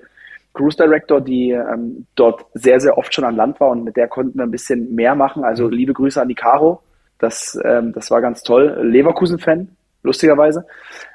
Cruise 0.55 0.77
Director, 0.77 1.21
die 1.21 1.51
ähm, 1.51 2.07
dort 2.15 2.47
sehr, 2.55 2.81
sehr 2.81 2.97
oft 2.97 3.13
schon 3.15 3.25
an 3.25 3.37
Land 3.37 3.61
war 3.61 3.69
und 3.69 3.85
mit 3.85 3.97
der 3.97 4.09
konnten 4.09 4.39
wir 4.39 4.45
ein 4.45 4.51
bisschen 4.51 4.95
mehr 4.95 5.15
machen. 5.15 5.45
Also 5.45 5.67
mhm. 5.67 5.73
liebe 5.73 5.93
Grüße 5.93 6.21
an 6.21 6.29
die 6.29 6.35
Caro. 6.35 6.81
Das, 7.19 7.59
ähm, 7.63 7.93
das 7.93 8.11
war 8.11 8.23
ganz 8.23 8.43
toll. 8.43 8.79
Leverkusen-Fan, 8.81 9.69
lustigerweise. 10.03 10.67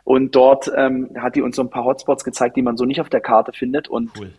Und 0.04 0.36
dort 0.36 0.72
ähm, 0.76 1.10
hat 1.18 1.36
die 1.36 1.42
uns 1.42 1.56
so 1.56 1.64
ein 1.64 1.70
paar 1.70 1.86
Hotspots 1.86 2.24
gezeigt, 2.24 2.56
die 2.56 2.62
man 2.62 2.78
so 2.78 2.86
nicht 2.86 3.02
auf 3.02 3.10
der 3.10 3.22
Karte 3.22 3.52
findet. 3.52 3.88
Und 3.88 4.12
cool 4.20 4.32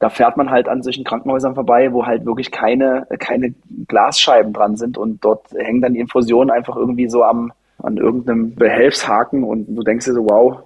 da 0.00 0.08
fährt 0.08 0.38
man 0.38 0.50
halt 0.50 0.66
an 0.68 0.82
solchen 0.82 1.04
Krankenhäusern 1.04 1.54
vorbei, 1.54 1.92
wo 1.92 2.06
halt 2.06 2.24
wirklich 2.24 2.50
keine, 2.50 3.06
keine 3.18 3.54
Glasscheiben 3.86 4.54
dran 4.54 4.76
sind 4.76 4.96
und 4.96 5.22
dort 5.22 5.52
hängen 5.52 5.82
dann 5.82 5.92
die 5.92 6.00
Infusionen 6.00 6.50
einfach 6.50 6.74
irgendwie 6.74 7.08
so 7.08 7.22
am, 7.22 7.52
an 7.78 7.98
irgendeinem 7.98 8.54
Behelfshaken 8.54 9.44
und 9.44 9.66
du 9.68 9.82
denkst 9.82 10.06
dir 10.06 10.14
so, 10.14 10.24
wow, 10.24 10.62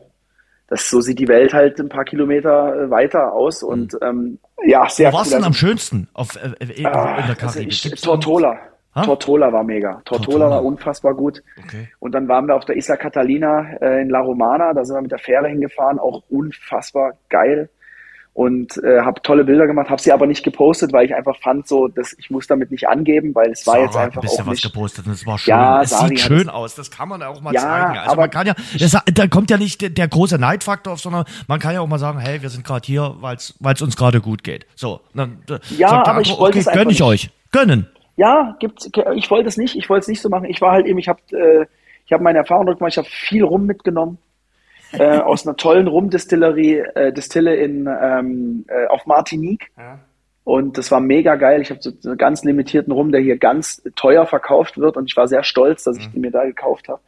das, 0.68 0.88
so 0.88 1.00
sieht 1.00 1.18
die 1.18 1.26
Welt 1.26 1.52
halt 1.52 1.80
ein 1.80 1.88
paar 1.88 2.04
Kilometer 2.04 2.84
äh, 2.84 2.90
weiter 2.90 3.32
aus 3.32 3.64
und 3.64 3.92
mhm. 3.94 3.98
ähm, 4.02 4.38
ja, 4.64 4.88
sehr 4.88 5.12
Wo 5.12 5.18
warst 5.18 5.32
du 5.32 5.36
denn 5.36 5.44
am 5.44 5.52
schönsten 5.52 6.08
auf, 6.14 6.36
äh, 6.36 6.52
äh, 6.60 6.80
in 6.80 6.86
ah, 6.86 7.26
der 7.26 7.34
Karibik? 7.34 7.66
Also 7.66 7.90
Tortola. 7.96 8.56
Ha? 8.94 9.02
Tortola 9.04 9.52
war 9.52 9.64
mega. 9.64 10.00
Tortola, 10.04 10.26
Tortola, 10.26 10.50
war 10.50 10.64
unfassbar 10.64 11.14
gut. 11.14 11.42
Okay. 11.58 11.88
Und 11.98 12.12
dann 12.12 12.28
waren 12.28 12.46
wir 12.46 12.54
auf 12.54 12.64
der 12.64 12.76
Isla 12.76 12.96
Catalina 12.96 13.72
äh, 13.80 14.02
in 14.02 14.08
La 14.08 14.20
Romana, 14.20 14.72
da 14.72 14.84
sind 14.84 14.96
wir 14.96 15.02
mit 15.02 15.10
der 15.10 15.18
Fähre 15.18 15.48
hingefahren, 15.48 15.98
auch 15.98 16.22
unfassbar 16.30 17.14
geil 17.28 17.68
und 18.34 18.76
äh, 18.82 19.00
habe 19.00 19.22
tolle 19.22 19.44
Bilder 19.44 19.68
gemacht, 19.68 19.88
habe 19.90 20.02
sie 20.02 20.12
aber 20.12 20.26
nicht 20.26 20.42
gepostet, 20.42 20.92
weil 20.92 21.06
ich 21.06 21.14
einfach 21.14 21.36
fand, 21.40 21.68
so, 21.68 21.86
dass 21.86 22.16
ich 22.18 22.30
muss 22.30 22.48
damit 22.48 22.72
nicht 22.72 22.88
angeben, 22.88 23.32
weil 23.32 23.52
es 23.52 23.64
war 23.64 23.78
jetzt 23.78 23.96
einfach 23.96 24.20
bist 24.20 24.34
auch 24.34 24.38
ja 24.38 24.44
nicht. 24.50 24.64
was 24.64 24.72
gepostet 24.72 25.06
und 25.06 25.12
es 25.12 25.24
war 25.24 25.38
schön. 25.38 25.50
Ja, 25.52 25.82
es 25.82 25.90
Sari 25.90 26.08
sieht 26.08 26.20
schön 26.20 26.48
aus, 26.48 26.74
das 26.74 26.90
kann 26.90 27.08
man 27.08 27.22
auch 27.22 27.40
mal 27.40 27.54
ja, 27.54 27.60
zeigen. 27.60 27.98
Also 27.98 28.16
man 28.16 28.30
kann 28.30 28.46
ja, 28.48 28.54
das, 28.76 28.98
da 29.14 29.26
kommt 29.28 29.50
ja 29.50 29.56
nicht 29.56 29.80
der, 29.80 29.90
der 29.90 30.08
große 30.08 30.36
Neidfaktor 30.36 30.94
auf, 30.94 31.00
sondern 31.00 31.24
man 31.46 31.60
kann 31.60 31.74
ja 31.74 31.80
auch 31.80 31.86
mal 31.86 32.00
sagen, 32.00 32.18
hey, 32.18 32.42
wir 32.42 32.48
sind 32.48 32.66
gerade 32.66 32.84
hier, 32.84 33.14
weil 33.20 33.36
es 33.36 33.82
uns 33.82 33.96
gerade 33.96 34.20
gut 34.20 34.42
geht. 34.42 34.66
So, 34.74 35.00
dann 35.14 35.38
ja, 35.70 35.90
aber 35.90 36.08
andere, 36.08 36.22
ich 36.22 36.30
wollte 36.30 36.58
okay, 36.58 36.68
es 36.68 36.74
gönn 36.74 36.90
ich 36.90 37.02
euch, 37.04 37.30
gönnen. 37.52 37.88
Ja, 38.16 38.56
gibt's. 38.58 38.90
Ich 39.14 39.30
wollte 39.30 39.48
es 39.48 39.56
nicht, 39.56 39.76
ich 39.76 39.88
wollte 39.88 40.02
es 40.02 40.08
nicht 40.08 40.20
so 40.20 40.28
machen. 40.28 40.46
Ich 40.46 40.60
war 40.60 40.72
halt 40.72 40.86
eben, 40.86 40.98
ich 40.98 41.08
habe, 41.08 41.20
äh, 41.30 41.66
ich 42.04 42.12
habe 42.12 42.22
meine 42.22 42.38
Erfahrung 42.38 42.66
gemacht, 42.66 42.92
ich 42.92 42.98
habe 42.98 43.08
viel 43.08 43.44
rum 43.44 43.66
mitgenommen 43.66 44.18
äh, 44.92 45.18
aus 45.18 45.46
einer 45.46 45.56
tollen 45.56 45.86
Rumdistillerie, 45.86 46.78
äh, 46.94 47.12
Distille 47.12 47.56
in, 47.56 47.86
ähm, 47.86 48.64
äh, 48.68 48.86
auf 48.86 49.06
Martinique. 49.06 49.70
Ja. 49.76 49.98
Und 50.44 50.76
das 50.76 50.90
war 50.90 51.00
mega 51.00 51.36
geil. 51.36 51.62
Ich 51.62 51.70
habe 51.70 51.80
so, 51.80 51.90
einen 52.04 52.18
ganz 52.18 52.44
limitierten 52.44 52.92
Rum, 52.92 53.12
der 53.12 53.20
hier 53.20 53.38
ganz 53.38 53.82
teuer 53.96 54.26
verkauft 54.26 54.76
wird. 54.76 54.96
Und 54.96 55.10
ich 55.10 55.16
war 55.16 55.26
sehr 55.26 55.42
stolz, 55.42 55.84
dass 55.84 55.96
ich 55.96 56.08
mhm. 56.08 56.12
den 56.12 56.20
mir 56.20 56.30
da 56.30 56.44
gekauft 56.44 56.88
habe. 56.88 57.00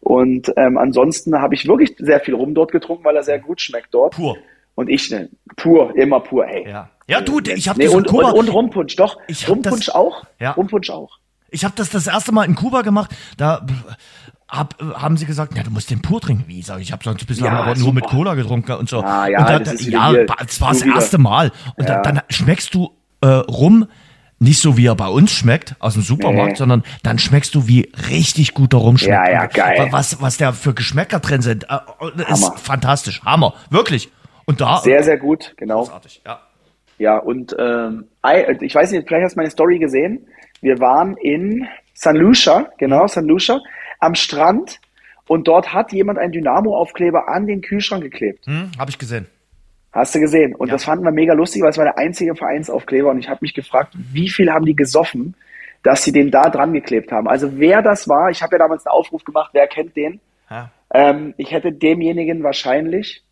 Und 0.00 0.52
ähm, 0.56 0.78
ansonsten 0.78 1.40
habe 1.40 1.54
ich 1.54 1.66
wirklich 1.66 1.96
sehr 1.98 2.20
viel 2.20 2.34
Rum 2.34 2.54
dort 2.54 2.70
getrunken, 2.70 3.04
weil 3.04 3.16
er 3.16 3.24
sehr 3.24 3.40
gut 3.40 3.60
schmeckt 3.60 3.92
dort. 3.92 4.14
Pur. 4.14 4.36
Und 4.76 4.88
ich, 4.88 5.10
ne, 5.10 5.28
pur, 5.56 5.96
immer 5.96 6.20
pur, 6.20 6.46
ey. 6.46 6.68
Ja, 6.68 6.88
ja 7.08 7.20
du, 7.20 7.40
ich 7.40 7.68
habe 7.68 7.80
nee, 7.80 7.88
und, 7.88 8.06
und, 8.12 8.24
und 8.24 8.48
Rumpunsch, 8.48 8.94
doch. 8.94 9.18
Ich 9.26 9.48
Rumpunsch 9.48 9.86
das, 9.86 9.94
auch. 9.94 10.24
Ja. 10.38 10.52
Rumpunsch 10.52 10.88
auch. 10.90 11.18
Ich 11.50 11.64
habe 11.64 11.74
das 11.76 11.90
das 11.90 12.06
erste 12.06 12.30
Mal 12.30 12.44
in 12.44 12.54
Kuba 12.54 12.82
gemacht. 12.82 13.10
Da 13.36 13.66
hab, 14.48 14.80
haben 14.80 15.16
sie 15.16 15.26
gesagt, 15.26 15.56
ja, 15.56 15.62
du 15.62 15.70
musst 15.70 15.90
den 15.90 16.00
pur 16.00 16.20
trinken. 16.20 16.44
Wie 16.46 16.62
sag 16.62 16.78
ich, 16.78 16.88
ich 16.88 16.92
habe 16.92 17.04
sonst 17.04 17.26
bislang 17.26 17.52
ja, 17.52 17.60
aber 17.60 17.74
nur 17.76 17.92
mit 17.92 18.06
Cola 18.06 18.34
getrunken 18.34 18.72
und 18.72 18.88
so. 18.88 19.02
Ah, 19.02 19.28
ja, 19.28 19.40
und 19.40 19.48
da, 19.48 19.58
das 19.58 19.86
ja, 19.86 20.12
das 20.12 20.60
war 20.60 20.72
das 20.72 20.82
erste 20.82 21.18
Mal. 21.18 21.52
Und 21.76 21.88
ja. 21.88 22.00
dann, 22.00 22.16
dann 22.16 22.24
schmeckst 22.30 22.74
du 22.74 22.90
äh, 23.20 23.26
rum 23.26 23.86
nicht 24.40 24.60
so 24.60 24.76
wie 24.76 24.86
er 24.86 24.94
bei 24.94 25.08
uns 25.08 25.32
schmeckt 25.32 25.74
aus 25.80 25.94
dem 25.94 26.02
Supermarkt, 26.02 26.52
nee. 26.52 26.56
sondern 26.56 26.84
dann 27.02 27.18
schmeckst 27.18 27.54
du 27.54 27.66
wie 27.66 27.90
richtig 28.08 28.54
guter 28.54 28.78
Rum 28.78 28.96
schmeckt. 28.96 29.12
Ja, 29.12 29.30
ja, 29.30 29.46
geil. 29.46 29.88
Was, 29.90 30.22
was 30.22 30.36
da 30.36 30.52
für 30.52 30.74
Geschmäcker 30.74 31.18
drin 31.18 31.42
sind, 31.42 31.64
äh, 31.64 31.76
ist 32.18 32.28
Hammer. 32.28 32.56
fantastisch. 32.56 33.20
Hammer, 33.24 33.54
wirklich. 33.70 34.10
Und 34.46 34.60
da 34.60 34.78
sehr, 34.78 35.02
sehr 35.02 35.18
gut, 35.18 35.54
genau. 35.56 35.80
Großartig, 35.80 36.22
ja. 36.24 36.40
Ja, 36.98 37.18
und 37.18 37.54
ähm, 37.58 38.06
ich 38.60 38.74
weiß 38.74 38.90
nicht, 38.92 39.06
vielleicht 39.06 39.24
hast 39.24 39.34
du 39.34 39.40
meine 39.40 39.50
Story 39.50 39.78
gesehen. 39.78 40.26
Wir 40.60 40.80
waren 40.80 41.16
in 41.16 41.66
San 41.94 42.16
Lucia, 42.16 42.68
genau, 42.78 43.06
San 43.06 43.26
Lucia, 43.26 43.60
am 43.98 44.14
Strand 44.14 44.80
und 45.26 45.46
dort 45.46 45.72
hat 45.72 45.92
jemand 45.92 46.18
einen 46.18 46.32
Dynamo-Aufkleber 46.32 47.28
an 47.28 47.46
den 47.46 47.60
Kühlschrank 47.60 48.02
geklebt. 48.02 48.46
Hm, 48.46 48.70
Habe 48.78 48.90
ich 48.90 48.98
gesehen. 48.98 49.26
Hast 49.92 50.14
du 50.14 50.20
gesehen? 50.20 50.54
Und 50.54 50.68
ja. 50.68 50.74
das 50.74 50.84
fanden 50.84 51.04
wir 51.04 51.10
mega 51.12 51.34
lustig, 51.34 51.62
weil 51.62 51.70
es 51.70 51.78
war 51.78 51.84
der 51.84 51.98
einzige 51.98 52.34
Vereinsaufkleber 52.34 53.10
und 53.10 53.18
ich 53.18 53.28
habe 53.28 53.38
mich 53.42 53.54
gefragt, 53.54 53.94
wie 54.12 54.28
viel 54.28 54.50
haben 54.52 54.64
die 54.64 54.76
gesoffen, 54.76 55.34
dass 55.82 56.04
sie 56.04 56.12
den 56.12 56.30
da 56.30 56.50
dran 56.50 56.72
geklebt 56.72 57.12
haben. 57.12 57.28
Also 57.28 57.58
wer 57.58 57.82
das 57.82 58.08
war, 58.08 58.30
ich 58.30 58.42
habe 58.42 58.54
ja 58.56 58.58
damals 58.58 58.86
einen 58.86 58.92
Aufruf 58.92 59.24
gemacht, 59.24 59.50
wer 59.54 59.66
kennt 59.66 59.96
den? 59.96 60.20
Ähm, 60.92 61.34
ich 61.36 61.52
hätte 61.52 61.72
demjenigen 61.72 62.42
wahrscheinlich 62.42 63.22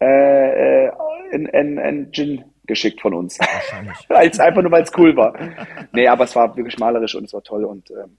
äh, 0.00 0.86
äh, 0.86 0.92
ein 1.32 2.08
Gin 2.12 2.44
geschickt 2.66 3.00
von 3.00 3.14
uns. 3.14 3.38
Wahrscheinlich. 3.38 3.96
als, 4.08 4.40
einfach 4.40 4.62
nur, 4.62 4.70
weil 4.70 4.82
es 4.82 4.92
cool 4.96 5.16
war. 5.16 5.34
nee, 5.92 6.06
aber 6.06 6.24
es 6.24 6.34
war 6.34 6.56
wirklich 6.56 6.78
malerisch 6.78 7.14
und 7.14 7.24
es 7.24 7.32
war 7.32 7.42
toll 7.42 7.64
und 7.64 7.90
ähm, 7.90 8.16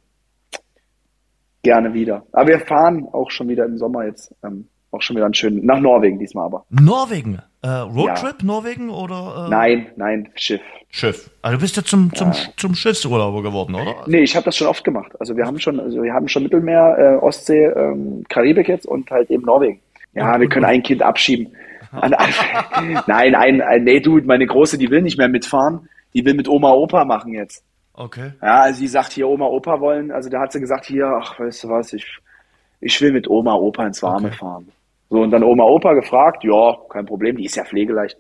gerne 1.64 1.93
wieder. 1.93 2.26
Aber 2.32 2.47
wir 2.47 2.59
fahren 2.59 3.07
auch 3.12 3.32
schon 3.32 3.47
wieder 3.49 3.66
im 3.66 3.78
Sommer 3.78 4.05
jetzt. 4.05 4.34
Ähm, 4.43 4.68
auch 4.91 5.01
schon 5.01 5.16
wieder 5.16 5.26
ein 5.26 5.34
schön 5.34 5.66
nach 5.66 5.80
Norwegen 5.80 6.20
diesmal 6.20 6.45
aber. 6.45 6.66
Norwegen? 6.70 7.41
Äh, 7.62 7.68
Roadtrip 7.68 8.41
ja. 8.41 8.45
Norwegen 8.45 8.89
oder? 8.89 9.45
Äh? 9.45 9.49
Nein, 9.49 9.88
nein, 9.95 10.30
Schiff. 10.36 10.62
Schiff. 10.89 11.30
Also 11.41 11.57
du 11.57 11.62
bist 11.62 11.78
ja 11.78 11.84
zum, 11.84 12.14
zum, 12.14 12.32
ja. 12.32 12.39
zum 12.57 12.76
Schiffsurlauber 12.76 13.41
geworden, 13.41 13.76
oder? 13.76 14.03
Nee, 14.07 14.22
ich 14.22 14.36
habe 14.36 14.45
das 14.45 14.57
schon 14.57 14.68
oft 14.68 14.84
gemacht. 14.84 15.14
Also 15.20 15.38
wir 15.38 15.45
haben 15.45 15.59
schon, 15.59 15.80
also 15.80 16.03
wir 16.03 16.14
haben 16.14 16.28
schon 16.28 16.43
Mittelmeer, 16.43 16.97
äh, 16.97 17.24
Ostsee, 17.24 17.66
ähm, 17.68 18.26
Karibik 18.28 18.68
jetzt 18.68 18.86
und 18.86 19.09
halt 19.09 19.32
eben 19.32 19.43
Norwegen. 19.43 19.80
Ja, 20.14 20.36
und, 20.36 20.41
wir 20.41 20.49
können 20.49 20.66
und, 20.66 20.72
ein 20.72 20.84
Kind 20.84 21.01
abschieben. 21.01 21.55
nein, 23.07 23.36
ein, 23.36 23.62
ein, 23.62 23.84
nee, 23.84 23.99
du, 23.99 24.18
meine 24.20 24.45
Große, 24.45 24.78
die 24.78 24.89
will 24.89 25.01
nicht 25.01 25.18
mehr 25.18 25.30
mitfahren. 25.30 25.88
Die 26.14 26.26
will 26.26 26.34
mit 26.34 26.49
Oma 26.49 26.72
Opa 26.72 27.05
machen 27.05 27.34
jetzt. 27.34 27.64
Okay. 27.94 28.32
Ja, 28.42 28.62
also 28.62 28.80
sie 28.80 28.88
sagt 28.88 29.12
hier 29.12 29.28
Oma 29.28 29.46
Opa 29.46 29.80
wollen. 29.80 30.12
Also 30.12 30.30
da 30.30 30.42
hat 30.42 30.52
sie 30.52 30.60
gesagt 30.60 30.86
hier, 30.86 31.08
ach, 31.08 31.39
weißt 31.39 31.64
du 31.64 31.70
was, 31.70 31.94
ich, 31.94 32.20
ich 32.80 33.00
will 33.02 33.12
mit 33.12 33.30
Oma 33.30 33.54
Opa 33.54 33.86
ins 33.86 34.02
Warme 34.02 34.28
okay. 34.28 34.38
fahren. 34.38 34.72
So, 35.10 35.22
und 35.22 35.32
dann 35.32 35.44
Oma 35.44 35.64
Opa 35.64 35.94
gefragt, 35.94 36.44
ja, 36.44 36.78
kein 36.89 37.06
Problem, 37.06 37.36
die 37.36 37.46
ist 37.46 37.56
ja 37.56 37.66
pflegeleicht. 37.66 38.18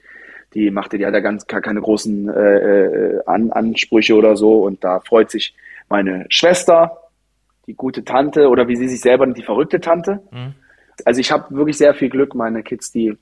Die 0.53 0.69
machte, 0.69 0.97
die 0.97 1.05
hat 1.05 1.13
ja 1.13 1.21
ganz 1.21 1.47
keine 1.47 1.79
großen 1.79 2.27
äh, 2.27 2.57
äh, 2.57 3.21
An 3.25 3.51
Ansprüche 3.51 4.15
oder 4.15 4.35
so. 4.35 4.63
Und 4.63 4.83
da 4.83 4.99
freut 4.99 5.31
sich 5.31 5.55
meine 5.87 6.25
Schwester, 6.27 6.97
die 7.67 7.73
gute 7.73 8.03
Tante 8.03 8.49
oder 8.49 8.67
wie 8.67 8.75
sie 8.75 8.89
sich 8.89 8.99
selber 8.99 9.25
nennt, 9.25 9.37
die 9.37 9.43
verrückte 9.43 9.79
Tante. 9.79 10.19
Mhm. 10.31 10.55
Also 11.05 11.21
ich 11.21 11.31
habe 11.31 11.55
wirklich 11.55 11.77
sehr 11.77 11.93
viel 11.93 12.09
Glück, 12.09 12.35
meine 12.35 12.63
Kids, 12.63 12.91
die 12.91 13.17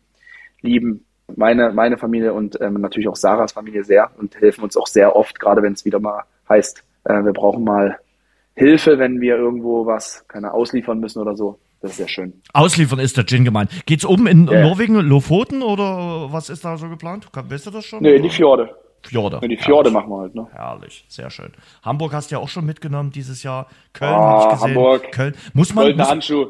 lieben 0.62 1.06
meine, 1.36 1.72
meine 1.72 1.97
Familie 1.97 2.34
und 2.34 2.60
ähm, 2.60 2.82
natürlich 2.82 3.08
auch 3.08 3.16
Sarahs 3.16 3.52
Familie 3.52 3.84
sehr 3.84 4.10
und 4.18 4.36
helfen 4.41 4.64
uns 4.64 4.76
auch 4.76 4.88
sehr 4.88 5.16
oft, 5.16 5.39
gerade 5.39 5.62
wenn 5.62 5.74
es 5.74 5.86
wieder 5.86 6.00
mal 6.00 6.24
heißt, 6.50 6.84
äh, 7.06 7.24
wir 7.24 7.34
brauchen 7.34 7.64
mal 7.64 7.97
Hilfe, 8.56 9.00
wenn 9.00 9.22
wir 9.22 9.38
irgendwo 9.38 9.86
was 9.86 10.26
keine 10.28 10.54
ausliefern 10.54 11.00
müssen 11.00 11.22
oder 11.22 11.36
so. 11.36 11.60
Das 11.82 11.91
ist 11.91 11.97
sehr 11.97 12.10
schön. 12.10 12.41
Ausliefern 12.54 13.00
ist 13.00 13.16
der 13.16 13.26
Gin 13.26 13.45
gemeint. 13.45 13.72
Geht's 13.86 14.06
oben 14.06 14.28
in 14.28 14.47
ja. 14.47 14.62
Norwegen, 14.62 14.95
Lofoten 14.95 15.62
oder 15.62 16.32
was 16.32 16.50
ist 16.50 16.66
da 16.66 16.78
so 16.78 16.89
geplant? 16.89 17.28
Weißt 17.34 17.68
du 17.68 17.72
das 17.72 17.86
schon? 17.86 18.02
Nee, 18.02 18.16
in 18.16 18.24
die 18.24 18.30
Fjorde. 18.30 18.76
Fjorde. 19.04 19.39
In 19.41 19.50
die 19.50 19.58
Fjorde 19.58 19.91
machen 19.91 20.10
wir 20.10 20.18
halt, 20.18 20.36
ne? 20.36 20.47
Herrlich, 20.52 21.06
sehr 21.08 21.30
schön. 21.30 21.54
Hamburg 21.84 22.12
hast 22.12 22.32
du 22.32 22.36
ja 22.36 22.41
auch 22.41 22.50
schon 22.50 22.66
mitgenommen 22.66 23.12
dieses 23.12 23.43
Jahr. 23.43 23.68
Köln 23.93 24.12
ah, 24.12 24.18
habe 24.18 24.43
ich 24.43 24.60
gesehen. 24.60 24.76
Hamburg. 24.76 25.12
Köln. 25.14 25.36
Muss 25.54 25.74
man, 25.74 25.86
Goldene 25.86 26.04
muss, 26.04 26.12
Handschuh. 26.12 26.47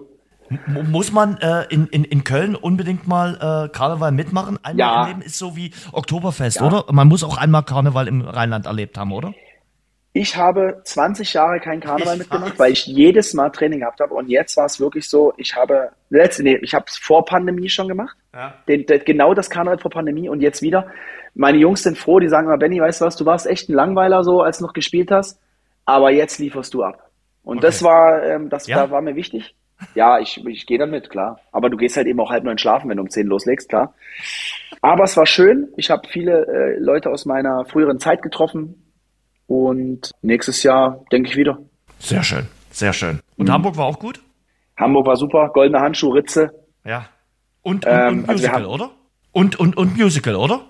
Muss 0.89 1.11
man 1.11 1.37
äh, 1.37 1.65
in, 1.69 1.85
in, 1.87 2.03
in 2.03 2.23
Köln 2.23 2.55
unbedingt 2.55 3.07
mal 3.07 3.35
äh, 3.35 3.69
Karneval 3.69 4.11
mitmachen? 4.11 4.57
Einmal 4.63 4.79
ja. 4.79 5.03
im 5.03 5.07
Leben 5.09 5.21
ist 5.21 5.37
so 5.37 5.55
wie 5.55 5.71
Oktoberfest, 5.91 6.59
ja. 6.59 6.65
oder? 6.65 6.85
Man 6.91 7.07
muss 7.07 7.23
auch 7.23 7.37
einmal 7.37 7.61
Karneval 7.61 8.07
im 8.07 8.21
Rheinland 8.21 8.65
erlebt 8.65 8.97
haben, 8.97 9.11
oder? 9.11 9.35
Ich 10.11 10.35
habe 10.35 10.81
20 10.83 11.33
Jahre 11.33 11.59
keinen 11.59 11.81
Karneval 11.81 12.13
ich 12.13 12.19
mitgemacht, 12.19 12.57
weil 12.57 12.71
ich 12.71 12.87
jedes 12.87 13.33
Mal 13.33 13.49
Training 13.51 13.81
gehabt 13.81 13.99
habe. 13.99 14.13
Und 14.15 14.27
jetzt 14.27 14.57
war 14.57 14.65
es 14.65 14.79
wirklich 14.79 15.07
so, 15.07 15.33
ich 15.37 15.55
habe 15.55 15.91
letzte, 16.09 16.43
nee, 16.43 16.57
ich 16.61 16.73
habe 16.73 16.85
es 16.87 16.97
vor 16.97 17.25
Pandemie 17.25 17.69
schon 17.69 17.87
gemacht. 17.87 18.17
Ja. 18.33 18.55
Den, 18.67 18.85
den, 18.85 19.03
genau 19.05 19.33
das 19.33 19.49
Karneval 19.49 19.77
vor 19.77 19.91
Pandemie 19.91 20.27
und 20.27 20.41
jetzt 20.41 20.61
wieder. 20.61 20.87
Meine 21.35 21.59
Jungs 21.59 21.83
sind 21.83 21.97
froh, 21.97 22.19
die 22.19 22.27
sagen 22.27 22.47
immer, 22.47 22.57
Benny, 22.57 22.81
weißt 22.81 23.01
du 23.01 23.05
was, 23.05 23.15
du 23.15 23.25
warst 23.25 23.45
echt 23.45 23.69
ein 23.69 23.73
Langweiler 23.73 24.23
so, 24.23 24.41
als 24.41 24.57
du 24.57 24.65
noch 24.65 24.73
gespielt 24.73 25.11
hast, 25.11 25.39
aber 25.85 26.11
jetzt 26.11 26.39
lieferst 26.39 26.73
du 26.73 26.83
ab. 26.83 27.09
Und 27.43 27.57
okay. 27.57 27.67
das 27.67 27.83
war, 27.83 28.23
ähm, 28.23 28.49
das 28.49 28.67
ja. 28.67 28.89
war 28.89 29.01
mir 29.01 29.15
wichtig. 29.15 29.55
Ja, 29.95 30.19
ich, 30.19 30.43
ich 30.45 30.65
gehe 30.65 30.77
damit, 30.77 31.09
klar. 31.09 31.39
Aber 31.51 31.69
du 31.69 31.77
gehst 31.77 31.95
halt 31.95 32.07
eben 32.07 32.19
auch 32.19 32.31
halb 32.31 32.43
neun 32.43 32.57
schlafen, 32.57 32.89
wenn 32.89 32.97
du 32.97 33.03
um 33.03 33.09
zehn 33.09 33.27
loslegst, 33.27 33.69
klar. 33.69 33.93
Aber 34.81 35.03
es 35.03 35.15
war 35.15 35.25
schön. 35.25 35.69
Ich 35.77 35.89
habe 35.89 36.07
viele 36.07 36.47
äh, 36.47 36.79
Leute 36.79 37.09
aus 37.09 37.25
meiner 37.25 37.65
früheren 37.65 37.99
Zeit 37.99 38.21
getroffen. 38.21 38.88
Und 39.49 40.11
nächstes 40.21 40.61
Jahr 40.61 41.03
denke 41.11 41.31
ich 41.31 41.35
wieder. 41.35 41.57
Sehr 41.97 42.21
schön, 42.21 42.45
sehr 42.69 42.93
schön. 42.93 43.19
Und 43.35 43.47
mhm. 43.47 43.53
Hamburg 43.53 43.77
war 43.77 43.87
auch 43.87 43.97
gut? 43.97 44.21
Hamburg 44.77 45.07
war 45.07 45.17
super. 45.17 45.49
Goldene 45.51 45.81
Handschuh, 45.81 46.11
Ritze. 46.11 46.51
Ja. 46.85 47.09
Und, 47.63 47.83
und, 47.83 47.91
ähm, 47.91 48.19
und 48.19 48.29
also 48.29 48.33
Musical, 48.33 48.61
also 48.61 48.69
oder? 48.69 48.91
Und, 49.31 49.59
und, 49.59 49.75
und 49.75 49.97
Musical, 49.97 50.35
oder? 50.35 50.61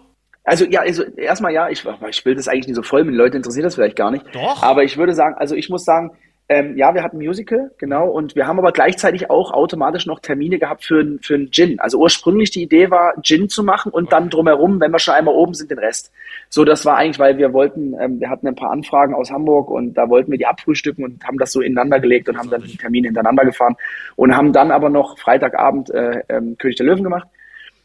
Also 0.45 0.63
ja, 0.63 0.79
also 0.79 1.03
erstmal 1.03 1.51
ja, 1.51 1.67
ich, 1.67 1.85
ich 2.09 2.25
will 2.25 2.35
das 2.35 2.47
eigentlich 2.47 2.67
nicht 2.67 2.77
so 2.77 2.81
voll, 2.81 3.03
mit 3.03 3.15
Leuten 3.15 3.35
interessiert 3.35 3.65
das 3.65 3.75
vielleicht 3.75 3.97
gar 3.97 4.11
nicht. 4.11 4.23
Doch. 4.33 4.63
Aber 4.63 4.85
ich 4.85 4.97
würde 4.97 5.13
sagen, 5.13 5.35
also 5.37 5.55
ich 5.55 5.69
muss 5.69 5.83
sagen, 5.83 6.11
ähm, 6.51 6.75
ja, 6.75 6.95
wir 6.95 7.03
hatten 7.03 7.17
Musical, 7.17 7.69
genau, 7.77 8.09
und 8.09 8.35
wir 8.35 8.47
haben 8.47 8.57
aber 8.57 8.71
gleichzeitig 8.71 9.29
auch 9.29 9.51
automatisch 9.51 10.07
noch 10.07 10.19
Termine 10.19 10.57
gehabt 10.57 10.83
für, 10.83 11.19
für 11.21 11.35
einen 11.35 11.51
Gin. 11.51 11.79
Also 11.79 11.99
ursprünglich 11.99 12.49
die 12.49 12.63
Idee 12.63 12.89
war, 12.89 13.13
Gin 13.21 13.49
zu 13.49 13.63
machen 13.63 13.91
und 13.91 14.11
dann 14.11 14.31
drumherum, 14.31 14.81
wenn 14.81 14.91
wir 14.91 14.97
schon 14.97 15.13
einmal 15.13 15.35
oben 15.35 15.53
sind, 15.53 15.69
den 15.69 15.77
Rest. 15.77 16.11
So, 16.49 16.65
das 16.65 16.85
war 16.85 16.97
eigentlich, 16.97 17.19
weil 17.19 17.37
wir 17.37 17.53
wollten, 17.53 17.93
ähm, 17.99 18.19
wir 18.19 18.31
hatten 18.31 18.47
ein 18.47 18.55
paar 18.55 18.71
Anfragen 18.71 19.13
aus 19.13 19.29
Hamburg 19.29 19.69
und 19.69 19.93
da 19.93 20.09
wollten 20.09 20.31
wir 20.31 20.39
die 20.39 20.47
abfrühstücken 20.47 21.05
und 21.05 21.23
haben 21.23 21.37
das 21.37 21.51
so 21.51 21.61
ineinander 21.61 21.99
gelegt 21.99 22.27
und 22.29 22.37
haben 22.37 22.49
dann 22.49 22.63
die 22.63 22.77
Termine 22.77 23.09
hintereinander 23.09 23.45
gefahren 23.45 23.75
und 24.15 24.35
haben 24.35 24.51
dann 24.51 24.71
aber 24.71 24.89
noch 24.89 25.19
Freitagabend 25.19 25.91
äh, 25.91 26.23
ähm, 26.29 26.57
König 26.57 26.77
der 26.77 26.87
Löwen 26.87 27.03
gemacht. 27.03 27.27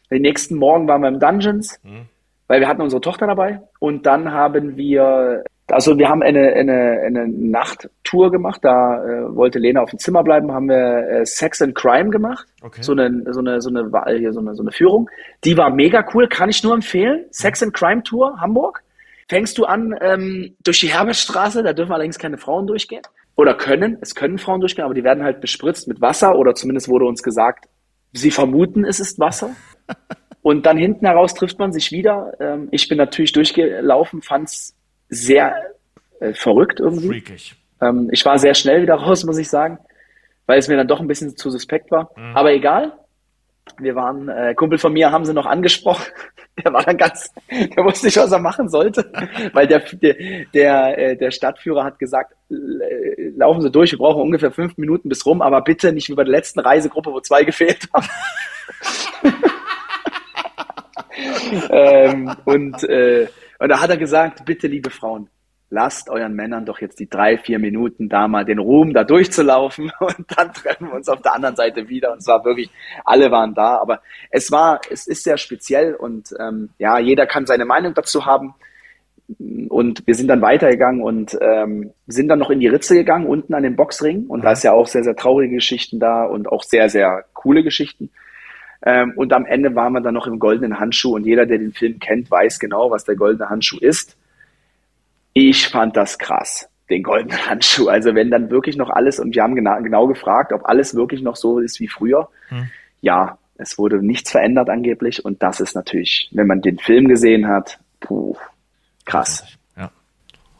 Den 0.09 0.23
nächsten 0.23 0.55
Morgen 0.55 0.87
waren 0.87 1.01
wir 1.01 1.09
im 1.09 1.19
Dungeons. 1.19 1.79
Mhm 1.83 2.07
weil 2.47 2.59
wir 2.59 2.67
hatten 2.67 2.81
unsere 2.81 3.01
Tochter 3.01 3.27
dabei 3.27 3.61
und 3.79 4.05
dann 4.05 4.31
haben 4.31 4.77
wir 4.77 5.43
also 5.67 5.97
wir 5.97 6.09
haben 6.09 6.21
eine, 6.21 6.53
eine, 6.53 7.01
eine 7.05 7.27
Nachttour 7.27 8.31
gemacht, 8.31 8.59
da 8.63 9.03
äh, 9.03 9.35
wollte 9.35 9.57
Lena 9.57 9.81
auf 9.81 9.89
dem 9.89 9.99
Zimmer 9.99 10.23
bleiben, 10.23 10.51
haben 10.51 10.69
wir 10.69 11.07
äh, 11.09 11.25
Sex 11.25 11.61
and 11.61 11.73
Crime 11.73 12.11
gemacht. 12.11 12.47
Okay. 12.61 12.83
So 12.83 12.91
eine, 12.91 13.23
so 13.31 13.39
eine, 13.39 13.61
so 13.61 13.69
eine, 13.69 13.89
hier, 14.17 14.31
so 14.31 14.39
eine, 14.39 14.55
so 14.55 14.61
eine 14.61 14.71
Führung. 14.71 15.09
Die 15.43 15.57
war 15.57 15.71
mega 15.71 16.05
cool, 16.13 16.27
kann 16.27 16.49
ich 16.49 16.63
nur 16.63 16.73
empfehlen. 16.73 17.25
Sex 17.31 17.63
and 17.63 17.73
Crime 17.73 18.03
Tour, 18.03 18.39
Hamburg. 18.39 18.83
Fängst 19.27 19.57
du 19.57 19.65
an 19.65 19.95
ähm, 20.01 20.55
durch 20.63 20.81
die 20.81 20.93
Herbertstraße, 20.93 21.63
da 21.63 21.73
dürfen 21.73 21.93
allerdings 21.93 22.19
keine 22.19 22.37
Frauen 22.37 22.67
durchgehen. 22.67 23.01
Oder 23.35 23.55
können, 23.55 23.97
es 24.01 24.13
können 24.13 24.37
Frauen 24.37 24.59
durchgehen, 24.59 24.85
aber 24.85 24.93
die 24.93 25.03
werden 25.03 25.23
halt 25.23 25.41
bespritzt 25.41 25.87
mit 25.87 25.99
Wasser 25.99 26.37
oder 26.37 26.53
zumindest 26.53 26.89
wurde 26.89 27.05
uns 27.05 27.23
gesagt, 27.23 27.65
sie 28.13 28.31
vermuten, 28.31 28.85
es 28.85 28.99
ist 28.99 29.19
Wasser. 29.19 29.49
Und 30.43 30.67
dann 30.67 30.77
hinten 30.77 31.07
heraus 31.07 31.33
trifft 31.33 31.57
man 31.57 31.73
sich 31.73 31.91
wieder. 31.91 32.33
Ähm, 32.39 32.67
ich 32.69 32.87
bin 32.87 32.99
natürlich 32.99 33.31
durchgelaufen, 33.31 34.21
fand's 34.21 34.75
sehr 35.09 35.55
äh, 36.19 36.33
verrückt 36.33 36.79
irgendwie. 36.79 37.07
Freakig. 37.07 37.55
Ähm, 37.81 38.09
ich 38.11 38.25
war 38.25 38.39
sehr 38.39 38.53
schnell 38.53 38.81
wieder 38.81 38.95
raus, 38.95 39.25
muss 39.25 39.37
ich 39.37 39.49
sagen, 39.49 39.79
weil 40.45 40.59
es 40.59 40.67
mir 40.67 40.77
dann 40.77 40.87
doch 40.87 40.99
ein 40.99 41.07
bisschen 41.07 41.35
zu 41.35 41.49
suspekt 41.49 41.91
war. 41.91 42.11
Mhm. 42.15 42.35
Aber 42.35 42.53
egal. 42.53 42.93
Wir 43.79 43.95
waren, 43.95 44.29
äh, 44.29 44.53
Kumpel 44.53 44.77
von 44.77 44.93
mir 44.93 45.11
haben 45.11 45.25
sie 45.25 45.33
noch 45.33 45.47
angesprochen. 45.47 46.05
Der 46.63 46.71
war 46.71 46.83
dann 46.83 46.95
ganz, 46.95 47.33
der 47.49 47.83
wusste 47.83 48.05
nicht, 48.05 48.15
was 48.15 48.31
er 48.31 48.39
machen 48.39 48.69
sollte, 48.69 49.11
weil 49.53 49.67
der, 49.67 49.79
der, 49.79 50.15
der, 50.53 50.97
äh, 50.97 51.17
der 51.17 51.31
Stadtführer 51.31 51.83
hat 51.83 51.99
gesagt, 51.99 52.33
laufen 52.47 53.59
Sie 53.59 53.69
durch, 53.69 53.91
wir 53.91 53.99
brauchen 53.99 54.21
ungefähr 54.21 54.51
fünf 54.51 54.77
Minuten 54.77 55.09
bis 55.09 55.25
rum, 55.25 55.41
aber 55.41 55.61
bitte 55.61 55.91
nicht 55.91 56.07
wie 56.07 56.13
bei 56.13 56.23
der 56.23 56.31
letzten 56.31 56.61
Reisegruppe, 56.61 57.11
wo 57.11 57.19
zwei 57.19 57.43
gefehlt 57.43 57.89
haben. 57.93 58.07
ähm, 61.69 62.33
und 62.45 62.81
äh, 62.85 63.27
und 63.59 63.69
da 63.69 63.81
hat 63.81 63.89
er 63.89 63.97
gesagt, 63.97 64.45
bitte, 64.45 64.67
liebe 64.67 64.89
Frauen, 64.89 65.29
lasst 65.69 66.09
euren 66.09 66.33
Männern 66.33 66.65
doch 66.65 66.79
jetzt 66.79 66.99
die 66.99 67.09
drei, 67.09 67.37
vier 67.37 67.59
Minuten 67.59 68.07
da 68.07 68.27
mal 68.27 68.45
den 68.45 68.59
Ruhm 68.59 68.93
da 68.93 69.03
durchzulaufen 69.03 69.91
und 69.99 70.25
dann 70.35 70.53
treffen 70.53 70.87
wir 70.87 70.95
uns 70.95 71.09
auf 71.09 71.21
der 71.21 71.33
anderen 71.33 71.55
Seite 71.55 71.89
wieder. 71.89 72.11
Und 72.11 72.19
es 72.19 72.27
war 72.27 72.43
wirklich, 72.45 72.69
alle 73.03 73.31
waren 73.31 73.53
da. 73.53 73.77
Aber 73.77 74.01
es 74.29 74.51
war, 74.51 74.81
es 74.89 75.07
ist 75.07 75.23
sehr 75.23 75.37
speziell 75.37 75.95
und 75.95 76.33
ähm, 76.39 76.69
ja, 76.77 76.99
jeder 76.99 77.25
kann 77.25 77.45
seine 77.45 77.65
Meinung 77.65 77.93
dazu 77.93 78.25
haben. 78.25 78.55
Und 79.69 80.05
wir 80.05 80.13
sind 80.13 80.27
dann 80.27 80.41
weitergegangen 80.41 81.01
und 81.01 81.35
ähm, 81.41 81.91
sind 82.05 82.27
dann 82.27 82.37
noch 82.37 82.51
in 82.51 82.59
die 82.59 82.67
Ritze 82.67 82.93
gegangen, 82.93 83.25
unten 83.25 83.55
an 83.55 83.63
den 83.63 83.75
Boxring. 83.75 84.27
Und 84.27 84.45
da 84.45 84.51
ist 84.51 84.63
ja 84.63 84.71
auch 84.71 84.85
sehr, 84.85 85.03
sehr 85.03 85.15
traurige 85.15 85.55
Geschichten 85.55 85.99
da 85.99 86.25
und 86.25 86.47
auch 86.47 86.61
sehr, 86.61 86.89
sehr 86.89 87.25
coole 87.33 87.63
Geschichten. 87.63 88.11
Ähm, 88.85 89.13
und 89.15 89.33
am 89.33 89.45
Ende 89.45 89.73
waren 89.75 89.93
wir 89.93 90.01
dann 90.01 90.13
noch 90.13 90.27
im 90.27 90.37
goldenen 90.39 90.79
Handschuh 90.79 91.15
und 91.15 91.25
jeder, 91.25 91.45
der 91.45 91.57
den 91.57 91.73
Film 91.73 91.99
kennt, 91.99 92.29
weiß 92.29 92.59
genau, 92.59 92.91
was 92.91 93.03
der 93.03 93.15
goldene 93.15 93.49
Handschuh 93.49 93.79
ist. 93.79 94.15
Ich 95.33 95.67
fand 95.67 95.97
das 95.97 96.19
krass, 96.19 96.69
den 96.89 97.01
goldenen 97.03 97.37
Handschuh. 97.49 97.87
Also 97.89 98.13
wenn 98.15 98.29
dann 98.29 98.49
wirklich 98.51 98.77
noch 98.77 98.89
alles, 98.91 99.19
und 99.19 99.35
wir 99.35 99.41
haben 99.43 99.55
genau, 99.55 99.81
genau 99.81 100.07
gefragt, 100.07 100.53
ob 100.53 100.65
alles 100.65 100.95
wirklich 100.95 101.21
noch 101.21 101.35
so 101.35 101.59
ist 101.59 101.79
wie 101.79 101.87
früher. 101.87 102.29
Hm. 102.49 102.69
Ja, 103.01 103.37
es 103.57 103.77
wurde 103.77 104.05
nichts 104.05 104.31
verändert 104.31 104.69
angeblich 104.69 105.23
und 105.25 105.41
das 105.41 105.59
ist 105.59 105.75
natürlich, 105.75 106.29
wenn 106.33 106.45
man 106.47 106.61
den 106.61 106.77
Film 106.77 107.07
gesehen 107.07 107.47
hat, 107.47 107.79
puh, 108.01 108.35
krass. 109.05 109.45
Ja. 109.77 109.89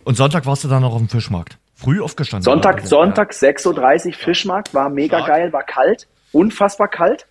Und 0.03 0.15
Sonntag 0.15 0.45
warst 0.45 0.63
du 0.63 0.67
dann 0.67 0.81
noch 0.81 0.93
auf 0.93 0.99
dem 0.99 1.09
Fischmarkt. 1.09 1.57
Früh 1.75 2.01
aufgestanden. 2.01 2.43
Sonntag, 2.43 2.79
Ja. 2.81 2.85
Sonntag 2.87 3.31
6.30 3.33 4.07
Uhr 4.07 4.13
Fischmarkt, 4.13 4.73
war 4.73 4.89
mega 4.89 5.17
Stark. 5.17 5.27
geil, 5.29 5.53
war 5.53 5.63
kalt, 5.63 6.07
unfassbar 6.31 6.87
kalt. 6.87 7.27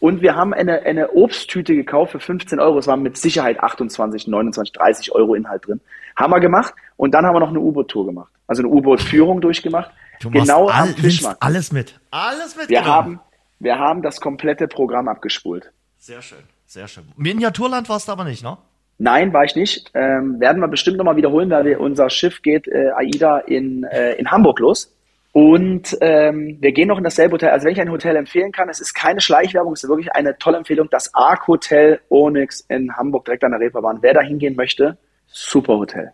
Und 0.00 0.22
wir 0.22 0.36
haben 0.36 0.54
eine, 0.54 0.82
eine 0.82 1.10
Obsttüte 1.12 1.74
gekauft 1.74 2.12
für 2.12 2.20
15 2.20 2.60
Euro. 2.60 2.78
Es 2.78 2.86
waren 2.86 3.02
mit 3.02 3.16
Sicherheit 3.16 3.60
28, 3.60 4.28
29, 4.28 4.72
30 4.72 5.12
Euro 5.12 5.34
Inhalt 5.34 5.66
drin. 5.66 5.80
Haben 6.16 6.32
wir 6.32 6.40
gemacht. 6.40 6.72
Und 6.96 7.14
dann 7.14 7.26
haben 7.26 7.34
wir 7.34 7.40
noch 7.40 7.48
eine 7.48 7.60
U-Boot-Tour 7.60 8.06
gemacht. 8.06 8.32
Also 8.46 8.62
eine 8.62 8.68
U-Boot-Führung 8.70 9.40
durchgemacht. 9.40 9.90
Du 10.20 10.30
Genau 10.30 10.68
all, 10.68 10.82
am 10.82 10.94
Fischmarkt. 10.94 11.42
alles 11.42 11.72
mit. 11.72 11.98
Alles 12.10 12.56
mit. 12.56 12.68
Wir 12.68 12.84
haben, 12.84 13.20
wir 13.58 13.78
haben 13.78 14.02
das 14.02 14.20
komplette 14.20 14.68
Programm 14.68 15.08
abgespult. 15.08 15.70
Sehr 15.98 16.22
schön, 16.22 16.38
sehr 16.66 16.88
schön. 16.88 17.04
Miniaturland 17.16 17.88
warst 17.88 18.08
du 18.08 18.12
aber 18.12 18.24
nicht, 18.24 18.42
ne? 18.42 18.56
Nein, 19.00 19.32
war 19.32 19.44
ich 19.44 19.54
nicht. 19.54 19.90
Ähm, 19.94 20.40
werden 20.40 20.60
wir 20.60 20.66
bestimmt 20.66 20.96
nochmal 20.96 21.14
wiederholen, 21.16 21.50
weil 21.50 21.64
wir, 21.64 21.80
unser 21.80 22.10
Schiff 22.10 22.42
geht 22.42 22.66
äh, 22.66 22.90
AIDA 22.96 23.38
in, 23.38 23.84
äh, 23.84 24.14
in 24.14 24.28
Hamburg 24.30 24.58
los. 24.58 24.92
Und 25.38 25.96
ähm, 26.00 26.58
wir 26.60 26.72
gehen 26.72 26.88
noch 26.88 26.98
in 26.98 27.04
dasselbe 27.04 27.34
Hotel. 27.34 27.50
Also 27.50 27.66
wenn 27.66 27.72
ich 27.72 27.80
ein 27.80 27.92
Hotel 27.92 28.16
empfehlen 28.16 28.50
kann, 28.50 28.68
es 28.68 28.80
ist 28.80 28.92
keine 28.92 29.20
Schleichwerbung, 29.20 29.72
es 29.72 29.84
ist 29.84 29.88
wirklich 29.88 30.12
eine 30.12 30.36
tolle 30.36 30.56
Empfehlung. 30.56 30.88
Das 30.90 31.14
Arc 31.14 31.46
Hotel 31.46 32.00
Onyx 32.08 32.62
in 32.68 32.92
Hamburg, 32.96 33.24
direkt 33.24 33.44
an 33.44 33.52
der 33.52 33.60
Reeperbahn. 33.60 33.98
Wer 34.00 34.14
da 34.14 34.20
hingehen 34.20 34.56
möchte, 34.56 34.98
super 35.28 35.74
Hotel. 35.76 36.10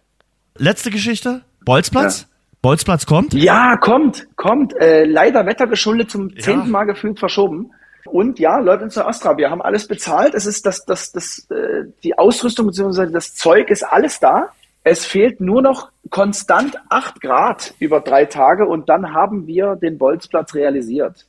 Letzte 0.59 0.91
Geschichte. 0.91 1.41
Bolzplatz. 1.65 2.29
Bolzplatz 2.61 3.07
kommt. 3.07 3.33
Ja, 3.33 3.79
kommt, 3.79 4.27
kommt. 4.37 4.75
Äh, 4.79 5.05
leider 5.05 5.47
wettergeschuldet 5.47 6.11
zum 6.11 6.29
Ja. 6.29 6.43
zehnten 6.43 6.71
Mal 6.71 6.85
gefühlt 6.85 7.19
verschoben. 7.19 7.71
Und 8.05 8.39
ja, 8.39 8.59
Leute 8.59 8.89
zur 8.89 9.09
Astra, 9.09 9.39
wir 9.39 9.49
haben 9.49 9.63
alles 9.63 9.89
bezahlt. 9.89 10.35
Es 10.35 10.45
ist 10.45 10.67
das, 10.67 10.85
das, 10.85 11.13
das, 11.13 11.47
äh, 11.51 11.85
die 12.03 12.19
Ausrüstung 12.19 12.67
bzw. 12.67 13.11
das 13.11 13.35
Zeug 13.35 13.71
ist 13.71 13.85
alles 13.85 14.21
da. 14.21 14.51
Es 14.85 15.07
fehlt 15.07 15.41
nur 15.41 15.63
noch 15.63 15.89
konstant 16.11 16.77
8 16.91 17.21
Grad 17.21 17.75
über 17.79 18.01
drei 18.01 18.27
Tage 18.27 18.67
und 18.67 18.89
dann 18.91 19.15
haben 19.15 19.47
wir 19.47 19.77
den 19.77 19.97
Bolzplatz 19.99 20.55
realisiert. 20.55 21.27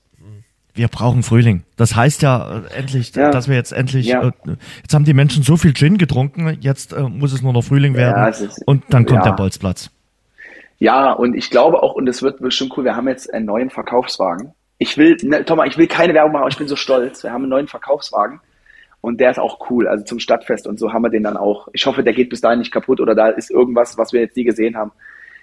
Wir 0.73 0.89
brauchen 0.89 1.23
Frühling. 1.23 1.63
Das 1.77 1.95
heißt 1.95 2.21
ja 2.21 2.63
äh, 2.69 2.77
endlich, 2.77 3.15
Ja. 3.15 3.31
dass 3.31 3.47
wir 3.47 3.55
jetzt 3.55 3.71
endlich, 3.71 4.07
Ja. 4.07 4.27
äh, 4.27 4.31
jetzt 4.81 4.93
haben 4.93 5.05
die 5.05 5.13
Menschen 5.13 5.41
so 5.41 5.55
viel 5.55 5.73
Gin 5.73 5.97
getrunken, 5.97 6.57
jetzt 6.59 6.91
äh, 6.91 7.03
muss 7.03 7.31
es 7.31 7.41
nur 7.41 7.53
noch 7.53 7.63
Frühling 7.63 7.95
werden 7.95 8.27
es 8.27 8.41
ist- 8.41 8.67
und 8.67 8.83
dann 8.89 9.05
kommt 9.05 9.23
ja. 9.23 9.31
der 9.31 9.37
Bolzplatz. 9.37 9.89
Ja, 10.77 11.13
und 11.13 11.33
ich 11.33 11.49
glaube 11.49 11.81
auch, 11.81 11.93
und 11.93 12.09
es 12.09 12.21
wird 12.21 12.41
bestimmt 12.41 12.73
cool, 12.75 12.83
wir 12.83 12.97
haben 12.97 13.07
jetzt 13.07 13.33
einen 13.33 13.45
neuen 13.45 13.69
Verkaufswagen. 13.69 14.51
Ich 14.77 14.97
will, 14.97 15.15
ne, 15.23 15.45
Thomas, 15.45 15.67
ich 15.69 15.77
will 15.77 15.87
keine 15.87 16.13
Werbung 16.13 16.33
machen, 16.33 16.41
aber 16.41 16.51
ich 16.51 16.57
bin 16.57 16.67
so 16.67 16.75
stolz. 16.75 17.23
Wir 17.23 17.31
haben 17.31 17.43
einen 17.43 17.51
neuen 17.51 17.67
Verkaufswagen 17.69 18.41
und 19.05 19.21
der 19.21 19.29
ist 19.29 19.39
auch 19.39 19.69
cool. 19.69 19.87
Also 19.87 20.03
zum 20.03 20.19
Stadtfest 20.19 20.65
und 20.65 20.79
so 20.79 20.91
haben 20.91 21.03
wir 21.03 21.09
den 21.09 21.23
dann 21.23 21.37
auch. 21.37 21.67
Ich 21.73 21.85
hoffe, 21.85 22.03
der 22.03 22.13
geht 22.13 22.29
bis 22.29 22.41
dahin 22.41 22.59
nicht 22.59 22.71
kaputt 22.71 22.99
oder 22.99 23.13
da 23.13 23.29
ist 23.29 23.51
irgendwas, 23.51 23.97
was 23.99 24.13
wir 24.13 24.21
jetzt 24.21 24.35
nie 24.35 24.43
gesehen 24.43 24.75
haben. 24.75 24.91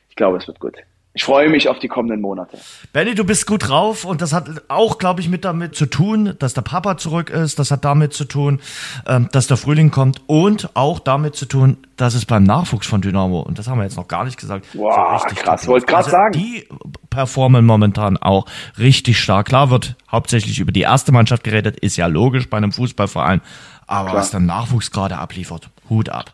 Ich 0.09 0.17
glaube, 0.17 0.37
es 0.39 0.49
wird 0.49 0.59
gut. 0.59 0.79
Ich 1.15 1.25
freue 1.25 1.51
mich 1.51 1.69
auf 1.69 1.79
die 1.79 1.89
kommenden 1.89 2.23
Monate. 2.23 2.57
Benny, 2.95 3.15
du 3.15 3.25
bist 3.25 3.47
gut 3.47 3.69
drauf 3.69 4.07
und 4.07 4.23
das 4.23 4.33
hat 4.33 4.49
auch, 4.69 4.97
glaube 4.99 5.21
ich, 5.21 5.29
mit 5.29 5.45
damit 5.45 5.75
zu 5.75 5.85
tun, 5.85 6.35
dass 6.39 6.55
der 6.55 6.63
Papa 6.63 6.97
zurück 6.97 7.29
ist. 7.29 7.59
Das 7.59 7.71
hat 7.71 7.85
damit 7.85 8.15
zu 8.15 8.25
tun, 8.25 8.61
ähm, 9.07 9.29
dass 9.31 9.47
der 9.47 9.59
Frühling 9.59 9.91
kommt 9.91 10.23
und 10.27 10.71
auch 10.75 10.99
damit 11.01 11.37
zu 11.37 11.45
tun, 11.45 11.77
dass 11.99 12.15
es 12.15 12.25
beim 12.25 12.45
Nachwuchs 12.45 12.87
von 12.87 13.03
Dynamo, 13.03 13.41
und 13.41 13.59
das 13.59 13.69
haben 13.69 13.77
wir 13.79 13.85
jetzt 13.85 13.99
noch 13.99 14.09
gar 14.09 14.25
nicht 14.25 14.41
gesagt, 14.41 14.67
Boah, 14.73 15.21
krass, 15.35 15.61
top 15.63 15.69
wollte 15.69 15.87
läuft. 15.87 15.87
grad 15.89 16.05
sagen. 16.07 16.33
Die 16.33 16.67
performen 17.11 17.67
momentan 17.67 18.17
auch 18.17 18.47
richtig 18.79 19.21
stark. 19.21 19.49
Klar 19.49 19.69
wird 19.69 19.97
hauptsächlich 20.11 20.61
über 20.61 20.73
die 20.73 20.81
erste 20.81 21.13
Mannschaft 21.13 21.45
geredet, 21.45 21.79
ist 21.79 21.99
ja 21.99 22.07
logisch 22.07 22.49
bei 22.49 22.57
einem 22.57 22.73
Fußballverein. 22.73 23.43
Aber 23.87 24.09
Klar. 24.09 24.21
was 24.23 24.31
der 24.31 24.41
Nachwuchs 24.41 24.91
gerade 24.91 25.19
abliefert, 25.19 25.69
Hut 25.91 26.09
ab. 26.09 26.33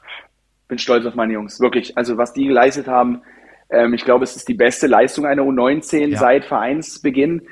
bin 0.69 0.79
stolz 0.79 1.05
auf 1.05 1.17
meine 1.17 1.33
Jungs, 1.33 1.59
wirklich. 1.59 1.97
Also 1.99 2.17
was 2.17 2.33
die 2.33 2.45
geleistet 2.47 2.87
haben, 2.87 3.23
ähm, 3.71 3.95
ich 3.95 4.05
glaube, 4.05 4.25
es 4.25 4.37
ist 4.37 4.49
die 4.49 4.55
beste 4.55 4.87
Leistung 4.87 5.27
einer 5.27 5.43
U19 5.43 6.09
Ja. 6.09 6.19
seit 6.19 6.45
Vereinsbeginn. 6.45 7.43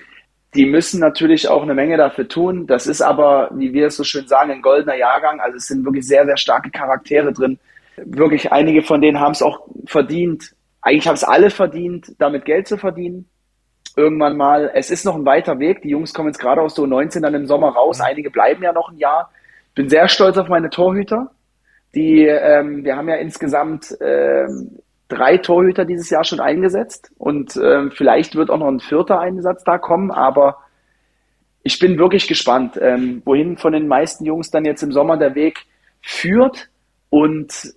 Die 0.54 0.66
müssen 0.66 1.00
natürlich 1.00 1.48
auch 1.48 1.62
eine 1.62 1.74
Menge 1.74 1.96
dafür 1.96 2.28
tun. 2.28 2.66
Das 2.66 2.86
ist 2.86 3.02
aber, 3.02 3.50
wie 3.54 3.72
wir 3.72 3.88
es 3.88 3.96
so 3.96 4.04
schön 4.04 4.26
sagen, 4.26 4.50
ein 4.50 4.62
goldener 4.62 4.94
Jahrgang. 4.96 5.40
Also 5.40 5.56
es 5.56 5.66
sind 5.66 5.84
wirklich 5.84 6.06
sehr, 6.06 6.24
sehr 6.24 6.36
starke 6.38 6.70
Charaktere 6.70 7.32
drin. 7.32 7.58
Wirklich 7.96 8.52
einige 8.52 8.82
von 8.82 9.00
denen 9.00 9.20
haben 9.20 9.32
es 9.32 9.42
auch 9.42 9.66
verdient. 9.86 10.54
Eigentlich 10.80 11.06
haben 11.08 11.14
es 11.14 11.24
alle 11.24 11.50
verdient, 11.50 12.12
damit 12.18 12.44
Geld 12.44 12.68
zu 12.68 12.78
verdienen. 12.78 13.28
Irgendwann 13.96 14.36
mal. 14.36 14.70
Es 14.74 14.90
ist 14.90 15.04
noch 15.04 15.14
ein 15.16 15.24
weiter 15.26 15.58
Weg. 15.58 15.82
Die 15.82 15.88
Jungs 15.90 16.14
kommen 16.14 16.28
jetzt 16.28 16.38
gerade 16.38 16.60
aus 16.62 16.74
der 16.74 16.84
U19 16.84 17.20
dann 17.20 17.34
im 17.34 17.46
Sommer 17.46 17.70
raus. 17.70 18.00
Einige 18.00 18.30
bleiben 18.30 18.62
ja 18.62 18.72
noch 18.72 18.90
ein 18.90 18.98
Jahr. 18.98 19.30
Bin 19.74 19.88
sehr 19.88 20.08
stolz 20.08 20.38
auf 20.38 20.48
meine 20.48 20.70
Torhüter. 20.70 21.30
Die, 21.94 22.24
ähm, 22.26 22.84
wir 22.84 22.96
haben 22.96 23.08
ja 23.08 23.16
insgesamt 23.16 23.96
ähm, 24.00 24.78
drei 25.08 25.38
Torhüter 25.38 25.84
dieses 25.84 26.10
Jahr 26.10 26.24
schon 26.24 26.40
eingesetzt 26.40 27.12
und 27.18 27.56
ähm, 27.62 27.90
vielleicht 27.92 28.34
wird 28.34 28.50
auch 28.50 28.58
noch 28.58 28.68
ein 28.68 28.80
vierter 28.80 29.20
Einsatz 29.20 29.64
da 29.64 29.78
kommen, 29.78 30.10
aber 30.10 30.58
ich 31.62 31.78
bin 31.78 31.98
wirklich 31.98 32.28
gespannt, 32.28 32.78
ähm, 32.80 33.22
wohin 33.24 33.56
von 33.56 33.72
den 33.72 33.88
meisten 33.88 34.24
Jungs 34.24 34.50
dann 34.50 34.64
jetzt 34.64 34.82
im 34.82 34.92
Sommer 34.92 35.16
der 35.16 35.34
Weg 35.34 35.66
führt 36.02 36.68
und 37.10 37.74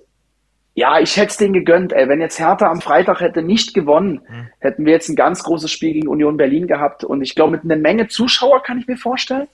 ja, 0.80 0.98
ich 1.00 1.18
hätte 1.18 1.28
es 1.28 1.38
denen 1.38 1.54
gegönnt, 1.54 1.92
ey. 1.92 2.08
Wenn 2.08 2.22
jetzt 2.22 2.40
Hertha 2.40 2.70
am 2.70 2.80
Freitag 2.80 3.20
hätte 3.20 3.42
nicht 3.42 3.74
gewonnen, 3.74 4.22
hätten 4.60 4.86
wir 4.86 4.94
jetzt 4.94 5.10
ein 5.10 5.16
ganz 5.18 5.44
großes 5.44 5.70
Spiel 5.70 5.92
gegen 5.92 6.08
Union 6.08 6.38
Berlin 6.38 6.68
gehabt. 6.68 7.04
Und 7.04 7.22
ich 7.22 7.36
glaube, 7.36 7.52
mit 7.52 7.66
einer 7.66 7.76
Menge 7.76 8.08
Zuschauer 8.08 8.64
kann 8.64 8.80
ich 8.80 8.88
mir 8.88 8.96
vorstellen. 8.96 9.50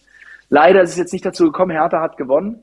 Leider 0.49 0.83
ist 0.83 0.91
es 0.91 0.97
jetzt 0.97 1.13
nicht 1.13 1.25
dazu 1.25 1.45
gekommen, 1.45 1.71
Hertha 1.71 1.99
hat 1.99 2.17
gewonnen. 2.17 2.61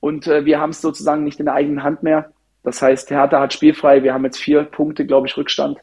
Und 0.00 0.26
äh, 0.26 0.44
wir 0.44 0.58
haben 0.58 0.70
es 0.70 0.80
sozusagen 0.80 1.22
nicht 1.22 1.38
in 1.38 1.46
der 1.46 1.54
eigenen 1.54 1.84
Hand 1.84 2.02
mehr. 2.02 2.32
Das 2.62 2.80
heißt, 2.80 3.10
Hertha 3.10 3.40
hat 3.40 3.52
spielfrei. 3.52 4.02
Wir 4.02 4.14
haben 4.14 4.24
jetzt 4.24 4.38
vier 4.38 4.62
Punkte, 4.64 5.04
glaube 5.06 5.26
ich, 5.26 5.36
Rückstand. 5.36 5.78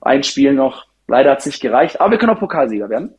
Ein 0.00 0.22
Spiel 0.22 0.54
noch. 0.54 0.86
Leider 1.06 1.32
hat 1.32 1.40
es 1.40 1.46
nicht 1.46 1.60
gereicht. 1.60 2.00
Aber 2.00 2.12
wir 2.12 2.18
können 2.18 2.32
auch 2.34 2.40
Pokalsieger 2.40 2.88
werden. 2.88 3.14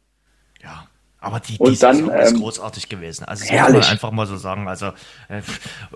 Ja. 0.63 0.87
Aber 1.19 1.39
die, 1.39 1.57
die 1.57 1.77
dann, 1.79 1.95
Saison 1.95 2.11
ist 2.11 2.33
ähm, 2.33 2.39
großartig 2.39 2.87
gewesen. 2.87 3.25
Also 3.25 3.43
das 3.43 3.51
herrlich. 3.51 3.75
muss 3.77 3.85
man 3.85 3.91
einfach 3.93 4.11
mal 4.11 4.27
so 4.27 4.37
sagen. 4.37 4.67
Also 4.67 4.87
äh, 5.27 5.41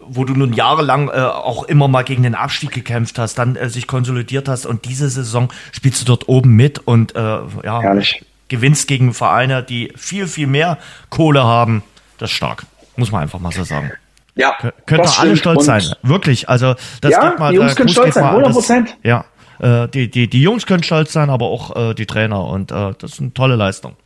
wo 0.01 0.25
du 0.25 0.33
nun 0.33 0.53
jahrelang 0.53 1.07
äh, 1.09 1.21
auch 1.21 1.63
immer 1.65 1.87
mal 1.87 2.01
gegen 2.01 2.23
den 2.23 2.33
Abstieg 2.33 2.71
gekämpft 2.71 3.19
hast, 3.19 3.35
dann 3.35 3.55
äh, 3.55 3.69
sich 3.69 3.85
konsolidiert 3.85 4.47
hast 4.47 4.65
und 4.65 4.85
diese 4.85 5.07
Saison 5.07 5.53
spielst 5.71 6.01
du 6.01 6.05
dort 6.05 6.27
oben 6.29 6.55
mit 6.55 6.79
und 6.79 7.15
äh, 7.15 7.19
ja, 7.19 7.79
Herrlich. 7.79 8.25
gewinnst 8.47 8.87
gegen 8.87 9.13
Vereine, 9.13 9.61
die 9.61 9.93
viel, 9.95 10.25
viel 10.25 10.47
mehr 10.47 10.79
Kohle 11.11 11.43
haben. 11.43 11.83
Das 12.17 12.31
ist 12.31 12.35
stark. 12.35 12.65
Muss 12.95 13.11
man 13.11 13.21
einfach 13.21 13.39
mal 13.39 13.51
so 13.51 13.63
sagen. 13.63 13.91
Ja, 14.39 14.53
Könnt 14.85 15.03
das 15.03 15.17
ihr 15.17 15.21
alle 15.21 15.37
stolz 15.37 15.65
sein. 15.65 15.83
Wirklich. 16.03 16.47
Also 16.49 16.75
das 17.01 17.11
Ja, 17.11 17.29
geht 17.29 17.39
mal. 17.39 17.51
die 17.51 17.57
Jungs 17.57 17.67
der 17.67 17.75
können 17.75 17.89
stolz 17.89 18.13
sein, 18.15 18.23
mal 18.23 18.35
an 18.45 18.53
das- 18.53 18.69
100%. 18.69 18.87
Ja. 19.03 19.25
Äh, 19.59 19.89
die, 19.89 20.09
die, 20.09 20.29
die 20.29 20.41
Jungs 20.41 20.65
können 20.65 20.83
stolz 20.83 21.11
sein, 21.11 21.29
aber 21.29 21.47
auch 21.47 21.75
äh, 21.75 21.93
die 21.93 22.05
Trainer. 22.05 22.45
Und 22.45 22.71
äh, 22.71 22.93
das 22.97 23.13
ist 23.13 23.19
eine 23.19 23.33
tolle 23.33 23.55
Leistung. 23.57 23.97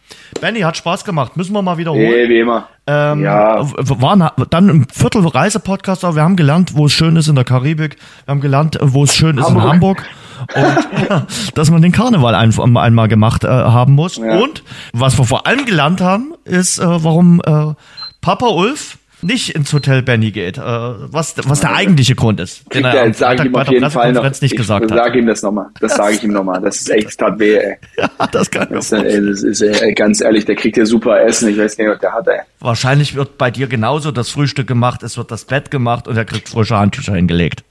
Benny, 0.41 0.61
hat 0.61 0.75
Spaß 0.77 1.05
gemacht. 1.05 1.37
Müssen 1.37 1.53
wir 1.53 1.61
mal 1.61 1.77
wiederholen. 1.77 2.09
Nee, 2.09 2.27
wie 2.29 2.39
immer. 2.39 2.67
Ähm, 2.87 3.23
ja, 3.23 3.59
waren 4.01 4.29
dann 4.49 4.69
im 4.69 4.87
Viertel 4.89 5.25
Reisepodcast, 5.27 6.03
aber 6.03 6.15
wir 6.15 6.23
haben 6.23 6.35
gelernt, 6.35 6.75
wo 6.75 6.87
es 6.87 6.91
schön 6.91 7.15
ist 7.15 7.27
in 7.27 7.35
der 7.35 7.43
Karibik. 7.43 7.97
Wir 8.25 8.31
haben 8.31 8.41
gelernt, 8.41 8.75
äh, 8.77 8.93
wo 8.93 9.03
es 9.03 9.15
schön 9.15 9.37
ist 9.37 9.47
in 9.47 9.61
Hamburg. 9.61 10.03
Hamburg. 10.03 10.09
Und 10.55 11.27
dass 11.57 11.69
man 11.69 11.81
den 11.83 11.91
Karneval 11.91 12.33
ein, 12.35 12.51
einmal 12.77 13.07
gemacht 13.07 13.43
äh, 13.43 13.47
haben 13.47 13.93
muss. 13.93 14.17
Ja. 14.17 14.39
Und 14.39 14.63
was 14.91 15.17
wir 15.19 15.25
vor 15.25 15.45
allem 15.45 15.65
gelernt 15.65 16.01
haben, 16.01 16.33
ist, 16.45 16.79
äh, 16.79 16.83
warum 17.03 17.39
äh, 17.45 17.73
Papa 18.21 18.47
Ulf 18.47 18.97
nicht 19.23 19.55
ins 19.55 19.71
Hotel 19.73 20.01
Benny 20.01 20.31
geht. 20.31 20.57
Äh, 20.57 20.61
was, 20.61 21.35
was 21.45 21.61
der 21.61 21.73
eigentliche 21.73 22.15
Grund 22.15 22.39
ist. 22.39 22.63
den 22.73 22.85
er, 22.85 23.07
jetzt 23.07 23.19
sage 23.19 23.43
ich 23.43 23.45
ihm 23.49 23.55
auf 23.55 23.67
jeden 23.67 23.89
Fall 23.89 24.13
noch. 24.13 24.23
Nicht 24.23 24.43
ich 24.43 24.55
gesagt 24.55 24.91
hat. 24.91 24.97
sage 24.97 25.19
ihm 25.19 25.27
das 25.27 25.41
nochmal. 25.41 25.67
Das 25.79 25.95
sage 25.95 26.15
ich 26.15 26.23
ihm 26.23 26.31
nochmal. 26.31 26.61
Das 26.61 26.77
ist 26.77 26.89
echt, 26.89 27.07
das 27.07 27.17
tat 27.17 27.39
weh, 27.39 27.55
ey. 27.55 27.77
Ja, 27.97 28.27
das 28.27 28.49
kann 28.51 28.67
ich 28.69 28.75
Das, 28.75 28.91
ist, 28.91 29.03
ey, 29.03 29.25
das 29.25 29.43
ist 29.43 29.61
ey, 29.61 29.93
ganz 29.93 30.21
ehrlich, 30.21 30.45
der 30.45 30.55
kriegt 30.55 30.77
ja 30.77 30.85
super 30.85 31.21
Essen. 31.21 31.49
Ich 31.49 31.57
weiß 31.57 31.77
gar 31.77 31.85
nicht, 31.85 31.93
was 31.93 31.99
der 32.01 32.13
hat, 32.13 32.27
ey. 32.27 32.39
Wahrscheinlich 32.59 33.15
wird 33.15 33.37
bei 33.37 33.51
dir 33.51 33.67
genauso 33.67 34.11
das 34.11 34.29
Frühstück 34.29 34.67
gemacht, 34.67 35.03
es 35.03 35.17
wird 35.17 35.31
das 35.31 35.45
Bett 35.45 35.71
gemacht 35.71 36.07
und 36.07 36.17
er 36.17 36.25
kriegt 36.25 36.49
frische 36.49 36.77
Handtücher 36.77 37.15
hingelegt. 37.15 37.63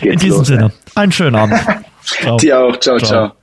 In 0.00 0.10
Geht's 0.10 0.22
diesem 0.22 0.38
los, 0.38 0.46
Sinne, 0.46 0.72
einen 0.94 1.12
schönen 1.12 1.36
Abend. 1.36 1.58
Ciao. 2.04 2.36
Dir 2.36 2.60
auch. 2.60 2.76
Ciao, 2.78 2.98
ciao. 2.98 3.24
Ah, 3.24 3.36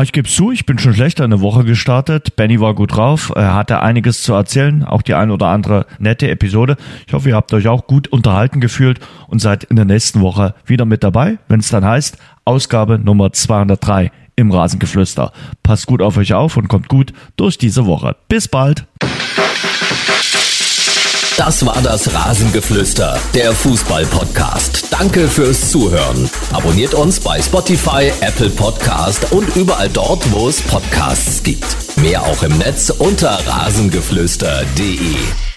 Ich 0.00 0.12
gebe 0.12 0.26
zu, 0.26 0.50
ich 0.50 0.64
bin 0.64 0.78
schon 0.78 0.94
schlechter 0.94 1.24
in 1.24 1.34
eine 1.34 1.42
Woche 1.42 1.64
gestartet. 1.64 2.34
Benny 2.34 2.58
war 2.60 2.74
gut 2.74 2.96
drauf, 2.96 3.30
er 3.36 3.54
hatte 3.54 3.82
einiges 3.82 4.22
zu 4.22 4.32
erzählen, 4.32 4.84
auch 4.84 5.02
die 5.02 5.12
ein 5.12 5.30
oder 5.30 5.48
andere 5.48 5.84
nette 5.98 6.30
Episode. 6.30 6.78
Ich 7.06 7.12
hoffe, 7.12 7.28
ihr 7.28 7.36
habt 7.36 7.52
euch 7.52 7.68
auch 7.68 7.86
gut 7.86 8.08
unterhalten 8.08 8.60
gefühlt 8.60 9.00
und 9.28 9.40
seid 9.40 9.64
in 9.64 9.76
der 9.76 9.84
nächsten 9.84 10.22
Woche 10.22 10.54
wieder 10.64 10.86
mit 10.86 11.04
dabei, 11.04 11.38
wenn 11.48 11.60
es 11.60 11.68
dann 11.68 11.84
heißt, 11.84 12.16
Ausgabe 12.46 12.98
Nummer 12.98 13.34
203 13.34 14.10
im 14.34 14.50
Rasengeflüster. 14.50 15.30
Passt 15.62 15.86
gut 15.86 16.00
auf 16.00 16.16
euch 16.16 16.32
auf 16.32 16.56
und 16.56 16.68
kommt 16.68 16.88
gut 16.88 17.12
durch 17.36 17.58
diese 17.58 17.84
Woche. 17.84 18.16
Bis 18.28 18.48
bald. 18.48 18.86
Das 21.36 21.64
war 21.64 21.80
das 21.82 22.12
Rasengeflüster, 22.12 23.18
der 23.34 23.52
Fußball-Podcast. 23.52 24.84
Danke 24.90 25.28
fürs 25.28 25.70
Zuhören. 25.70 26.28
Abonniert 26.52 26.92
uns 26.92 27.20
bei 27.20 27.40
Spotify, 27.40 28.12
Apple 28.20 28.50
Podcast 28.50 29.32
und 29.32 29.56
überall 29.56 29.88
dort, 29.88 30.30
wo 30.32 30.48
es 30.48 30.60
Podcasts 30.60 31.42
gibt. 31.42 31.76
Mehr 31.96 32.22
auch 32.22 32.42
im 32.42 32.58
Netz 32.58 32.90
unter 32.90 33.38
rasengeflüster.de. 33.46 35.51